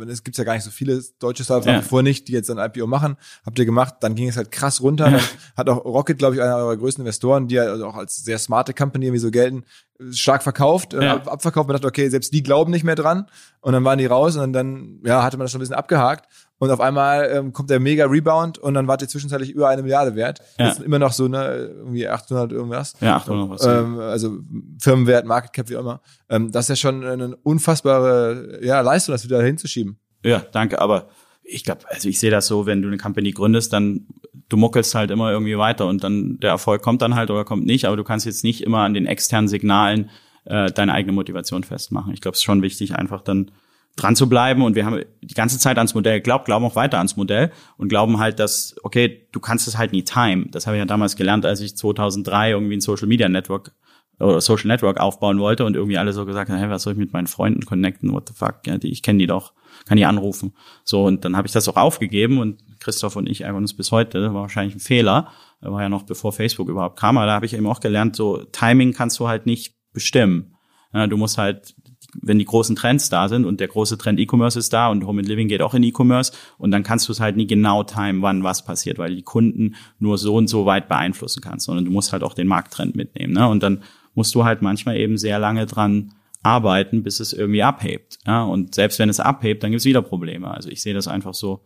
es 0.07 0.23
gibt 0.23 0.37
ja 0.37 0.43
gar 0.43 0.53
nicht 0.53 0.63
so 0.63 0.71
viele 0.71 1.03
deutsche 1.19 1.43
Startups 1.43 1.67
ja. 1.67 1.81
vor 1.81 2.03
nicht, 2.03 2.27
die 2.27 2.33
jetzt 2.33 2.49
ein 2.49 2.57
IPO 2.57 2.87
machen, 2.87 3.17
habt 3.45 3.57
ihr 3.59 3.65
gemacht, 3.65 3.95
dann 4.01 4.15
ging 4.15 4.27
es 4.27 4.37
halt 4.37 4.51
krass 4.51 4.81
runter, 4.81 5.11
ja. 5.11 5.19
hat 5.57 5.69
auch 5.69 5.83
Rocket, 5.85 6.17
glaube 6.17 6.35
ich, 6.35 6.41
einer 6.41 6.55
eurer 6.55 6.77
größten 6.77 7.03
Investoren, 7.03 7.47
die 7.47 7.55
ja 7.55 7.63
also 7.63 7.87
auch 7.87 7.95
als 7.95 8.17
sehr 8.17 8.39
smarte 8.39 8.73
Company 8.73 9.05
irgendwie 9.05 9.19
so 9.19 9.31
gelten, 9.31 9.63
stark 10.11 10.43
verkauft, 10.43 10.93
äh, 10.93 11.03
ja. 11.03 11.17
abverkauft, 11.23 11.67
man 11.67 11.75
dachte, 11.75 11.87
okay, 11.87 12.09
selbst 12.09 12.33
die 12.33 12.43
glauben 12.43 12.71
nicht 12.71 12.83
mehr 12.83 12.95
dran 12.95 13.27
und 13.61 13.73
dann 13.73 13.83
waren 13.83 13.97
die 13.97 14.05
raus 14.05 14.37
und 14.37 14.53
dann, 14.53 14.99
ja, 15.03 15.23
hatte 15.23 15.37
man 15.37 15.45
das 15.45 15.51
schon 15.51 15.59
ein 15.59 15.63
bisschen 15.63 15.75
abgehakt 15.75 16.27
und 16.57 16.71
auf 16.71 16.79
einmal 16.79 17.29
ähm, 17.33 17.53
kommt 17.53 17.69
der 17.69 17.79
mega 17.79 18.05
Rebound 18.05 18.57
und 18.57 18.73
dann 18.73 18.87
wart 18.87 19.01
ihr 19.01 19.07
zwischenzeitlich 19.07 19.51
über 19.51 19.69
eine 19.69 19.81
Milliarde 19.81 20.15
wert. 20.15 20.39
Ja. 20.57 20.67
Das 20.67 20.79
ist 20.79 20.85
immer 20.85 20.99
noch 20.99 21.13
so, 21.13 21.27
ne, 21.27 21.71
irgendwie 21.77 22.07
800 22.07 22.51
irgendwas. 22.51 22.93
Ja, 23.01 23.15
800 23.17 23.49
was. 23.49 23.65
Ähm, 23.65 23.99
also 23.99 24.37
Firmenwert, 24.79 25.25
Market 25.25 25.53
Cap, 25.53 25.69
wie 25.69 25.77
auch 25.77 25.81
immer. 25.81 26.01
Ähm, 26.29 26.51
das 26.51 26.65
ist 26.65 26.69
ja 26.69 26.75
schon 26.75 27.05
eine 27.05 27.35
unfassbare 27.37 28.59
ja, 28.61 28.81
Leistung, 28.81 29.13
das 29.13 29.23
wieder 29.23 29.41
hinzuschieben. 29.41 29.99
Ja, 30.23 30.43
danke, 30.51 30.79
aber 30.79 31.07
ich 31.49 31.63
glaube, 31.63 31.81
also 31.89 32.07
ich 32.09 32.19
sehe 32.19 32.31
das 32.31 32.47
so, 32.47 32.65
wenn 32.65 32.81
du 32.81 32.87
eine 32.87 32.97
Company 32.97 33.31
gründest, 33.31 33.73
dann 33.73 34.05
du 34.49 34.57
muckelst 34.57 34.95
halt 34.95 35.11
immer 35.11 35.31
irgendwie 35.31 35.57
weiter 35.57 35.87
und 35.87 36.03
dann 36.03 36.39
der 36.39 36.51
Erfolg 36.51 36.81
kommt 36.81 37.01
dann 37.01 37.15
halt 37.15 37.29
oder 37.29 37.45
kommt 37.45 37.65
nicht, 37.65 37.85
aber 37.85 37.97
du 37.97 38.03
kannst 38.03 38.25
jetzt 38.25 38.43
nicht 38.43 38.61
immer 38.61 38.79
an 38.79 38.93
den 38.93 39.05
externen 39.05 39.47
Signalen 39.47 40.09
äh, 40.45 40.71
deine 40.71 40.93
eigene 40.93 41.13
Motivation 41.13 41.63
festmachen. 41.63 42.13
Ich 42.13 42.21
glaube, 42.21 42.33
es 42.33 42.39
ist 42.39 42.45
schon 42.45 42.61
wichtig, 42.61 42.95
einfach 42.95 43.21
dann 43.21 43.51
dran 43.95 44.15
zu 44.15 44.29
bleiben 44.29 44.61
und 44.63 44.75
wir 44.75 44.85
haben 44.85 45.03
die 45.21 45.33
ganze 45.33 45.59
Zeit 45.59 45.77
ans 45.77 45.93
Modell 45.93 46.19
geglaubt, 46.19 46.45
glauben 46.45 46.65
auch 46.65 46.75
weiter 46.75 46.97
ans 46.97 47.17
Modell 47.17 47.51
und 47.77 47.89
glauben 47.89 48.19
halt, 48.19 48.39
dass, 48.39 48.75
okay, 48.83 49.27
du 49.31 49.39
kannst 49.39 49.67
es 49.67 49.77
halt 49.77 49.91
nie 49.91 50.03
time. 50.03 50.47
Das 50.49 50.67
habe 50.67 50.77
ich 50.77 50.79
ja 50.79 50.85
damals 50.85 51.15
gelernt, 51.15 51.45
als 51.45 51.59
ich 51.61 51.75
2003 51.75 52.51
irgendwie 52.51 52.77
ein 52.77 52.81
Social 52.81 53.07
Media 53.07 53.27
Network 53.27 53.73
oder 54.19 54.41
Social 54.41 54.67
Network 54.67 54.99
aufbauen 54.99 55.39
wollte 55.39 55.65
und 55.65 55.75
irgendwie 55.75 55.97
alle 55.97 56.13
so 56.13 56.25
gesagt 56.25 56.49
haben, 56.49 56.57
hey, 56.57 56.69
was 56.69 56.83
soll 56.83 56.93
ich 56.93 56.99
mit 56.99 57.13
meinen 57.13 57.27
Freunden 57.27 57.65
connecten? 57.65 58.11
What 58.11 58.29
the 58.29 58.35
fuck? 58.35 58.65
Ja, 58.65 58.77
die, 58.77 58.89
ich 58.89 59.01
kenne 59.01 59.19
die 59.19 59.27
doch, 59.27 59.53
kann 59.85 59.97
die 59.97 60.05
anrufen. 60.05 60.53
So, 60.83 61.05
und 61.05 61.25
dann 61.25 61.37
habe 61.37 61.47
ich 61.47 61.53
das 61.53 61.67
auch 61.67 61.77
aufgegeben 61.77 62.39
und 62.39 62.61
Christoph 62.79 63.15
und 63.15 63.27
ich 63.29 63.41
ärgern 63.41 63.61
uns 63.61 63.73
bis 63.73 63.91
heute, 63.91 64.33
war 64.33 64.41
wahrscheinlich 64.41 64.75
ein 64.75 64.81
Fehler, 64.81 65.29
war 65.61 65.81
ja 65.81 65.89
noch 65.89 66.03
bevor 66.03 66.33
Facebook 66.33 66.69
überhaupt 66.69 66.99
kam, 66.99 67.17
aber 67.17 67.27
da 67.27 67.33
habe 67.33 67.45
ich 67.45 67.53
eben 67.53 67.67
auch 67.67 67.79
gelernt, 67.79 68.15
so 68.15 68.43
Timing 68.51 68.93
kannst 68.93 69.19
du 69.19 69.27
halt 69.27 69.45
nicht 69.45 69.75
bestimmen. 69.93 70.55
Ja, 70.93 71.07
du 71.07 71.17
musst 71.17 71.37
halt 71.37 71.75
wenn 72.21 72.39
die 72.39 72.45
großen 72.45 72.75
Trends 72.75 73.09
da 73.09 73.27
sind 73.27 73.45
und 73.45 73.59
der 73.59 73.67
große 73.67 73.97
Trend 73.97 74.19
E-Commerce 74.19 74.57
ist 74.57 74.73
da 74.73 74.89
und 74.89 75.05
Home 75.05 75.19
and 75.19 75.27
Living 75.27 75.47
geht 75.47 75.61
auch 75.61 75.73
in 75.73 75.83
E-Commerce 75.83 76.31
und 76.57 76.71
dann 76.71 76.83
kannst 76.83 77.07
du 77.07 77.11
es 77.11 77.19
halt 77.19 77.35
nie 77.35 77.47
genau 77.47 77.83
timen, 77.83 78.21
wann 78.21 78.43
was 78.43 78.65
passiert, 78.65 78.97
weil 78.97 79.15
die 79.15 79.21
Kunden 79.21 79.75
nur 79.99 80.17
so 80.17 80.35
und 80.35 80.47
so 80.47 80.65
weit 80.65 80.87
beeinflussen 80.87 81.41
kannst, 81.41 81.65
sondern 81.65 81.85
du 81.85 81.91
musst 81.91 82.11
halt 82.11 82.23
auch 82.23 82.33
den 82.33 82.47
Markttrend 82.47 82.95
mitnehmen. 82.95 83.33
Ne? 83.33 83.47
Und 83.47 83.63
dann 83.63 83.83
musst 84.13 84.33
du 84.35 84.45
halt 84.45 84.61
manchmal 84.61 84.97
eben 84.97 85.17
sehr 85.17 85.39
lange 85.39 85.65
dran 85.65 86.13
arbeiten, 86.43 87.03
bis 87.03 87.19
es 87.19 87.33
irgendwie 87.33 87.63
abhebt. 87.63 88.19
Ja? 88.25 88.43
Und 88.43 88.75
selbst 88.75 88.99
wenn 88.99 89.09
es 89.09 89.19
abhebt, 89.19 89.63
dann 89.63 89.71
gibt 89.71 89.81
es 89.81 89.85
wieder 89.85 90.01
Probleme. 90.01 90.49
Also 90.49 90.69
ich 90.69 90.81
sehe 90.81 90.93
das 90.93 91.07
einfach 91.07 91.33
so, 91.33 91.63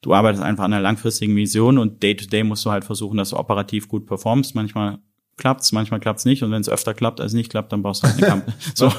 du 0.00 0.14
arbeitest 0.14 0.42
einfach 0.42 0.64
an 0.64 0.72
einer 0.72 0.82
langfristigen 0.82 1.36
Vision 1.36 1.78
und 1.78 2.02
day 2.02 2.16
to 2.16 2.26
day 2.26 2.44
musst 2.44 2.64
du 2.64 2.70
halt 2.70 2.84
versuchen, 2.84 3.16
dass 3.16 3.30
du 3.30 3.36
operativ 3.36 3.88
gut 3.88 4.06
performst. 4.06 4.54
Manchmal 4.54 4.98
klappt's, 5.36 5.72
manchmal 5.72 6.00
klappt's 6.00 6.24
nicht 6.24 6.42
und 6.42 6.50
wenn 6.50 6.60
es 6.60 6.68
öfter 6.68 6.94
klappt 6.94 7.20
als 7.20 7.32
nicht 7.32 7.50
klappt, 7.50 7.72
dann 7.72 7.82
brauchst 7.82 8.02
du 8.02 8.08
halt 8.08 8.18
eine 8.18 8.26
Kampagne. 8.26 8.54
so. 8.74 8.92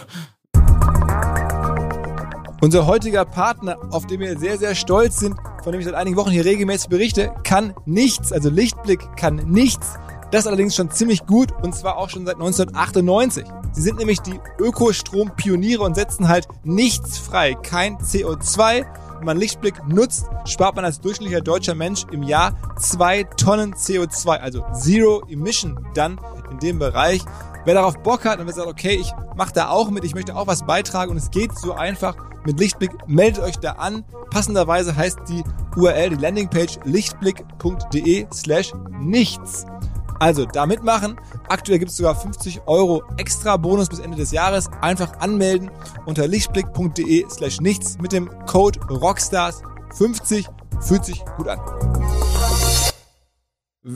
Unser 2.62 2.86
heutiger 2.88 3.24
Partner, 3.24 3.78
auf 3.92 4.06
den 4.06 4.20
wir 4.20 4.38
sehr, 4.38 4.58
sehr 4.58 4.76
stolz 4.76 5.18
sind, 5.18 5.36
von 5.64 5.72
dem 5.72 5.80
ich 5.80 5.86
seit 5.86 5.96
einigen 5.96 6.18
Wochen 6.18 6.32
hier 6.32 6.44
regelmäßig 6.44 6.90
berichte, 6.90 7.32
kann 7.44 7.74
nichts, 7.86 8.34
also 8.34 8.50
Lichtblick 8.50 9.16
kann 9.16 9.36
nichts. 9.36 9.96
Das 10.32 10.46
allerdings 10.46 10.76
schon 10.76 10.92
ziemlich 10.92 11.26
gut 11.26 11.52
und 11.64 11.76
zwar 11.76 11.98
auch 11.98 12.10
schon 12.10 12.26
seit 12.26 12.36
1998. 12.36 13.46
Sie 13.72 13.82
sind 13.82 13.98
nämlich 13.98 14.20
die 14.20 14.40
Ökostrom-Pioniere 14.60 15.84
und 15.84 15.96
setzen 15.96 16.28
halt 16.28 16.48
nichts 16.64 17.18
frei, 17.18 17.56
kein 17.56 17.98
CO2. 17.98 18.86
Wenn 19.18 19.26
man 19.26 19.38
Lichtblick 19.38 19.86
nutzt, 19.88 20.28
spart 20.46 20.76
man 20.76 20.86
als 20.86 21.02
durchschnittlicher 21.02 21.42
deutscher 21.42 21.76
Mensch 21.76 22.06
im 22.12 22.24
Jahr 22.24 22.56
zwei 22.78 23.24
Tonnen 23.24 23.74
CO2, 23.74 24.38
also 24.38 24.64
Zero 24.74 25.24
Emission 25.28 25.88
dann 25.94 26.20
in 26.52 26.60
dem 26.60 26.80
Bereich. 26.80 27.22
Wer 27.66 27.74
darauf 27.74 27.98
Bock 27.98 28.26
hat 28.26 28.40
und 28.40 28.46
wer 28.46 28.54
sagt, 28.54 28.68
okay, 28.68 28.96
ich 28.96 29.12
mache 29.36 29.54
da 29.54 29.70
auch 29.70 29.90
mit, 29.90 30.04
ich 30.04 30.16
möchte 30.16 30.36
auch 30.36 30.48
was 30.48 30.66
beitragen 30.66 31.12
und 31.12 31.18
es 31.18 31.32
geht 31.32 31.58
so 31.58 31.74
einfach, 31.74 32.16
mit 32.46 32.60
Lichtblick. 32.60 32.92
Meldet 33.08 33.44
euch 33.44 33.58
da 33.58 33.74
an. 33.74 34.06
Passenderweise 34.32 34.96
heißt 34.96 35.20
die 35.28 35.44
URL, 35.76 36.12
die 36.12 36.16
Landingpage 36.16 36.80
lichtblick.de 36.86 38.28
slash 38.34 38.74
nichts. 39.00 39.66
Also 40.20 40.46
da 40.46 40.66
mitmachen. 40.66 41.18
Aktuell 41.48 41.80
gibt 41.80 41.92
es 41.92 41.98
sogar 41.98 42.14
50 42.14 42.68
Euro 42.68 43.04
extra 43.18 43.56
Bonus 43.56 43.88
bis 43.88 44.00
Ende 44.00 44.18
des 44.18 44.32
Jahres. 44.32 44.70
Einfach 44.82 45.20
anmelden 45.20 45.72
unter 46.06 46.28
lichtblick.de 46.28 47.26
slash 47.30 47.62
nichts 47.62 47.98
mit 48.00 48.12
dem 48.12 48.30
Code 48.46 48.80
Rockstars50. 48.82 50.46
Fühlt 50.82 51.06
sich 51.06 51.24
gut 51.38 51.48
an. 51.48 51.60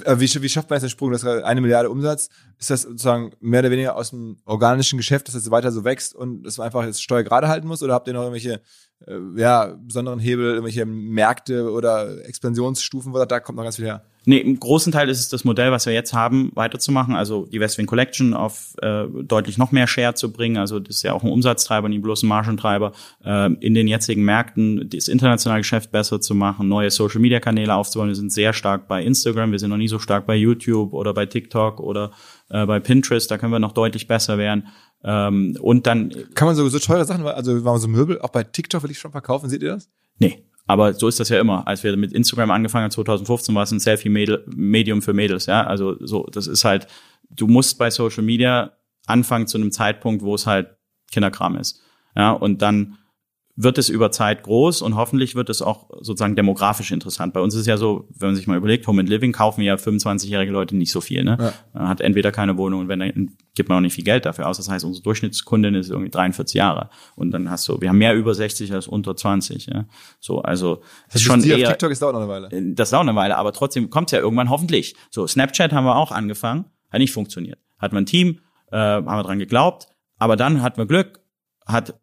Äh, 0.05 0.19
wie, 0.19 0.41
wie 0.41 0.49
schafft 0.49 0.69
man 0.69 0.77
jetzt 0.77 0.83
den 0.83 0.89
Sprung, 0.89 1.11
dass 1.11 1.25
eine 1.25 1.59
Milliarde 1.59 1.89
Umsatz? 1.89 2.29
Ist 2.57 2.69
das 2.69 2.83
sozusagen 2.83 3.33
mehr 3.41 3.59
oder 3.59 3.71
weniger 3.71 3.97
aus 3.97 4.11
dem 4.11 4.37
organischen 4.45 4.97
Geschäft, 4.97 5.27
dass 5.27 5.35
es 5.35 5.51
weiter 5.51 5.73
so 5.73 5.83
wächst 5.83 6.15
und 6.15 6.43
dass 6.43 6.57
man 6.57 6.65
einfach 6.65 6.85
jetzt 6.85 7.03
Steuer 7.03 7.23
gerade 7.23 7.49
halten 7.49 7.67
muss? 7.67 7.83
Oder 7.83 7.93
habt 7.93 8.07
ihr 8.07 8.13
noch 8.13 8.21
irgendwelche 8.21 8.61
äh, 9.05 9.19
ja, 9.35 9.75
besonderen 9.77 10.19
Hebel, 10.19 10.51
irgendwelche 10.51 10.85
Märkte 10.85 11.69
oder 11.69 12.25
Expansionsstufen, 12.25 13.13
wo 13.13 13.23
da 13.25 13.39
kommt 13.41 13.57
noch 13.57 13.63
ganz 13.63 13.75
viel 13.75 13.85
her? 13.85 14.05
Nee, 14.25 14.37
im 14.37 14.59
großen 14.59 14.93
Teil 14.93 15.09
ist 15.09 15.19
es 15.19 15.29
das 15.29 15.43
Modell, 15.43 15.71
was 15.71 15.85
wir 15.85 15.93
jetzt 15.93 16.13
haben, 16.13 16.51
weiterzumachen. 16.55 17.15
Also 17.15 17.45
die 17.45 17.59
Westwing 17.59 17.87
Collection 17.87 18.33
auf 18.33 18.73
äh, 18.81 19.03
deutlich 19.21 19.57
noch 19.57 19.71
mehr 19.71 19.85
Share 19.85 20.13
zu 20.13 20.31
bringen. 20.31 20.57
Also 20.57 20.79
das 20.79 20.97
ist 20.97 21.03
ja 21.03 21.13
auch 21.13 21.23
ein 21.23 21.31
Umsatztreiber, 21.31 21.89
nicht 21.89 22.01
bloß 22.01 22.23
ein 22.23 22.27
Margentreiber. 22.27 22.93
Äh, 23.23 23.53
in 23.59 23.73
den 23.73 23.87
jetzigen 23.87 24.23
Märkten 24.23 24.89
das 24.89 25.09
internationale 25.09 25.61
Geschäft 25.61 25.91
besser 25.91 26.21
zu 26.21 26.35
machen, 26.35 26.69
neue 26.69 26.89
Social-Media-Kanäle 26.89 27.73
aufzubauen. 27.75 28.07
Wir 28.07 28.15
sind 28.15 28.31
sehr 28.31 28.53
stark 28.53 28.87
bei 28.87 29.03
Instagram, 29.03 29.51
wir 29.51 29.59
sind 29.59 29.69
noch 29.69 29.77
nie 29.77 29.89
so 29.89 29.99
stark 29.99 30.25
bei 30.25 30.35
YouTube 30.35 30.93
oder 30.93 31.13
bei 31.13 31.25
TikTok 31.25 31.81
oder 31.81 32.11
äh, 32.49 32.65
bei 32.65 32.79
Pinterest. 32.79 33.29
Da 33.29 33.37
können 33.37 33.51
wir 33.51 33.59
noch 33.59 33.73
deutlich 33.73 34.07
besser 34.07 34.37
werden. 34.37 34.67
Ähm, 35.03 35.57
und 35.59 35.85
dann 35.85 36.13
kann 36.33 36.47
man 36.47 36.55
so, 36.55 36.67
so 36.69 36.79
teure 36.79 37.03
Sachen, 37.03 37.25
also 37.25 37.65
war 37.65 37.77
so 37.77 37.89
Möbel, 37.89 38.21
auch 38.21 38.29
bei 38.29 38.43
TikTok 38.43 38.83
will 38.83 38.91
ich 38.91 38.99
schon 38.99 39.11
verkaufen. 39.11 39.49
Seht 39.49 39.63
ihr 39.63 39.73
das? 39.73 39.89
Nee, 40.19 40.45
aber 40.65 40.93
so 40.93 41.07
ist 41.07 41.19
das 41.19 41.29
ja 41.29 41.39
immer. 41.39 41.67
Als 41.67 41.83
wir 41.83 41.95
mit 41.97 42.13
Instagram 42.13 42.51
angefangen 42.51 42.83
haben, 42.83 42.91
2015, 42.91 43.53
war 43.55 43.63
es 43.63 43.71
ein 43.71 43.79
Selfie-Medium 43.79 45.01
für 45.01 45.13
Mädels, 45.13 45.45
ja. 45.45 45.65
Also 45.65 45.95
so, 45.99 46.27
das 46.31 46.47
ist 46.47 46.63
halt, 46.63 46.87
du 47.29 47.47
musst 47.47 47.77
bei 47.77 47.89
Social 47.89 48.23
Media 48.23 48.71
anfangen 49.05 49.47
zu 49.47 49.57
einem 49.57 49.71
Zeitpunkt, 49.71 50.23
wo 50.23 50.35
es 50.35 50.47
halt 50.47 50.75
Kinderkram 51.11 51.57
ist. 51.57 51.81
Ja, 52.15 52.31
und 52.31 52.61
dann 52.61 52.97
wird 53.55 53.77
es 53.77 53.89
über 53.89 54.11
Zeit 54.11 54.43
groß 54.43 54.81
und 54.81 54.95
hoffentlich 54.95 55.35
wird 55.35 55.49
es 55.49 55.61
auch 55.61 55.89
sozusagen 56.01 56.35
demografisch 56.35 56.91
interessant. 56.91 57.33
Bei 57.33 57.39
uns 57.39 57.53
ist 57.53 57.61
es 57.61 57.67
ja 57.67 57.77
so, 57.77 58.07
wenn 58.17 58.29
man 58.29 58.35
sich 58.35 58.47
mal 58.47 58.57
überlegt, 58.57 58.87
Home 58.87 59.01
and 59.01 59.09
Living 59.09 59.31
kaufen 59.31 59.61
ja 59.61 59.75
25-jährige 59.75 60.51
Leute 60.51 60.75
nicht 60.75 60.91
so 60.91 61.01
viel. 61.01 61.23
Ne? 61.23 61.37
Ja. 61.39 61.53
Man 61.73 61.87
hat 61.87 62.01
entweder 62.01 62.31
keine 62.31 62.57
Wohnung 62.57 62.81
und 62.81 62.87
wenn 62.87 62.99
dann 62.99 63.31
gibt 63.53 63.69
man 63.69 63.77
auch 63.77 63.81
nicht 63.81 63.93
viel 63.93 64.03
Geld 64.03 64.25
dafür 64.25 64.47
aus. 64.47 64.57
Das 64.57 64.69
heißt, 64.69 64.83
unsere 64.85 65.03
Durchschnittskundin 65.03 65.75
ist 65.75 65.91
irgendwie 65.91 66.09
43 66.09 66.55
Jahre 66.55 66.89
und 67.15 67.29
dann 67.29 67.51
hast 67.51 67.67
du, 67.67 67.79
wir 67.79 67.89
haben 67.89 67.99
mehr 67.99 68.15
über 68.15 68.33
60 68.33 68.73
als 68.73 68.87
unter 68.87 69.15
20. 69.15 69.67
Ja? 69.67 69.85
So, 70.19 70.41
also 70.41 70.81
das 71.07 71.15
ist 71.15 71.21
schon 71.21 71.43
eher, 71.43 71.69
TikTok 71.69 71.91
ist 71.91 72.01
dauert 72.01 72.15
noch 72.15 72.21
eine 72.21 72.29
Weile. 72.29 72.47
Äh, 72.51 72.73
das 72.73 72.89
dauert 72.89 73.07
eine 73.07 73.15
Weile, 73.15 73.37
aber 73.37 73.53
trotzdem 73.53 73.91
kommt 73.91 74.07
es 74.07 74.13
ja 74.13 74.19
irgendwann 74.19 74.49
hoffentlich. 74.49 74.95
So, 75.11 75.27
Snapchat 75.27 75.73
haben 75.73 75.85
wir 75.85 75.95
auch 75.95 76.11
angefangen, 76.11 76.65
hat 76.89 76.99
nicht 76.99 77.13
funktioniert. 77.13 77.59
Hat 77.77 77.93
man 77.93 78.03
ein 78.03 78.07
Team, 78.07 78.39
äh, 78.71 78.77
haben 78.77 79.05
wir 79.05 79.23
dran 79.23 79.37
geglaubt, 79.37 79.89
aber 80.17 80.37
dann 80.37 80.63
hatten 80.63 80.77
wir 80.77 80.87
Glück, 80.87 81.19
hat 81.67 81.99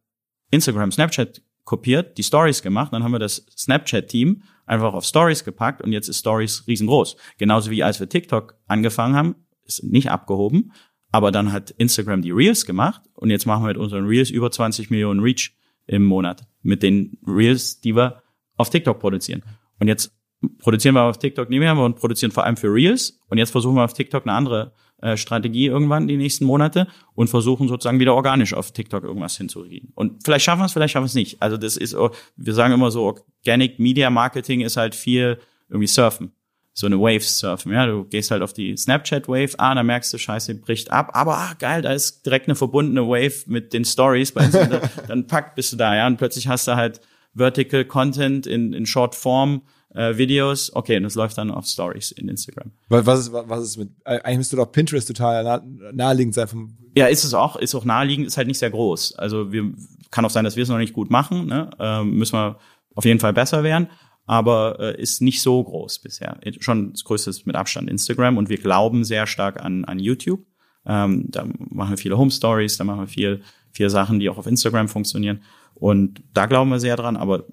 Instagram, 0.51 0.93
Snapchat 0.93 1.43
kopiert, 1.65 2.19
die 2.19 2.23
Stories 2.23 2.63
gemacht, 2.63 2.93
dann 2.93 3.05
haben 3.05 3.13
wir 3.13 3.19
das 3.19 3.47
Snapchat-Team 3.57 4.43
einfach 4.67 4.93
auf 4.93 5.05
Stories 5.05 5.45
gepackt 5.45 5.83
und 5.83 5.93
jetzt 5.93 6.09
ist 6.09 6.19
Stories 6.19 6.65
riesengroß. 6.67 7.17
Genauso 7.39 7.71
wie 7.71 7.83
als 7.83 8.01
wir 8.01 8.09
TikTok 8.09 8.57
angefangen 8.67 9.15
haben, 9.15 9.35
ist 9.65 9.85
nicht 9.85 10.11
abgehoben, 10.11 10.73
aber 11.13 11.33
dann 11.33 11.53
hat 11.53 11.71
Instagram 11.71 12.23
die 12.23 12.31
Reels 12.31 12.67
gemacht 12.67 13.03
und 13.15 13.31
jetzt 13.31 13.47
machen 13.47 13.63
wir 13.63 13.69
mit 13.69 13.77
unseren 13.77 14.07
Reels 14.07 14.31
über 14.31 14.51
20 14.51 14.91
Millionen 14.91 15.21
Reach 15.21 15.53
im 15.87 16.05
Monat 16.05 16.47
mit 16.63 16.83
den 16.83 17.19
Reels, 17.27 17.81
die 17.81 17.95
wir 17.95 18.23
auf 18.57 18.71
TikTok 18.71 18.99
produzieren. 18.99 19.43
Und 19.79 19.89
jetzt 19.89 20.13
produzieren 20.59 20.95
wir 20.95 21.03
auf 21.03 21.19
TikTok 21.19 21.51
nicht 21.51 21.61
mehr 21.61 21.77
und 21.77 21.97
produzieren 21.97 22.33
vor 22.33 22.45
allem 22.45 22.57
für 22.57 22.73
Reels 22.73 23.19
und 23.29 23.39
jetzt 23.39 23.51
versuchen 23.51 23.77
wir 23.77 23.85
auf 23.85 23.93
TikTok 23.95 24.25
eine 24.25 24.33
andere 24.33 24.73
äh, 25.03 25.17
Strategie 25.17 25.67
irgendwann 25.67 26.09
die 26.09 26.17
nächsten 26.17 26.45
Monate 26.45 26.87
und 27.15 27.29
versuchen 27.29 27.69
sozusagen 27.69 28.01
wieder 28.01 28.15
organisch 28.15 28.55
auf 28.55 28.73
TikTok 28.73 29.05
irgendwas 29.05 29.37
hinzuriegen. 29.37 29.93
Und 29.95 30.25
vielleicht 30.25 30.45
schaffen 30.45 30.61
wir 30.61 30.67
es, 30.67 30.73
vielleicht 30.73 30.93
schaffen 30.93 31.05
wir 31.05 31.09
es 31.09 31.15
nicht. 31.15 31.41
Also 31.43 31.57
das 31.57 31.77
ist, 31.77 31.97
wir 32.37 32.55
sagen 32.55 32.75
immer 32.75 32.91
so, 32.91 33.05
Organic 33.05 33.79
Media 33.79 34.11
Marketing 34.11 34.61
ist 34.61 34.77
halt 34.77 34.95
viel 34.95 35.39
irgendwie 35.69 35.87
Surfen. 35.87 36.33
So 36.73 36.87
eine 36.87 37.01
Wave 37.01 37.21
surfen, 37.21 37.73
ja. 37.73 37.85
Du 37.87 38.05
gehst 38.05 38.31
halt 38.31 38.43
auf 38.43 38.53
die 38.53 38.77
Snapchat 38.77 39.29
Wave, 39.29 39.51
ah, 39.59 39.75
da 39.75 39.83
merkst 39.83 40.13
du, 40.13 40.19
scheiße, 40.19 40.55
bricht 40.55 40.91
ab, 40.91 41.11
aber 41.15 41.37
ah, 41.37 41.55
geil, 41.59 41.83
da 41.83 41.93
ist 41.93 42.25
direkt 42.25 42.47
eine 42.47 42.55
verbundene 42.55 43.07
Wave 43.09 43.43
mit 43.47 43.73
den 43.73 43.85
Stories, 43.85 44.33
bei 44.33 44.47
dann 45.09 45.27
packt 45.27 45.57
bist 45.57 45.73
du 45.73 45.77
da, 45.77 45.97
ja. 45.97 46.07
Und 46.07 46.17
plötzlich 46.17 46.47
hast 46.47 46.69
du 46.69 46.77
halt 46.77 47.01
Vertical 47.35 47.85
Content 47.85 48.47
in, 48.47 48.73
in 48.73 48.87
Short 48.87 49.15
Form, 49.15 49.63
äh, 49.95 50.17
Videos, 50.17 50.75
okay, 50.75 50.97
und 50.97 51.03
das 51.03 51.15
läuft 51.15 51.37
dann 51.39 51.51
auf 51.51 51.67
Stories 51.67 52.13
in 52.13 52.29
Instagram. 52.29 52.71
Was 52.89 53.21
ist, 53.21 53.33
was 53.33 53.63
ist 53.65 53.77
mit, 53.77 53.91
eigentlich 54.05 54.39
müsste 54.39 54.57
doch 54.57 54.71
Pinterest 54.71 55.07
total 55.07 55.43
nah, 55.45 55.63
naheliegend 55.93 56.35
sein 56.35 56.49
vom 56.49 56.77
Ja, 56.97 57.07
ist 57.07 57.25
es 57.25 57.35
auch, 57.35 57.57
ist 57.57 57.75
auch 57.75 57.85
naheliegend, 57.85 58.27
ist 58.27 58.37
halt 58.37 58.47
nicht 58.47 58.59
sehr 58.59 58.71
groß. 58.71 59.17
Also 59.17 59.53
wir, 59.53 59.73
kann 60.11 60.25
auch 60.25 60.31
sein, 60.31 60.45
dass 60.45 60.57
wir 60.57 60.63
es 60.63 60.69
noch 60.69 60.79
nicht 60.79 60.93
gut 60.93 61.11
machen, 61.11 61.47
ne? 61.47 61.71
ähm, 61.79 62.17
müssen 62.17 62.35
wir 62.35 62.59
auf 62.95 63.05
jeden 63.05 63.21
Fall 63.21 63.33
besser 63.33 63.63
werden, 63.63 63.89
aber 64.27 64.79
äh, 64.81 65.01
ist 65.01 65.23
nicht 65.23 65.43
so 65.43 65.63
groß 65.63 66.01
bisher. 66.01 66.39
Schon 66.61 66.93
das 66.93 67.05
größte 67.05 67.31
ist 67.31 67.47
mit 67.47 67.57
Abstand 67.57 67.89
Instagram 67.89 68.37
und 68.37 68.49
wir 68.49 68.59
glauben 68.59 69.05
sehr 69.05 69.27
stark 69.27 69.63
an, 69.63 69.85
an 69.85 69.99
YouTube. 69.99 70.45
Ähm, 70.87 71.27
da 71.29 71.45
machen 71.45 71.91
wir 71.91 71.99
viele 71.99 72.19
Home 72.19 72.31
Stories, 72.31 72.77
da 72.77 72.85
machen 72.85 73.01
wir 73.01 73.07
viel, 73.07 73.43
viel 73.73 73.91
Sachen, 73.91 74.19
die 74.19 74.29
auch 74.29 74.39
auf 74.39 74.47
Instagram 74.47 74.89
funktionieren. 74.89 75.43
Und 75.75 76.23
da 76.35 76.47
glauben 76.47 76.71
wir 76.71 76.81
sehr 76.81 76.97
dran, 76.97 77.17
aber 77.17 77.45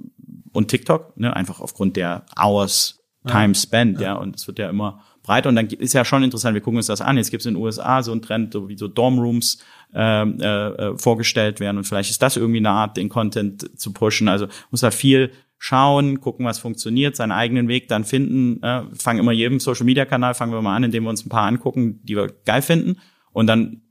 und 0.53 0.69
TikTok, 0.69 1.17
ne, 1.17 1.35
einfach 1.35 1.59
aufgrund 1.59 1.95
der 1.95 2.25
Hours 2.39 2.99
Time 3.27 3.55
Spent, 3.55 3.99
ja, 3.99 4.07
ja 4.07 4.13
und 4.15 4.35
es 4.35 4.47
wird 4.47 4.59
ja 4.59 4.69
immer 4.69 5.03
breiter. 5.21 5.49
Und 5.49 5.55
dann 5.55 5.67
ist 5.67 5.93
ja 5.93 6.05
schon 6.05 6.23
interessant, 6.23 6.55
wir 6.55 6.61
gucken 6.61 6.77
uns 6.77 6.87
das 6.87 7.01
an, 7.01 7.17
jetzt 7.17 7.29
gibt 7.29 7.41
es 7.41 7.45
in 7.45 7.53
den 7.53 7.61
USA 7.61 8.01
so 8.01 8.11
einen 8.11 8.21
Trend, 8.21 8.53
so 8.53 8.69
wie 8.69 8.77
so 8.77 8.87
Dormrooms 8.87 9.59
ähm, 9.93 10.39
äh, 10.39 10.45
äh, 10.45 10.97
vorgestellt 10.97 11.59
werden. 11.59 11.77
Und 11.77 11.83
vielleicht 11.83 12.09
ist 12.09 12.21
das 12.21 12.37
irgendwie 12.37 12.59
eine 12.59 12.69
Art, 12.69 12.97
den 12.97 13.09
Content 13.09 13.79
zu 13.79 13.93
pushen, 13.93 14.27
also 14.27 14.47
muss 14.71 14.81
da 14.81 14.91
viel 14.91 15.31
schauen, 15.59 16.21
gucken, 16.21 16.45
was 16.45 16.59
funktioniert, 16.59 17.15
seinen 17.15 17.31
eigenen 17.31 17.67
Weg 17.67 17.87
dann 17.87 18.03
finden, 18.03 18.61
äh, 18.63 18.83
fangen 18.93 19.19
immer 19.19 19.31
jedem 19.31 19.59
Social 19.59 19.85
Media 19.85 20.05
Kanal, 20.05 20.33
fangen 20.33 20.53
wir 20.53 20.61
mal 20.61 20.75
an, 20.75 20.83
indem 20.83 21.03
wir 21.03 21.09
uns 21.09 21.25
ein 21.25 21.29
paar 21.29 21.47
angucken, 21.47 21.99
die 22.03 22.15
wir 22.15 22.27
geil 22.45 22.61
finden. 22.61 22.99
Und 23.31 23.47
dann 23.47 23.81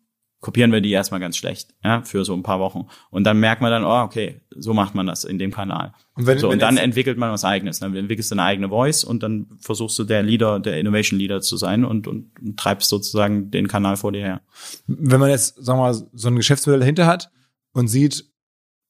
kopieren 0.46 0.70
wir 0.70 0.80
die 0.80 0.92
erstmal 0.92 1.18
ganz 1.18 1.37
schlecht, 1.37 1.74
ja, 1.82 2.02
für 2.02 2.24
so 2.24 2.32
ein 2.32 2.44
paar 2.44 2.61
Wochen. 2.61 2.87
Und 3.11 3.24
dann 3.24 3.40
merkt 3.40 3.62
man 3.62 3.72
dann, 3.72 3.82
oh, 3.82 4.04
okay, 4.04 4.42
so 4.50 4.74
macht 4.74 4.94
man 4.94 5.04
das 5.04 5.24
in 5.24 5.40
dem 5.40 5.50
Kanal. 5.50 5.92
Und, 6.14 6.26
wenn, 6.26 6.38
so, 6.38 6.46
wenn 6.46 6.52
und 6.52 6.62
dann 6.62 6.76
entwickelt 6.76 7.18
man 7.18 7.32
was 7.32 7.44
eigenes. 7.44 7.80
Dann 7.80 7.96
entwickelst 7.96 8.30
du 8.30 8.37
eine 8.37 8.44
eigene 8.44 8.68
Voice 8.68 9.02
und 9.02 9.24
dann 9.24 9.48
versuchst 9.59 9.98
du 9.98 10.04
der 10.04 10.22
Leader, 10.22 10.61
der 10.61 10.78
Innovation 10.78 11.18
Leader 11.18 11.40
zu 11.40 11.56
sein 11.56 11.85
und, 11.85 12.06
und, 12.06 12.38
und 12.40 12.56
treibst 12.56 12.90
sozusagen 12.90 13.50
den 13.50 13.66
Kanal 13.66 13.96
vor 13.96 14.12
dir 14.12 14.20
her. 14.20 14.40
Wenn 14.87 15.18
man 15.18 15.30
jetzt, 15.30 15.56
sagen 15.56 15.80
wir 15.80 15.90
mal, 15.90 15.94
so 15.94 16.28
ein 16.28 16.37
Geschäftsmodell 16.37 16.78
dahinter 16.78 17.06
hat 17.06 17.32
und 17.72 17.88
sieht, 17.88 18.24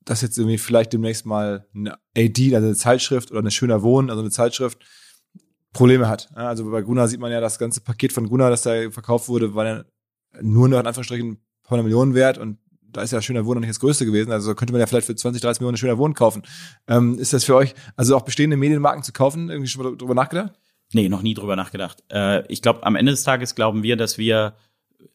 dass 0.05 0.21
jetzt 0.21 0.37
irgendwie 0.37 0.59
vielleicht 0.59 0.92
demnächst 0.92 1.25
mal 1.25 1.66
eine 1.75 1.95
AD, 2.14 2.55
also 2.55 2.66
eine 2.66 2.77
Zeitschrift 2.77 3.31
oder 3.31 3.40
eine 3.40 3.51
schöner 3.51 3.81
Wohnen, 3.81 4.11
also 4.11 4.21
eine 4.21 4.31
Zeitschrift, 4.31 4.85
Probleme 5.73 6.07
hat. 6.07 6.29
Also 6.35 6.71
bei 6.71 6.83
Guna 6.83 7.09
sieht 7.09 7.21
man 7.21 7.33
ja 7.33 7.40
das 7.40 7.59
ganze 7.59 7.81
Paket 7.81 8.12
von 8.12 8.29
Guna, 8.29 8.51
das 8.51 8.61
da 8.61 8.90
verkauft 8.90 9.29
wurde, 9.29 9.55
war 9.55 9.64
ja 9.64 9.85
nur 10.42 10.69
noch 10.69 10.81
in 10.81 10.87
Anführungsstrichen 10.87 11.38
paar 11.68 11.83
Millionen 11.83 12.14
wert 12.14 12.38
und 12.38 12.59
da 12.96 13.02
ist 13.02 13.12
ja 13.12 13.20
schöner 13.20 13.44
Wohnen 13.44 13.61
nicht 13.61 13.70
das 13.70 13.81
größte 13.81 14.07
gewesen. 14.07 14.33
Also 14.33 14.55
könnte 14.55 14.72
man 14.72 14.81
ja 14.81 14.87
vielleicht 14.87 15.07
für 15.07 15.14
20, 15.14 15.42
30 15.42 15.61
Millionen 15.61 15.76
schöner 15.76 15.98
Wohnen 15.98 16.14
kaufen. 16.14 16.42
Ähm, 16.88 17.18
ist 17.18 17.33
das 17.33 17.44
für 17.44 17.55
euch, 17.55 17.74
also 17.96 18.16
auch 18.16 18.22
bestehende 18.22 18.57
Medienmarken 18.57 19.02
zu 19.02 19.12
kaufen, 19.12 19.50
irgendwie 19.50 19.68
schon 19.68 19.83
mal 19.83 19.96
drüber 19.96 20.14
nachgedacht? 20.14 20.52
Nee, 20.92 21.09
noch 21.09 21.22
nie 21.22 21.35
drüber 21.35 21.57
nachgedacht. 21.57 22.02
Äh, 22.11 22.46
ich 22.50 22.62
glaube, 22.62 22.85
am 22.85 22.96
Ende 22.96 23.12
des 23.12 23.22
Tages 23.22 23.55
glauben 23.55 23.83
wir, 23.83 23.96
dass 23.96 24.18
wir 24.18 24.55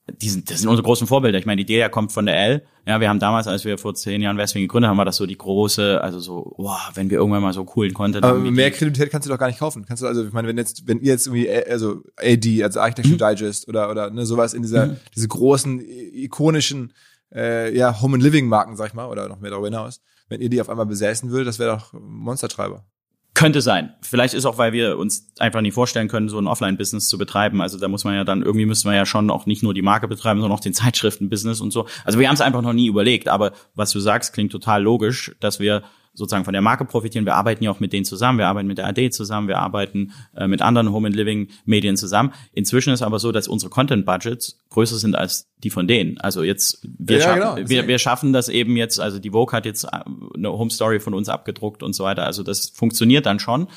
die 0.08 0.30
sind, 0.30 0.50
das 0.50 0.60
sind 0.60 0.70
unsere 0.70 0.86
großen 0.86 1.08
Vorbilder. 1.08 1.40
Ich 1.40 1.46
meine, 1.46 1.64
die 1.64 1.74
Idee 1.74 1.88
kommt 1.90 2.12
von 2.12 2.26
der 2.26 2.38
L. 2.38 2.66
Ja, 2.86 3.00
wir 3.00 3.10
haben 3.10 3.20
damals, 3.20 3.48
als 3.48 3.66
wir 3.66 3.78
vor 3.78 3.94
zehn 3.96 4.22
Jahren 4.22 4.38
Westwing 4.38 4.64
gegründet 4.64 4.90
haben, 4.90 4.98
war 4.98 5.06
das 5.06 5.18
so 5.18 5.26
die 5.26 5.38
große, 5.38 6.02
also 6.02 6.20
so, 6.20 6.54
wow, 6.58 6.92
wenn 6.96 7.10
wir 7.10 7.18
irgendwann 7.18 7.42
mal 7.42 7.54
so 7.54 7.64
coolen 7.64 7.94
Content 7.94 8.26
Aber 8.26 8.38
haben. 8.40 8.54
mehr 8.54 8.72
Kredibilität 8.72 9.12
kannst 9.12 9.28
du 9.28 9.32
doch 9.32 9.38
gar 9.38 9.48
nicht 9.48 9.60
kaufen. 9.60 9.86
Kannst 9.86 10.04
du 10.04 10.08
also, 10.08 10.26
ich 10.26 10.34
meine, 10.34 10.48
wenn 10.48 10.58
jetzt, 10.58 10.88
wenn 10.88 11.00
ihr 11.00 11.14
jetzt 11.14 11.28
irgendwie, 11.28 11.48
äh, 11.48 11.70
also 11.70 12.04
AD, 12.18 12.64
also 12.64 12.80
Architecture 12.80 13.16
mhm. 13.16 13.36
Digest 13.36 13.68
oder 13.68 13.90
oder 13.90 14.10
ne, 14.10 14.26
sowas 14.26 14.54
in 14.54 14.62
dieser, 14.62 14.88
mhm. 14.88 14.98
diese 15.16 15.28
großen 15.28 15.82
ikonischen, 15.82 16.94
äh, 17.34 17.76
ja, 17.76 18.02
Home 18.02 18.16
and 18.16 18.24
Living 18.24 18.48
Marken, 18.48 18.76
sag 18.76 18.88
ich 18.88 18.94
mal, 18.94 19.08
oder 19.08 19.28
noch 19.28 19.40
mehr 19.40 19.52
darüber 19.52 19.68
hinaus, 19.68 20.02
wenn 20.30 20.42
ihr 20.42 20.50
die 20.50 20.62
auf 20.62 20.70
einmal 20.70 20.86
besäßen 20.86 21.30
würdet, 21.30 21.48
das 21.48 21.60
wäre 21.60 21.78
doch 21.78 21.94
Monstertreiber. 21.94 22.86
Könnte 23.34 23.62
sein. 23.62 23.94
Vielleicht 24.02 24.34
ist 24.34 24.46
auch, 24.46 24.58
weil 24.58 24.74
wir 24.74 24.98
uns 24.98 25.28
einfach 25.40 25.62
nicht 25.62 25.74
vorstellen 25.74 26.10
können, 26.10 26.28
so 26.28 26.38
ein 26.38 26.48
Offline-Business 26.48 27.08
zu 27.08 27.18
betreiben. 27.18 27.62
Also 27.62 27.80
da 27.80 27.88
muss 27.88 28.04
man 28.04 28.14
ja 28.14 28.26
dann, 28.26 28.42
irgendwie 28.42 28.66
müssen 28.66 28.90
wir 28.90 28.96
ja 28.96 29.06
schon 29.06 29.30
auch 29.30 29.46
nicht 29.46 29.64
nur 29.64 29.74
die 29.74 29.82
Marke 29.82 30.10
betreiben, 30.10 30.42
sondern 30.42 30.58
auch 30.58 30.62
den 30.62 30.74
Zeitschriften-Business 30.74 31.62
und 31.62 31.72
so. 31.72 31.88
Also 32.04 32.20
wir 32.20 32.28
haben 32.28 32.36
es 32.36 32.42
einfach 32.42 32.62
noch 32.62 32.74
nie 32.74 32.88
überlegt, 32.88 33.30
aber 33.30 33.54
was 33.74 33.92
du 33.92 34.00
sagst, 34.00 34.34
klingt 34.34 34.52
total 34.52 34.84
logisch, 34.84 35.34
dass 35.40 35.60
wir 35.60 35.84
sozusagen 36.14 36.44
von 36.44 36.54
der 36.54 36.62
Marke 36.62 36.86
profitieren. 36.86 37.26
Wir 37.26 37.36
arbeiten 37.36 37.64
ja 37.64 37.72
auch 37.72 37.80
mit 37.80 37.94
denen 37.94 38.06
zusammen, 38.06 38.38
wir 38.38 38.48
arbeiten 38.48 38.68
mit 38.68 38.78
der 38.78 38.88
AD 38.88 39.12
zusammen, 39.12 39.48
wir 39.48 39.60
arbeiten 39.60 40.12
äh, 40.36 40.48
mit 40.48 40.62
anderen 40.62 40.92
Home 40.92 41.08
and 41.08 41.16
Living 41.16 41.50
Medien 41.66 41.96
zusammen. 41.96 42.34
Inzwischen 42.54 42.94
ist 42.94 43.02
aber 43.02 43.20
so, 43.20 43.32
dass 43.32 43.48
unsere 43.48 43.70
Content 43.70 44.06
Budgets 44.06 44.60
größer 44.70 44.98
sind 44.98 45.16
als 45.16 45.50
die 45.58 45.70
von 45.70 45.88
denen. 45.88 46.18
Also 46.20 46.44
jetzt 46.44 46.86
wir, 46.98 47.18
ja, 47.18 47.24
schaffen, 47.24 47.56
genau. 47.56 47.70
wir, 47.70 47.88
wir 47.88 48.00
schaffen 48.00 48.34
das 48.34 48.50
eben 48.50 48.76
jetzt, 48.76 49.00
also 49.00 49.20
die 49.20 49.32
Vogue 49.32 49.56
hat 49.56 49.66
jetzt 49.66 49.86
äh, 49.86 50.00
eine 50.36 50.52
Home 50.52 50.72
Story 50.72 51.00
von 51.00 51.14
uns 51.14 51.30
abgedruckt 51.30 51.84
und 51.84 51.94
so 51.94 52.04
weiter. 52.04 52.26
Also 52.26 52.44
das 52.44 52.70
funktioniert 52.70 53.26
dann 53.26 53.40
schon. 53.40 53.68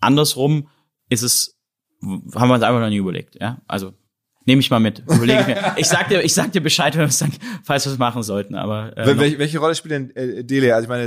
Andersrum 0.00 0.68
ist 1.08 1.22
es, 1.22 1.58
haben 2.02 2.48
wir 2.48 2.54
uns 2.54 2.62
einfach 2.64 2.80
noch 2.80 2.90
nie 2.90 2.96
überlegt. 2.96 3.36
Ja, 3.40 3.60
also 3.66 3.92
nehme 4.48 4.60
ich 4.60 4.70
mal 4.70 4.80
mit. 4.80 5.00
Überlege 5.00 5.44
mir. 5.44 5.74
Ich 5.76 5.88
sag 5.88 6.08
dir, 6.08 6.24
ich 6.24 6.32
sag 6.32 6.52
dir 6.52 6.62
Bescheid, 6.62 6.96
wenn 6.96 7.02
wir 7.06 7.28
falls 7.62 7.84
wir 7.84 7.92
es 7.92 7.98
machen 7.98 8.22
sollten. 8.22 8.54
Aber 8.54 8.96
äh, 8.96 9.18
welche, 9.18 9.38
welche 9.38 9.58
Rolle 9.58 9.74
spielt 9.74 9.92
denn 9.92 10.16
äh, 10.16 10.42
Delia? 10.42 10.74
Also 10.74 10.84
ich 10.84 10.88
meine, 10.88 11.04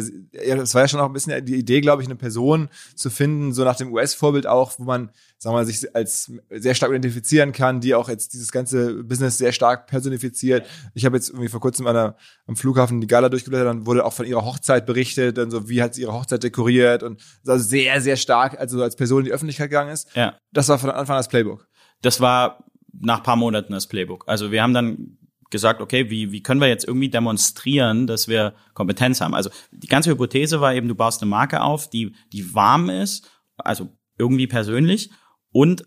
es 0.61 0.75
war 0.75 0.83
ja 0.83 0.87
schon 0.87 0.99
auch 0.99 1.07
ein 1.07 1.13
bisschen 1.13 1.43
die 1.43 1.55
Idee, 1.55 1.81
glaube 1.81 2.03
ich, 2.03 2.07
eine 2.07 2.15
Person 2.15 2.69
zu 2.95 3.09
finden, 3.09 3.51
so 3.51 3.63
nach 3.63 3.75
dem 3.75 3.91
US-Vorbild 3.91 4.45
auch, 4.45 4.73
wo 4.77 4.83
man, 4.83 5.09
sagen 5.39 5.55
wir 5.55 5.59
mal, 5.59 5.65
sich 5.65 5.95
als 5.95 6.31
sehr 6.51 6.75
stark 6.75 6.91
identifizieren 6.91 7.51
kann, 7.51 7.81
die 7.81 7.95
auch 7.95 8.09
jetzt 8.09 8.35
dieses 8.35 8.51
ganze 8.51 9.03
Business 9.03 9.39
sehr 9.39 9.53
stark 9.53 9.87
personifiziert. 9.87 10.67
Ich 10.93 11.05
habe 11.05 11.17
jetzt 11.17 11.29
irgendwie 11.29 11.49
vor 11.49 11.61
kurzem 11.61 11.87
an 11.87 11.95
der, 11.95 12.15
am 12.45 12.55
Flughafen 12.55 13.01
die 13.01 13.07
Gala 13.07 13.29
durchgeblättert, 13.29 13.67
dann 13.67 13.87
wurde 13.87 14.05
auch 14.05 14.13
von 14.13 14.27
ihrer 14.27 14.45
Hochzeit 14.45 14.85
berichtet, 14.85 15.39
dann 15.39 15.49
so, 15.49 15.67
wie 15.67 15.81
hat 15.81 15.95
sie 15.95 16.01
ihre 16.01 16.13
Hochzeit 16.13 16.43
dekoriert 16.43 17.01
und 17.01 17.19
also 17.47 17.67
sehr, 17.67 18.01
sehr 18.01 18.17
stark, 18.17 18.59
also 18.59 18.83
als 18.83 18.95
Person 18.95 19.21
in 19.21 19.25
die 19.25 19.31
Öffentlichkeit 19.31 19.71
gegangen 19.71 19.91
ist. 19.91 20.15
Ja. 20.15 20.37
Das 20.53 20.67
war 20.67 20.77
von 20.77 20.91
Anfang 20.91 21.15
an 21.15 21.19
das 21.19 21.27
Playbook. 21.27 21.67
Das 22.03 22.19
war 22.19 22.63
nach 22.93 23.23
paar 23.23 23.35
Monaten 23.35 23.73
das 23.73 23.87
Playbook. 23.87 24.25
Also 24.27 24.51
wir 24.51 24.61
haben 24.61 24.73
dann 24.73 25.17
gesagt, 25.49 25.81
okay, 25.81 26.09
wie, 26.09 26.31
wie 26.31 26.41
können 26.41 26.61
wir 26.61 26.67
jetzt 26.67 26.87
irgendwie 26.87 27.09
demonstrieren, 27.09 28.07
dass 28.07 28.27
wir 28.27 28.53
Kompetenz 28.73 29.21
haben? 29.21 29.35
Also 29.35 29.49
die 29.71 29.87
ganze 29.87 30.09
Hypothese 30.09 30.61
war 30.61 30.73
eben, 30.73 30.87
du 30.87 30.95
baust 30.95 31.21
eine 31.21 31.29
Marke 31.29 31.61
auf, 31.61 31.89
die, 31.89 32.15
die 32.31 32.55
warm 32.55 32.89
ist, 32.89 33.29
also 33.57 33.89
irgendwie 34.17 34.47
persönlich 34.47 35.11
und 35.51 35.85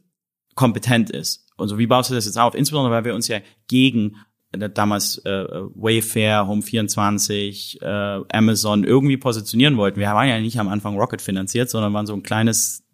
kompetent 0.55 1.11
ist. 1.11 1.51
Und 1.57 1.69
so, 1.69 1.79
wie 1.79 1.87
baust 1.87 2.11
du 2.11 2.15
das 2.15 2.27
jetzt 2.27 2.39
auf? 2.39 2.55
Insbesondere, 2.55 2.93
weil 2.93 3.05
wir 3.05 3.15
uns 3.15 3.29
ja 3.29 3.41
gegen 3.69 4.17
äh, 4.53 4.69
damals 4.71 5.19
äh, 5.25 5.45
Wayfair, 5.75 6.43
Home24, 6.43 7.81
äh, 7.83 8.25
Amazon 8.33 8.85
irgendwie 8.85 9.17
positionieren 9.17 9.77
wollten. 9.77 10.01
Wir 10.01 10.09
waren 10.09 10.29
ja 10.29 10.41
nicht 10.41 10.59
am 10.59 10.69
Anfang 10.69 10.99
Rocket 10.99 11.23
finanziert, 11.23 11.71
sondern 11.71 11.93
waren 11.93 12.07
so 12.07 12.15
ein 12.15 12.23
kleines 12.23 12.85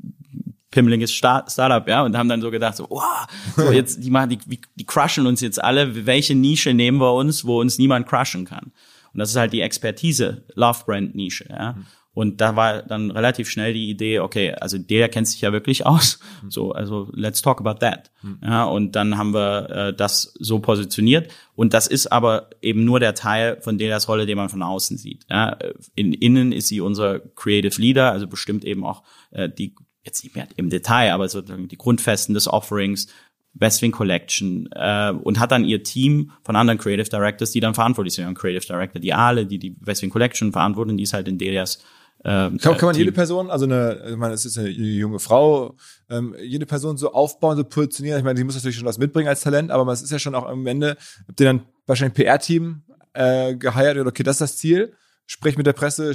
pimmeliges 0.71 1.13
Start 1.13 1.51
Startup, 1.51 1.87
ja, 1.89 2.03
und 2.03 2.17
haben 2.17 2.29
dann 2.29 2.41
so 2.41 2.51
gedacht, 2.51 2.77
so, 2.77 2.87
wow, 2.89 3.27
so 3.57 3.73
jetzt, 3.73 4.03
die 4.03 4.11
machen, 4.11 4.31
die, 4.31 4.61
die 4.75 4.87
crushen 4.87 5.27
uns 5.27 5.41
jetzt 5.41 5.63
alle, 5.63 6.07
welche 6.07 6.35
Nische 6.35 6.75
nehmen 6.75 6.99
wir 6.99 7.15
uns, 7.15 7.45
wo 7.45 7.61
uns 7.61 7.79
niemand 7.79 8.07
crushen 8.07 8.45
kann? 8.45 8.73
Und 9.13 9.19
das 9.19 9.31
ist 9.31 9.37
halt 9.37 9.53
die 9.53 9.61
Expertise, 9.61 10.45
Love 10.55 10.85
Brand 10.87 11.15
Nische, 11.15 11.47
ja. 11.49 11.73
Mhm. 11.73 11.87
Und 12.13 12.41
da 12.41 12.57
war 12.57 12.83
dann 12.83 13.13
relativ 13.13 13.49
schnell 13.49 13.73
die 13.73 13.89
Idee, 13.89 14.19
okay, 14.19 14.53
also 14.55 14.79
der 14.79 15.09
kennt 15.09 15.29
sich 15.29 15.41
ja 15.41 15.53
wirklich 15.53 15.87
aus, 15.87 16.19
mhm. 16.43 16.51
so, 16.51 16.73
also 16.73 17.09
let's 17.13 17.41
talk 17.41 17.61
about 17.61 17.79
that. 17.79 18.11
Mhm. 18.23 18.39
Ja, 18.43 18.65
und 18.65 18.97
dann 18.97 19.17
haben 19.17 19.33
wir 19.33 19.71
äh, 19.71 19.95
das 19.95 20.35
so 20.39 20.59
positioniert. 20.59 21.31
Und 21.55 21.73
das 21.73 21.87
ist 21.87 22.09
aber 22.09 22.51
eben 22.63 22.85
nur 22.85 22.99
der 22.99 23.15
Teil 23.15 23.61
von 23.61 23.79
Delas 23.79 24.09
Rolle, 24.09 24.27
den 24.27 24.37
man 24.37 24.49
von 24.49 24.63
außen 24.63 24.99
sieht. 24.99 25.25
Ja, 25.31 25.57
in 25.95 26.13
innen 26.13 26.51
ist 26.51 26.67
sie 26.67 26.81
unser 26.81 27.21
Creative 27.21 27.81
Leader, 27.81 28.11
also 28.11 28.27
bestimmt 28.27 28.65
eben 28.65 28.85
auch 28.85 29.05
äh, 29.31 29.49
die 29.49 29.77
jetzt 30.03 30.25
nicht 30.25 30.35
mehr 30.35 30.49
im 30.57 30.71
Detail, 30.71 31.13
aber 31.13 31.29
sozusagen 31.29 31.69
die 31.69 31.77
Grundfesten 31.77 32.35
des 32.35 32.49
Offerings, 32.49 33.09
Westwing 33.55 33.93
Collection 33.93 34.69
äh, 34.73 35.13
und 35.13 35.41
hat 35.41 35.51
dann 35.51 35.65
ihr 35.65 35.83
Team 35.83 36.33
von 36.43 36.57
anderen 36.57 36.79
Creative 36.79 37.09
Directors, 37.09 37.51
die 37.51 37.61
dann 37.61 37.75
verantwortlich 37.75 38.15
sind. 38.15 38.33
Creative 38.35 38.67
Director, 38.67 39.01
die 39.01 39.13
alle, 39.13 39.47
die 39.47 39.59
die 39.59 39.77
Westwing 39.81 40.11
Collection 40.11 40.53
verantworten, 40.53 40.97
die 40.97 41.03
ist 41.03 41.13
halt 41.13 41.29
in 41.29 41.39
Delias 41.39 41.81
ähm, 42.23 42.59
kann, 42.59 42.77
kann 42.77 42.89
man 42.89 42.97
jede 42.97 43.13
Person, 43.13 43.51
also 43.51 43.65
eine, 43.65 44.03
ich 44.11 44.17
meine, 44.17 44.35
es 44.35 44.45
ist 44.45 44.59
eine 44.59 44.69
junge 44.69 45.19
Frau, 45.19 45.77
ähm, 46.11 46.35
jede 46.43 46.67
Person 46.67 46.99
so 46.99 47.13
aufbauen, 47.13 47.57
so 47.57 47.65
positionieren. 47.65 48.19
Ich 48.19 48.25
meine, 48.25 48.37
die 48.37 48.45
muss 48.45 48.55
natürlich 48.55 48.77
schon 48.77 48.87
was 48.87 48.99
mitbringen 48.99 49.29
als 49.29 49.41
Talent, 49.41 49.71
aber 49.71 49.91
es 49.91 50.03
ist 50.03 50.11
ja 50.11 50.19
schon 50.19 50.35
auch 50.35 50.47
am 50.47 50.67
Ende, 50.67 50.99
habt 51.27 51.41
ihr 51.41 51.47
dann 51.47 51.63
wahrscheinlich 51.87 52.15
PR-Team 52.15 52.83
äh, 53.15 53.55
geheiert 53.57 53.97
oder 53.97 54.09
okay, 54.09 54.23
das 54.23 54.37
ist 54.37 54.41
das 54.41 54.57
Ziel. 54.59 54.93
Sprich 55.27 55.57
mit 55.57 55.67
der 55.67 55.73
Presse. 55.73 56.13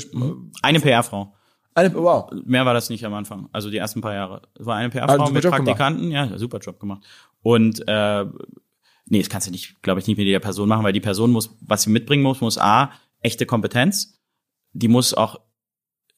Eine 0.62 0.80
PR-Frau. 0.80 1.35
Eine, 1.76 1.94
wow. 1.94 2.32
Mehr 2.46 2.66
war 2.66 2.74
das 2.74 2.90
nicht 2.90 3.06
am 3.06 3.14
Anfang. 3.14 3.50
Also 3.52 3.70
die 3.70 3.78
ersten 3.78 4.00
paar 4.00 4.14
Jahre. 4.14 4.42
Es 4.58 4.66
war 4.66 4.78
eine 4.78 4.90
PR-Frau 4.90 5.30
mit 5.30 5.44
Job 5.44 5.54
Praktikanten. 5.54 6.10
Gemacht. 6.10 6.32
Ja, 6.32 6.38
super 6.38 6.60
Job 6.60 6.80
gemacht. 6.80 7.04
Und 7.42 7.86
äh, 7.88 8.26
nee, 9.06 9.20
das 9.20 9.30
kannst 9.30 9.48
du 9.48 9.52
nicht, 9.52 9.82
glaube 9.82 10.00
ich, 10.00 10.08
nicht 10.08 10.18
mit 10.18 10.26
jeder 10.26 10.40
Person 10.40 10.70
machen, 10.70 10.86
weil 10.86 10.94
die 10.94 11.02
Person 11.02 11.32
muss, 11.32 11.58
was 11.60 11.84
sie 11.84 11.90
mitbringen 11.90 12.24
muss, 12.24 12.40
muss 12.40 12.58
A, 12.58 12.92
echte 13.20 13.46
Kompetenz. 13.46 14.22
Die 14.72 14.88
muss 14.88 15.14
auch 15.14 15.42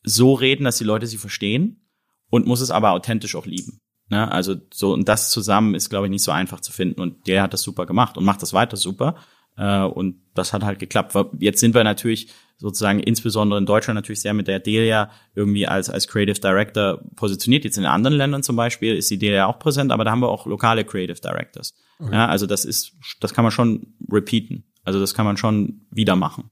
so 0.03 0.35
reden, 0.35 0.63
dass 0.63 0.77
die 0.77 0.83
Leute 0.83 1.07
sie 1.07 1.17
verstehen 1.17 1.89
und 2.29 2.45
muss 2.45 2.61
es 2.61 2.69
aber 2.69 2.91
authentisch 2.91 3.35
auch 3.35 3.47
lieben. 3.47 3.81
Ne? 4.09 4.31
Also 4.31 4.55
so 4.71 4.93
und 4.93 5.09
das 5.09 5.31
zusammen 5.31 5.73
ist, 5.73 5.89
glaube 5.89 6.05
ich, 6.05 6.11
nicht 6.11 6.23
so 6.23 6.31
einfach 6.31 6.59
zu 6.59 6.71
finden. 6.71 7.01
Und 7.01 7.25
der 7.27 7.41
hat 7.41 7.53
das 7.53 7.63
super 7.63 7.87
gemacht 7.87 8.15
und 8.15 8.25
macht 8.25 8.43
das 8.43 8.53
weiter 8.53 8.77
super. 8.77 9.15
Äh, 9.57 9.81
und 9.81 10.21
das 10.35 10.53
hat 10.53 10.63
halt 10.63 10.77
geklappt. 10.77 11.15
Jetzt 11.39 11.59
sind 11.59 11.73
wir 11.73 11.83
natürlich 11.83 12.29
sozusagen 12.57 12.99
insbesondere 12.99 13.59
in 13.59 13.65
Deutschland 13.65 13.95
natürlich 13.95 14.21
sehr 14.21 14.33
mit 14.33 14.47
der 14.47 14.59
Delia 14.59 15.11
irgendwie 15.35 15.67
als, 15.67 15.89
als 15.89 16.07
Creative 16.07 16.39
Director 16.39 17.01
positioniert. 17.15 17.63
Jetzt 17.63 17.77
in 17.77 17.85
anderen 17.85 18.17
Ländern 18.17 18.43
zum 18.43 18.55
Beispiel 18.55 18.95
ist 18.95 19.09
die 19.11 19.19
Delia 19.19 19.45
auch 19.45 19.59
präsent, 19.59 19.91
aber 19.91 20.03
da 20.03 20.11
haben 20.11 20.21
wir 20.21 20.29
auch 20.29 20.45
lokale 20.45 20.83
Creative 20.83 21.19
Directors. 21.21 21.73
Okay. 21.99 22.13
Ja, 22.13 22.27
also 22.27 22.47
das 22.47 22.65
ist, 22.65 22.93
das 23.19 23.33
kann 23.33 23.43
man 23.43 23.51
schon 23.51 23.93
repeaten. 24.11 24.63
Also 24.83 24.99
das 24.99 25.13
kann 25.13 25.25
man 25.25 25.37
schon 25.37 25.85
wieder 25.91 26.15
machen. 26.15 26.49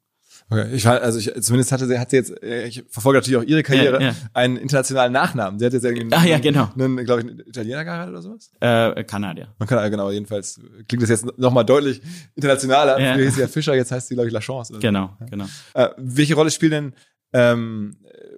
Okay, 0.48 0.76
ich 0.76 0.86
war, 0.86 1.02
also 1.02 1.18
ich, 1.18 1.34
zumindest 1.42 1.72
hatte 1.72 1.88
sie, 1.88 1.98
hat 1.98 2.12
sie 2.12 2.18
jetzt, 2.18 2.44
äh, 2.44 2.68
ich 2.68 2.84
verfolge 2.88 3.18
natürlich 3.18 3.38
auch 3.40 3.44
ihre 3.44 3.64
Karriere, 3.64 4.00
ja, 4.00 4.10
ja. 4.10 4.16
einen 4.34 4.58
internationalen 4.58 5.12
Nachnamen. 5.12 5.58
Sie 5.60 5.66
hat 5.66 5.74
jetzt 5.74 5.84
irgendwie, 5.84 6.16
ah, 6.16 6.24
ja, 6.24 6.38
genau. 6.38 6.70
einen, 6.78 7.04
glaube 7.04 7.22
ich, 7.22 7.28
einen 7.28 7.40
Italiener 7.40 7.84
geheiratet 7.84 8.12
oder 8.12 8.22
sowas? 8.22 8.52
Äh, 8.60 9.04
Kanadier. 9.06 9.48
Man 9.58 9.68
kann, 9.68 9.90
genau, 9.90 10.12
jedenfalls 10.12 10.60
klingt 10.88 11.02
das 11.02 11.10
jetzt 11.10 11.26
nochmal 11.40 11.66
deutlich 11.66 12.00
internationaler. 12.36 13.00
Ja. 13.00 13.14
Früher 13.16 13.26
hieß 13.26 13.36
sie 13.36 13.42
ja 13.42 13.48
Fischer, 13.48 13.74
jetzt 13.74 13.92
heißt 13.92 14.08
sie, 14.08 14.14
glaube 14.14 14.28
ich, 14.28 14.34
La 14.34 14.40
Chance. 14.40 14.78
Genau, 14.80 15.18
so. 15.20 15.26
genau. 15.26 15.46
Äh, 15.74 15.90
welche 15.98 16.36
Rolle 16.36 16.52
spielen 16.52 16.72
denn 16.72 16.94
ähm, 17.34 17.98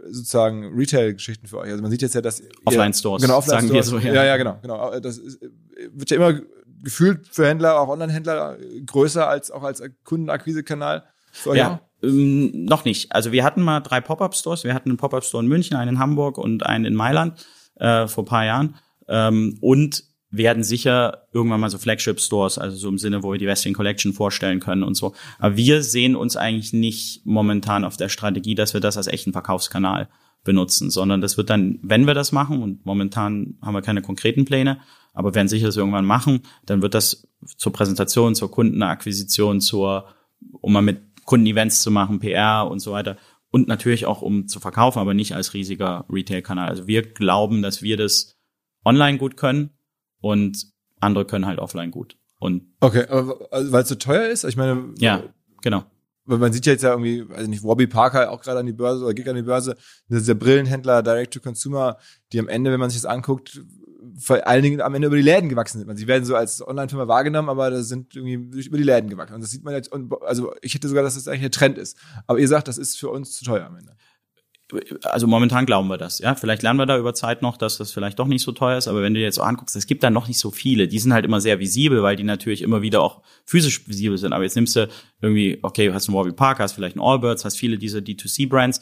sozusagen 0.10 0.74
Retail-Geschichten 0.74 1.48
für 1.48 1.58
euch? 1.58 1.72
Also 1.72 1.82
man 1.82 1.92
sieht 1.92 2.02
jetzt 2.02 2.16
ja, 2.16 2.22
dass 2.22 2.42
Offline-Stores, 2.64 3.22
genau, 3.22 3.40
Offline-Stores, 3.40 3.86
sagen 3.86 4.02
wir 4.02 4.02
so, 4.02 4.08
ja. 4.08 4.14
ja, 4.14 4.24
ja, 4.24 4.38
genau, 4.38 4.60
genau. 4.62 4.98
Das 5.02 5.18
ist, 5.18 5.42
wird 5.92 6.10
ja 6.10 6.16
immer 6.16 6.40
gefühlt 6.82 7.28
für 7.28 7.46
Händler, 7.46 7.82
auch 7.82 7.90
Online-Händler, 7.90 8.58
größer 8.86 9.28
als 9.28 9.52
auch 9.52 9.64
als 9.64 9.84
Kundenakquisekanal. 10.06 11.04
Ja. 11.54 11.82
Ähm, 12.04 12.66
noch 12.66 12.86
nicht. 12.86 13.12
Also 13.12 13.32
wir 13.32 13.44
hatten 13.44 13.62
mal 13.62 13.80
drei 13.80 14.02
Pop-up-Stores. 14.02 14.64
Wir 14.64 14.74
hatten 14.74 14.90
einen 14.90 14.98
Pop-up-Store 14.98 15.44
in 15.44 15.50
München, 15.50 15.78
einen 15.78 15.96
in 15.96 16.00
Hamburg 16.00 16.38
und 16.38 16.66
einen 16.66 16.86
in 16.86 16.96
Mailand 16.96 17.46
äh, 17.76 18.08
vor 18.08 18.26
paar 18.26 18.46
Jahren. 18.46 18.76
Ähm, 19.08 19.58
und 19.62 20.04
werden 20.30 20.64
sicher 20.64 21.28
irgendwann 21.32 21.62
mal 21.62 21.70
so 21.70 21.78
Flagship-Stores, 21.78 22.58
also 22.58 22.76
so 22.76 22.90
im 22.90 22.98
Sinne, 22.98 23.24
wo 23.24 23.32
wir 23.32 23.40
die 23.40 23.48
Westwing 23.48 23.74
Collection 23.74 24.14
vorstellen 24.14 24.60
können 24.60 24.84
und 24.84 24.96
so. 24.96 25.14
Aber 25.40 25.56
wir 25.56 25.84
sehen 25.84 26.16
uns 26.16 26.36
eigentlich 26.36 26.74
nicht 26.74 27.26
momentan 27.26 27.86
auf 27.86 27.98
der 27.98 28.10
Strategie, 28.10 28.56
dass 28.56 28.74
wir 28.74 28.82
das 28.82 28.98
als 28.98 29.08
echten 29.08 29.32
Verkaufskanal 29.32 30.10
benutzen, 30.44 30.90
sondern 30.90 31.22
das 31.22 31.38
wird 31.38 31.50
dann, 31.50 31.80
wenn 31.82 32.08
wir 32.08 32.14
das 32.14 32.32
machen, 32.32 32.62
und 32.62 32.86
momentan 32.86 33.56
haben 33.62 33.74
wir 33.74 33.82
keine 33.82 34.02
konkreten 34.02 34.46
Pläne, 34.46 34.80
aber 35.14 35.34
werden 35.34 35.48
sicher 35.48 35.68
das 35.68 35.78
irgendwann 35.78 36.06
machen, 36.06 36.42
dann 36.66 36.82
wird 36.82 36.94
das 36.94 37.28
zur 37.58 37.74
Präsentation, 37.74 38.36
zur 38.36 38.52
Kundenakquisition, 38.52 39.62
zur, 39.62 40.08
um 40.62 40.74
mal 40.74 40.82
mit 40.82 41.02
Kundenevents 41.28 41.82
zu 41.84 41.92
machen, 41.92 42.20
PR 42.20 42.68
und 42.72 42.80
so 42.80 42.94
weiter. 42.94 43.18
Und 43.52 43.68
natürlich 43.68 44.06
auch, 44.06 44.22
um 44.22 44.48
zu 44.48 44.60
verkaufen, 44.60 45.00
aber 45.00 45.14
nicht 45.14 45.36
als 45.36 45.54
riesiger 45.54 46.06
Retail-Kanal. 46.10 46.70
Also 46.70 46.88
wir 46.88 47.04
glauben, 47.04 47.62
dass 47.62 47.82
wir 47.82 47.98
das 47.98 48.36
online 48.84 49.18
gut 49.18 49.38
können 49.38 49.72
und 50.22 50.72
andere 51.00 51.26
können 51.26 51.46
halt 51.46 51.60
offline 51.60 51.92
gut. 51.92 52.18
Und 52.40 52.74
okay, 52.80 53.06
aber 53.10 53.48
also, 53.52 53.72
weil 53.72 53.84
es 53.84 53.90
so 53.90 53.96
teuer 53.96 54.30
ist? 54.30 54.46
Ich 54.46 54.56
meine, 54.56 54.94
ja, 55.00 55.24
genau. 55.62 55.84
Weil 56.26 56.38
man 56.38 56.54
sieht 56.54 56.66
ja 56.66 56.74
jetzt 56.74 56.84
ja 56.84 56.92
irgendwie, 56.92 57.26
also 57.34 57.50
nicht, 57.50 57.64
Warby 57.64 57.88
Parker 57.88 58.32
auch 58.32 58.42
gerade 58.42 58.60
an 58.60 58.66
die 58.66 58.74
Börse 58.74 59.04
oder 59.04 59.14
geht 59.14 59.28
an 59.28 59.36
die 59.36 59.42
Börse, 59.42 59.76
dieser 60.08 60.36
Brillenhändler, 60.36 61.04
Direct 61.04 61.34
to 61.34 61.40
Consumer, 61.40 61.98
die 62.32 62.40
am 62.40 62.48
Ende, 62.48 62.72
wenn 62.72 62.80
man 62.80 62.90
sich 62.90 63.02
das 63.02 63.10
anguckt, 63.10 63.62
vor 64.20 64.46
allen 64.48 64.64
Dingen 64.64 64.82
am 64.82 64.96
Ende 64.96 65.08
über 65.08 65.16
die 65.16 65.22
Läden 65.22 65.50
gewachsen 65.50 65.80
sind. 65.80 65.98
Sie 65.98 66.08
werden 66.08 66.26
so 66.26 66.36
als 66.36 66.66
Online-Firma 66.66 67.08
wahrgenommen, 67.08 67.50
aber 67.50 67.70
das 67.70 67.88
sind 67.88 68.16
irgendwie 68.16 68.60
über 68.60 68.78
die 68.78 68.84
Läden 68.84 69.10
gewachsen. 69.10 69.36
Und 69.36 69.42
das 69.42 69.52
sieht 69.52 69.64
man 69.64 69.74
jetzt, 69.74 69.92
also 70.22 70.54
ich 70.62 70.74
hätte 70.74 70.88
sogar, 70.88 71.04
dass 71.04 71.16
das 71.16 71.28
eigentlich 71.28 71.46
ein 71.46 71.52
Trend 71.52 71.78
ist. 71.78 71.98
Aber 72.26 72.40
ihr 72.40 72.48
sagt, 72.48 72.68
das 72.68 72.78
ist 72.78 72.98
für 72.98 73.10
uns 73.10 73.34
zu 73.34 73.46
teuer 73.46 73.66
am 73.66 73.78
Ende. 73.78 73.96
Also 75.04 75.28
momentan 75.28 75.66
glauben 75.66 75.88
wir 75.88 75.98
das, 75.98 76.20
ja. 76.20 76.36
Vielleicht 76.36 76.62
lernen 76.62 76.78
wir 76.78 76.86
da 76.86 76.98
über 76.98 77.14
Zeit 77.14 77.42
noch, 77.42 77.56
dass 77.56 77.78
das 77.78 77.94
vielleicht 77.94 78.20
doch 78.20 78.28
nicht 78.28 78.42
so 78.42 78.52
teuer 78.52 78.78
ist, 78.78 78.90
aber 78.90 79.02
wenn 79.02 79.14
du 79.14 79.20
dir 79.20 79.26
jetzt 79.26 79.36
so 79.36 79.42
anguckst, 79.42 79.78
es 79.78 79.88
gibt 79.88 80.04
da 80.04 80.10
noch 80.10 80.28
nicht 80.28 80.40
so 80.40 80.52
viele. 80.52 80.90
Die 80.90 81.00
sind 81.00 81.14
halt 81.14 81.24
immer 81.24 81.40
sehr 81.40 81.60
visibel, 81.60 82.04
weil 82.04 82.18
die 82.18 82.24
natürlich 82.24 82.64
immer 82.64 82.82
wieder 82.82 83.02
auch 83.02 83.22
physisch 83.46 83.88
visibel 83.88 84.18
sind. 84.18 84.34
Aber 84.34 84.44
jetzt 84.44 84.56
nimmst 84.56 84.76
du 84.76 84.90
irgendwie, 85.22 85.60
okay, 85.62 85.94
hast 85.94 86.10
einen 86.10 86.18
Warby 86.18 86.34
Park, 86.34 86.60
hast 86.60 86.74
vielleicht 86.74 86.98
einen 86.98 87.06
Allbirds, 87.06 87.46
hast 87.46 87.58
viele 87.58 87.78
dieser 87.78 88.00
D2C-Brands. 88.00 88.82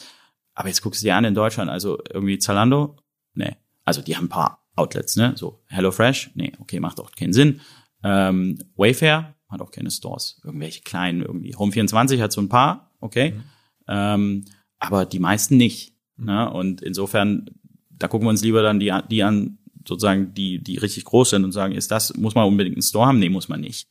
Aber 0.55 0.69
jetzt 0.69 0.81
guckst 0.81 1.03
du 1.03 1.05
dir 1.05 1.15
an 1.15 1.25
in 1.25 1.35
Deutschland, 1.35 1.69
also 1.69 1.99
irgendwie 2.09 2.39
Zalando, 2.39 2.95
nee. 3.35 3.55
Also 3.83 4.01
die 4.01 4.17
haben 4.17 4.25
ein 4.25 4.29
paar 4.29 4.64
Outlets, 4.75 5.15
ne? 5.15 5.33
So 5.35 5.61
HelloFresh, 5.67 6.31
nee, 6.35 6.51
okay, 6.59 6.79
macht 6.79 6.99
auch 6.99 7.11
keinen 7.11 7.33
Sinn. 7.33 7.61
Ähm, 8.03 8.59
Wayfair 8.75 9.35
hat 9.49 9.61
auch 9.61 9.71
keine 9.71 9.91
Stores. 9.91 10.39
Irgendwelche 10.43 10.81
kleinen, 10.81 11.21
irgendwie. 11.21 11.55
Home24 11.55 12.21
hat 12.21 12.31
so 12.31 12.41
ein 12.41 12.49
paar, 12.49 12.91
okay. 12.99 13.31
Mhm. 13.31 13.43
Ähm, 13.87 14.45
aber 14.79 15.05
die 15.05 15.19
meisten 15.19 15.57
nicht. 15.57 15.93
Mhm. 16.17 16.25
Ne? 16.25 16.51
Und 16.51 16.81
insofern, 16.81 17.49
da 17.89 18.07
gucken 18.07 18.25
wir 18.25 18.31
uns 18.31 18.43
lieber 18.43 18.61
dann 18.61 18.79
die, 18.79 18.93
die 19.09 19.23
an, 19.23 19.57
sozusagen, 19.87 20.33
die, 20.33 20.63
die 20.63 20.77
richtig 20.77 21.05
groß 21.05 21.31
sind 21.31 21.43
und 21.43 21.51
sagen, 21.51 21.73
ist 21.73 21.91
das, 21.91 22.15
muss 22.15 22.35
man 22.35 22.45
unbedingt 22.47 22.75
einen 22.75 22.83
Store 22.83 23.07
haben? 23.07 23.19
Nee, 23.19 23.29
muss 23.29 23.49
man 23.49 23.61
nicht. 23.61 23.87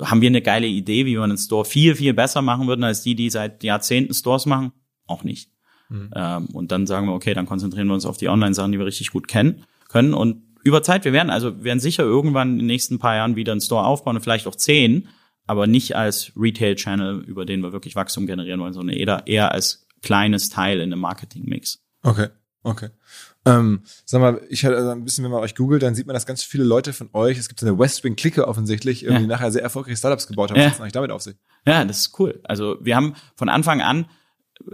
Haben 0.00 0.20
wir 0.20 0.28
eine 0.28 0.42
geile 0.42 0.66
Idee, 0.66 1.04
wie 1.06 1.14
wir 1.14 1.22
einen 1.22 1.38
Store 1.38 1.64
viel, 1.64 1.94
viel 1.94 2.14
besser 2.14 2.42
machen 2.42 2.66
würden, 2.66 2.84
als 2.84 3.02
die, 3.02 3.14
die 3.14 3.30
seit 3.30 3.62
Jahrzehnten 3.62 4.14
Stores 4.14 4.46
machen? 4.46 4.72
Auch 5.06 5.24
nicht. 5.24 5.50
Mhm. 5.88 6.10
Ähm, 6.14 6.46
und 6.46 6.72
dann 6.72 6.86
sagen 6.86 7.06
wir, 7.06 7.12
okay, 7.12 7.34
dann 7.34 7.46
konzentrieren 7.46 7.88
wir 7.88 7.94
uns 7.94 8.06
auf 8.06 8.16
die 8.16 8.28
Online-Sachen, 8.28 8.72
die 8.72 8.78
wir 8.78 8.86
richtig 8.86 9.10
gut 9.10 9.28
kennen, 9.28 9.64
können. 9.92 10.14
Und 10.14 10.42
über 10.64 10.82
Zeit, 10.82 11.04
wir 11.04 11.12
werden 11.12 11.30
also, 11.30 11.62
werden 11.62 11.80
sicher 11.80 12.02
irgendwann 12.02 12.52
in 12.52 12.58
den 12.58 12.66
nächsten 12.66 12.98
paar 12.98 13.16
Jahren 13.16 13.36
wieder 13.36 13.52
einen 13.52 13.60
Store 13.60 13.84
aufbauen 13.84 14.16
und 14.16 14.22
vielleicht 14.22 14.46
auch 14.46 14.56
zehn, 14.56 15.08
aber 15.46 15.66
nicht 15.66 15.96
als 15.96 16.32
Retail-Channel, 16.36 17.20
über 17.20 17.44
den 17.44 17.60
wir 17.60 17.72
wirklich 17.72 17.96
Wachstum 17.96 18.26
generieren 18.26 18.60
wollen, 18.60 18.72
sondern 18.72 18.96
eher, 18.96 19.22
eher 19.26 19.52
als 19.52 19.86
kleines 20.02 20.48
Teil 20.48 20.80
in 20.80 20.92
einem 20.92 21.00
Marketing-Mix. 21.00 21.82
Okay, 22.02 22.28
okay. 22.62 22.88
Ähm, 23.44 23.82
sag 24.04 24.20
mal, 24.20 24.40
ich 24.48 24.64
hatte 24.64 24.76
also 24.76 24.90
ein 24.90 25.04
bisschen, 25.04 25.24
wenn 25.24 25.32
man 25.32 25.40
euch 25.40 25.56
googelt, 25.56 25.82
dann 25.82 25.96
sieht 25.96 26.06
man, 26.06 26.14
dass 26.14 26.26
ganz 26.26 26.44
viele 26.44 26.62
Leute 26.62 26.92
von 26.92 27.10
euch, 27.12 27.38
es 27.38 27.48
gibt 27.48 27.58
so 27.58 27.66
eine 27.66 27.76
Westwing-Clique 27.76 28.46
offensichtlich, 28.46 29.02
irgendwie 29.02 29.22
ja. 29.22 29.28
nachher 29.28 29.50
sehr 29.50 29.62
erfolgreiche 29.62 29.96
Startups 29.96 30.28
gebaut 30.28 30.50
haben. 30.50 30.60
Ja. 30.60 30.66
Was 30.66 30.74
ist 30.74 30.80
eigentlich 30.80 30.92
damit 30.92 31.10
auf 31.10 31.22
sich? 31.22 31.34
Ja, 31.66 31.84
das 31.84 31.98
ist 31.98 32.20
cool. 32.20 32.40
Also 32.44 32.76
wir 32.80 32.94
haben 32.94 33.14
von 33.34 33.48
Anfang 33.48 33.80
an 33.80 34.06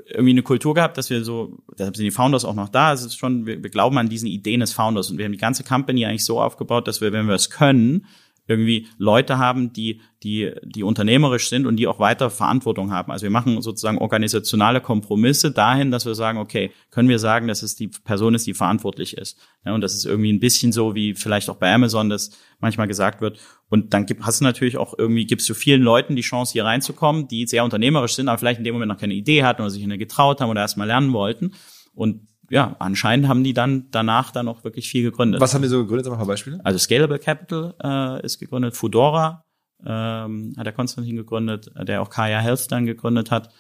irgendwie 0.06 0.30
eine 0.30 0.42
Kultur 0.42 0.74
gehabt, 0.74 0.96
dass 0.98 1.10
wir 1.10 1.24
so, 1.24 1.58
deshalb 1.78 1.96
sind 1.96 2.04
die 2.04 2.10
Founders 2.10 2.44
auch 2.44 2.54
noch 2.54 2.68
da. 2.68 2.92
Es 2.92 3.04
ist 3.04 3.16
schon, 3.16 3.46
wir, 3.46 3.62
wir 3.62 3.70
glauben 3.70 3.98
an 3.98 4.08
diesen 4.08 4.28
Ideen 4.28 4.60
des 4.60 4.72
Founders 4.72 5.10
und 5.10 5.18
wir 5.18 5.24
haben 5.24 5.32
die 5.32 5.38
ganze 5.38 5.64
Company 5.64 6.06
eigentlich 6.06 6.24
so 6.24 6.40
aufgebaut, 6.40 6.88
dass 6.88 7.00
wir, 7.00 7.12
wenn 7.12 7.26
wir 7.26 7.34
es 7.34 7.50
können, 7.50 8.06
irgendwie 8.48 8.88
Leute 8.96 9.38
haben, 9.38 9.72
die, 9.72 10.00
die, 10.22 10.52
die 10.64 10.82
unternehmerisch 10.82 11.48
sind 11.48 11.66
und 11.66 11.76
die 11.76 11.86
auch 11.86 12.00
weiter 12.00 12.30
Verantwortung 12.30 12.90
haben. 12.90 13.12
Also 13.12 13.24
wir 13.24 13.30
machen 13.30 13.60
sozusagen 13.60 13.98
organisationale 13.98 14.80
Kompromisse 14.80 15.52
dahin, 15.52 15.90
dass 15.90 16.06
wir 16.06 16.14
sagen, 16.14 16.38
okay, 16.38 16.72
können 16.90 17.10
wir 17.10 17.18
sagen, 17.18 17.46
dass 17.46 17.62
es 17.62 17.76
die 17.76 17.88
Person 17.88 18.34
ist, 18.34 18.46
die 18.46 18.54
verantwortlich 18.54 19.16
ist. 19.16 19.38
Ja, 19.64 19.74
und 19.74 19.82
das 19.82 19.94
ist 19.94 20.06
irgendwie 20.06 20.32
ein 20.32 20.40
bisschen 20.40 20.72
so, 20.72 20.94
wie 20.94 21.14
vielleicht 21.14 21.50
auch 21.50 21.56
bei 21.56 21.72
Amazon 21.72 22.08
das 22.08 22.30
manchmal 22.58 22.88
gesagt 22.88 23.20
wird. 23.20 23.38
Und 23.68 23.92
dann 23.92 24.06
gibt, 24.06 24.24
hast 24.24 24.40
du 24.40 24.44
natürlich 24.44 24.78
auch 24.78 24.94
irgendwie, 24.96 25.26
gibst 25.26 25.48
du 25.48 25.54
vielen 25.54 25.82
Leuten 25.82 26.16
die 26.16 26.22
Chance, 26.22 26.54
hier 26.54 26.64
reinzukommen, 26.64 27.28
die 27.28 27.46
sehr 27.46 27.64
unternehmerisch 27.64 28.14
sind, 28.14 28.28
aber 28.28 28.38
vielleicht 28.38 28.58
in 28.58 28.64
dem 28.64 28.74
Moment 28.74 28.90
noch 28.90 28.98
keine 28.98 29.14
Idee 29.14 29.44
hatten 29.44 29.60
oder 29.60 29.70
sich 29.70 29.86
nicht 29.86 29.98
getraut 29.98 30.40
haben 30.40 30.48
oder 30.48 30.62
erst 30.62 30.78
mal 30.78 30.86
lernen 30.86 31.12
wollten. 31.12 31.52
Und 31.92 32.27
ja, 32.50 32.76
anscheinend 32.78 33.28
haben 33.28 33.44
die 33.44 33.52
dann 33.52 33.86
danach 33.90 34.30
dann 34.30 34.48
auch 34.48 34.64
wirklich 34.64 34.88
viel 34.88 35.02
gegründet. 35.02 35.40
Was 35.40 35.54
haben 35.54 35.62
die 35.62 35.68
so 35.68 35.78
gegründet? 35.78 36.04
Sag 36.04 36.12
mal 36.12 36.16
ein 36.16 36.20
paar 36.20 36.26
Beispiele. 36.26 36.60
Also 36.64 36.78
Scalable 36.78 37.18
Capital 37.18 37.74
äh, 37.82 38.24
ist 38.24 38.38
gegründet, 38.38 38.76
Fudora 38.76 39.44
ähm, 39.84 40.54
hat 40.56 40.66
der 40.66 40.72
Konstantin 40.72 41.16
gegründet, 41.16 41.70
der 41.76 42.02
auch 42.02 42.10
Kaya 42.10 42.40
Health 42.40 42.70
dann 42.70 42.86
gegründet 42.86 43.30
hat. 43.30 43.50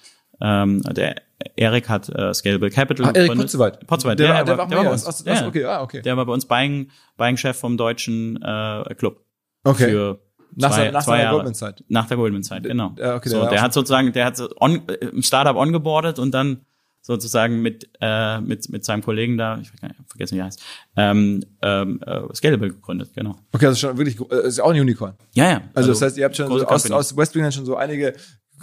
Ähm, 0.40 0.82
der 0.82 1.16
Erik 1.56 1.88
hat 1.88 2.08
äh, 2.08 2.32
Scalable 2.32 2.70
Capital 2.70 3.06
ah, 3.06 3.12
gegründet. 3.12 3.28
Erik 3.28 3.40
Potzeweit. 3.40 3.86
Potzeweit, 3.86 4.18
der, 4.18 4.28
der, 4.28 4.44
der, 4.44 4.58
war, 4.58 4.68
der 4.68 4.78
war 4.78 4.84
bei 4.84 4.90
uns. 4.92 5.04
Aus, 5.04 5.24
ja, 5.24 5.46
okay, 5.46 5.64
ah, 5.64 5.82
okay. 5.82 6.02
Der 6.02 6.16
war 6.16 6.26
bei 6.26 6.32
uns 6.32 6.46
Buying, 6.46 6.90
Buying 7.16 7.36
Chef 7.36 7.58
vom 7.58 7.76
deutschen 7.76 8.40
äh, 8.42 8.94
Club. 8.94 9.24
Okay. 9.64 9.90
Für 9.90 10.20
nach, 10.54 10.70
zwei, 10.72 10.90
nach 10.90 11.04
zwei 11.04 11.18
der 11.18 11.30
Goldman-Zeit. 11.30 11.84
Nach 11.88 12.06
der 12.06 12.16
Goldman-Zeit, 12.16 12.62
genau. 12.64 12.94
Ja, 12.98 13.16
okay, 13.16 13.28
so, 13.28 13.46
der 13.46 13.62
hat 13.62 13.72
sozusagen, 13.72 14.12
der 14.12 14.26
hat 14.26 14.40
on, 14.60 14.88
äh, 14.88 14.94
im 15.06 15.22
Startup 15.22 15.56
ongeboardet 15.56 16.18
und 16.18 16.32
dann 16.32 16.64
sozusagen 17.08 17.62
mit, 17.62 17.88
äh, 18.02 18.38
mit, 18.42 18.68
mit 18.68 18.84
seinem 18.84 19.02
Kollegen 19.02 19.38
da, 19.38 19.58
ich 19.58 19.70
vergesse 20.08 20.34
nicht, 20.34 20.38
wie 20.38 20.38
er 20.40 20.44
heißt, 20.44 20.62
ähm, 20.96 21.42
ähm, 21.62 22.00
äh, 22.04 22.34
Scalable 22.34 22.68
gegründet, 22.68 23.12
genau. 23.14 23.34
Okay, 23.50 23.64
also 23.64 23.78
schon 23.78 23.96
wirklich, 23.96 24.20
äh, 24.30 24.46
ist 24.46 24.60
auch 24.60 24.70
ein 24.70 24.78
Unicorn. 24.78 25.14
Ja, 25.32 25.44
ja. 25.44 25.56
Also, 25.56 25.70
also 25.74 25.92
das 25.92 26.02
heißt, 26.02 26.18
ihr 26.18 26.26
habt 26.26 26.36
schon 26.36 26.48
so 26.48 26.66
aus, 26.66 26.90
aus 26.90 27.16
Westwing 27.16 27.50
schon 27.50 27.64
so 27.64 27.76
einige 27.76 28.14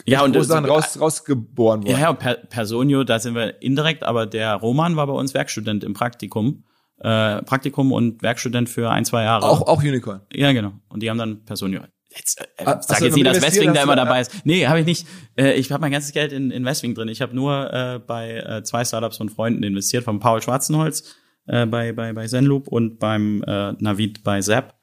ja, 0.05 0.23
und 0.23 0.33
große 0.33 0.49
Sachen 0.49 0.65
raus, 0.65 0.99
rausgeboren 0.99 1.81
worden. 1.81 1.91
Ja, 1.91 1.99
ja, 1.99 2.13
per, 2.13 2.35
Personio, 2.35 3.03
da 3.03 3.17
sind 3.17 3.33
wir 3.33 3.63
indirekt, 3.63 4.03
aber 4.03 4.27
der 4.27 4.53
Roman 4.53 4.95
war 4.95 5.07
bei 5.07 5.13
uns 5.13 5.33
Werkstudent 5.33 5.83
im 5.83 5.93
Praktikum. 5.93 6.65
Äh, 6.99 7.41
Praktikum 7.41 7.91
und 7.91 8.21
Werkstudent 8.21 8.69
für 8.69 8.91
ein, 8.91 9.05
zwei 9.05 9.23
Jahre. 9.23 9.43
Auch, 9.43 9.63
auch 9.63 9.79
Unicorn. 9.79 10.21
Ja, 10.31 10.51
genau. 10.51 10.73
Und 10.87 11.01
die 11.01 11.09
haben 11.09 11.17
dann 11.17 11.45
Personio 11.45 11.81
Jetzt 12.15 12.39
äh, 12.39 12.65
ah, 12.65 12.81
sag 12.81 13.01
jetzt 13.01 13.15
nicht, 13.15 13.25
dass 13.25 13.41
Westwing 13.41 13.73
da 13.73 13.83
immer 13.83 13.95
dabei 13.95 14.21
ist. 14.21 14.45
Nee, 14.45 14.67
habe 14.67 14.79
ich 14.79 14.85
nicht. 14.85 15.07
Äh, 15.37 15.53
ich 15.53 15.71
habe 15.71 15.81
mein 15.81 15.91
ganzes 15.91 16.13
Geld 16.13 16.31
in, 16.31 16.51
in 16.51 16.63
Westwing 16.63 16.95
drin. 16.95 17.09
Ich 17.09 17.21
habe 17.21 17.35
nur 17.35 17.73
äh, 17.73 17.99
bei 17.99 18.37
äh, 18.37 18.63
zwei 18.63 18.85
Startups 18.85 19.17
von 19.17 19.29
Freunden 19.29 19.63
investiert, 19.63 20.03
von 20.03 20.19
Paul 20.19 20.41
Schwarzenholz 20.41 21.15
äh, 21.47 21.65
bei, 21.65 21.91
bei, 21.91 22.13
bei 22.13 22.27
Zenloop 22.27 22.67
und 22.67 22.99
beim 22.99 23.43
äh, 23.43 23.73
Navid 23.73 24.23
bei 24.23 24.41
Zap 24.41 24.75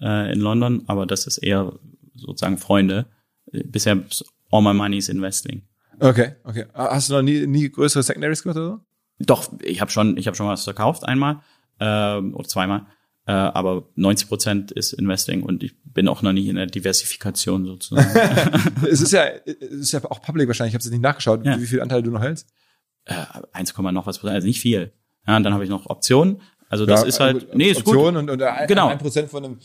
äh, 0.00 0.32
in 0.32 0.40
London. 0.40 0.82
Aber 0.86 1.06
das 1.06 1.26
ist 1.26 1.38
eher 1.38 1.72
sozusagen 2.14 2.58
Freunde. 2.58 3.06
Bisher 3.52 3.98
all 4.50 4.62
my 4.62 4.74
money 4.74 4.98
is 4.98 5.08
in 5.08 5.22
Westwing. 5.22 5.62
Okay, 6.00 6.32
okay. 6.44 6.64
Hast 6.74 7.10
du 7.10 7.14
noch 7.14 7.22
nie, 7.22 7.46
nie 7.46 7.70
größere 7.70 8.02
Secondaries 8.02 8.42
gemacht 8.42 8.56
oder 8.56 8.66
so? 8.66 8.80
Doch, 9.20 9.52
ich 9.62 9.80
habe 9.80 9.90
schon, 9.90 10.16
ich 10.16 10.26
habe 10.26 10.36
schon 10.36 10.46
was 10.46 10.64
verkauft 10.64 11.04
einmal 11.04 11.40
äh, 11.78 12.16
oder 12.16 12.48
zweimal. 12.48 12.86
Äh, 13.26 13.32
aber 13.32 13.88
90 13.96 14.28
Prozent 14.28 14.72
ist 14.72 14.92
Investing 14.92 15.42
und 15.42 15.62
ich 15.62 15.74
bin 15.84 16.08
auch 16.08 16.22
noch 16.22 16.32
nicht 16.32 16.46
in 16.46 16.56
der 16.56 16.66
Diversifikation 16.66 17.66
sozusagen. 17.66 18.08
es 18.90 19.00
ist 19.00 19.12
ja, 19.12 19.24
es 19.44 19.56
ist 19.60 19.92
ja 19.92 20.04
auch 20.04 20.22
public 20.22 20.48
wahrscheinlich. 20.48 20.72
Ich 20.72 20.74
habe 20.74 20.84
es 20.84 20.90
nicht 20.90 21.02
nachgeschaut, 21.02 21.44
ja. 21.44 21.60
wie 21.60 21.66
viel 21.66 21.80
Anteile 21.80 22.02
du 22.02 22.10
noch 22.10 22.22
hältst. 22.22 22.48
Äh, 23.04 23.14
1, 23.52 23.76
noch 23.76 24.06
was 24.06 24.18
Prozent, 24.18 24.36
also 24.36 24.46
nicht 24.46 24.60
viel. 24.60 24.92
Ja, 25.26 25.36
und 25.36 25.42
dann 25.42 25.52
habe 25.52 25.64
ich 25.64 25.70
noch 25.70 25.86
Optionen. 25.86 26.40
Also 26.68 26.86
das 26.86 27.02
ja, 27.02 27.06
ist 27.06 27.20
halt, 27.20 27.54
nee, 27.54 27.70
ist 27.70 27.80
Optionen 27.80 28.26
gut. 28.26 28.34
und, 28.34 28.42
und 28.42 28.42
ein, 28.42 28.66
genau. 28.68 28.88
ein 28.88 28.98
Prozent 28.98 29.28
von 29.28 29.44
einem 29.44 29.58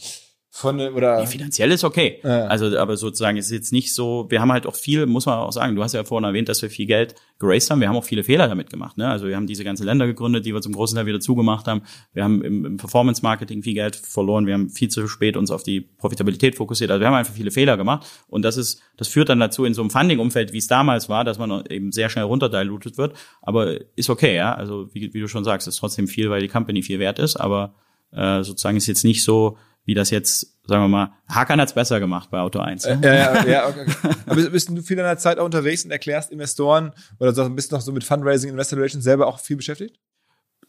von 0.57 0.79
oder 0.79 1.19
ja, 1.19 1.25
finanziell 1.25 1.69
ist 1.73 1.83
okay. 1.83 2.21
Ja. 2.23 2.45
Also 2.45 2.77
aber 2.79 2.95
sozusagen 2.95 3.35
ist 3.35 3.51
jetzt 3.51 3.73
nicht 3.73 3.93
so, 3.93 4.25
wir 4.29 4.39
haben 4.39 4.53
halt 4.53 4.65
auch 4.65 4.75
viel, 4.75 5.05
muss 5.05 5.25
man 5.25 5.37
auch 5.37 5.51
sagen, 5.51 5.75
du 5.75 5.83
hast 5.83 5.91
ja 5.91 6.05
vorhin 6.05 6.23
erwähnt, 6.23 6.47
dass 6.47 6.61
wir 6.61 6.69
viel 6.69 6.85
Geld 6.85 7.13
geraced 7.39 7.69
haben, 7.69 7.81
wir 7.81 7.89
haben 7.89 7.97
auch 7.97 8.05
viele 8.05 8.23
Fehler 8.23 8.47
damit 8.47 8.69
gemacht, 8.69 8.97
ne? 8.97 9.09
Also 9.09 9.27
wir 9.27 9.35
haben 9.35 9.47
diese 9.47 9.65
ganzen 9.65 9.85
Länder 9.85 10.07
gegründet, 10.07 10.45
die 10.45 10.53
wir 10.53 10.61
zum 10.61 10.71
großen 10.71 10.95
Teil 10.95 11.07
wieder 11.07 11.19
zugemacht 11.19 11.67
haben. 11.67 11.81
Wir 12.13 12.23
haben 12.23 12.41
im, 12.41 12.63
im 12.63 12.77
Performance 12.77 13.21
Marketing 13.21 13.63
viel 13.63 13.73
Geld 13.73 13.97
verloren, 13.97 14.47
wir 14.47 14.53
haben 14.53 14.69
viel 14.69 14.87
zu 14.87 15.09
spät 15.09 15.35
uns 15.35 15.51
auf 15.51 15.63
die 15.63 15.81
Profitabilität 15.81 16.55
fokussiert. 16.55 16.89
Also 16.89 17.01
wir 17.01 17.07
haben 17.07 17.15
einfach 17.15 17.33
viele 17.33 17.51
Fehler 17.51 17.75
gemacht 17.75 18.07
und 18.29 18.43
das 18.43 18.55
ist 18.55 18.81
das 18.95 19.09
führt 19.09 19.27
dann 19.27 19.41
dazu 19.41 19.65
in 19.65 19.73
so 19.73 19.81
einem 19.81 19.89
Funding 19.89 20.19
Umfeld, 20.19 20.53
wie 20.53 20.59
es 20.59 20.67
damals 20.67 21.09
war, 21.09 21.25
dass 21.25 21.37
man 21.37 21.65
eben 21.69 21.91
sehr 21.91 22.07
schnell 22.07 22.23
runterdilutet 22.23 22.97
wird, 22.97 23.17
aber 23.41 23.75
ist 23.97 24.09
okay, 24.09 24.37
ja? 24.37 24.55
Also 24.55 24.87
wie, 24.93 25.13
wie 25.13 25.19
du 25.19 25.27
schon 25.27 25.43
sagst, 25.43 25.67
ist 25.67 25.75
trotzdem 25.75 26.07
viel, 26.07 26.29
weil 26.29 26.39
die 26.39 26.47
Company 26.47 26.81
viel 26.81 26.99
wert 26.99 27.19
ist, 27.19 27.35
aber 27.35 27.75
äh, 28.13 28.41
sozusagen 28.41 28.77
ist 28.77 28.87
jetzt 28.87 29.03
nicht 29.03 29.21
so 29.21 29.57
wie 29.85 29.93
das 29.93 30.09
jetzt, 30.09 30.57
sagen 30.67 30.83
wir 30.83 30.87
mal, 30.87 31.13
Hakan 31.27 31.61
hat's 31.61 31.73
besser 31.73 31.99
gemacht 31.99 32.29
bei 32.31 32.39
Auto 32.39 32.59
1. 32.59 32.85
Ne? 32.85 32.99
Ja, 33.03 33.13
ja, 33.13 33.45
ja, 33.45 33.67
okay. 33.67 33.85
Aber 34.25 34.49
bist 34.49 34.69
du 34.69 34.81
viel 34.81 34.97
in 34.97 35.03
der 35.03 35.17
Zeit 35.17 35.39
auch 35.39 35.45
unterwegs 35.45 35.85
und 35.85 35.91
erklärst 35.91 36.31
Investoren 36.31 36.91
oder 37.19 37.49
bist 37.49 37.71
du 37.71 37.75
noch 37.75 37.81
so 37.81 37.91
mit 37.91 38.03
Fundraising, 38.03 38.49
Investor 38.49 38.77
Relations 38.79 39.03
selber 39.03 39.27
auch 39.27 39.39
viel 39.39 39.57
beschäftigt? 39.57 39.99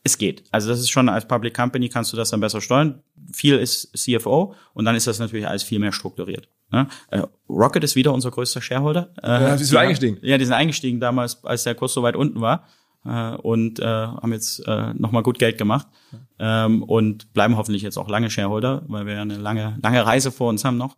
Es 0.05 0.19
geht. 0.19 0.45
Also 0.53 0.69
das 0.69 0.79
ist 0.79 0.91
schon 0.91 1.09
als 1.09 1.27
Public 1.27 1.55
Company 1.55 1.89
kannst 1.89 2.13
du 2.13 2.17
das 2.17 2.31
dann 2.31 2.41
besser 2.41 2.61
steuern. 2.61 3.03
Viel 3.33 3.59
ist 3.59 3.91
CFO 3.97 4.55
und 4.73 4.85
dann 4.85 4.95
ist 4.95 5.07
das 5.09 5.19
natürlich 5.19 5.49
alles 5.49 5.65
viel 5.65 5.81
mehr 5.81 5.93
strukturiert. 5.93 6.49
Ne? 6.71 6.87
Äh, 7.11 7.23
Rocket 7.49 7.83
ist 7.83 7.97
wieder 7.97 8.13
unser 8.13 8.31
größter 8.31 8.61
Shareholder. 8.61 9.13
Äh, 9.23 9.29
ja, 9.29 9.57
die 9.57 9.65
sind 9.65 9.77
eingestiegen. 9.77 10.19
Ja, 10.23 10.39
die 10.39 10.45
sind 10.45 10.55
eingestiegen 10.55 11.01
damals, 11.01 11.45
als 11.45 11.65
der 11.65 11.75
Kurs 11.75 11.93
so 11.93 12.03
weit 12.03 12.15
unten 12.15 12.41
war 12.41 12.67
äh, 13.07 13.37
und 13.37 13.81
äh, 13.81 13.85
haben 13.85 14.33
jetzt 14.33 14.67
äh, 14.67 14.95
nochmal 14.95 15.23
gut 15.23 15.39
Geld 15.39 15.59
gemacht. 15.59 15.87
Ähm, 16.39 16.83
und 16.83 17.33
bleiben 17.33 17.57
hoffentlich 17.57 17.83
jetzt 17.83 17.97
auch 17.97 18.09
lange 18.09 18.31
Shareholder, 18.31 18.83
weil 18.89 19.07
wir 19.07 19.15
ja 19.15 19.23
eine 19.23 19.37
lange, 19.37 19.79
lange 19.83 20.05
Reise 20.05 20.31
vor 20.31 20.49
uns 20.49 20.65
haben 20.65 20.77
noch. 20.77 20.97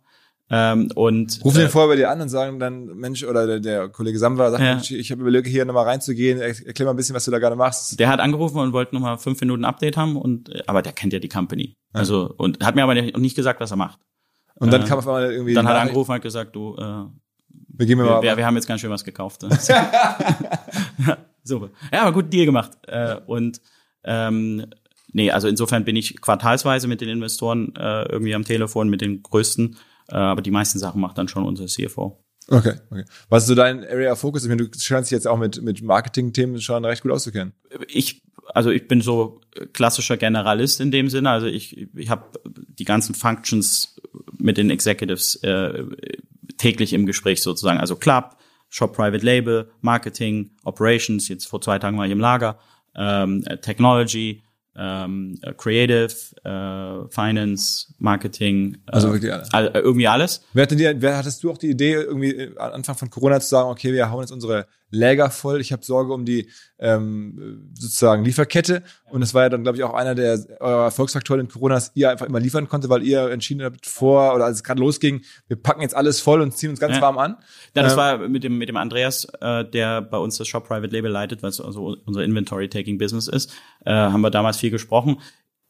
Ähm, 0.51 0.91
und 0.95 1.39
rufen 1.45 1.59
äh, 1.59 1.61
den 1.61 1.69
vorher 1.69 1.89
bei 1.89 1.95
dir 1.95 2.09
an 2.09 2.21
und 2.21 2.29
sagen 2.29 2.59
dann 2.59 2.85
Mensch 2.85 3.23
oder 3.23 3.45
der, 3.45 3.59
der 3.59 3.89
Kollege 3.89 4.17
Samwer 4.17 4.49
sagt 4.49 4.63
ja. 4.63 4.75
Mensch, 4.75 4.89
ich 4.89 5.11
habe 5.11 5.21
überlegt 5.21 5.47
hier 5.47 5.63
nochmal 5.63 5.85
reinzugehen. 5.85 6.41
Erklär 6.41 6.85
mal 6.85 6.93
ein 6.93 6.95
bisschen 6.95 7.15
was 7.15 7.25
du 7.25 7.31
da 7.31 7.37
gerade 7.37 7.55
machst. 7.55 7.99
Der 7.99 8.09
hat 8.09 8.19
angerufen 8.19 8.57
und 8.57 8.73
wollte 8.73 8.95
nochmal 8.95 9.19
fünf 9.19 9.39
Minuten 9.41 9.63
Update 9.63 9.95
haben 9.95 10.17
und 10.17 10.49
äh, 10.49 10.63
aber 10.65 10.81
der 10.81 10.93
kennt 10.93 11.13
ja 11.13 11.19
die 11.19 11.29
Company. 11.29 11.77
Ja. 11.93 11.99
also 11.99 12.33
und 12.37 12.65
hat 12.65 12.75
mir 12.75 12.83
aber 12.83 12.95
nicht 12.95 13.35
gesagt 13.35 13.59
was 13.59 13.69
er 13.69 13.77
macht. 13.77 13.99
Und 14.55 14.73
dann 14.73 14.81
äh, 14.81 14.85
kam 14.85 14.97
auf 14.97 15.07
einmal 15.07 15.31
irgendwie 15.31 15.53
dann 15.53 15.67
hat 15.67 15.75
er 15.75 15.81
angerufen 15.81 16.11
und 16.11 16.15
hat 16.15 16.23
gesagt 16.23 16.55
du 16.55 16.75
äh, 16.75 17.05
wir, 17.77 17.85
gehen 17.85 17.99
wir, 17.99 18.05
wir, 18.05 18.21
wir, 18.23 18.37
wir 18.37 18.45
haben 18.45 18.55
jetzt 18.55 18.67
ganz 18.67 18.81
schön 18.81 18.89
was 18.89 19.03
gekauft 19.03 19.43
So, 21.49 21.69
ja, 21.91 22.03
aber 22.03 22.13
gut 22.13 22.31
Deal 22.31 22.45
gemacht. 22.45 22.71
Äh, 22.87 23.17
und 23.25 23.61
ähm, 24.03 24.67
nee, 25.11 25.31
also 25.31 25.47
insofern 25.47 25.83
bin 25.83 25.95
ich 25.95 26.21
quartalsweise 26.21 26.87
mit 26.87 27.01
den 27.01 27.09
Investoren 27.09 27.75
äh, 27.75 28.03
irgendwie 28.03 28.35
am 28.35 28.45
Telefon, 28.45 28.89
mit 28.89 29.01
den 29.01 29.21
größten, 29.23 29.75
äh, 30.09 30.15
aber 30.15 30.41
die 30.41 30.51
meisten 30.51 30.79
Sachen 30.79 31.01
macht 31.01 31.17
dann 31.17 31.27
schon 31.27 31.45
unser 31.45 31.65
CFO. 31.65 32.23
Okay, 32.47 32.75
okay. 32.89 33.05
Was 33.29 33.43
ist 33.43 33.49
so 33.49 33.55
dein 33.55 33.83
Area 33.83 34.11
of 34.11 34.19
Focus? 34.19 34.43
Ich 34.43 34.49
meine, 34.49 34.67
du 34.67 34.79
scheinst 34.79 35.11
dich 35.11 35.15
jetzt 35.15 35.27
auch 35.27 35.37
mit, 35.37 35.61
mit 35.61 35.81
Marketing-Themen 35.81 36.59
schon 36.61 36.83
recht 36.83 37.03
gut 37.03 37.11
auszukennen. 37.11 37.53
Ich, 37.87 38.23
also 38.47 38.71
ich 38.71 38.87
bin 38.87 39.01
so 39.01 39.41
klassischer 39.73 40.17
Generalist 40.17 40.81
in 40.81 40.89
dem 40.89 41.09
Sinne. 41.09 41.29
Also 41.29 41.45
ich, 41.45 41.77
ich 41.95 42.09
habe 42.09 42.25
die 42.45 42.85
ganzen 42.85 43.13
Functions 43.13 43.97
mit 44.37 44.57
den 44.57 44.71
Executives 44.71 45.35
äh, 45.43 45.83
täglich 46.57 46.93
im 46.93 47.05
Gespräch 47.05 47.43
sozusagen. 47.43 47.79
Also 47.79 47.95
Club, 47.95 48.35
Shop 48.69 48.93
Private 48.93 49.25
Label, 49.25 49.69
Marketing, 49.81 50.51
Operations, 50.63 51.27
jetzt 51.27 51.47
vor 51.47 51.61
zwei 51.61 51.79
Tagen 51.79 51.97
war 51.97 52.05
ich 52.05 52.11
im 52.11 52.19
Lager, 52.19 52.59
ähm, 52.95 53.43
Technology, 53.61 54.43
ähm, 54.75 55.39
Creative, 55.57 56.13
äh, 56.43 57.09
Finance, 57.09 57.93
Marketing, 57.97 58.75
äh, 58.87 58.91
also 58.91 59.11
wirklich 59.11 59.33
alles. 59.33 59.53
All, 59.53 59.71
irgendwie 59.73 60.07
alles. 60.07 60.45
Wer, 60.53 60.63
hatte 60.63 60.75
dir, 60.75 61.01
wer 61.01 61.17
hattest 61.17 61.43
du 61.43 61.51
auch 61.51 61.57
die 61.57 61.69
Idee, 61.69 61.93
irgendwie 61.93 62.51
Anfang 62.57 62.95
von 62.95 63.09
Corona 63.09 63.39
zu 63.39 63.49
sagen, 63.49 63.69
okay, 63.69 63.91
wir 63.91 64.09
hauen 64.09 64.21
jetzt 64.21 64.31
unsere 64.31 64.67
Läger 64.91 65.29
voll. 65.29 65.61
Ich 65.61 65.71
habe 65.71 65.85
Sorge 65.85 66.13
um 66.13 66.25
die 66.25 66.49
ähm, 66.79 67.71
sozusagen 67.73 68.23
Lieferkette. 68.23 68.83
Und 69.05 69.21
das 69.21 69.33
war 69.33 69.43
ja 69.43 69.49
dann, 69.49 69.63
glaube 69.63 69.77
ich, 69.77 69.83
auch 69.83 69.93
einer 69.93 70.15
der 70.15 70.39
eurer 70.59 70.85
Erfolgsfaktoren 70.85 71.41
in 71.41 71.47
Corona, 71.47 71.75
dass 71.75 71.91
ihr 71.95 72.09
einfach 72.09 72.25
immer 72.25 72.39
liefern 72.39 72.67
konnte, 72.67 72.89
weil 72.89 73.03
ihr 73.03 73.29
entschieden 73.29 73.63
habt 73.63 73.85
vor 73.85 74.35
oder 74.35 74.45
als 74.45 74.57
es 74.57 74.63
gerade 74.63 74.79
losging, 74.79 75.21
wir 75.47 75.57
packen 75.57 75.81
jetzt 75.81 75.95
alles 75.95 76.19
voll 76.21 76.41
und 76.41 76.55
ziehen 76.55 76.71
uns 76.71 76.79
ganz 76.79 76.95
ja. 76.95 77.01
warm 77.01 77.17
an. 77.17 77.37
Ja, 77.75 77.83
das 77.83 77.93
ähm, 77.93 77.97
war 77.97 78.17
mit 78.17 78.43
dem 78.43 78.57
mit 78.57 78.69
dem 78.69 78.77
Andreas, 78.77 79.25
äh, 79.41 79.65
der 79.65 80.01
bei 80.01 80.17
uns 80.17 80.37
das 80.37 80.47
Shop 80.47 80.67
Private 80.67 80.93
Label 80.93 81.11
leitet, 81.11 81.43
was 81.43 81.59
also 81.61 81.97
unser 82.05 82.23
Inventory 82.23 82.69
Taking 82.69 82.97
Business 82.97 83.27
ist, 83.27 83.51
äh, 83.85 83.91
haben 83.91 84.21
wir 84.21 84.31
damals 84.31 84.57
viel 84.57 84.71
gesprochen 84.71 85.17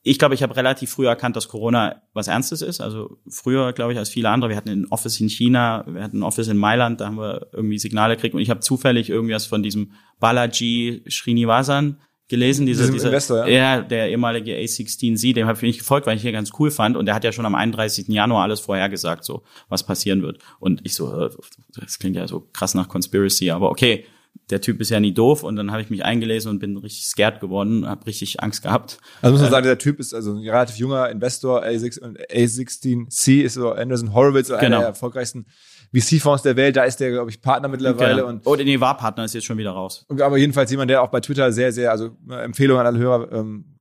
ich 0.10 0.18
glaube, 0.18 0.34
ich 0.34 0.42
habe 0.42 0.56
relativ 0.56 0.90
früh 0.90 1.06
erkannt, 1.06 1.36
dass 1.36 1.48
Corona 1.48 2.02
was 2.14 2.28
Ernstes 2.28 2.64
ist. 2.64 2.82
Also 2.82 3.20
früher, 3.30 3.74
glaube 3.74 3.94
ich, 3.94 4.00
als 4.00 4.10
viele 4.10 4.30
andere. 4.30 4.50
Wir 4.50 4.58
hatten 4.58 4.70
ein 4.70 4.88
Office 4.90 5.20
in 5.20 5.30
China, 5.30 5.86
wir 5.88 6.02
hatten 6.02 6.20
ein 6.20 6.24
Office 6.24 6.48
in 6.48 6.58
Mailand, 6.58 7.00
da 7.00 7.06
haben 7.06 7.18
wir 7.18 7.48
irgendwie 7.54 7.78
Signale 7.78 8.16
gekriegt 8.16 8.34
und 8.34 8.42
ich 8.42 8.50
habe 8.50 8.60
zufällig 8.60 9.12
irgendwas 9.12 9.46
von 9.46 9.62
diesem 9.62 9.92
Balaji 10.20 11.04
Srinivasan 11.08 12.00
gelesen, 12.28 12.66
dieser, 12.66 12.92
dieser 12.92 13.08
Investor, 13.08 13.48
ja? 13.48 13.76
ja, 13.78 13.82
der 13.82 14.10
ehemalige 14.10 14.56
A16Z, 14.56 15.34
dem 15.34 15.48
habe 15.48 15.68
ich 15.68 15.78
gefolgt, 15.78 16.08
weil 16.08 16.18
ich 16.18 16.24
hier 16.24 16.32
ganz 16.32 16.52
cool 16.58 16.72
fand 16.72 16.98
und 16.98 17.06
der 17.06 17.14
hat 17.14 17.24
ja 17.24 17.32
schon 17.32 17.46
am 17.46 17.54
31. 17.54 18.08
Januar 18.08 18.44
alles 18.44 18.62
vorhergesagt, 18.62 19.24
so 19.24 19.44
was 19.68 19.86
passieren 19.86 20.24
wird. 20.24 20.40
Und 20.60 20.82
ich 20.86 20.96
so, 20.96 21.26
äh, 21.26 21.30
das 21.76 22.00
klingt 22.00 22.16
ja 22.16 22.28
so 22.28 22.48
krass 22.52 22.74
nach 22.74 22.88
Conspiracy, 22.88 23.52
aber 23.52 23.70
okay, 23.70 24.06
der 24.50 24.62
Typ 24.62 24.82
ist 24.82 24.90
ja 24.90 25.00
nie 25.00 25.14
doof 25.14 25.44
und 25.44 25.56
dann 25.56 25.72
habe 25.72 25.82
ich 25.82 25.90
mich 25.90 26.04
eingelesen 26.04 26.50
und 26.50 26.60
bin 26.60 26.76
richtig 26.78 27.06
scared 27.06 27.40
geworden, 27.40 27.88
habe 27.88 28.06
richtig 28.08 28.42
Angst 28.42 28.64
gehabt. 28.64 28.98
Also 29.22 29.34
muss 29.34 29.42
man 29.42 29.50
äh, 29.50 29.52
sagen, 29.52 29.66
der 29.66 29.78
Typ 29.78 30.00
ist 30.00 30.14
also 30.14 30.34
ein 30.34 30.48
relativ 30.48 30.78
junger 30.78 31.10
Investor, 31.10 31.64
A6 31.64 32.00
und 32.00 32.20
A16C 32.32 33.42
ist 33.42 33.54
so 33.54 33.72
Anderson 33.72 34.14
Horowitz, 34.14 34.48
genau. 34.48 34.60
einer 34.60 34.78
der 34.80 34.88
erfolgreichsten 34.88 35.46
VC-Fonds 35.94 36.44
der 36.44 36.56
Welt, 36.56 36.76
da 36.76 36.84
ist 36.84 37.00
der, 37.00 37.12
glaube 37.12 37.32
ich, 37.32 37.42
Partner 37.42 37.68
mittlerweile. 37.68 38.18
Genau. 38.18 38.28
Und, 38.28 38.46
oh, 38.46 38.56
nee, 38.56 38.80
war 38.80 38.98
Partner, 38.98 39.26
ist 39.26 39.34
jetzt 39.34 39.46
schon 39.46 39.58
wieder 39.58 39.72
raus. 39.72 40.06
Aber 40.10 40.38
jedenfalls 40.38 40.70
jemand, 40.72 40.92
der 40.92 41.02
auch 41.02 41.10
bei 41.10 41.20
Twitter 41.20 41.52
sehr, 41.52 41.72
sehr, 41.72 41.92
also 41.92 42.12
Empfehlung 42.30 42.80
an 42.80 42.86
alle 42.86 43.00
Hörer, 43.00 43.32
ähm, 43.32 43.79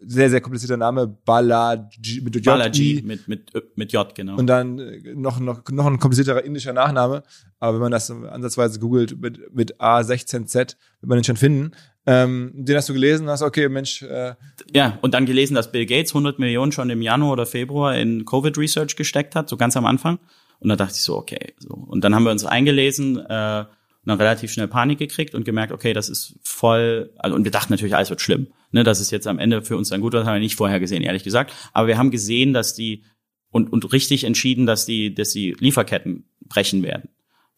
sehr, 0.00 0.30
sehr 0.30 0.40
komplizierter 0.40 0.76
Name, 0.76 1.06
Balaji, 1.06 2.20
mit 2.22 2.34
J, 2.34 2.44
Balaji, 2.44 3.02
mit, 3.04 3.28
mit, 3.28 3.52
mit 3.76 3.92
J, 3.92 4.14
genau. 4.14 4.36
Und 4.36 4.46
dann 4.46 4.78
äh, 4.78 5.14
noch, 5.14 5.40
noch, 5.40 5.62
noch 5.70 5.86
ein 5.86 5.98
komplizierterer 5.98 6.44
indischer 6.44 6.72
Nachname. 6.72 7.22
Aber 7.58 7.74
wenn 7.74 7.82
man 7.82 7.92
das 7.92 8.10
ansatzweise 8.10 8.80
googelt 8.80 9.20
mit, 9.20 9.54
mit 9.54 9.80
A16Z, 9.80 10.54
wird 10.54 10.76
man 11.02 11.18
den 11.18 11.24
schon 11.24 11.36
finden. 11.36 11.72
Ähm, 12.06 12.52
den 12.54 12.76
hast 12.76 12.88
du 12.88 12.94
gelesen, 12.94 13.28
hast 13.28 13.42
okay, 13.42 13.68
Mensch. 13.68 14.02
Äh, 14.02 14.34
ja, 14.72 14.98
und 15.02 15.12
dann 15.12 15.26
gelesen, 15.26 15.54
dass 15.54 15.70
Bill 15.70 15.86
Gates 15.86 16.12
100 16.12 16.38
Millionen 16.38 16.72
schon 16.72 16.88
im 16.88 17.02
Januar 17.02 17.32
oder 17.32 17.46
Februar 17.46 17.96
in 17.96 18.24
Covid 18.24 18.56
Research 18.56 18.96
gesteckt 18.96 19.36
hat, 19.36 19.48
so 19.48 19.56
ganz 19.56 19.76
am 19.76 19.84
Anfang. 19.84 20.18
Und 20.60 20.68
da 20.68 20.76
dachte 20.76 20.94
ich 20.94 21.02
so, 21.02 21.16
okay. 21.16 21.54
So. 21.58 21.74
Und 21.74 22.04
dann 22.04 22.14
haben 22.14 22.24
wir 22.24 22.30
uns 22.30 22.44
eingelesen, 22.44 23.18
äh, 23.18 23.64
und 24.02 24.08
dann 24.08 24.18
relativ 24.18 24.50
schnell 24.50 24.68
Panik 24.68 24.98
gekriegt 24.98 25.34
und 25.34 25.44
gemerkt, 25.44 25.72
okay, 25.72 25.92
das 25.92 26.08
ist 26.08 26.38
voll, 26.42 27.12
also 27.18 27.36
und 27.36 27.44
wir 27.44 27.50
dachten 27.50 27.72
natürlich, 27.72 27.94
alles 27.94 28.08
wird 28.08 28.22
schlimm. 28.22 28.48
Ne, 28.72 28.84
das 28.84 29.00
ist 29.00 29.10
jetzt 29.10 29.26
am 29.26 29.38
Ende 29.38 29.62
für 29.62 29.76
uns 29.76 29.88
dann 29.88 30.00
gut, 30.00 30.14
das 30.14 30.26
haben 30.26 30.34
wir 30.34 30.40
nicht 30.40 30.54
vorher 30.54 30.78
gesehen, 30.78 31.02
ehrlich 31.02 31.24
gesagt. 31.24 31.52
Aber 31.72 31.88
wir 31.88 31.98
haben 31.98 32.10
gesehen, 32.10 32.52
dass 32.52 32.74
die 32.74 33.04
und, 33.50 33.72
und 33.72 33.92
richtig 33.92 34.24
entschieden, 34.24 34.66
dass 34.66 34.86
die, 34.86 35.12
dass 35.14 35.30
die 35.30 35.56
Lieferketten 35.58 36.28
brechen 36.40 36.82
werden. 36.82 37.10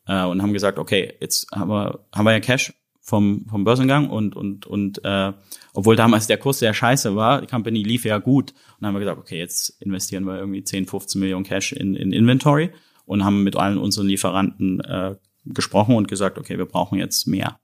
Äh, 0.07 0.25
und 0.25 0.43
haben 0.43 0.53
gesagt, 0.53 0.79
okay, 0.79 1.15
jetzt 1.21 1.51
haben 1.53 1.69
wir, 1.69 2.07
haben 2.13 2.25
wir 2.25 2.33
ja 2.33 2.41
Cash 2.41 2.73
vom, 3.01 3.47
vom 3.49 3.65
Börsengang 3.65 4.09
und, 4.09 4.37
und, 4.37 4.67
und 4.67 5.05
äh, 5.05 5.33
obwohl 5.75 5.97
damals 5.97 6.29
der 6.29 6.39
Kurs 6.39 6.61
sehr 6.61 6.73
scheiße 6.73 7.15
war, 7.17 7.41
die 7.41 7.47
Company 7.47 7.83
lief 7.83 8.05
ja 8.05 8.19
gut. 8.19 8.53
Und 8.53 8.59
dann 8.81 8.89
haben 8.89 8.95
wir 8.95 9.01
gesagt, 9.01 9.19
okay, 9.19 9.39
jetzt 9.39 9.81
investieren 9.83 10.25
wir 10.25 10.39
irgendwie 10.39 10.65
10, 10.65 10.87
15 10.87 11.21
Millionen 11.21 11.45
Cash 11.45 11.73
in, 11.73 11.95
in 11.95 12.13
Inventory 12.13 12.71
und 13.05 13.25
haben 13.25 13.43
mit 13.43 13.57
allen 13.57 13.79
unseren 13.79 14.07
Lieferanten 14.07 14.81
äh, 14.81 15.17
gesprochen 15.45 15.97
und 15.97 16.09
gesagt, 16.09 16.39
okay, 16.39 16.59
wir 16.59 16.67
brauchen 16.67 16.99
jetzt 16.99 17.27
mehr. 17.27 17.59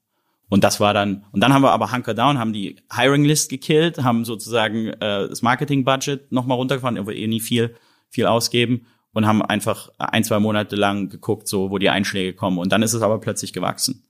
Und 0.49 0.64
das 0.64 0.80
war 0.80 0.94
dann, 0.94 1.24
und 1.32 1.40
dann 1.40 1.53
haben 1.53 1.62
wir 1.62 1.72
aber 1.72 1.92
Hunker 1.92 2.14
Down, 2.14 2.38
haben 2.38 2.53
die 2.53 2.76
Hiring 2.94 3.24
List 3.24 3.51
gekillt, 3.51 4.03
haben 4.03 4.24
sozusagen 4.24 4.88
äh, 4.88 5.28
das 5.28 5.42
Marketing 5.42 5.84
Budget 5.84 6.32
nochmal 6.32 6.57
runtergefahren, 6.57 6.99
wo 6.99 7.09
wir 7.09 7.16
eh 7.16 7.26
nie 7.26 7.40
viel, 7.40 7.74
viel 8.09 8.26
ausgeben 8.26 8.86
und 9.12 9.26
haben 9.26 9.42
einfach 9.42 9.90
ein, 9.99 10.24
zwei 10.24 10.38
Monate 10.38 10.76
lang 10.76 11.11
geguckt, 11.11 11.49
so 11.49 11.70
wo 11.70 11.78
die 11.78 11.90
Einschläge 11.90 12.32
kommen. 12.32 12.59
Und 12.59 12.72
dann 12.72 12.82
ist 12.82 12.94
es 12.94 13.03
aber 13.03 13.20
plötzlich 13.20 13.53
gewachsen. 13.53 14.05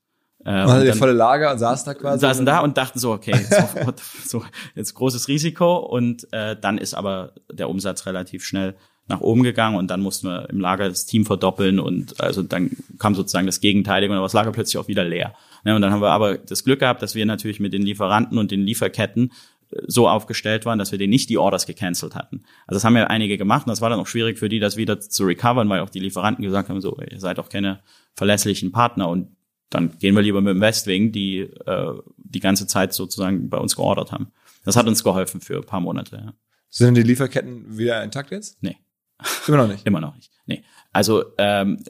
Äh, 0.44 0.50
also 0.50 0.84
der 0.84 0.94
volle 0.94 1.12
Lager 1.12 1.50
und 1.52 1.58
saß 1.58 1.84
da 1.84 1.94
quasi. 1.94 2.20
Saßen 2.20 2.46
da 2.46 2.60
und 2.60 2.76
dachten 2.76 2.98
so, 2.98 3.12
okay, 3.12 3.32
jetzt, 3.32 4.28
so, 4.28 4.44
jetzt 4.76 4.94
großes 4.94 5.26
Risiko. 5.28 5.78
Und 5.78 6.32
äh, 6.32 6.56
dann 6.60 6.78
ist 6.78 6.94
aber 6.94 7.32
der 7.50 7.68
Umsatz 7.68 8.06
relativ 8.06 8.44
schnell 8.44 8.76
nach 9.08 9.20
oben 9.20 9.42
gegangen 9.42 9.76
und 9.76 9.88
dann 9.88 10.00
mussten 10.00 10.28
wir 10.28 10.50
im 10.50 10.60
Lager 10.60 10.88
das 10.88 11.06
Team 11.06 11.24
verdoppeln 11.24 11.80
und 11.80 12.20
also 12.20 12.42
dann 12.42 12.72
kam 12.98 13.14
sozusagen 13.14 13.46
das 13.46 13.60
Gegenteilige 13.60 14.12
und 14.12 14.20
das 14.20 14.34
Lager 14.34 14.52
plötzlich 14.52 14.76
auch 14.76 14.88
wieder 14.88 15.04
leer. 15.04 15.34
Ne, 15.64 15.74
und 15.74 15.82
dann 15.82 15.92
haben 15.92 16.02
wir 16.02 16.10
aber 16.10 16.38
das 16.38 16.64
Glück 16.64 16.80
gehabt, 16.80 17.02
dass 17.02 17.14
wir 17.14 17.26
natürlich 17.26 17.60
mit 17.60 17.72
den 17.72 17.82
Lieferanten 17.82 18.38
und 18.38 18.50
den 18.50 18.62
Lieferketten 18.62 19.32
äh, 19.70 19.82
so 19.86 20.08
aufgestellt 20.08 20.66
waren, 20.66 20.78
dass 20.78 20.92
wir 20.92 20.98
denen 20.98 21.10
nicht 21.10 21.30
die 21.30 21.38
Orders 21.38 21.66
gecancelt 21.66 22.14
hatten. 22.14 22.44
Also 22.66 22.76
das 22.76 22.84
haben 22.84 22.96
ja 22.96 23.06
einige 23.06 23.38
gemacht 23.38 23.66
und 23.66 23.70
das 23.70 23.80
war 23.80 23.90
dann 23.90 24.00
auch 24.00 24.06
schwierig 24.06 24.38
für 24.38 24.48
die, 24.48 24.60
das 24.60 24.76
wieder 24.76 25.00
zu 25.00 25.24
recovern, 25.24 25.68
weil 25.68 25.80
auch 25.80 25.90
die 25.90 26.00
Lieferanten 26.00 26.44
gesagt 26.44 26.68
haben, 26.68 26.80
so, 26.80 26.98
ihr 27.00 27.20
seid 27.20 27.38
auch 27.38 27.48
keine 27.48 27.80
verlässlichen 28.14 28.72
Partner 28.72 29.08
und 29.08 29.36
dann 29.70 29.98
gehen 29.98 30.14
wir 30.14 30.22
lieber 30.22 30.40
mit 30.40 30.54
dem 30.54 30.60
Westwing, 30.60 31.12
die 31.12 31.40
äh, 31.40 31.92
die 32.16 32.40
ganze 32.40 32.66
Zeit 32.66 32.94
sozusagen 32.94 33.50
bei 33.50 33.58
uns 33.58 33.76
geordert 33.76 34.12
haben. 34.12 34.32
Das 34.64 34.76
hat 34.76 34.86
uns 34.86 35.04
geholfen 35.04 35.40
für 35.40 35.56
ein 35.56 35.64
paar 35.64 35.80
Monate. 35.80 36.16
Ja. 36.16 36.32
Sind 36.68 36.94
die 36.94 37.02
Lieferketten 37.02 37.76
wieder 37.76 38.02
intakt 38.02 38.30
jetzt? 38.30 38.62
Nee. 38.62 38.76
Immer 39.46 39.58
noch 39.58 39.68
nicht. 39.68 39.86
Immer 39.86 40.00
noch 40.00 40.14
nicht. 40.14 40.30
Nee. 40.46 40.62
Also 40.92 41.24
ähm, 41.38 41.82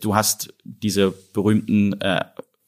du 0.00 0.14
hast 0.14 0.54
diese 0.64 1.12
berühmten 1.32 2.00
äh, 2.00 2.24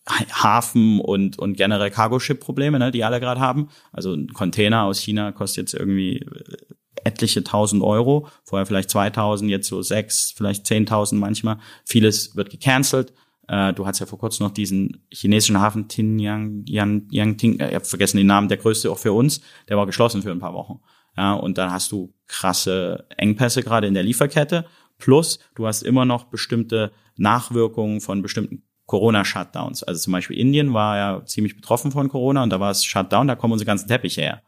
Hafen 0.06 1.00
und 1.00 1.38
und 1.38 1.56
generell 1.56 1.90
Cargo-Ship-Probleme, 1.90 2.78
ne, 2.78 2.90
die 2.90 3.04
alle 3.04 3.20
gerade 3.20 3.40
haben. 3.40 3.68
Also 3.92 4.14
ein 4.14 4.28
Container 4.28 4.84
aus 4.84 5.00
China 5.00 5.32
kostet 5.32 5.56
jetzt 5.56 5.74
irgendwie 5.74 6.18
äh, 6.18 6.56
etliche 7.04 7.44
tausend 7.44 7.82
Euro, 7.82 8.28
vorher 8.44 8.66
vielleicht 8.66 8.90
2000, 8.90 9.50
jetzt 9.50 9.68
so 9.68 9.82
sechs, 9.82 10.32
vielleicht 10.36 10.66
zehntausend 10.66 11.20
manchmal. 11.20 11.58
Vieles 11.84 12.36
wird 12.36 12.50
gecancelt. 12.50 13.12
Äh, 13.48 13.72
du 13.72 13.86
hast 13.86 14.00
ja 14.00 14.06
vor 14.06 14.18
kurzem 14.18 14.46
noch 14.46 14.52
diesen 14.52 15.06
chinesischen 15.10 15.60
Hafen 15.60 15.88
Tinyang, 15.88 16.64
Yang, 16.66 17.06
Yang 17.10 17.36
Ting, 17.36 17.60
äh, 17.60 17.68
ich 17.68 17.74
habe 17.74 17.84
vergessen 17.84 18.16
den 18.16 18.26
Namen, 18.26 18.48
der 18.48 18.58
größte 18.58 18.90
auch 18.90 18.98
für 18.98 19.12
uns, 19.12 19.40
der 19.68 19.76
war 19.76 19.86
geschlossen 19.86 20.22
für 20.22 20.32
ein 20.32 20.40
paar 20.40 20.54
Wochen. 20.54 20.80
Ja, 21.16 21.34
und 21.34 21.56
dann 21.56 21.70
hast 21.70 21.92
du 21.92 22.12
krasse 22.26 23.06
Engpässe 23.16 23.62
gerade 23.62 23.86
in 23.86 23.94
der 23.94 24.02
Lieferkette. 24.02 24.66
Plus, 24.98 25.38
du 25.54 25.66
hast 25.66 25.82
immer 25.82 26.04
noch 26.04 26.24
bestimmte 26.24 26.92
Nachwirkungen 27.16 28.00
von 28.00 28.20
bestimmten 28.22 28.62
Corona-Shutdowns. 28.86 29.82
Also 29.82 30.00
zum 30.00 30.12
Beispiel 30.12 30.38
Indien 30.38 30.72
war 30.72 30.96
ja 30.96 31.24
ziemlich 31.24 31.56
betroffen 31.56 31.90
von 31.90 32.08
Corona 32.08 32.42
und 32.42 32.50
da 32.50 32.60
war 32.60 32.70
es 32.70 32.84
Shutdown, 32.84 33.28
da 33.28 33.34
kommen 33.34 33.52
unsere 33.52 33.66
ganzen 33.66 33.88
Teppiche 33.88 34.22
her. 34.22 34.42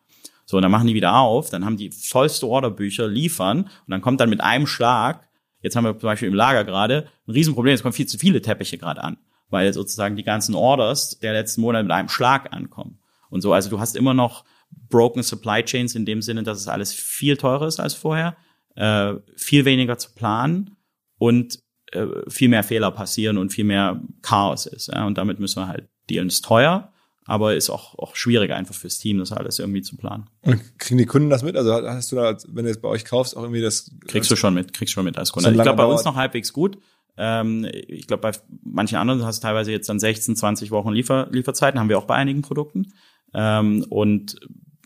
So, 0.47 0.57
und 0.57 0.62
dann 0.62 0.72
machen 0.72 0.86
die 0.86 0.95
wieder 0.95 1.16
auf, 1.16 1.51
dann 1.51 1.64
haben 1.64 1.76
die 1.76 1.91
vollste 1.91 2.47
Orderbücher, 2.47 3.07
liefern 3.07 3.64
und 3.64 3.89
dann 3.89 4.01
kommt 4.01 4.20
dann 4.20 4.30
mit 4.30 4.41
einem 4.41 4.66
Schlag, 4.66 5.28
jetzt 5.61 5.76
haben 5.76 5.84
wir 5.84 5.99
zum 5.99 6.07
Beispiel 6.07 6.28
im 6.28 6.34
Lager 6.34 6.64
gerade 6.64 7.09
ein 7.26 7.32
Riesenproblem, 7.32 7.74
es 7.74 7.82
kommen 7.82 7.93
viel 7.93 8.07
zu 8.07 8.16
viele 8.16 8.41
Teppiche 8.41 8.78
gerade 8.78 9.03
an, 9.03 9.18
weil 9.51 9.72
sozusagen 9.74 10.16
die 10.16 10.22
ganzen 10.22 10.55
Orders 10.55 11.18
der 11.18 11.34
letzten 11.34 11.61
Monate 11.61 11.84
mit 11.84 11.93
einem 11.93 12.09
Schlag 12.09 12.53
ankommen. 12.55 12.99
Und 13.28 13.43
so, 13.43 13.53
also 13.53 13.68
du 13.68 13.78
hast 13.78 13.95
immer 13.95 14.14
noch 14.14 14.45
broken 14.89 15.22
Supply 15.22 15.62
Chains 15.64 15.95
in 15.95 16.07
dem 16.07 16.22
Sinne, 16.22 16.45
dass 16.45 16.59
es 16.59 16.68
alles 16.68 16.95
viel 16.95 17.36
teurer 17.36 17.66
ist 17.66 17.80
als 17.80 17.95
vorher, 17.95 18.36
äh, 18.74 19.14
viel 19.36 19.64
weniger 19.64 19.99
zu 19.99 20.14
planen 20.14 20.76
und 21.18 21.59
äh, 21.93 22.07
viel 22.28 22.49
mehr 22.49 22.64
Fehler 22.64 22.91
passieren 22.91 23.39
und 23.39 23.53
viel 23.53 23.64
mehr 23.64 24.01
Chaos 24.22 24.66
ist. 24.66 24.89
Ja? 24.89 25.07
Und 25.07 25.18
damit 25.18 25.41
müssen 25.41 25.62
wir 25.62 25.68
halt 25.68 25.89
dealen. 26.11 26.28
Ist 26.28 26.45
teuer, 26.45 26.93
aber 27.24 27.55
ist 27.55 27.70
auch, 27.70 27.99
auch 27.99 28.16
schwieriger 28.16 28.57
einfach 28.57 28.74
fürs 28.74 28.99
Team, 28.99 29.18
das 29.18 29.32
alles 29.32 29.59
irgendwie 29.59 29.82
zu 29.82 29.97
planen. 29.97 30.28
Und 30.43 30.61
kriegen 30.78 30.99
die 30.99 31.07
Kunden 31.07 31.30
das 31.30 31.43
mit? 31.43 31.57
Also 31.57 31.72
hast 31.72 32.11
du 32.12 32.16
da, 32.16 32.36
wenn 32.49 32.64
du 32.64 32.70
jetzt 32.70 32.82
bei 32.82 32.89
euch 32.89 33.05
kaufst, 33.05 33.36
auch 33.36 33.43
irgendwie 33.43 33.61
das? 33.61 33.91
Kriegst 34.07 34.30
du 34.30 34.36
schon 34.36 34.55
mit, 34.55 34.72
kriegst 34.72 34.95
schon 34.95 35.05
mit 35.05 35.18
als 35.18 35.32
Kunde. 35.32 35.51
Ich 35.51 35.61
glaube, 35.61 35.76
bei 35.76 35.84
uns 35.84 36.05
noch 36.05 36.16
halbwegs 36.16 36.53
gut. 36.53 36.78
Ähm, 37.18 37.68
ich 37.72 38.07
glaube, 38.07 38.20
bei 38.22 38.32
manchen 38.62 38.97
anderen 38.97 39.24
hast 39.24 39.43
du 39.43 39.47
teilweise 39.47 39.72
jetzt 39.72 39.89
dann 39.89 39.99
16, 39.99 40.36
20 40.36 40.70
Wochen 40.70 40.93
Liefer, 40.93 41.28
Lieferzeiten, 41.30 41.80
haben 41.80 41.89
wir 41.89 41.99
auch 41.99 42.07
bei 42.07 42.14
einigen 42.14 42.43
Produkten. 42.43 42.93
Ähm, 43.34 43.84
und 43.91 44.36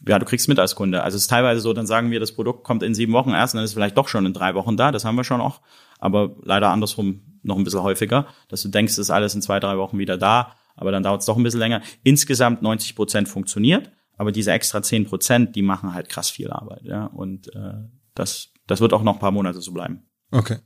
ja, 0.08 0.18
du 0.18 0.24
kriegst 0.24 0.48
mit 0.48 0.58
als 0.58 0.74
Kunde. 0.74 1.02
Also 1.02 1.16
es 1.16 1.22
ist 1.22 1.28
teilweise 1.28 1.60
so, 1.60 1.72
dann 1.72 1.86
sagen 1.86 2.10
wir, 2.10 2.20
das 2.20 2.32
Produkt 2.32 2.64
kommt 2.64 2.82
in 2.82 2.94
sieben 2.94 3.12
Wochen 3.12 3.30
erst, 3.30 3.54
und 3.54 3.58
dann 3.58 3.64
ist 3.64 3.70
es 3.70 3.74
vielleicht 3.74 3.96
doch 3.96 4.08
schon 4.08 4.26
in 4.26 4.32
drei 4.32 4.54
Wochen 4.54 4.76
da. 4.76 4.90
Das 4.90 5.04
haben 5.04 5.14
wir 5.14 5.24
schon 5.24 5.40
auch. 5.40 5.60
Aber 6.02 6.34
leider 6.42 6.70
andersrum 6.70 7.22
noch 7.44 7.56
ein 7.56 7.62
bisschen 7.62 7.82
häufiger, 7.82 8.26
dass 8.48 8.60
du 8.62 8.68
denkst, 8.68 8.94
es 8.94 8.98
ist 8.98 9.10
alles 9.10 9.36
in 9.36 9.42
zwei, 9.42 9.60
drei 9.60 9.78
Wochen 9.78 9.98
wieder 9.98 10.18
da. 10.18 10.56
Aber 10.74 10.90
dann 10.90 11.04
dauert 11.04 11.20
es 11.20 11.26
doch 11.26 11.36
ein 11.36 11.44
bisschen 11.44 11.60
länger. 11.60 11.80
Insgesamt 12.02 12.60
90 12.60 12.96
Prozent 12.96 13.28
funktioniert. 13.28 13.92
Aber 14.16 14.32
diese 14.32 14.50
extra 14.50 14.82
10 14.82 15.04
Prozent, 15.04 15.54
die 15.54 15.62
machen 15.62 15.94
halt 15.94 16.08
krass 16.08 16.28
viel 16.28 16.50
Arbeit. 16.50 16.82
Ja, 16.82 17.06
und 17.06 17.54
äh, 17.54 17.74
das, 18.14 18.48
das 18.66 18.80
wird 18.80 18.92
auch 18.92 19.04
noch 19.04 19.14
ein 19.14 19.20
paar 19.20 19.30
Monate 19.30 19.60
so 19.60 19.72
bleiben. 19.72 20.02
Okay. 20.32 20.58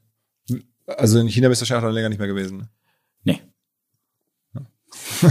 Also 0.87 1.19
in 1.19 1.29
China 1.29 1.49
bist 1.49 1.61
du 1.61 1.65
wahrscheinlich 1.65 1.85
auch 1.85 1.89
noch 1.89 1.95
länger 1.95 2.09
nicht 2.09 2.19
mehr 2.19 2.29
gewesen. 2.29 2.59
Ne? 2.59 2.69
Nee. 3.25 3.41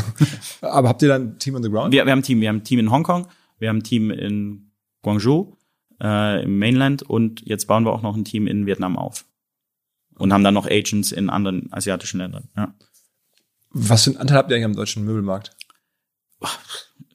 Aber 0.61 0.89
habt 0.89 1.01
ihr 1.01 1.07
dann 1.07 1.29
ein 1.29 1.39
Team 1.39 1.55
on 1.55 1.63
the 1.63 1.69
ground? 1.69 1.93
Wir, 1.93 2.05
wir 2.05 2.11
haben 2.11 2.19
ein 2.19 2.23
Team, 2.23 2.41
wir 2.41 2.49
haben 2.49 2.57
ein 2.57 2.63
Team 2.63 2.79
in 2.79 2.91
Hongkong, 2.91 3.27
wir 3.57 3.69
haben 3.69 3.77
ein 3.77 3.83
Team 3.83 4.11
in 4.11 4.71
Guangzhou, 5.01 5.57
äh, 5.99 6.43
im 6.43 6.59
Mainland 6.59 7.01
und 7.01 7.41
jetzt 7.41 7.65
bauen 7.65 7.85
wir 7.85 7.91
auch 7.91 8.03
noch 8.03 8.15
ein 8.15 8.25
Team 8.25 8.45
in 8.45 8.67
Vietnam 8.67 8.97
auf. 8.97 9.25
Und 10.17 10.31
haben 10.31 10.43
dann 10.43 10.53
noch 10.53 10.65
Agents 10.65 11.11
in 11.11 11.29
anderen 11.29 11.71
asiatischen 11.71 12.19
Ländern, 12.19 12.49
ja. 12.55 12.73
Was 13.77 14.05
für 14.05 14.11
einen 14.11 14.19
Anteil 14.19 14.37
habt 14.37 14.49
ihr 14.49 14.55
eigentlich 14.55 14.65
am 14.65 14.75
deutschen 14.75 15.03
Möbelmarkt? 15.03 15.51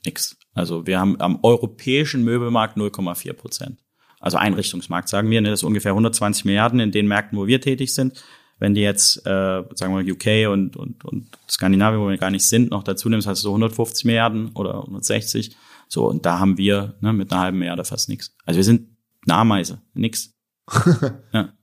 nix. 0.04 0.36
Also 0.54 0.86
wir 0.86 0.98
haben 0.98 1.20
am 1.20 1.38
europäischen 1.42 2.24
Möbelmarkt 2.24 2.76
0,4 2.76 3.32
Prozent. 3.32 3.78
Also 4.18 4.36
Einrichtungsmarkt, 4.36 5.08
sagen 5.08 5.30
wir, 5.30 5.40
ne, 5.40 5.50
das 5.50 5.60
ist 5.60 5.64
ungefähr 5.64 5.92
120 5.92 6.44
Milliarden 6.44 6.80
in 6.80 6.92
den 6.92 7.08
Märkten, 7.08 7.38
wo 7.38 7.46
wir 7.46 7.60
tätig 7.60 7.94
sind. 7.94 8.22
Wenn 8.58 8.74
die 8.74 8.82
jetzt, 8.82 9.26
äh, 9.26 9.62
sagen 9.74 9.94
wir 9.94 10.12
UK 10.12 10.52
und, 10.52 10.76
und, 10.76 11.04
und 11.06 11.38
Skandinavien, 11.48 12.00
wo 12.00 12.08
wir 12.08 12.18
gar 12.18 12.30
nicht 12.30 12.46
sind, 12.46 12.70
noch 12.70 12.82
dazu 12.82 13.08
nimmst, 13.08 13.26
hast 13.26 13.42
du 13.42 13.48
so 13.48 13.50
150 13.50 14.04
Milliarden 14.04 14.50
oder 14.50 14.82
160. 14.82 15.56
So, 15.88 16.06
und 16.06 16.26
da 16.26 16.38
haben 16.38 16.58
wir 16.58 16.94
ne, 17.00 17.14
mit 17.14 17.32
einer 17.32 17.40
halben 17.40 17.58
Milliarde 17.58 17.84
fast 17.84 18.10
nichts. 18.10 18.36
Also 18.44 18.58
wir 18.58 18.64
sind 18.64 18.94
eine 19.26 19.38
Ameise, 19.38 19.80
nix. 19.94 20.34
ja. 21.32 21.54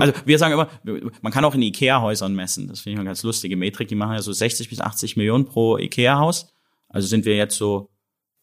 Also 0.00 0.14
wir 0.24 0.38
sagen 0.38 0.54
immer, 0.54 0.68
man 1.20 1.32
kann 1.32 1.44
auch 1.44 1.54
in 1.54 1.62
Ikea-Häusern 1.62 2.34
messen. 2.34 2.68
Das 2.68 2.80
finde 2.80 2.94
ich 2.94 2.98
eine 3.00 3.08
ganz 3.08 3.22
lustige 3.22 3.56
Metrik. 3.56 3.88
Die 3.88 3.94
machen 3.94 4.14
ja 4.14 4.22
so 4.22 4.32
60 4.32 4.68
bis 4.68 4.80
80 4.80 5.16
Millionen 5.16 5.44
pro 5.44 5.76
Ikea-Haus. 5.76 6.52
Also 6.88 7.08
sind 7.08 7.24
wir 7.24 7.36
jetzt 7.36 7.56
so 7.56 7.90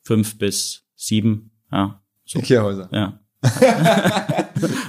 fünf 0.03 0.37
bis 0.37 0.85
sieben. 0.95 1.51
Ja, 1.71 2.01
so. 2.25 2.39
Ikea-Häuser. 2.39 2.89
Ja. 2.91 3.19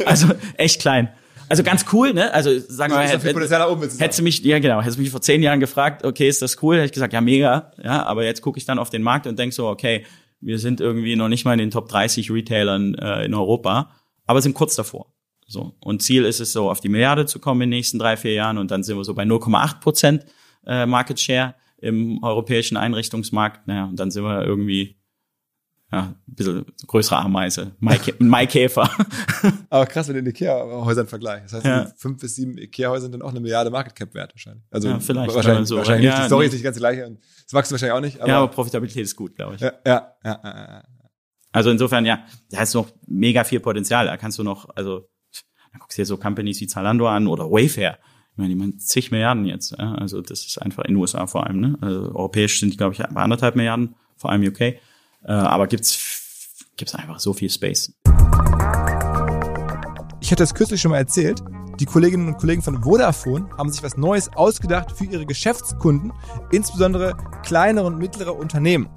also 0.06 0.28
echt 0.56 0.80
klein. 0.80 1.10
Also 1.48 1.64
ganz 1.64 1.84
cool, 1.92 2.12
ne? 2.14 2.32
Also 2.32 2.58
sagen 2.60 2.92
wir 2.92 2.98
mal, 2.98 3.08
hätt, 3.08 3.24
hättest 3.24 4.18
du 4.20 4.22
mich, 4.22 4.40
ja 4.44 4.60
genau, 4.60 4.80
hättest 4.80 4.98
du 4.98 5.02
mich 5.02 5.10
vor 5.10 5.20
zehn 5.20 5.42
Jahren 5.42 5.58
gefragt, 5.58 6.04
okay, 6.04 6.28
ist 6.28 6.42
das 6.42 6.62
cool? 6.62 6.76
Hätte 6.76 6.86
ich 6.86 6.92
gesagt, 6.92 7.12
ja 7.12 7.20
mega, 7.20 7.72
ja. 7.82 8.04
Aber 8.04 8.24
jetzt 8.24 8.40
gucke 8.40 8.58
ich 8.58 8.66
dann 8.66 8.78
auf 8.78 8.88
den 8.88 9.02
Markt 9.02 9.26
und 9.26 9.36
denk 9.36 9.52
so, 9.52 9.68
okay, 9.68 10.06
wir 10.40 10.60
sind 10.60 10.80
irgendwie 10.80 11.16
noch 11.16 11.28
nicht 11.28 11.44
mal 11.44 11.52
in 11.52 11.58
den 11.58 11.72
Top 11.72 11.88
30 11.88 12.30
Retailern 12.30 12.94
äh, 12.94 13.24
in 13.24 13.34
Europa, 13.34 13.90
aber 14.26 14.40
sind 14.40 14.54
kurz 14.54 14.76
davor. 14.76 15.12
So. 15.50 15.74
Und 15.80 16.00
Ziel 16.00 16.24
ist 16.24 16.40
es 16.40 16.52
so, 16.52 16.70
auf 16.70 16.80
die 16.80 16.88
Milliarde 16.88 17.26
zu 17.26 17.40
kommen 17.40 17.62
in 17.62 17.70
den 17.70 17.78
nächsten 17.78 17.98
drei, 17.98 18.16
vier 18.16 18.34
Jahren 18.34 18.56
und 18.56 18.70
dann 18.70 18.84
sind 18.84 18.96
wir 18.96 19.04
so 19.04 19.14
bei 19.14 19.24
0,8 19.24 19.80
Prozent 19.80 20.24
äh, 20.64 20.86
Market 20.86 21.18
Share 21.18 21.56
im 21.78 22.22
europäischen 22.22 22.76
Einrichtungsmarkt. 22.76 23.66
Naja, 23.66 23.86
und 23.86 23.98
dann 23.98 24.12
sind 24.12 24.22
wir 24.22 24.44
irgendwie 24.44 25.00
ja, 25.90 26.02
ein 26.02 26.34
bisschen 26.34 26.66
größere 26.86 27.18
Ameise, 27.18 27.72
Maikäfer. 27.80 28.88
Aber 29.70 29.86
krass, 29.86 30.06
wenn 30.06 30.14
du 30.14 30.22
den 30.22 30.30
Ikea-Häusern 30.30 31.08
vergleichst. 31.08 31.46
Das 31.46 31.64
heißt, 31.64 31.66
ja. 31.66 31.92
fünf 31.96 32.20
bis 32.20 32.36
sieben 32.36 32.56
Ikea-Häuser 32.56 33.02
sind 33.02 33.12
dann 33.12 33.22
auch 33.22 33.30
eine 33.30 33.40
Milliarde 33.40 33.70
Market 33.70 33.96
Cap 33.96 34.14
wert 34.14 34.32
wahrscheinlich. 34.32 34.64
Also 34.70 34.88
ja, 34.88 35.00
vielleicht, 35.00 35.34
wahrscheinlich, 35.34 35.66
so. 35.66 35.78
wahrscheinlich 35.78 36.04
ja, 36.04 36.12
nicht. 36.12 36.22
Die 36.22 36.26
Story 36.26 36.42
nee. 36.42 36.46
ist 36.46 36.52
nicht 36.52 36.62
ganz 36.62 36.76
gleich 36.76 37.04
und 37.04 37.18
es 37.44 37.52
wächst 37.52 37.72
wahrscheinlich 37.72 37.96
auch 37.96 38.00
nicht. 38.00 38.20
Aber 38.20 38.28
ja, 38.28 38.38
aber 38.38 38.52
Profitabilität 38.52 39.02
ist 39.02 39.16
gut, 39.16 39.34
glaube 39.34 39.56
ich. 39.56 39.62
Ja, 39.62 39.72
ja, 39.84 40.14
ja, 40.24 40.40
ja, 40.44 40.54
ja. 40.54 40.84
Also 41.52 41.70
insofern, 41.70 42.06
ja, 42.06 42.24
da 42.50 42.58
hast 42.58 42.74
du 42.74 42.78
noch 42.78 42.90
mega 43.06 43.42
viel 43.42 43.60
Potenzial. 43.60 44.06
Da 44.06 44.16
kannst 44.16 44.38
du 44.38 44.44
noch, 44.44 44.68
also, 44.76 45.09
da 45.72 45.78
guckst 45.78 45.98
du 45.98 46.02
dir 46.02 46.06
so 46.06 46.16
Companies 46.16 46.60
wie 46.60 46.66
Zalando 46.66 47.08
an 47.08 47.26
oder 47.26 47.50
Wayfair. 47.50 47.98
Ich 48.32 48.38
meine, 48.38 48.48
die 48.48 48.54
machen 48.54 48.78
zig 48.78 49.10
Milliarden 49.10 49.44
jetzt. 49.44 49.72
Ja? 49.72 49.94
Also 49.94 50.20
das 50.20 50.46
ist 50.46 50.60
einfach 50.60 50.84
in 50.84 50.94
den 50.94 50.96
USA 50.96 51.26
vor 51.26 51.46
allem. 51.46 51.60
Ne? 51.60 51.78
Also 51.80 52.14
europäisch 52.14 52.60
sind 52.60 52.72
die, 52.72 52.76
glaube 52.76 52.94
ich, 52.94 53.00
bei 53.00 53.22
anderthalb 53.22 53.56
Milliarden, 53.56 53.94
vor 54.16 54.30
allem 54.30 54.42
UK. 54.42 54.60
Äh, 54.60 54.76
aber 55.24 55.66
gibt's 55.66 56.20
gibt's 56.76 56.94
einfach 56.94 57.20
so 57.20 57.32
viel 57.32 57.50
Space. 57.50 57.92
Ich 60.20 60.30
hatte 60.30 60.42
das 60.42 60.54
kürzlich 60.54 60.80
schon 60.80 60.90
mal 60.90 60.98
erzählt. 60.98 61.42
Die 61.78 61.86
Kolleginnen 61.86 62.28
und 62.28 62.38
Kollegen 62.38 62.62
von 62.62 62.82
Vodafone 62.82 63.48
haben 63.56 63.70
sich 63.70 63.82
was 63.82 63.96
Neues 63.96 64.30
ausgedacht 64.34 64.92
für 64.92 65.04
ihre 65.04 65.24
Geschäftskunden, 65.24 66.12
insbesondere 66.52 67.16
kleinere 67.42 67.86
und 67.86 67.98
mittlere 67.98 68.34
Unternehmen. 68.34 68.88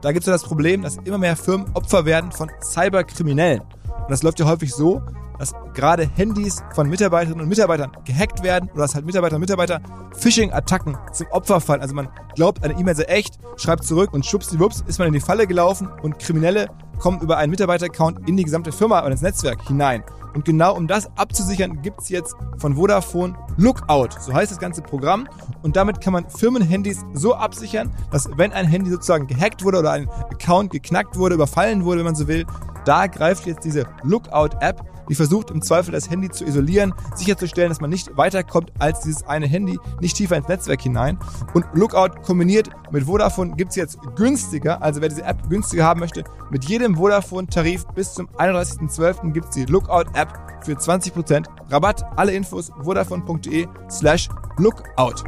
Da 0.00 0.12
gibt 0.12 0.22
es 0.22 0.26
ja 0.26 0.32
das 0.32 0.42
Problem, 0.42 0.82
dass 0.82 0.96
immer 1.04 1.18
mehr 1.18 1.36
Firmen 1.36 1.70
Opfer 1.74 2.04
werden 2.04 2.32
von 2.32 2.50
Cyberkriminellen. 2.62 3.60
Und 3.60 4.10
das 4.10 4.22
läuft 4.22 4.40
ja 4.40 4.46
häufig 4.46 4.72
so, 4.72 5.02
dass 5.42 5.54
gerade 5.74 6.08
Handys 6.14 6.62
von 6.72 6.88
Mitarbeiterinnen 6.88 7.42
und 7.42 7.48
Mitarbeitern 7.48 7.90
gehackt 8.04 8.44
werden 8.44 8.70
oder 8.74 8.82
dass 8.82 8.94
halt 8.94 9.04
Mitarbeiter 9.04 9.34
und 9.34 9.40
Mitarbeiter 9.40 9.80
Phishing-Attacken 10.16 10.96
zum 11.12 11.26
Opfer 11.32 11.60
fallen. 11.60 11.80
Also 11.80 11.96
man 11.96 12.08
glaubt, 12.36 12.62
eine 12.62 12.78
E-Mail 12.78 12.94
sei 12.94 13.02
echt, 13.04 13.40
schreibt 13.56 13.82
zurück 13.82 14.12
und 14.12 14.24
schwuppsdiwupps 14.24 14.84
ist 14.86 15.00
man 15.00 15.08
in 15.08 15.14
die 15.14 15.20
Falle 15.20 15.48
gelaufen 15.48 15.88
und 16.02 16.20
Kriminelle 16.20 16.68
kommen 17.00 17.20
über 17.20 17.38
einen 17.38 17.50
Mitarbeiter-Account 17.50 18.28
in 18.28 18.36
die 18.36 18.44
gesamte 18.44 18.70
Firma 18.70 19.00
und 19.00 19.10
ins 19.10 19.22
Netzwerk 19.22 19.66
hinein. 19.66 20.04
Und 20.32 20.44
genau 20.44 20.76
um 20.76 20.86
das 20.86 21.10
abzusichern, 21.16 21.82
gibt's 21.82 22.08
jetzt 22.08 22.36
von 22.58 22.76
Vodafone 22.76 23.34
Lookout. 23.56 24.10
So 24.20 24.32
heißt 24.32 24.52
das 24.52 24.60
ganze 24.60 24.80
Programm. 24.80 25.28
Und 25.62 25.74
damit 25.74 26.00
kann 26.00 26.12
man 26.12 26.30
Firmenhandys 26.30 27.04
so 27.14 27.34
absichern, 27.34 27.90
dass 28.12 28.30
wenn 28.36 28.52
ein 28.52 28.68
Handy 28.68 28.90
sozusagen 28.90 29.26
gehackt 29.26 29.64
wurde 29.64 29.80
oder 29.80 29.90
ein 29.90 30.08
Account 30.08 30.70
geknackt 30.70 31.18
wurde, 31.18 31.34
überfallen 31.34 31.84
wurde, 31.84 31.98
wenn 31.98 32.06
man 32.06 32.14
so 32.14 32.28
will, 32.28 32.46
da 32.84 33.08
greift 33.08 33.46
jetzt 33.46 33.64
diese 33.64 33.86
Lookout-App 34.04 34.91
die 35.08 35.14
versucht 35.14 35.50
im 35.50 35.62
Zweifel 35.62 35.92
das 35.92 36.10
Handy 36.10 36.30
zu 36.30 36.44
isolieren, 36.44 36.94
sicherzustellen, 37.14 37.68
dass 37.70 37.80
man 37.80 37.90
nicht 37.90 38.16
weiterkommt 38.16 38.72
als 38.78 39.00
dieses 39.00 39.22
eine 39.24 39.46
Handy, 39.46 39.78
nicht 40.00 40.16
tiefer 40.16 40.36
ins 40.36 40.48
Netzwerk 40.48 40.82
hinein. 40.82 41.18
Und 41.54 41.66
Lookout 41.74 42.22
kombiniert 42.22 42.70
mit 42.90 43.04
Vodafone 43.04 43.54
gibt 43.56 43.70
es 43.70 43.76
jetzt 43.76 43.98
günstiger, 44.16 44.82
also 44.82 45.00
wer 45.00 45.08
diese 45.08 45.24
App 45.24 45.48
günstiger 45.48 45.84
haben 45.84 46.00
möchte, 46.00 46.24
mit 46.50 46.64
jedem 46.64 46.96
Vodafone-Tarif 46.96 47.86
bis 47.94 48.14
zum 48.14 48.28
31.12. 48.30 49.32
gibt 49.32 49.46
es 49.46 49.54
die 49.54 49.64
Lookout-App 49.64 50.64
für 50.64 50.72
20% 50.72 51.46
Rabatt. 51.70 52.02
Alle 52.16 52.32
Infos 52.32 52.70
vodafone.de 52.82 53.66
slash 53.90 54.28
lookout. 54.58 55.24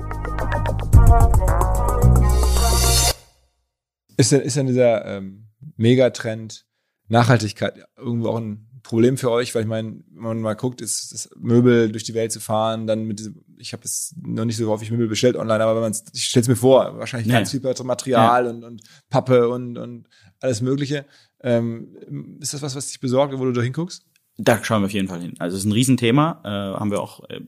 Ist 4.16 4.32
denn, 4.32 4.40
ist 4.42 4.56
denn 4.56 4.66
dieser 4.66 5.04
ähm, 5.06 5.48
Megatrend 5.76 6.66
Nachhaltigkeit 7.08 7.84
irgendwo 7.96 8.28
auch 8.28 8.38
ein 8.38 8.73
Problem 8.84 9.16
für 9.16 9.30
euch, 9.30 9.54
weil 9.54 9.62
ich 9.62 9.68
meine, 9.68 10.04
wenn 10.12 10.22
man 10.22 10.40
mal 10.42 10.54
guckt, 10.54 10.82
ist 10.82 11.12
das 11.12 11.30
Möbel 11.36 11.90
durch 11.90 12.04
die 12.04 12.12
Welt 12.12 12.30
zu 12.30 12.38
fahren, 12.38 12.86
dann 12.86 13.04
mit 13.04 13.18
diesem, 13.18 13.42
ich 13.56 13.72
habe 13.72 13.82
es 13.82 14.14
noch 14.22 14.44
nicht 14.44 14.58
so 14.58 14.70
häufig 14.70 14.90
Möbel 14.90 15.08
bestellt 15.08 15.36
online, 15.36 15.64
aber 15.64 15.76
wenn 15.76 15.90
man 15.90 15.98
ich 16.12 16.24
stelle 16.26 16.42
es 16.42 16.48
mir 16.48 16.56
vor, 16.56 16.98
wahrscheinlich 16.98 17.26
nee. 17.26 17.32
ganz 17.32 17.50
viel 17.50 17.62
Material 17.84 18.44
nee. 18.44 18.50
und, 18.50 18.62
und 18.62 18.82
Pappe 19.08 19.48
und, 19.48 19.78
und 19.78 20.06
alles 20.38 20.60
Mögliche. 20.60 21.06
Ähm, 21.42 21.96
ist 22.40 22.52
das 22.52 22.60
was, 22.60 22.76
was 22.76 22.88
dich 22.88 23.00
besorgt, 23.00 23.36
wo 23.38 23.44
du 23.46 23.52
da 23.52 23.62
hinguckst? 23.62 24.04
Da 24.36 24.62
schauen 24.62 24.82
wir 24.82 24.86
auf 24.86 24.92
jeden 24.92 25.08
Fall 25.08 25.22
hin. 25.22 25.34
Also 25.38 25.56
es 25.56 25.62
ist 25.62 25.66
ein 25.66 25.72
Riesenthema, 25.72 26.42
äh, 26.44 26.78
haben 26.78 26.90
wir 26.90 27.00
auch 27.00 27.28
äh, 27.30 27.40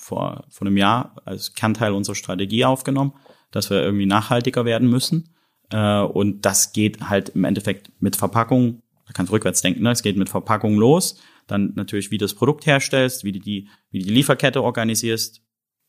vor, 0.00 0.44
vor 0.48 0.66
einem 0.66 0.76
Jahr 0.76 1.16
als 1.24 1.54
Kernteil 1.54 1.92
unserer 1.92 2.14
Strategie 2.14 2.64
aufgenommen, 2.64 3.14
dass 3.50 3.68
wir 3.68 3.82
irgendwie 3.82 4.06
nachhaltiger 4.06 4.64
werden 4.64 4.88
müssen. 4.88 5.34
Äh, 5.70 6.02
und 6.02 6.42
das 6.42 6.72
geht 6.72 7.08
halt 7.08 7.30
im 7.30 7.42
Endeffekt 7.42 7.90
mit 8.00 8.14
Verpackung 8.14 8.82
da 9.08 9.14
kannst 9.14 9.30
du 9.30 9.34
rückwärts 9.34 9.62
denken, 9.62 9.82
ne? 9.82 9.90
Es 9.90 10.02
geht 10.02 10.16
mit 10.16 10.28
Verpackung 10.28 10.76
los, 10.76 11.18
dann 11.46 11.72
natürlich, 11.74 12.10
wie 12.10 12.18
du 12.18 12.26
das 12.26 12.34
Produkt 12.34 12.66
herstellst, 12.66 13.24
wie 13.24 13.32
du 13.32 13.40
die, 13.40 13.68
wie 13.90 14.00
du 14.00 14.04
die 14.04 14.12
Lieferkette 14.12 14.62
organisierst, 14.62 15.42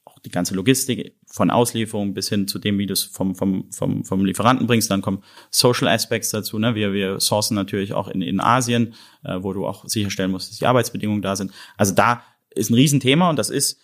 auch 0.06 0.18
die 0.20 0.30
ganze 0.30 0.56
Logistik 0.56 1.18
von 1.28 1.52
Auslieferung 1.52 2.14
bis 2.14 2.30
hin 2.30 2.48
zu 2.48 2.60
dem, 2.60 2.80
wie 2.80 2.86
du 2.86 2.94
es 2.94 3.04
vom, 3.04 3.36
vom, 3.36 3.70
vom, 3.72 4.06
vom 4.06 4.26
Lieferanten 4.26 4.68
bringst. 4.68 4.90
Dann 4.90 5.02
kommen 5.02 5.22
Social 5.52 5.90
Aspects 5.90 6.30
dazu. 6.30 6.58
Ne? 6.58 6.76
Wir, 6.76 6.94
wir 6.94 7.20
sourcen 7.20 7.56
natürlich 7.56 7.94
auch 7.94 8.08
in, 8.08 8.22
in 8.22 8.40
Asien, 8.40 8.96
äh, 9.24 9.38
wo 9.42 9.52
du 9.52 9.68
auch 9.68 9.86
sicherstellen 9.86 10.32
musst, 10.32 10.50
dass 10.50 10.58
die 10.58 10.66
Arbeitsbedingungen 10.66 11.22
da 11.22 11.36
sind. 11.36 11.52
Also 11.78 11.94
da 11.94 12.24
ist 12.56 12.72
ein 12.72 12.76
Riesenthema 12.76 13.30
und 13.30 13.36
das 13.36 13.50
ist 13.50 13.82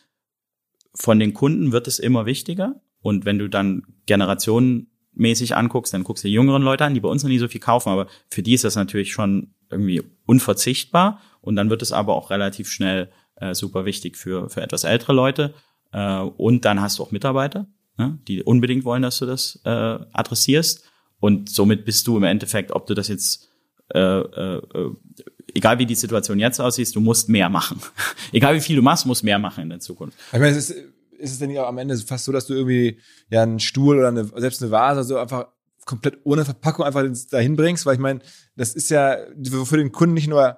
von 0.95 1.19
den 1.19 1.33
Kunden 1.33 1.73
wird 1.73 1.87
es 1.87 1.99
immer 1.99 2.25
wichtiger. 2.25 2.81
Und 3.01 3.25
wenn 3.25 3.37
du 3.37 3.49
dann 3.49 3.83
Generationen 4.05 4.87
mäßig 5.15 5.55
anguckst, 5.55 5.93
dann 5.93 6.03
guckst 6.03 6.23
du 6.23 6.27
die 6.27 6.33
jüngeren 6.33 6.61
Leute 6.61 6.85
an, 6.85 6.93
die 6.93 6.99
bei 6.99 7.09
uns 7.09 7.23
noch 7.23 7.29
nie 7.29 7.39
so 7.39 7.47
viel 7.47 7.61
kaufen, 7.61 7.89
aber 7.89 8.07
für 8.29 8.43
die 8.43 8.53
ist 8.53 8.63
das 8.63 8.75
natürlich 8.75 9.11
schon 9.11 9.53
irgendwie 9.69 10.03
unverzichtbar 10.25 11.21
und 11.41 11.55
dann 11.55 11.69
wird 11.69 11.81
es 11.81 11.91
aber 11.91 12.15
auch 12.15 12.29
relativ 12.29 12.69
schnell 12.69 13.09
äh, 13.35 13.53
super 13.53 13.85
wichtig 13.85 14.17
für, 14.17 14.49
für 14.49 14.61
etwas 14.61 14.83
ältere 14.83 15.13
Leute 15.13 15.53
äh, 15.91 16.19
und 16.19 16.65
dann 16.65 16.81
hast 16.81 16.99
du 16.99 17.03
auch 17.03 17.11
Mitarbeiter, 17.11 17.67
ne, 17.97 18.19
die 18.27 18.43
unbedingt 18.43 18.85
wollen, 18.85 19.01
dass 19.01 19.19
du 19.19 19.25
das 19.25 19.59
äh, 19.65 19.69
adressierst 19.69 20.89
und 21.19 21.49
somit 21.49 21.85
bist 21.85 22.07
du 22.07 22.17
im 22.17 22.23
Endeffekt, 22.23 22.71
ob 22.71 22.87
du 22.87 22.93
das 22.93 23.07
jetzt 23.07 23.49
äh, 23.93 23.99
äh, 23.99 24.61
egal 25.53 25.79
wie 25.79 25.85
die 25.85 25.95
Situation 25.95 26.39
jetzt 26.39 26.59
aussieht, 26.59 26.95
du 26.95 26.99
musst 26.99 27.29
mehr 27.29 27.49
machen. 27.49 27.79
egal 28.31 28.55
wie 28.55 28.61
viel 28.61 28.75
du 28.75 28.81
machst, 28.81 29.05
musst 29.05 29.23
mehr 29.23 29.39
machen 29.39 29.63
in 29.63 29.69
der 29.69 29.79
Zukunft. 29.79 30.17
Ich 30.31 30.39
meine, 30.39 30.55
es 30.55 30.69
ist 30.69 30.94
ist 31.25 31.33
es 31.33 31.39
denn 31.39 31.57
am 31.57 31.77
Ende 31.77 31.97
fast 31.97 32.25
so, 32.25 32.31
dass 32.31 32.47
du 32.47 32.53
irgendwie 32.53 32.99
ja 33.29 33.43
einen 33.43 33.59
Stuhl 33.59 33.97
oder 33.97 34.07
eine, 34.07 34.25
selbst 34.37 34.61
eine 34.61 34.71
Vase 34.71 35.03
so 35.03 35.17
einfach 35.17 35.47
komplett 35.85 36.19
ohne 36.23 36.45
Verpackung 36.45 36.85
einfach 36.85 37.03
dahin 37.29 37.55
bringst, 37.55 37.85
weil 37.85 37.95
ich 37.95 37.99
meine, 37.99 38.19
das 38.55 38.73
ist 38.73 38.89
ja 38.89 39.17
für 39.65 39.77
den 39.77 39.91
Kunden 39.91 40.13
nicht 40.13 40.27
nur 40.27 40.57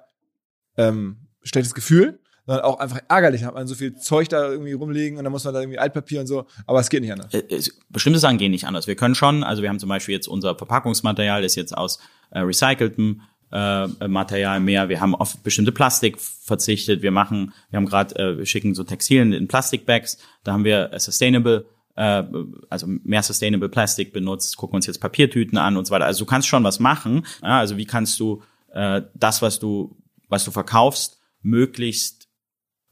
ähm, 0.76 1.28
schlechtes 1.42 1.74
Gefühl, 1.74 2.20
sondern 2.46 2.64
auch 2.64 2.78
einfach 2.78 3.00
ärgerlich. 3.08 3.44
Hat 3.44 3.54
man 3.54 3.66
so 3.66 3.74
viel 3.74 3.94
Zeug 3.96 4.28
da 4.28 4.48
irgendwie 4.48 4.72
rumliegen 4.72 5.18
und 5.18 5.24
dann 5.24 5.32
muss 5.32 5.44
man 5.44 5.52
da 5.52 5.60
irgendwie 5.60 5.78
Altpapier 5.78 6.20
und 6.20 6.26
so. 6.26 6.46
Aber 6.66 6.80
es 6.80 6.88
geht 6.88 7.02
nicht 7.02 7.12
anders. 7.12 7.32
Äh, 7.34 7.60
bestimmte 7.90 8.18
Sachen 8.18 8.38
gehen 8.38 8.52
nicht 8.52 8.66
anders. 8.66 8.86
Wir 8.86 8.96
können 8.96 9.14
schon, 9.14 9.44
also 9.44 9.62
wir 9.62 9.68
haben 9.68 9.78
zum 9.78 9.90
Beispiel 9.90 10.14
jetzt 10.14 10.28
unser 10.28 10.56
Verpackungsmaterial 10.56 11.44
ist 11.44 11.56
jetzt 11.56 11.76
aus 11.76 11.98
äh, 12.30 12.40
recyceltem 12.40 13.22
äh, 13.52 14.08
Material 14.08 14.60
mehr. 14.60 14.88
Wir 14.88 15.00
haben 15.00 15.14
auf 15.14 15.38
bestimmte 15.42 15.72
Plastik 15.72 16.20
verzichtet. 16.20 17.02
Wir 17.02 17.10
machen, 17.10 17.52
wir 17.70 17.78
haben 17.78 17.86
gerade, 17.86 18.16
äh, 18.16 18.38
wir 18.38 18.46
schicken 18.46 18.74
so 18.74 18.84
Textilien 18.84 19.32
in 19.32 19.48
Plastikbags. 19.48 20.18
Da 20.44 20.52
haben 20.52 20.64
wir 20.64 20.92
äh, 20.92 21.00
Sustainable, 21.00 21.66
äh, 21.96 22.24
also 22.68 22.86
mehr 22.86 23.22
Sustainable 23.22 23.68
Plastik 23.68 24.12
benutzt. 24.12 24.56
Gucken 24.56 24.76
uns 24.76 24.86
jetzt 24.86 25.00
Papiertüten 25.00 25.58
an 25.58 25.76
und 25.76 25.86
so 25.86 25.92
weiter. 25.92 26.06
Also 26.06 26.24
du 26.24 26.30
kannst 26.30 26.48
schon 26.48 26.64
was 26.64 26.80
machen. 26.80 27.24
Ja, 27.42 27.58
also 27.58 27.76
wie 27.76 27.86
kannst 27.86 28.20
du 28.20 28.42
äh, 28.72 29.02
das, 29.14 29.42
was 29.42 29.58
du, 29.58 29.96
was 30.28 30.44
du 30.44 30.50
verkaufst, 30.50 31.18
möglichst 31.40 32.28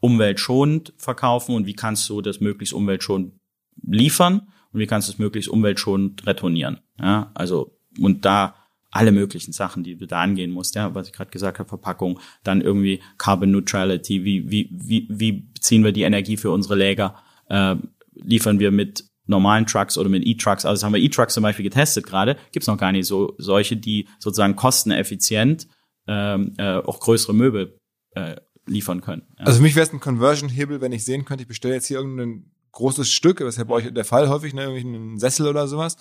umweltschonend 0.01 0.95
verkaufen 0.97 1.55
und 1.55 1.67
wie 1.67 1.75
kannst 1.75 2.09
du 2.09 2.21
das 2.21 2.41
möglichst 2.41 2.75
umweltschonend 2.75 3.35
liefern 3.83 4.49
und 4.73 4.81
wie 4.81 4.87
kannst 4.87 5.09
du 5.09 5.13
es 5.13 5.19
möglichst 5.19 5.49
umweltschonend 5.51 6.27
retournieren. 6.27 6.81
Ja, 7.01 7.31
also 7.35 7.79
und 7.99 8.25
da 8.25 8.55
alle 8.97 9.13
möglichen 9.13 9.53
Sachen, 9.53 9.85
die 9.85 9.97
du 9.97 10.07
da 10.07 10.23
angehen 10.23 10.51
musst, 10.51 10.75
ja, 10.75 10.95
was 10.95 11.07
ich 11.07 11.13
gerade 11.13 11.31
gesagt 11.31 11.59
habe, 11.59 11.69
Verpackung, 11.69 12.21
dann 12.43 12.61
irgendwie 12.61 13.01
Carbon 13.19 13.51
Neutrality, 13.51 14.25
wie, 14.25 14.51
wie, 14.51 14.69
wie, 14.73 15.07
wie 15.11 15.33
beziehen 15.33 15.85
wir 15.85 15.93
die 15.93 16.03
Energie 16.03 16.37
für 16.37 16.51
unsere 16.51 16.75
Läger, 16.75 17.17
äh, 17.49 17.77
liefern 18.15 18.59
wir 18.59 18.71
mit 18.71 19.05
normalen 19.27 19.67
Trucks 19.67 19.99
oder 19.99 20.09
mit 20.09 20.25
E-Trucks, 20.27 20.65
also 20.65 20.87
haben 20.87 20.95
wir 20.95 21.01
E-Trucks 21.01 21.35
zum 21.35 21.43
Beispiel 21.43 21.65
getestet 21.65 22.07
gerade, 22.07 22.37
gibt's 22.53 22.69
noch 22.69 22.79
gar 22.79 22.93
nicht 22.93 23.07
so 23.07 23.35
solche, 23.39 23.77
die 23.77 24.09
sozusagen 24.19 24.57
kosteneffizient 24.57 25.67
ähm, 26.07 26.55
äh, 26.59 26.77
auch 26.77 27.01
größere 27.01 27.35
Möbel 27.35 27.81
äh, 28.13 28.37
liefern 28.67 29.01
können. 29.01 29.23
Ja. 29.39 29.47
Also 29.47 29.59
für 29.59 29.63
mich 29.63 29.75
wäre 29.75 29.87
es 29.87 29.93
ein 29.93 30.01
Conversion-Hebel, 30.01 30.81
wenn 30.81 30.93
ich 30.93 31.05
sehen 31.05 31.25
könnte, 31.25 31.43
ich 31.43 31.49
bestelle 31.49 31.75
jetzt 31.75 31.87
hier 31.87 31.99
irgendein 31.99 32.53
großes 32.73 33.11
Stück, 33.11 33.39
das 33.39 33.55
ist 33.55 33.59
ja 33.59 33.65
bei 33.65 33.75
euch 33.75 33.93
der 33.93 34.05
Fall 34.05 34.29
häufig, 34.29 34.55
ne, 34.55 34.63
irgendwie 34.63 34.87
einen 34.87 35.19
Sessel 35.19 35.49
oder 35.49 35.67
sowas, 35.67 35.97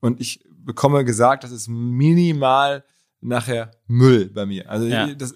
und 0.00 0.20
ich 0.20 0.44
bekomme 0.64 1.04
gesagt, 1.04 1.44
das 1.44 1.50
ist 1.50 1.68
minimal 1.68 2.84
nachher 3.20 3.70
Müll 3.86 4.30
bei 4.32 4.46
mir. 4.46 4.70
Also 4.70 4.86
ja. 4.86 5.12
das, 5.14 5.34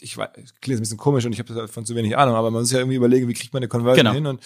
ich 0.00 0.16
weiß, 0.16 0.30
klingt 0.60 0.78
ein 0.78 0.82
bisschen 0.82 0.98
komisch 0.98 1.24
und 1.24 1.32
ich 1.32 1.38
habe 1.38 1.54
davon 1.54 1.86
zu 1.86 1.94
wenig 1.94 2.16
Ahnung, 2.16 2.34
aber 2.34 2.50
man 2.50 2.62
muss 2.62 2.72
ja 2.72 2.78
irgendwie 2.78 2.96
überlegen, 2.96 3.28
wie 3.28 3.34
kriegt 3.34 3.52
man 3.52 3.62
eine 3.62 3.68
Conversion 3.68 4.04
genau. 4.04 4.14
hin 4.14 4.26
und 4.26 4.40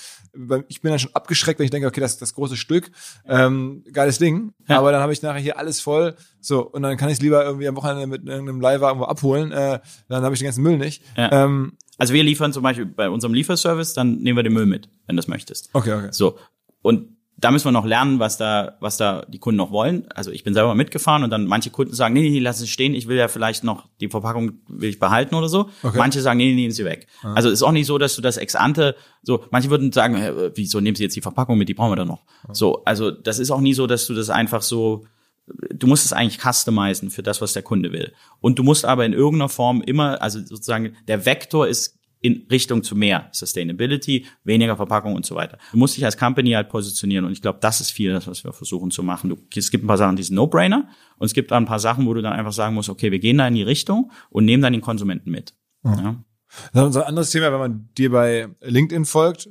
ich 0.69 0.81
bin 0.81 0.91
dann 0.91 0.99
schon 0.99 1.15
abgeschreckt, 1.15 1.59
wenn 1.59 1.65
ich 1.65 1.71
denke, 1.71 1.89
okay, 1.89 2.01
das 2.01 2.13
ist 2.13 2.23
das 2.23 2.35
große 2.35 2.57
Stück, 2.57 2.91
ähm, 3.27 3.85
geiles 3.93 4.19
Ding, 4.19 4.53
ja. 4.69 4.79
aber 4.79 4.93
dann 4.93 5.01
habe 5.01 5.13
ich 5.13 5.23
nachher 5.23 5.41
hier 5.41 5.59
alles 5.59 5.81
voll, 5.81 6.15
so 6.41 6.63
und 6.69 6.83
dann 6.83 6.97
kann 6.97 7.09
ich 7.09 7.15
es 7.15 7.23
lieber 7.23 7.45
irgendwie 7.45 7.67
am 7.67 7.77
Wochenende 7.77 8.07
mit 8.07 8.27
irgendeinem 8.27 8.61
Leihwagen 8.61 8.99
irgendwo 8.99 9.11
abholen, 9.11 9.53
äh, 9.53 9.81
dann 10.09 10.23
habe 10.23 10.35
ich 10.35 10.41
den 10.41 10.47
ganzen 10.47 10.63
Müll 10.63 10.79
nicht. 10.79 11.03
Ja. 11.17 11.45
Ähm, 11.45 11.77
also 11.97 12.15
wir 12.15 12.23
liefern 12.23 12.53
zum 12.53 12.63
Beispiel 12.63 12.87
bei 12.87 13.11
unserem 13.11 13.35
Lieferservice, 13.35 13.95
dann 13.95 14.19
nehmen 14.19 14.37
wir 14.37 14.43
den 14.45 14.53
Müll 14.53 14.67
mit, 14.67 14.89
wenn 15.07 15.17
du 15.17 15.21
das 15.21 15.29
möchtest. 15.29 15.71
Okay, 15.73 15.95
okay. 15.95 16.09
So 16.13 16.39
und 16.83 17.18
da 17.41 17.53
müssen 17.53 17.67
wir 17.67 17.73
noch 17.73 17.87
lernen, 17.87 18.19
was 18.19 18.37
da, 18.37 18.77
was 18.81 18.97
da 18.97 19.25
die 19.29 19.39
Kunden 19.39 19.59
noch 19.59 19.71
wollen. 19.71 20.09
Also 20.13 20.33
ich 20.33 20.43
bin 20.43 20.55
selber 20.55 20.75
mitgefahren 20.75 21.23
und 21.23 21.31
dann 21.31 21.47
manche 21.47 21.71
Kunden 21.71 21.95
sagen, 21.95 22.15
nee, 22.15 22.29
nee, 22.29 22.41
lass 22.41 22.61
es 22.61 22.69
stehen, 22.69 22.95
ich 22.95 23.07
will 23.07 23.17
ja 23.17 23.29
vielleicht 23.29 23.63
noch 23.63 23.87
die 24.01 24.09
Verpackung 24.09 24.55
will 24.67 24.91
ich 24.91 24.99
behalten 24.99 25.37
oder 25.37 25.49
so. 25.49 25.71
Okay. 25.85 25.97
Manche 25.97 26.21
sagen, 26.21 26.39
nee, 26.39 26.47
nee, 26.47 26.57
nehmen 26.57 26.73
Sie 26.73 26.85
weg. 26.85 27.07
Ah. 27.23 27.35
Also 27.35 27.49
ist 27.49 27.63
auch 27.63 27.71
nicht 27.71 27.87
so, 27.87 27.97
dass 27.97 28.17
du 28.17 28.23
das 28.23 28.39
ex 28.39 28.57
ante, 28.57 28.97
so, 29.23 29.45
manche 29.51 29.71
würden 29.71 29.93
sagen, 29.93 30.17
äh, 30.17 30.51
wieso 30.57 30.81
nehmen 30.81 30.97
Sie 30.97 31.05
jetzt 31.05 31.15
die 31.15 31.21
Verpackung 31.21 31.57
mit, 31.57 31.69
die 31.69 31.75
brauchen 31.75 31.93
wir 31.93 31.97
dann 31.97 32.09
noch. 32.09 32.25
Ah. 32.49 32.55
So, 32.55 32.83
also 32.85 33.13
das 33.13 33.39
ist 33.39 33.53
auch 33.53 33.61
nie 33.61 33.75
so, 33.75 33.87
dass 33.87 34.07
du 34.07 34.15
das 34.15 34.31
einfach 34.31 34.63
so, 34.63 35.05
du 35.47 35.87
musst 35.87 36.05
es 36.05 36.13
eigentlich 36.13 36.41
customizen 36.41 37.11
für 37.11 37.23
das, 37.23 37.41
was 37.41 37.53
der 37.53 37.63
Kunde 37.63 37.93
will. 37.93 38.15
Und 38.41 38.59
du 38.59 38.65
musst 38.65 38.85
aber 38.85 39.07
in 39.07 39.13
irgendeiner 39.13 39.49
Form 39.49 39.81
immer, 39.81 40.21
also 40.23 40.41
sozusagen, 40.41 40.97
der 41.07 41.25
Vektor 41.25 41.69
ist 41.69 41.98
in 42.21 42.47
Richtung 42.51 42.83
zu 42.83 42.97
mehr 42.97 43.29
Sustainability, 43.33 44.27
weniger 44.45 44.77
Verpackung 44.77 45.15
und 45.15 45.25
so 45.25 45.35
weiter. 45.35 45.59
Du 45.73 45.79
musst 45.79 45.97
dich 45.97 46.05
als 46.05 46.17
Company 46.17 46.51
halt 46.51 46.69
positionieren 46.69 47.25
und 47.25 47.33
ich 47.33 47.43
glaube, 47.43 47.59
das 47.61 47.81
ist 47.81 47.91
viel, 47.91 48.13
das, 48.13 48.27
was 48.27 48.45
wir 48.45 48.53
versuchen 48.53 48.91
zu 48.91 49.03
machen. 49.03 49.31
Du, 49.31 49.37
es 49.55 49.71
gibt 49.71 49.85
ein 49.85 49.87
paar 49.87 49.99
Sachen, 49.99 50.17
die 50.17 50.23
sind 50.23 50.35
No-Brainer 50.35 50.89
und 51.17 51.27
es 51.27 51.35
gibt 51.35 51.53
ein 51.53 51.65
paar 51.65 51.79
Sachen, 51.79 52.07
wo 52.07 52.15
du 52.15 52.23
dann 52.23 52.33
einfach 52.33 52.53
sagen 52.53 52.75
musst, 52.75 52.89
okay, 52.89 53.13
wir 53.13 53.19
gehen 53.19 53.39
da 53.39 53.47
in 53.47 53.55
die 53.55 53.63
Richtung 53.63 54.11
und 54.31 54.45
nehmen 54.45 54.63
dann 54.63 54.73
den 54.73 54.83
Konsumenten 54.83 55.31
mit. 55.31 55.55
Mhm. 55.83 55.93
Ja. 55.93 56.25
Das 56.73 56.91
ist 56.91 56.97
ein 56.97 57.03
anderes 57.03 57.31
Thema, 57.31 57.53
wenn 57.53 57.59
man 57.59 57.89
dir 57.97 58.11
bei 58.11 58.49
LinkedIn 58.63 59.05
folgt, 59.05 59.49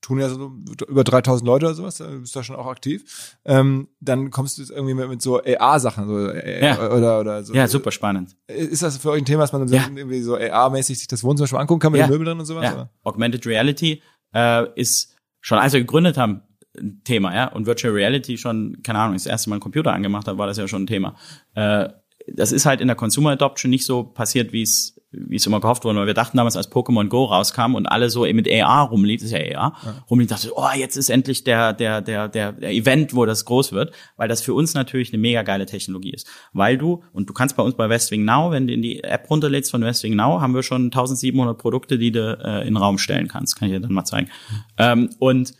tun 0.00 0.20
ja 0.20 0.28
so 0.28 0.52
über 0.88 1.04
3000 1.04 1.46
Leute 1.46 1.66
oder 1.66 1.74
sowas, 1.74 1.98
du 1.98 2.20
bist 2.20 2.34
da 2.34 2.42
schon 2.42 2.56
auch 2.56 2.66
aktiv, 2.66 3.36
ähm, 3.44 3.88
dann 4.00 4.30
kommst 4.30 4.58
du 4.58 4.62
irgendwie 4.72 4.94
mit, 4.94 5.08
mit 5.08 5.22
so 5.22 5.42
AR-Sachen 5.42 6.06
so, 6.06 6.28
äh, 6.28 6.64
ja. 6.64 6.90
oder, 6.90 7.20
oder 7.20 7.42
so. 7.44 7.52
Ja, 7.52 7.66
super 7.68 7.90
spannend. 7.90 8.36
Ist 8.46 8.82
das 8.82 8.98
für 8.98 9.10
euch 9.10 9.22
ein 9.22 9.24
Thema, 9.24 9.42
dass 9.42 9.52
man 9.52 9.66
ja. 9.68 9.84
irgendwie 9.94 10.22
so 10.22 10.36
AR-mäßig 10.36 10.98
sich 10.98 11.08
das 11.08 11.24
Wohnzimmer 11.24 11.48
schon 11.48 11.58
angucken 11.58 11.80
kann 11.80 11.92
mit 11.92 12.00
ja. 12.00 12.06
den 12.06 12.12
Möbeln 12.12 12.26
drin 12.26 12.38
und 12.38 12.46
sowas? 12.46 12.64
Ja. 12.64 12.74
Oder? 12.74 12.90
Augmented 13.02 13.46
Reality 13.46 14.02
äh, 14.34 14.66
ist 14.80 15.16
schon, 15.40 15.58
als 15.58 15.72
wir 15.72 15.80
gegründet 15.80 16.16
haben, 16.16 16.42
ein 16.78 17.00
Thema, 17.04 17.34
ja, 17.34 17.48
und 17.48 17.66
Virtual 17.66 17.92
Reality 17.92 18.38
schon, 18.38 18.78
keine 18.82 19.00
Ahnung, 19.00 19.14
das 19.14 19.26
erste 19.26 19.50
Mal 19.50 19.56
einen 19.56 19.62
Computer 19.62 19.92
angemacht 19.92 20.28
hat, 20.28 20.38
war 20.38 20.46
das 20.46 20.58
ja 20.58 20.68
schon 20.68 20.84
ein 20.84 20.86
Thema. 20.86 21.16
Äh, 21.54 21.88
das 22.32 22.52
ist 22.52 22.66
halt 22.66 22.80
in 22.80 22.88
der 22.88 22.96
Consumer 22.96 23.30
Adoption 23.30 23.70
nicht 23.70 23.84
so 23.84 24.04
passiert, 24.04 24.52
wie 24.52 24.62
es 24.62 24.97
wie 25.10 25.36
es 25.36 25.46
immer 25.46 25.60
gehofft 25.60 25.84
wurde, 25.84 25.98
weil 25.98 26.06
wir 26.06 26.14
dachten 26.14 26.36
damals, 26.36 26.56
als 26.56 26.70
Pokémon 26.70 27.08
Go 27.08 27.24
rauskam 27.24 27.74
und 27.74 27.86
alle 27.86 28.10
so 28.10 28.22
mit 28.22 28.50
AR 28.50 28.88
rumlief, 28.88 29.22
ist 29.22 29.30
ja 29.30 29.38
AR, 29.38 29.72
ja. 29.84 30.04
rumlief, 30.10 30.28
dachte, 30.28 30.52
oh, 30.54 30.68
jetzt 30.76 30.96
ist 30.96 31.08
endlich 31.08 31.44
der, 31.44 31.72
der, 31.72 32.02
der, 32.02 32.28
der, 32.28 32.52
der 32.52 32.70
Event, 32.70 33.14
wo 33.14 33.24
das 33.24 33.44
groß 33.46 33.72
wird, 33.72 33.92
weil 34.16 34.28
das 34.28 34.42
für 34.42 34.52
uns 34.52 34.74
natürlich 34.74 35.12
eine 35.12 35.20
mega 35.20 35.42
geile 35.42 35.64
Technologie 35.64 36.12
ist. 36.12 36.26
Weil 36.52 36.76
du, 36.76 37.02
und 37.12 37.28
du 37.28 37.32
kannst 37.32 37.56
bei 37.56 37.62
uns 37.62 37.74
bei 37.74 37.88
Westwing 37.88 38.24
Now, 38.24 38.50
wenn 38.50 38.66
du 38.66 38.74
in 38.74 38.82
die 38.82 39.02
App 39.02 39.30
runterlädst 39.30 39.70
von 39.70 39.82
Westwing 39.82 40.14
Now, 40.14 40.40
haben 40.40 40.54
wir 40.54 40.62
schon 40.62 40.84
1700 40.86 41.56
Produkte, 41.56 41.98
die 41.98 42.12
du 42.12 42.38
äh, 42.44 42.60
in 42.60 42.74
den 42.74 42.76
Raum 42.76 42.98
stellen 42.98 43.28
kannst. 43.28 43.56
Kann 43.56 43.68
ich 43.68 43.74
dir 43.74 43.80
dann 43.80 43.92
mal 43.92 44.04
zeigen. 44.04 44.28
Mhm. 44.28 44.64
Ähm, 44.76 45.10
und 45.18 45.54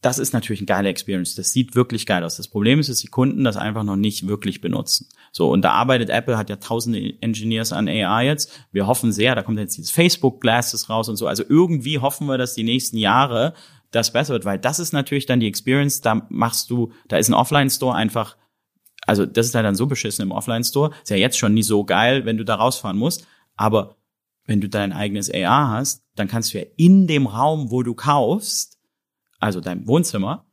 das 0.00 0.18
ist 0.18 0.32
natürlich 0.32 0.60
eine 0.60 0.66
geile 0.66 0.88
Experience. 0.88 1.34
Das 1.34 1.52
sieht 1.52 1.74
wirklich 1.74 2.06
geil 2.06 2.24
aus. 2.24 2.36
Das 2.36 2.48
Problem 2.48 2.80
ist, 2.80 2.88
dass 2.88 3.00
die 3.00 3.08
Kunden 3.08 3.44
das 3.44 3.56
einfach 3.56 3.84
noch 3.84 3.96
nicht 3.96 4.26
wirklich 4.26 4.60
benutzen. 4.60 5.08
So, 5.30 5.50
und 5.50 5.62
da 5.62 5.72
arbeitet 5.72 6.08
Apple, 6.08 6.38
hat 6.38 6.48
ja 6.48 6.56
tausende 6.56 7.20
Engineers 7.20 7.72
an 7.72 7.86
AI 7.86 8.26
jetzt. 8.26 8.50
Wir 8.72 8.86
hoffen 8.86 9.12
sehr, 9.12 9.34
da 9.34 9.42
kommt 9.42 9.58
jetzt 9.58 9.76
dieses 9.76 9.90
Facebook 9.90 10.40
Glasses 10.40 10.88
raus 10.88 11.08
und 11.08 11.16
so. 11.16 11.26
Also 11.26 11.44
irgendwie 11.46 11.98
hoffen 11.98 12.26
wir, 12.26 12.38
dass 12.38 12.54
die 12.54 12.62
nächsten 12.62 12.96
Jahre 12.96 13.52
das 13.90 14.12
besser 14.12 14.32
wird, 14.32 14.44
weil 14.44 14.58
das 14.58 14.78
ist 14.78 14.92
natürlich 14.92 15.26
dann 15.26 15.40
die 15.40 15.48
Experience, 15.48 16.00
da 16.00 16.26
machst 16.30 16.70
du, 16.70 16.92
da 17.08 17.16
ist 17.16 17.28
ein 17.28 17.34
Offline-Store 17.34 17.94
einfach, 17.94 18.36
also 19.06 19.26
das 19.26 19.46
ist 19.46 19.54
halt 19.54 19.66
dann 19.66 19.74
so 19.74 19.86
beschissen 19.86 20.22
im 20.22 20.32
Offline-Store. 20.32 20.92
Ist 21.02 21.10
ja 21.10 21.16
jetzt 21.16 21.38
schon 21.38 21.54
nie 21.54 21.62
so 21.62 21.84
geil, 21.84 22.24
wenn 22.24 22.38
du 22.38 22.44
da 22.44 22.54
rausfahren 22.54 22.96
musst. 22.96 23.26
Aber 23.56 23.96
wenn 24.46 24.60
du 24.60 24.68
dein 24.68 24.92
eigenes 24.92 25.30
AR 25.32 25.70
hast, 25.70 26.04
dann 26.14 26.28
kannst 26.28 26.54
du 26.54 26.58
ja 26.58 26.64
in 26.76 27.06
dem 27.06 27.26
Raum, 27.26 27.70
wo 27.70 27.82
du 27.82 27.94
kaufst, 27.94 28.78
also 29.40 29.60
dein 29.60 29.86
Wohnzimmer, 29.86 30.46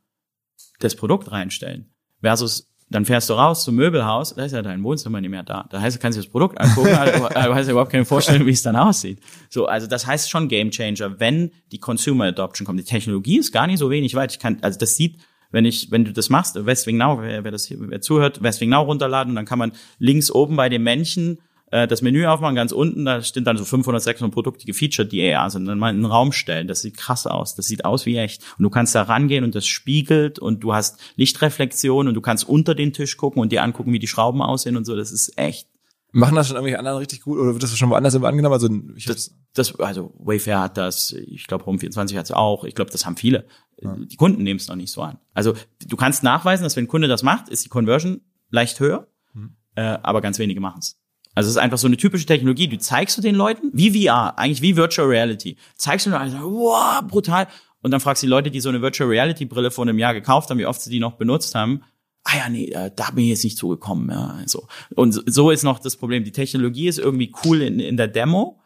das 0.80 0.96
Produkt 0.96 1.30
reinstellen. 1.30 1.92
Versus, 2.20 2.68
dann 2.90 3.04
fährst 3.04 3.30
du 3.30 3.34
raus 3.34 3.64
zum 3.64 3.76
Möbelhaus, 3.76 4.34
da 4.34 4.44
ist 4.44 4.52
ja 4.52 4.62
dein 4.62 4.82
Wohnzimmer 4.82 5.20
nicht 5.20 5.30
mehr 5.30 5.42
da. 5.42 5.66
Da 5.70 5.80
heißt, 5.80 5.96
du 5.96 6.00
kannst 6.00 6.18
dir 6.18 6.22
das 6.22 6.30
Produkt 6.30 6.60
angucken, 6.60 6.94
aber 6.94 7.28
du 7.28 7.54
hast 7.54 7.66
ja 7.66 7.72
überhaupt 7.72 7.92
keine 7.92 8.06
Vorstellung, 8.06 8.46
wie 8.46 8.52
es 8.52 8.62
dann 8.62 8.76
aussieht. 8.76 9.20
So, 9.50 9.66
also 9.66 9.86
das 9.86 10.06
heißt 10.06 10.30
schon 10.30 10.48
Game 10.48 10.70
Changer, 10.70 11.20
wenn 11.20 11.52
die 11.70 11.78
Consumer 11.78 12.24
Adoption 12.24 12.66
kommt. 12.66 12.80
Die 12.80 12.84
Technologie 12.84 13.38
ist 13.38 13.52
gar 13.52 13.66
nicht 13.66 13.78
so 13.78 13.90
wenig 13.90 14.14
weit. 14.14 14.32
Ich 14.32 14.38
kann, 14.38 14.58
also 14.62 14.78
das 14.78 14.96
sieht, 14.96 15.18
wenn 15.50 15.64
ich, 15.64 15.90
wenn 15.90 16.04
du 16.04 16.12
das 16.12 16.28
machst, 16.28 16.54
Westwing 16.66 16.96
Now, 16.96 17.20
wer, 17.22 17.44
wer 17.44 17.50
das 17.50 17.70
wer 17.70 18.00
zuhört, 18.00 18.42
Westwing 18.42 18.70
Now 18.70 18.82
runterladen, 18.82 19.34
dann 19.34 19.44
kann 19.44 19.58
man 19.58 19.72
links 19.98 20.30
oben 20.30 20.56
bei 20.56 20.68
dem 20.68 20.82
Männchen 20.82 21.38
äh, 21.70 21.86
das 21.86 22.02
Menü 22.02 22.26
aufmachen, 22.26 22.54
ganz 22.54 22.72
unten, 22.72 23.04
da 23.04 23.22
stehen 23.22 23.44
dann 23.44 23.56
so 23.56 23.64
500, 23.64 24.02
600 24.02 24.32
Produkte 24.32 24.64
gefeatured, 24.64 25.12
die 25.12 25.32
AR 25.32 25.50
sind, 25.50 25.66
dann 25.66 25.78
mal 25.78 25.90
in 25.90 25.96
den 25.96 26.06
Raum 26.06 26.32
stellen. 26.32 26.68
Das 26.68 26.80
sieht 26.80 26.96
krass 26.96 27.26
aus. 27.26 27.54
Das 27.54 27.66
sieht 27.66 27.84
aus 27.84 28.06
wie 28.06 28.16
echt. 28.16 28.42
Und 28.58 28.62
du 28.62 28.70
kannst 28.70 28.94
da 28.94 29.02
rangehen 29.02 29.44
und 29.44 29.54
das 29.54 29.66
spiegelt 29.66 30.38
und 30.38 30.60
du 30.60 30.74
hast 30.74 30.98
Lichtreflexion 31.16 32.08
und 32.08 32.14
du 32.14 32.20
kannst 32.20 32.48
unter 32.48 32.74
den 32.74 32.92
Tisch 32.92 33.16
gucken 33.16 33.42
und 33.42 33.52
dir 33.52 33.62
angucken, 33.62 33.92
wie 33.92 33.98
die 33.98 34.06
Schrauben 34.06 34.42
aussehen 34.42 34.76
und 34.76 34.84
so. 34.84 34.96
Das 34.96 35.12
ist 35.12 35.36
echt. 35.38 35.68
Machen 36.10 36.36
das 36.36 36.46
schon 36.46 36.56
irgendwelche 36.56 36.78
anderen 36.78 36.98
richtig 36.98 37.20
gut 37.20 37.38
oder 37.38 37.52
wird 37.52 37.62
das 37.62 37.76
schon 37.76 37.90
woanders 37.90 38.14
angenommen? 38.16 38.54
Also, 38.54 38.70
ich 38.96 39.04
das, 39.04 39.34
das, 39.52 39.78
also 39.78 40.14
Wayfair 40.18 40.60
hat 40.60 40.78
das, 40.78 41.12
ich 41.12 41.46
glaube 41.46 41.64
Home24 41.64 42.16
hat 42.16 42.24
es 42.24 42.32
auch, 42.32 42.64
ich 42.64 42.74
glaube, 42.74 42.90
das 42.90 43.04
haben 43.04 43.16
viele. 43.16 43.46
Ja. 43.82 43.94
Die 43.94 44.16
Kunden 44.16 44.42
nehmen 44.42 44.58
es 44.58 44.68
noch 44.68 44.76
nicht 44.76 44.90
so 44.90 45.02
an. 45.02 45.18
Also 45.34 45.52
du 45.86 45.96
kannst 45.96 46.22
nachweisen, 46.22 46.64
dass 46.64 46.76
wenn 46.76 46.84
ein 46.84 46.88
Kunde 46.88 47.08
das 47.08 47.22
macht, 47.22 47.50
ist 47.50 47.66
die 47.66 47.68
Conversion 47.68 48.22
leicht 48.50 48.80
höher, 48.80 49.06
hm. 49.34 49.56
äh, 49.74 49.98
aber 50.02 50.22
ganz 50.22 50.38
wenige 50.38 50.60
machen 50.60 50.78
es. 50.78 50.98
Also 51.38 51.50
es 51.50 51.54
ist 51.54 51.62
einfach 51.62 51.78
so 51.78 51.86
eine 51.86 51.96
typische 51.96 52.26
Technologie. 52.26 52.66
Du 52.66 52.78
zeigst 52.78 53.16
du 53.16 53.22
den 53.22 53.36
Leuten, 53.36 53.70
wie 53.72 53.92
VR, 53.92 54.36
eigentlich 54.40 54.60
wie 54.60 54.74
Virtual 54.74 55.06
Reality. 55.06 55.56
Zeigst 55.76 56.04
du 56.04 56.10
denen, 56.10 56.32
wow, 56.42 57.00
brutal. 57.06 57.46
Und 57.80 57.92
dann 57.92 58.00
fragst 58.00 58.24
du 58.24 58.26
die 58.26 58.30
Leute, 58.30 58.50
die 58.50 58.58
so 58.58 58.68
eine 58.68 58.82
Virtual 58.82 59.08
Reality 59.08 59.44
Brille 59.44 59.70
vor 59.70 59.84
einem 59.84 60.00
Jahr 60.00 60.14
gekauft 60.14 60.50
haben, 60.50 60.58
wie 60.58 60.66
oft 60.66 60.80
sie 60.80 60.90
die 60.90 60.98
noch 60.98 61.12
benutzt 61.12 61.54
haben. 61.54 61.84
Ah 62.24 62.38
ja, 62.38 62.48
nee, 62.48 62.72
äh, 62.72 62.90
da 62.96 63.12
bin 63.12 63.22
ich 63.22 63.30
jetzt 63.30 63.44
nicht 63.44 63.56
zugekommen. 63.56 64.10
Ja, 64.10 64.40
so. 64.46 64.66
Und 64.96 65.12
so 65.32 65.52
ist 65.52 65.62
noch 65.62 65.78
das 65.78 65.96
Problem. 65.96 66.24
Die 66.24 66.32
Technologie 66.32 66.88
ist 66.88 66.98
irgendwie 66.98 67.32
cool 67.44 67.62
in, 67.62 67.78
in 67.78 67.96
der 67.96 68.08
Demo 68.08 68.60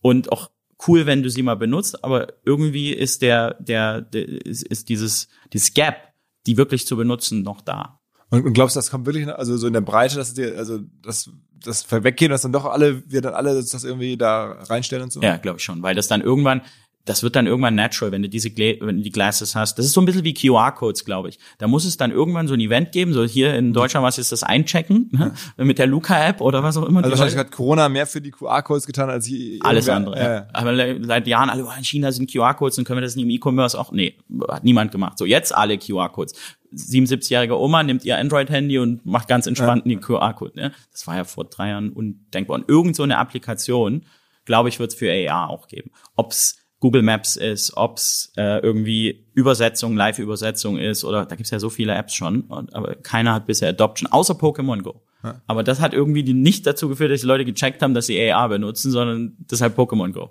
und 0.00 0.32
auch 0.32 0.50
cool, 0.88 1.04
wenn 1.04 1.22
du 1.22 1.28
sie 1.28 1.42
mal 1.42 1.56
benutzt, 1.56 2.02
aber 2.02 2.28
irgendwie 2.46 2.94
ist 2.94 3.20
der, 3.20 3.58
der, 3.60 4.00
der 4.00 4.26
ist, 4.26 4.62
ist 4.62 4.88
dieses, 4.88 5.28
dieses 5.52 5.74
Gap, 5.74 6.14
die 6.46 6.56
wirklich 6.56 6.86
zu 6.86 6.96
benutzen, 6.96 7.42
noch 7.42 7.60
da. 7.60 7.95
Und, 8.30 8.44
und 8.44 8.52
glaubst 8.54 8.76
du, 8.76 8.78
das 8.78 8.90
kommt 8.90 9.06
wirklich, 9.06 9.28
also 9.28 9.56
so 9.56 9.66
in 9.66 9.72
der 9.72 9.80
Breite, 9.80 10.16
dass 10.16 10.34
dir, 10.34 10.56
also 10.58 10.80
das 11.02 11.30
das 11.64 11.90
weggehen, 11.90 12.30
dass 12.30 12.42
dann 12.42 12.52
doch 12.52 12.64
alle, 12.64 13.02
wir 13.10 13.20
dann 13.20 13.34
alle 13.34 13.54
das 13.54 13.84
irgendwie 13.84 14.16
da 14.16 14.52
reinstellen 14.68 15.04
und 15.04 15.12
so? 15.12 15.20
Ja, 15.20 15.36
glaube 15.36 15.58
ich 15.58 15.64
schon, 15.64 15.82
weil 15.82 15.94
das 15.94 16.08
dann 16.08 16.20
irgendwann, 16.20 16.62
das 17.06 17.22
wird 17.22 17.36
dann 17.36 17.46
irgendwann 17.46 17.76
natural, 17.76 18.10
wenn 18.10 18.22
du 18.22 18.28
diese 18.28 18.50
wenn 18.56 18.96
du 18.96 19.02
die 19.02 19.12
Glasses 19.12 19.54
hast. 19.54 19.78
Das 19.78 19.86
ist 19.86 19.92
so 19.92 20.00
ein 20.00 20.06
bisschen 20.06 20.24
wie 20.24 20.34
QR-Codes, 20.34 21.04
glaube 21.04 21.28
ich. 21.28 21.38
Da 21.58 21.68
muss 21.68 21.84
es 21.84 21.96
dann 21.96 22.10
irgendwann 22.10 22.48
so 22.48 22.54
ein 22.54 22.60
Event 22.60 22.90
geben, 22.90 23.12
so 23.12 23.24
hier 23.24 23.54
in 23.54 23.72
Deutschland 23.72 24.04
was 24.04 24.18
ist 24.18 24.32
das 24.32 24.42
Einchecken 24.42 25.08
ne? 25.12 25.32
ja. 25.56 25.64
mit 25.64 25.78
der 25.78 25.86
Luca-App 25.86 26.40
oder 26.40 26.64
was 26.64 26.76
auch 26.76 26.84
immer. 26.84 26.98
Also 26.98 27.10
wahrscheinlich 27.10 27.36
hat 27.36 27.52
Corona 27.52 27.88
mehr 27.88 28.08
für 28.08 28.20
die 28.20 28.32
QR-Codes 28.32 28.86
getan 28.86 29.08
als 29.08 29.24
hier 29.24 29.60
alles 29.62 29.88
andere. 29.88 30.16
Ja. 30.16 30.34
Ja. 30.34 30.46
Aber 30.52 30.76
seit 31.04 31.28
Jahren 31.28 31.48
alle, 31.48 31.64
oh, 31.64 31.70
in 31.78 31.84
China 31.84 32.10
sind 32.10 32.30
QR-Codes, 32.30 32.74
dann 32.74 32.84
können 32.84 32.98
wir 32.98 33.02
das 33.02 33.14
nicht 33.14 33.24
im 33.24 33.30
E-Commerce 33.30 33.78
auch. 33.78 33.92
Nee, 33.92 34.16
hat 34.48 34.64
niemand 34.64 34.90
gemacht. 34.90 35.16
So 35.16 35.24
jetzt 35.26 35.54
alle 35.54 35.78
QR-Codes. 35.78 36.34
77-jährige 36.76 37.58
Oma 37.58 37.82
nimmt 37.82 38.04
ihr 38.04 38.18
Android-Handy 38.18 38.78
und 38.78 39.04
macht 39.04 39.28
ganz 39.28 39.46
entspannt 39.46 39.86
ja. 39.86 39.90
den 39.90 40.00
QR-Code. 40.00 40.56
Ne? 40.56 40.72
Das 40.92 41.06
war 41.06 41.16
ja 41.16 41.24
vor 41.24 41.44
drei 41.44 41.70
Jahren 41.70 41.90
undenkbar. 41.90 42.56
Und 42.58 42.68
irgend 42.68 42.96
so 42.96 43.02
eine 43.02 43.18
Applikation, 43.18 44.04
glaube 44.44 44.68
ich, 44.68 44.78
wird 44.78 44.92
es 44.92 44.98
für 44.98 45.10
AR 45.10 45.50
auch 45.50 45.68
geben. 45.68 45.90
Ob's 46.16 46.58
Google 46.78 47.02
Maps 47.02 47.36
ist, 47.36 47.76
ob's 47.76 48.32
äh, 48.36 48.58
irgendwie 48.60 49.26
Übersetzung, 49.32 49.96
Live-Übersetzung 49.96 50.78
ist 50.78 51.04
oder 51.04 51.24
da 51.24 51.34
gibt's 51.34 51.50
ja 51.50 51.58
so 51.58 51.70
viele 51.70 51.94
Apps 51.94 52.14
schon, 52.14 52.42
und, 52.42 52.74
aber 52.74 52.94
keiner 52.96 53.32
hat 53.32 53.46
bisher 53.46 53.70
Adoption, 53.70 54.12
außer 54.12 54.34
Pokémon 54.34 54.82
Go. 54.82 55.00
Ja. 55.24 55.40
Aber 55.46 55.62
das 55.62 55.80
hat 55.80 55.94
irgendwie 55.94 56.22
nicht 56.34 56.66
dazu 56.66 56.88
geführt, 56.88 57.10
dass 57.10 57.22
die 57.22 57.26
Leute 57.26 57.44
gecheckt 57.44 57.82
haben, 57.82 57.94
dass 57.94 58.06
sie 58.06 58.30
AR 58.30 58.48
benutzen, 58.50 58.92
sondern 58.92 59.36
deshalb 59.50 59.76
Pokémon 59.76 60.12
Go. 60.12 60.30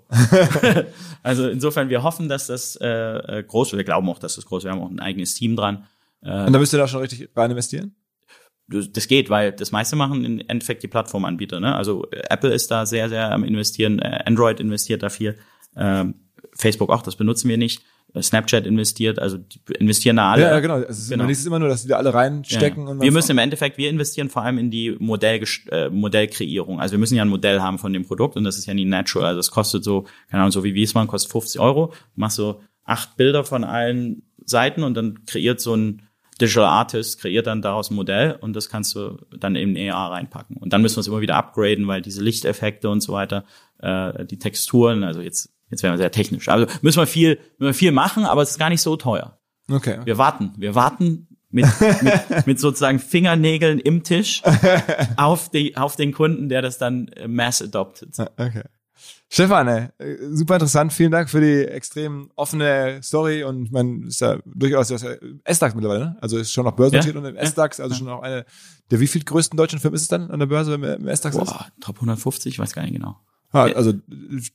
also 1.23 1.49
insofern, 1.49 1.89
wir 1.89 2.03
hoffen, 2.03 2.29
dass 2.29 2.47
das 2.47 2.75
äh, 2.77 2.87
äh, 2.87 3.43
groß 3.43 3.71
wird. 3.71 3.79
Wir 3.79 3.83
glauben 3.83 4.07
auch, 4.09 4.19
dass 4.19 4.35
das 4.35 4.45
groß 4.45 4.63
wird. 4.63 4.73
Wir 4.73 4.79
haben 4.79 4.85
auch 4.85 4.91
ein 4.91 4.99
eigenes 4.99 5.33
Team 5.33 5.55
dran. 5.55 5.85
Äh, 6.25 6.45
Und 6.45 6.53
da 6.53 6.59
müsst 6.59 6.73
ihr 6.73 6.79
da 6.79 6.87
schon 6.87 7.01
richtig 7.01 7.29
rein 7.35 7.51
investieren? 7.51 7.95
das 8.67 9.07
geht, 9.07 9.29
weil 9.29 9.51
das 9.51 9.71
meiste 9.71 9.95
machen 9.95 10.25
im 10.25 10.41
Endeffekt 10.47 10.81
die 10.81 10.87
Plattformanbieter. 10.87 11.59
Ne? 11.59 11.75
Also 11.75 12.07
Apple 12.09 12.51
ist 12.51 12.71
da 12.71 12.87
sehr, 12.87 13.09
sehr 13.09 13.31
am 13.31 13.43
investieren, 13.43 13.99
äh, 13.99 14.23
Android 14.25 14.59
investiert 14.59 15.03
da 15.03 15.09
viel, 15.09 15.35
ähm, 15.75 16.15
Facebook 16.55 16.89
auch, 16.89 17.03
das 17.03 17.15
benutzen 17.15 17.49
wir 17.49 17.57
nicht. 17.57 17.83
Snapchat 18.21 18.65
investiert, 18.65 19.19
also 19.19 19.37
die 19.37 19.59
investieren 19.77 20.15
da 20.15 20.31
alle. 20.31 20.43
Ja, 20.43 20.51
ja 20.51 20.59
genau. 20.61 20.75
Also 20.75 21.09
genau. 21.09 21.23
Man 21.23 21.27
liest 21.27 21.41
es 21.41 21.47
immer 21.47 21.59
nur, 21.59 21.67
dass 21.67 21.81
die 21.81 21.89
da 21.89 21.97
alle 21.97 22.13
reinstecken. 22.13 22.85
Ja. 22.85 22.91
Und 22.91 23.01
wir 23.01 23.11
müssen 23.11 23.31
im 23.31 23.39
Endeffekt, 23.39 23.77
wir 23.77 23.89
investieren 23.89 24.29
vor 24.29 24.43
allem 24.43 24.57
in 24.57 24.71
die 24.71 24.95
Modell, 24.99 25.43
äh, 25.69 25.89
Modellkreierung. 25.89 26.79
Also 26.79 26.93
wir 26.93 26.99
müssen 26.99 27.15
ja 27.15 27.23
ein 27.23 27.29
Modell 27.29 27.59
haben 27.59 27.77
von 27.77 27.91
dem 27.91 28.05
Produkt 28.05 28.37
und 28.37 28.45
das 28.45 28.57
ist 28.57 28.67
ja 28.67 28.73
nie 28.73 28.85
natural. 28.85 29.27
Also 29.27 29.41
es 29.41 29.51
kostet 29.51 29.83
so, 29.83 30.05
keine 30.29 30.43
Ahnung, 30.43 30.51
so 30.51 30.63
wie 30.63 30.73
Wiesmann 30.75 31.07
kostet 31.07 31.31
50 31.31 31.59
Euro. 31.59 31.93
Machst 32.15 32.37
so 32.37 32.61
acht 32.85 33.17
Bilder 33.17 33.43
von 33.43 33.65
allen 33.65 34.23
Seiten 34.45 34.83
und 34.83 34.93
dann 34.93 35.25
kreiert 35.25 35.59
so 35.59 35.75
ein 35.75 36.03
Digital 36.39 36.65
Artist 36.65 37.19
kreiert 37.19 37.47
dann 37.47 37.61
daraus 37.61 37.89
ein 37.89 37.95
Modell 37.95 38.37
und 38.41 38.55
das 38.55 38.69
kannst 38.69 38.95
du 38.95 39.17
dann 39.37 39.55
in 39.55 39.77
AR 39.89 40.11
reinpacken. 40.11 40.57
Und 40.57 40.73
dann 40.73 40.81
müssen 40.81 40.97
wir 40.97 41.01
es 41.01 41.07
immer 41.07 41.21
wieder 41.21 41.35
upgraden, 41.35 41.87
weil 41.87 42.01
diese 42.01 42.21
Lichteffekte 42.21 42.89
und 42.89 43.01
so 43.01 43.13
weiter, 43.13 43.45
äh, 43.79 44.25
die 44.25 44.37
Texturen, 44.37 45.03
also 45.03 45.21
jetzt, 45.21 45.53
jetzt 45.69 45.83
werden 45.83 45.93
wir 45.93 45.97
sehr 45.97 46.11
technisch. 46.11 46.49
Also 46.49 46.67
müssen 46.81 46.99
wir 46.99 47.07
viel, 47.07 47.39
müssen 47.57 47.69
wir 47.69 47.73
viel 47.73 47.91
machen, 47.91 48.25
aber 48.25 48.41
es 48.41 48.51
ist 48.51 48.59
gar 48.59 48.69
nicht 48.69 48.81
so 48.81 48.97
teuer. 48.97 49.37
Okay. 49.71 49.99
Wir 50.03 50.17
warten, 50.17 50.53
wir 50.57 50.75
warten 50.75 51.27
mit, 51.49 51.65
mit, 52.01 52.13
mit 52.47 52.59
sozusagen 52.59 52.99
Fingernägeln 52.99 53.79
im 53.79 54.03
Tisch 54.03 54.43
auf, 55.17 55.49
die, 55.49 55.77
auf 55.77 55.95
den 55.95 56.11
Kunden, 56.11 56.49
der 56.49 56.61
das 56.61 56.77
dann 56.77 57.09
mass 57.27 57.61
adoptet. 57.61 58.19
Okay. 58.37 58.63
Stefan, 59.29 59.67
ey, 59.67 59.89
super 60.31 60.55
interessant. 60.55 60.93
Vielen 60.93 61.11
Dank 61.11 61.29
für 61.29 61.41
die 61.41 61.65
extrem 61.65 62.29
offene 62.35 63.01
Story 63.03 63.43
und 63.43 63.71
man 63.71 64.03
ist 64.03 64.21
ja 64.21 64.37
durchaus 64.45 64.91
S-DAX 64.91 65.75
mittlerweile, 65.75 66.05
ne? 66.05 66.17
Also 66.21 66.37
ist 66.37 66.51
schon 66.51 66.65
noch 66.65 66.73
börsennotiert 66.73 67.15
ja? 67.15 67.21
und 67.21 67.27
im 67.27 67.35
S-DAX, 67.35 67.79
also 67.79 67.93
ja. 67.93 67.99
schon 67.99 68.09
auch 68.09 68.21
eine 68.21 68.45
der 68.91 68.99
wie 68.99 69.07
viel 69.07 69.23
größten 69.23 69.57
deutschen 69.57 69.79
Firmen 69.79 69.95
ist 69.95 70.03
es 70.03 70.07
dann 70.07 70.29
an 70.29 70.39
der 70.39 70.45
Börse, 70.45 70.71
wenn 70.71 70.81
man 70.81 71.01
im 71.01 71.07
S-DAX 71.07 71.35
ist? 71.35 71.53
Top 71.81 71.95
150, 71.95 72.53
ich 72.53 72.59
weiß 72.59 72.73
gar 72.73 72.83
nicht 72.83 72.93
genau. 72.93 73.19
Ah, 73.51 73.63
also 73.63 73.93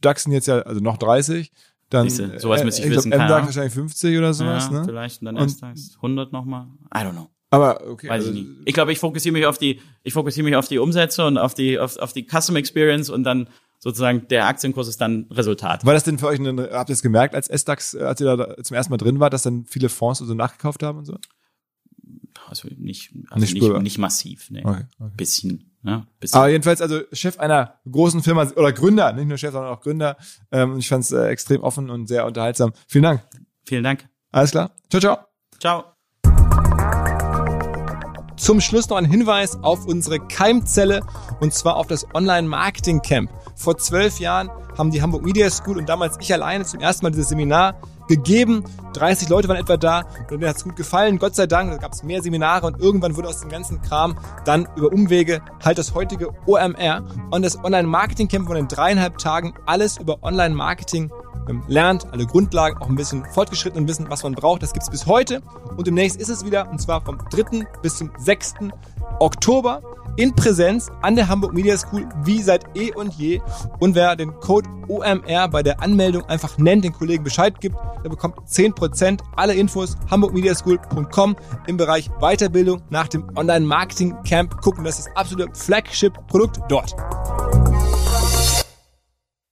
DAX 0.01 0.25
sind 0.25 0.33
jetzt 0.33 0.47
ja 0.47 0.61
also 0.61 0.81
noch 0.81 0.99
30. 0.99 1.51
Dann, 1.89 2.09
Siehste, 2.09 2.39
sowas 2.39 2.63
müsste 2.63 2.83
ich, 2.83 2.89
ich 2.89 2.97
wissen. 2.97 3.09
MDAX 3.09 3.47
wahrscheinlich 3.47 3.73
50 3.73 4.17
oder 4.17 4.33
sowas, 4.33 4.69
ja, 4.71 4.79
ne? 4.79 4.85
Vielleicht 4.85 5.23
und 5.23 5.27
dann 5.27 5.37
S-DAX 5.37 5.97
100 5.97 6.33
nochmal. 6.33 6.69
I 6.95 6.99
don't 6.99 7.13
know. 7.13 7.29
Aber 7.51 7.85
okay. 7.89 8.09
Weiß 8.09 8.27
also, 8.27 8.31
ich 8.31 8.47
nicht. 8.47 8.61
Ich 8.65 8.75
glaube, 8.75 8.93
ich 8.93 9.01
fokussiere 9.01 9.33
mich 9.33 9.47
auf 9.47 9.59
die, 9.59 9.81
ich 10.05 10.13
fokussiere 10.13 10.45
mich 10.45 10.55
auf 10.55 10.69
die 10.69 10.79
Umsätze 10.79 11.27
und 11.27 11.37
auf 11.37 11.55
die, 11.55 11.81
auf, 11.81 11.97
auf 11.97 12.13
die 12.13 12.25
Custom 12.25 12.55
Experience 12.57 13.11
und 13.11 13.25
dann 13.25 13.49
sozusagen 13.81 14.29
der 14.29 14.47
Aktienkurs 14.47 14.87
ist 14.87 15.01
dann 15.01 15.27
Resultat. 15.31 15.85
War 15.85 15.95
das 15.95 16.05
denn 16.05 16.19
für 16.19 16.29
euch, 16.29 16.39
ein, 16.39 16.61
habt 16.61 16.91
ihr 16.91 16.93
es 16.93 17.03
gemerkt 17.03 17.35
als 17.35 17.49
S-DAX, 17.49 17.95
äh, 17.95 18.03
als 18.03 18.21
ihr 18.21 18.37
da 18.37 18.63
zum 18.63 18.77
ersten 18.77 18.93
Mal 18.93 18.99
drin 18.99 19.19
war, 19.19 19.31
dass 19.31 19.43
dann 19.43 19.65
viele 19.65 19.89
Fonds 19.89 20.21
so 20.21 20.35
nachgekauft 20.35 20.83
haben 20.83 20.99
und 20.99 21.07
so? 21.07 21.19
Also 22.47 22.69
nicht, 22.77 23.13
also 23.31 23.41
nicht, 23.41 23.55
nicht, 23.55 23.83
nicht 23.83 23.99
massiv, 23.99 24.51
ne. 24.51 24.63
Okay, 24.65 24.85
okay. 24.99 25.13
Bisschen, 25.17 25.73
ne? 25.83 26.07
Bisschen. 26.19 26.39
Aber 26.39 26.49
jedenfalls 26.49 26.83
also 26.83 27.01
Chef 27.13 27.39
einer 27.39 27.81
großen 27.91 28.23
Firma 28.23 28.51
oder 28.57 28.73
Gründer, 28.73 29.13
nicht 29.13 29.27
nur 29.27 29.39
Chef, 29.39 29.53
sondern 29.53 29.73
auch 29.73 29.81
Gründer. 29.81 30.17
Ähm, 30.51 30.79
ich 30.79 30.89
fand 30.89 31.05
es 31.05 31.13
äh, 31.13 31.29
extrem 31.29 31.63
offen 31.63 31.91
und 31.91 32.07
sehr 32.07 32.27
unterhaltsam. 32.27 32.73
Vielen 32.87 33.05
Dank. 33.05 33.23
Vielen 33.65 33.85
Dank. 33.85 34.09
Alles 34.33 34.51
klar. 34.51 34.73
Ciao, 34.91 35.01
ciao. 35.01 35.19
Ciao. 35.59 36.00
Zum 38.41 38.63
Schluss 38.63 38.89
noch 38.89 38.97
ein 38.97 39.05
Hinweis 39.05 39.63
auf 39.63 39.85
unsere 39.85 40.19
Keimzelle 40.19 41.03
und 41.41 41.53
zwar 41.53 41.77
auf 41.77 41.87
das 41.89 42.07
Online-Marketing-Camp. 42.15 43.31
Vor 43.55 43.77
zwölf 43.77 44.19
Jahren 44.19 44.49
haben 44.79 44.91
die 44.91 45.03
Hamburg 45.03 45.23
Media 45.23 45.51
School 45.51 45.77
und 45.77 45.91
damals 45.91 46.17
ich 46.21 46.33
alleine 46.33 46.65
zum 46.65 46.81
ersten 46.81 47.05
Mal 47.05 47.11
dieses 47.11 47.29
Seminar 47.29 47.75
gegeben. 48.09 48.65
30 48.95 49.29
Leute 49.29 49.47
waren 49.49 49.59
etwa 49.59 49.77
da 49.77 50.07
und 50.23 50.31
denen 50.31 50.49
hat 50.49 50.57
es 50.57 50.65
gut 50.65 50.75
gefallen. 50.75 51.19
Gott 51.19 51.37
sei 51.37 51.47
Dank, 51.47 51.71
da 51.71 51.77
gab 51.77 51.93
es 51.93 52.03
mehr 52.03 52.23
Seminare 52.23 52.67
und 52.67 52.81
irgendwann 52.81 53.15
wurde 53.15 53.29
aus 53.29 53.41
dem 53.41 53.51
ganzen 53.51 53.83
Kram 53.83 54.17
dann 54.47 54.67
über 54.75 54.91
Umwege 54.91 55.43
halt 55.63 55.77
das 55.77 55.95
heutige 55.95 56.31
OMR 56.47 57.05
und 57.31 57.45
das 57.45 57.63
Online-Marketing-Camp 57.63 58.47
von 58.47 58.57
den 58.57 58.69
dreieinhalb 58.69 59.19
Tagen 59.19 59.53
alles 59.67 59.99
über 59.99 60.23
Online-Marketing 60.23 61.11
lernt, 61.69 62.13
alle 62.13 62.27
Grundlagen, 62.27 62.79
auch 62.79 62.89
ein 62.89 62.95
bisschen 62.95 63.25
fortgeschritten 63.25 63.81
und 63.81 63.89
wissen, 63.89 64.07
was 64.09 64.23
man 64.23 64.33
braucht. 64.33 64.63
Das 64.63 64.73
gibt's 64.73 64.91
bis 64.91 65.07
heute 65.07 65.43
und 65.77 65.87
demnächst 65.87 66.21
ist 66.21 66.29
es 66.29 66.45
wieder 66.45 66.71
und 66.71 66.81
zwar 66.81 67.01
vom 67.01 67.19
3. 67.31 67.67
bis 67.83 67.97
zum 67.97 68.11
6. 68.19 68.55
Oktober 69.19 69.83
in 70.17 70.35
Präsenz 70.35 70.91
an 71.03 71.17
der 71.17 71.29
Hamburg 71.29 71.53
Media 71.53 71.77
School 71.77 72.09
wie 72.25 72.43
seit 72.43 72.65
eh 72.77 72.93
und 72.93 73.15
je. 73.15 73.41
Und 73.79 73.95
wer 73.95 74.17
den 74.17 74.35
Code 74.41 74.69
OMR 74.89 75.49
bei 75.49 75.63
der 75.63 75.81
Anmeldung 75.81 76.25
einfach 76.25 76.59
nennt, 76.59 76.85
den 76.85 76.93
Kollegen 76.93 77.25
Bescheid 77.25 77.61
gibt, 77.61 77.77
der 78.05 78.11
bekommt 78.11 78.37
10%. 78.49 79.21
Alle 79.37 79.55
Infos 79.55 79.97
hamburgmediaschool.com 80.11 81.37
im 81.67 81.77
Bereich 81.77 82.11
Weiterbildung 82.21 82.83
nach 82.91 83.09
dem 83.09 83.25
Online 83.37 83.65
Marketing 83.65 84.17
Camp 84.25 84.61
gucken. 84.61 84.85
Das 84.85 84.99
ist 84.99 85.09
das 85.09 85.17
absolute 85.17 85.55
Flagship-Produkt 85.55 86.61
dort. 86.69 86.95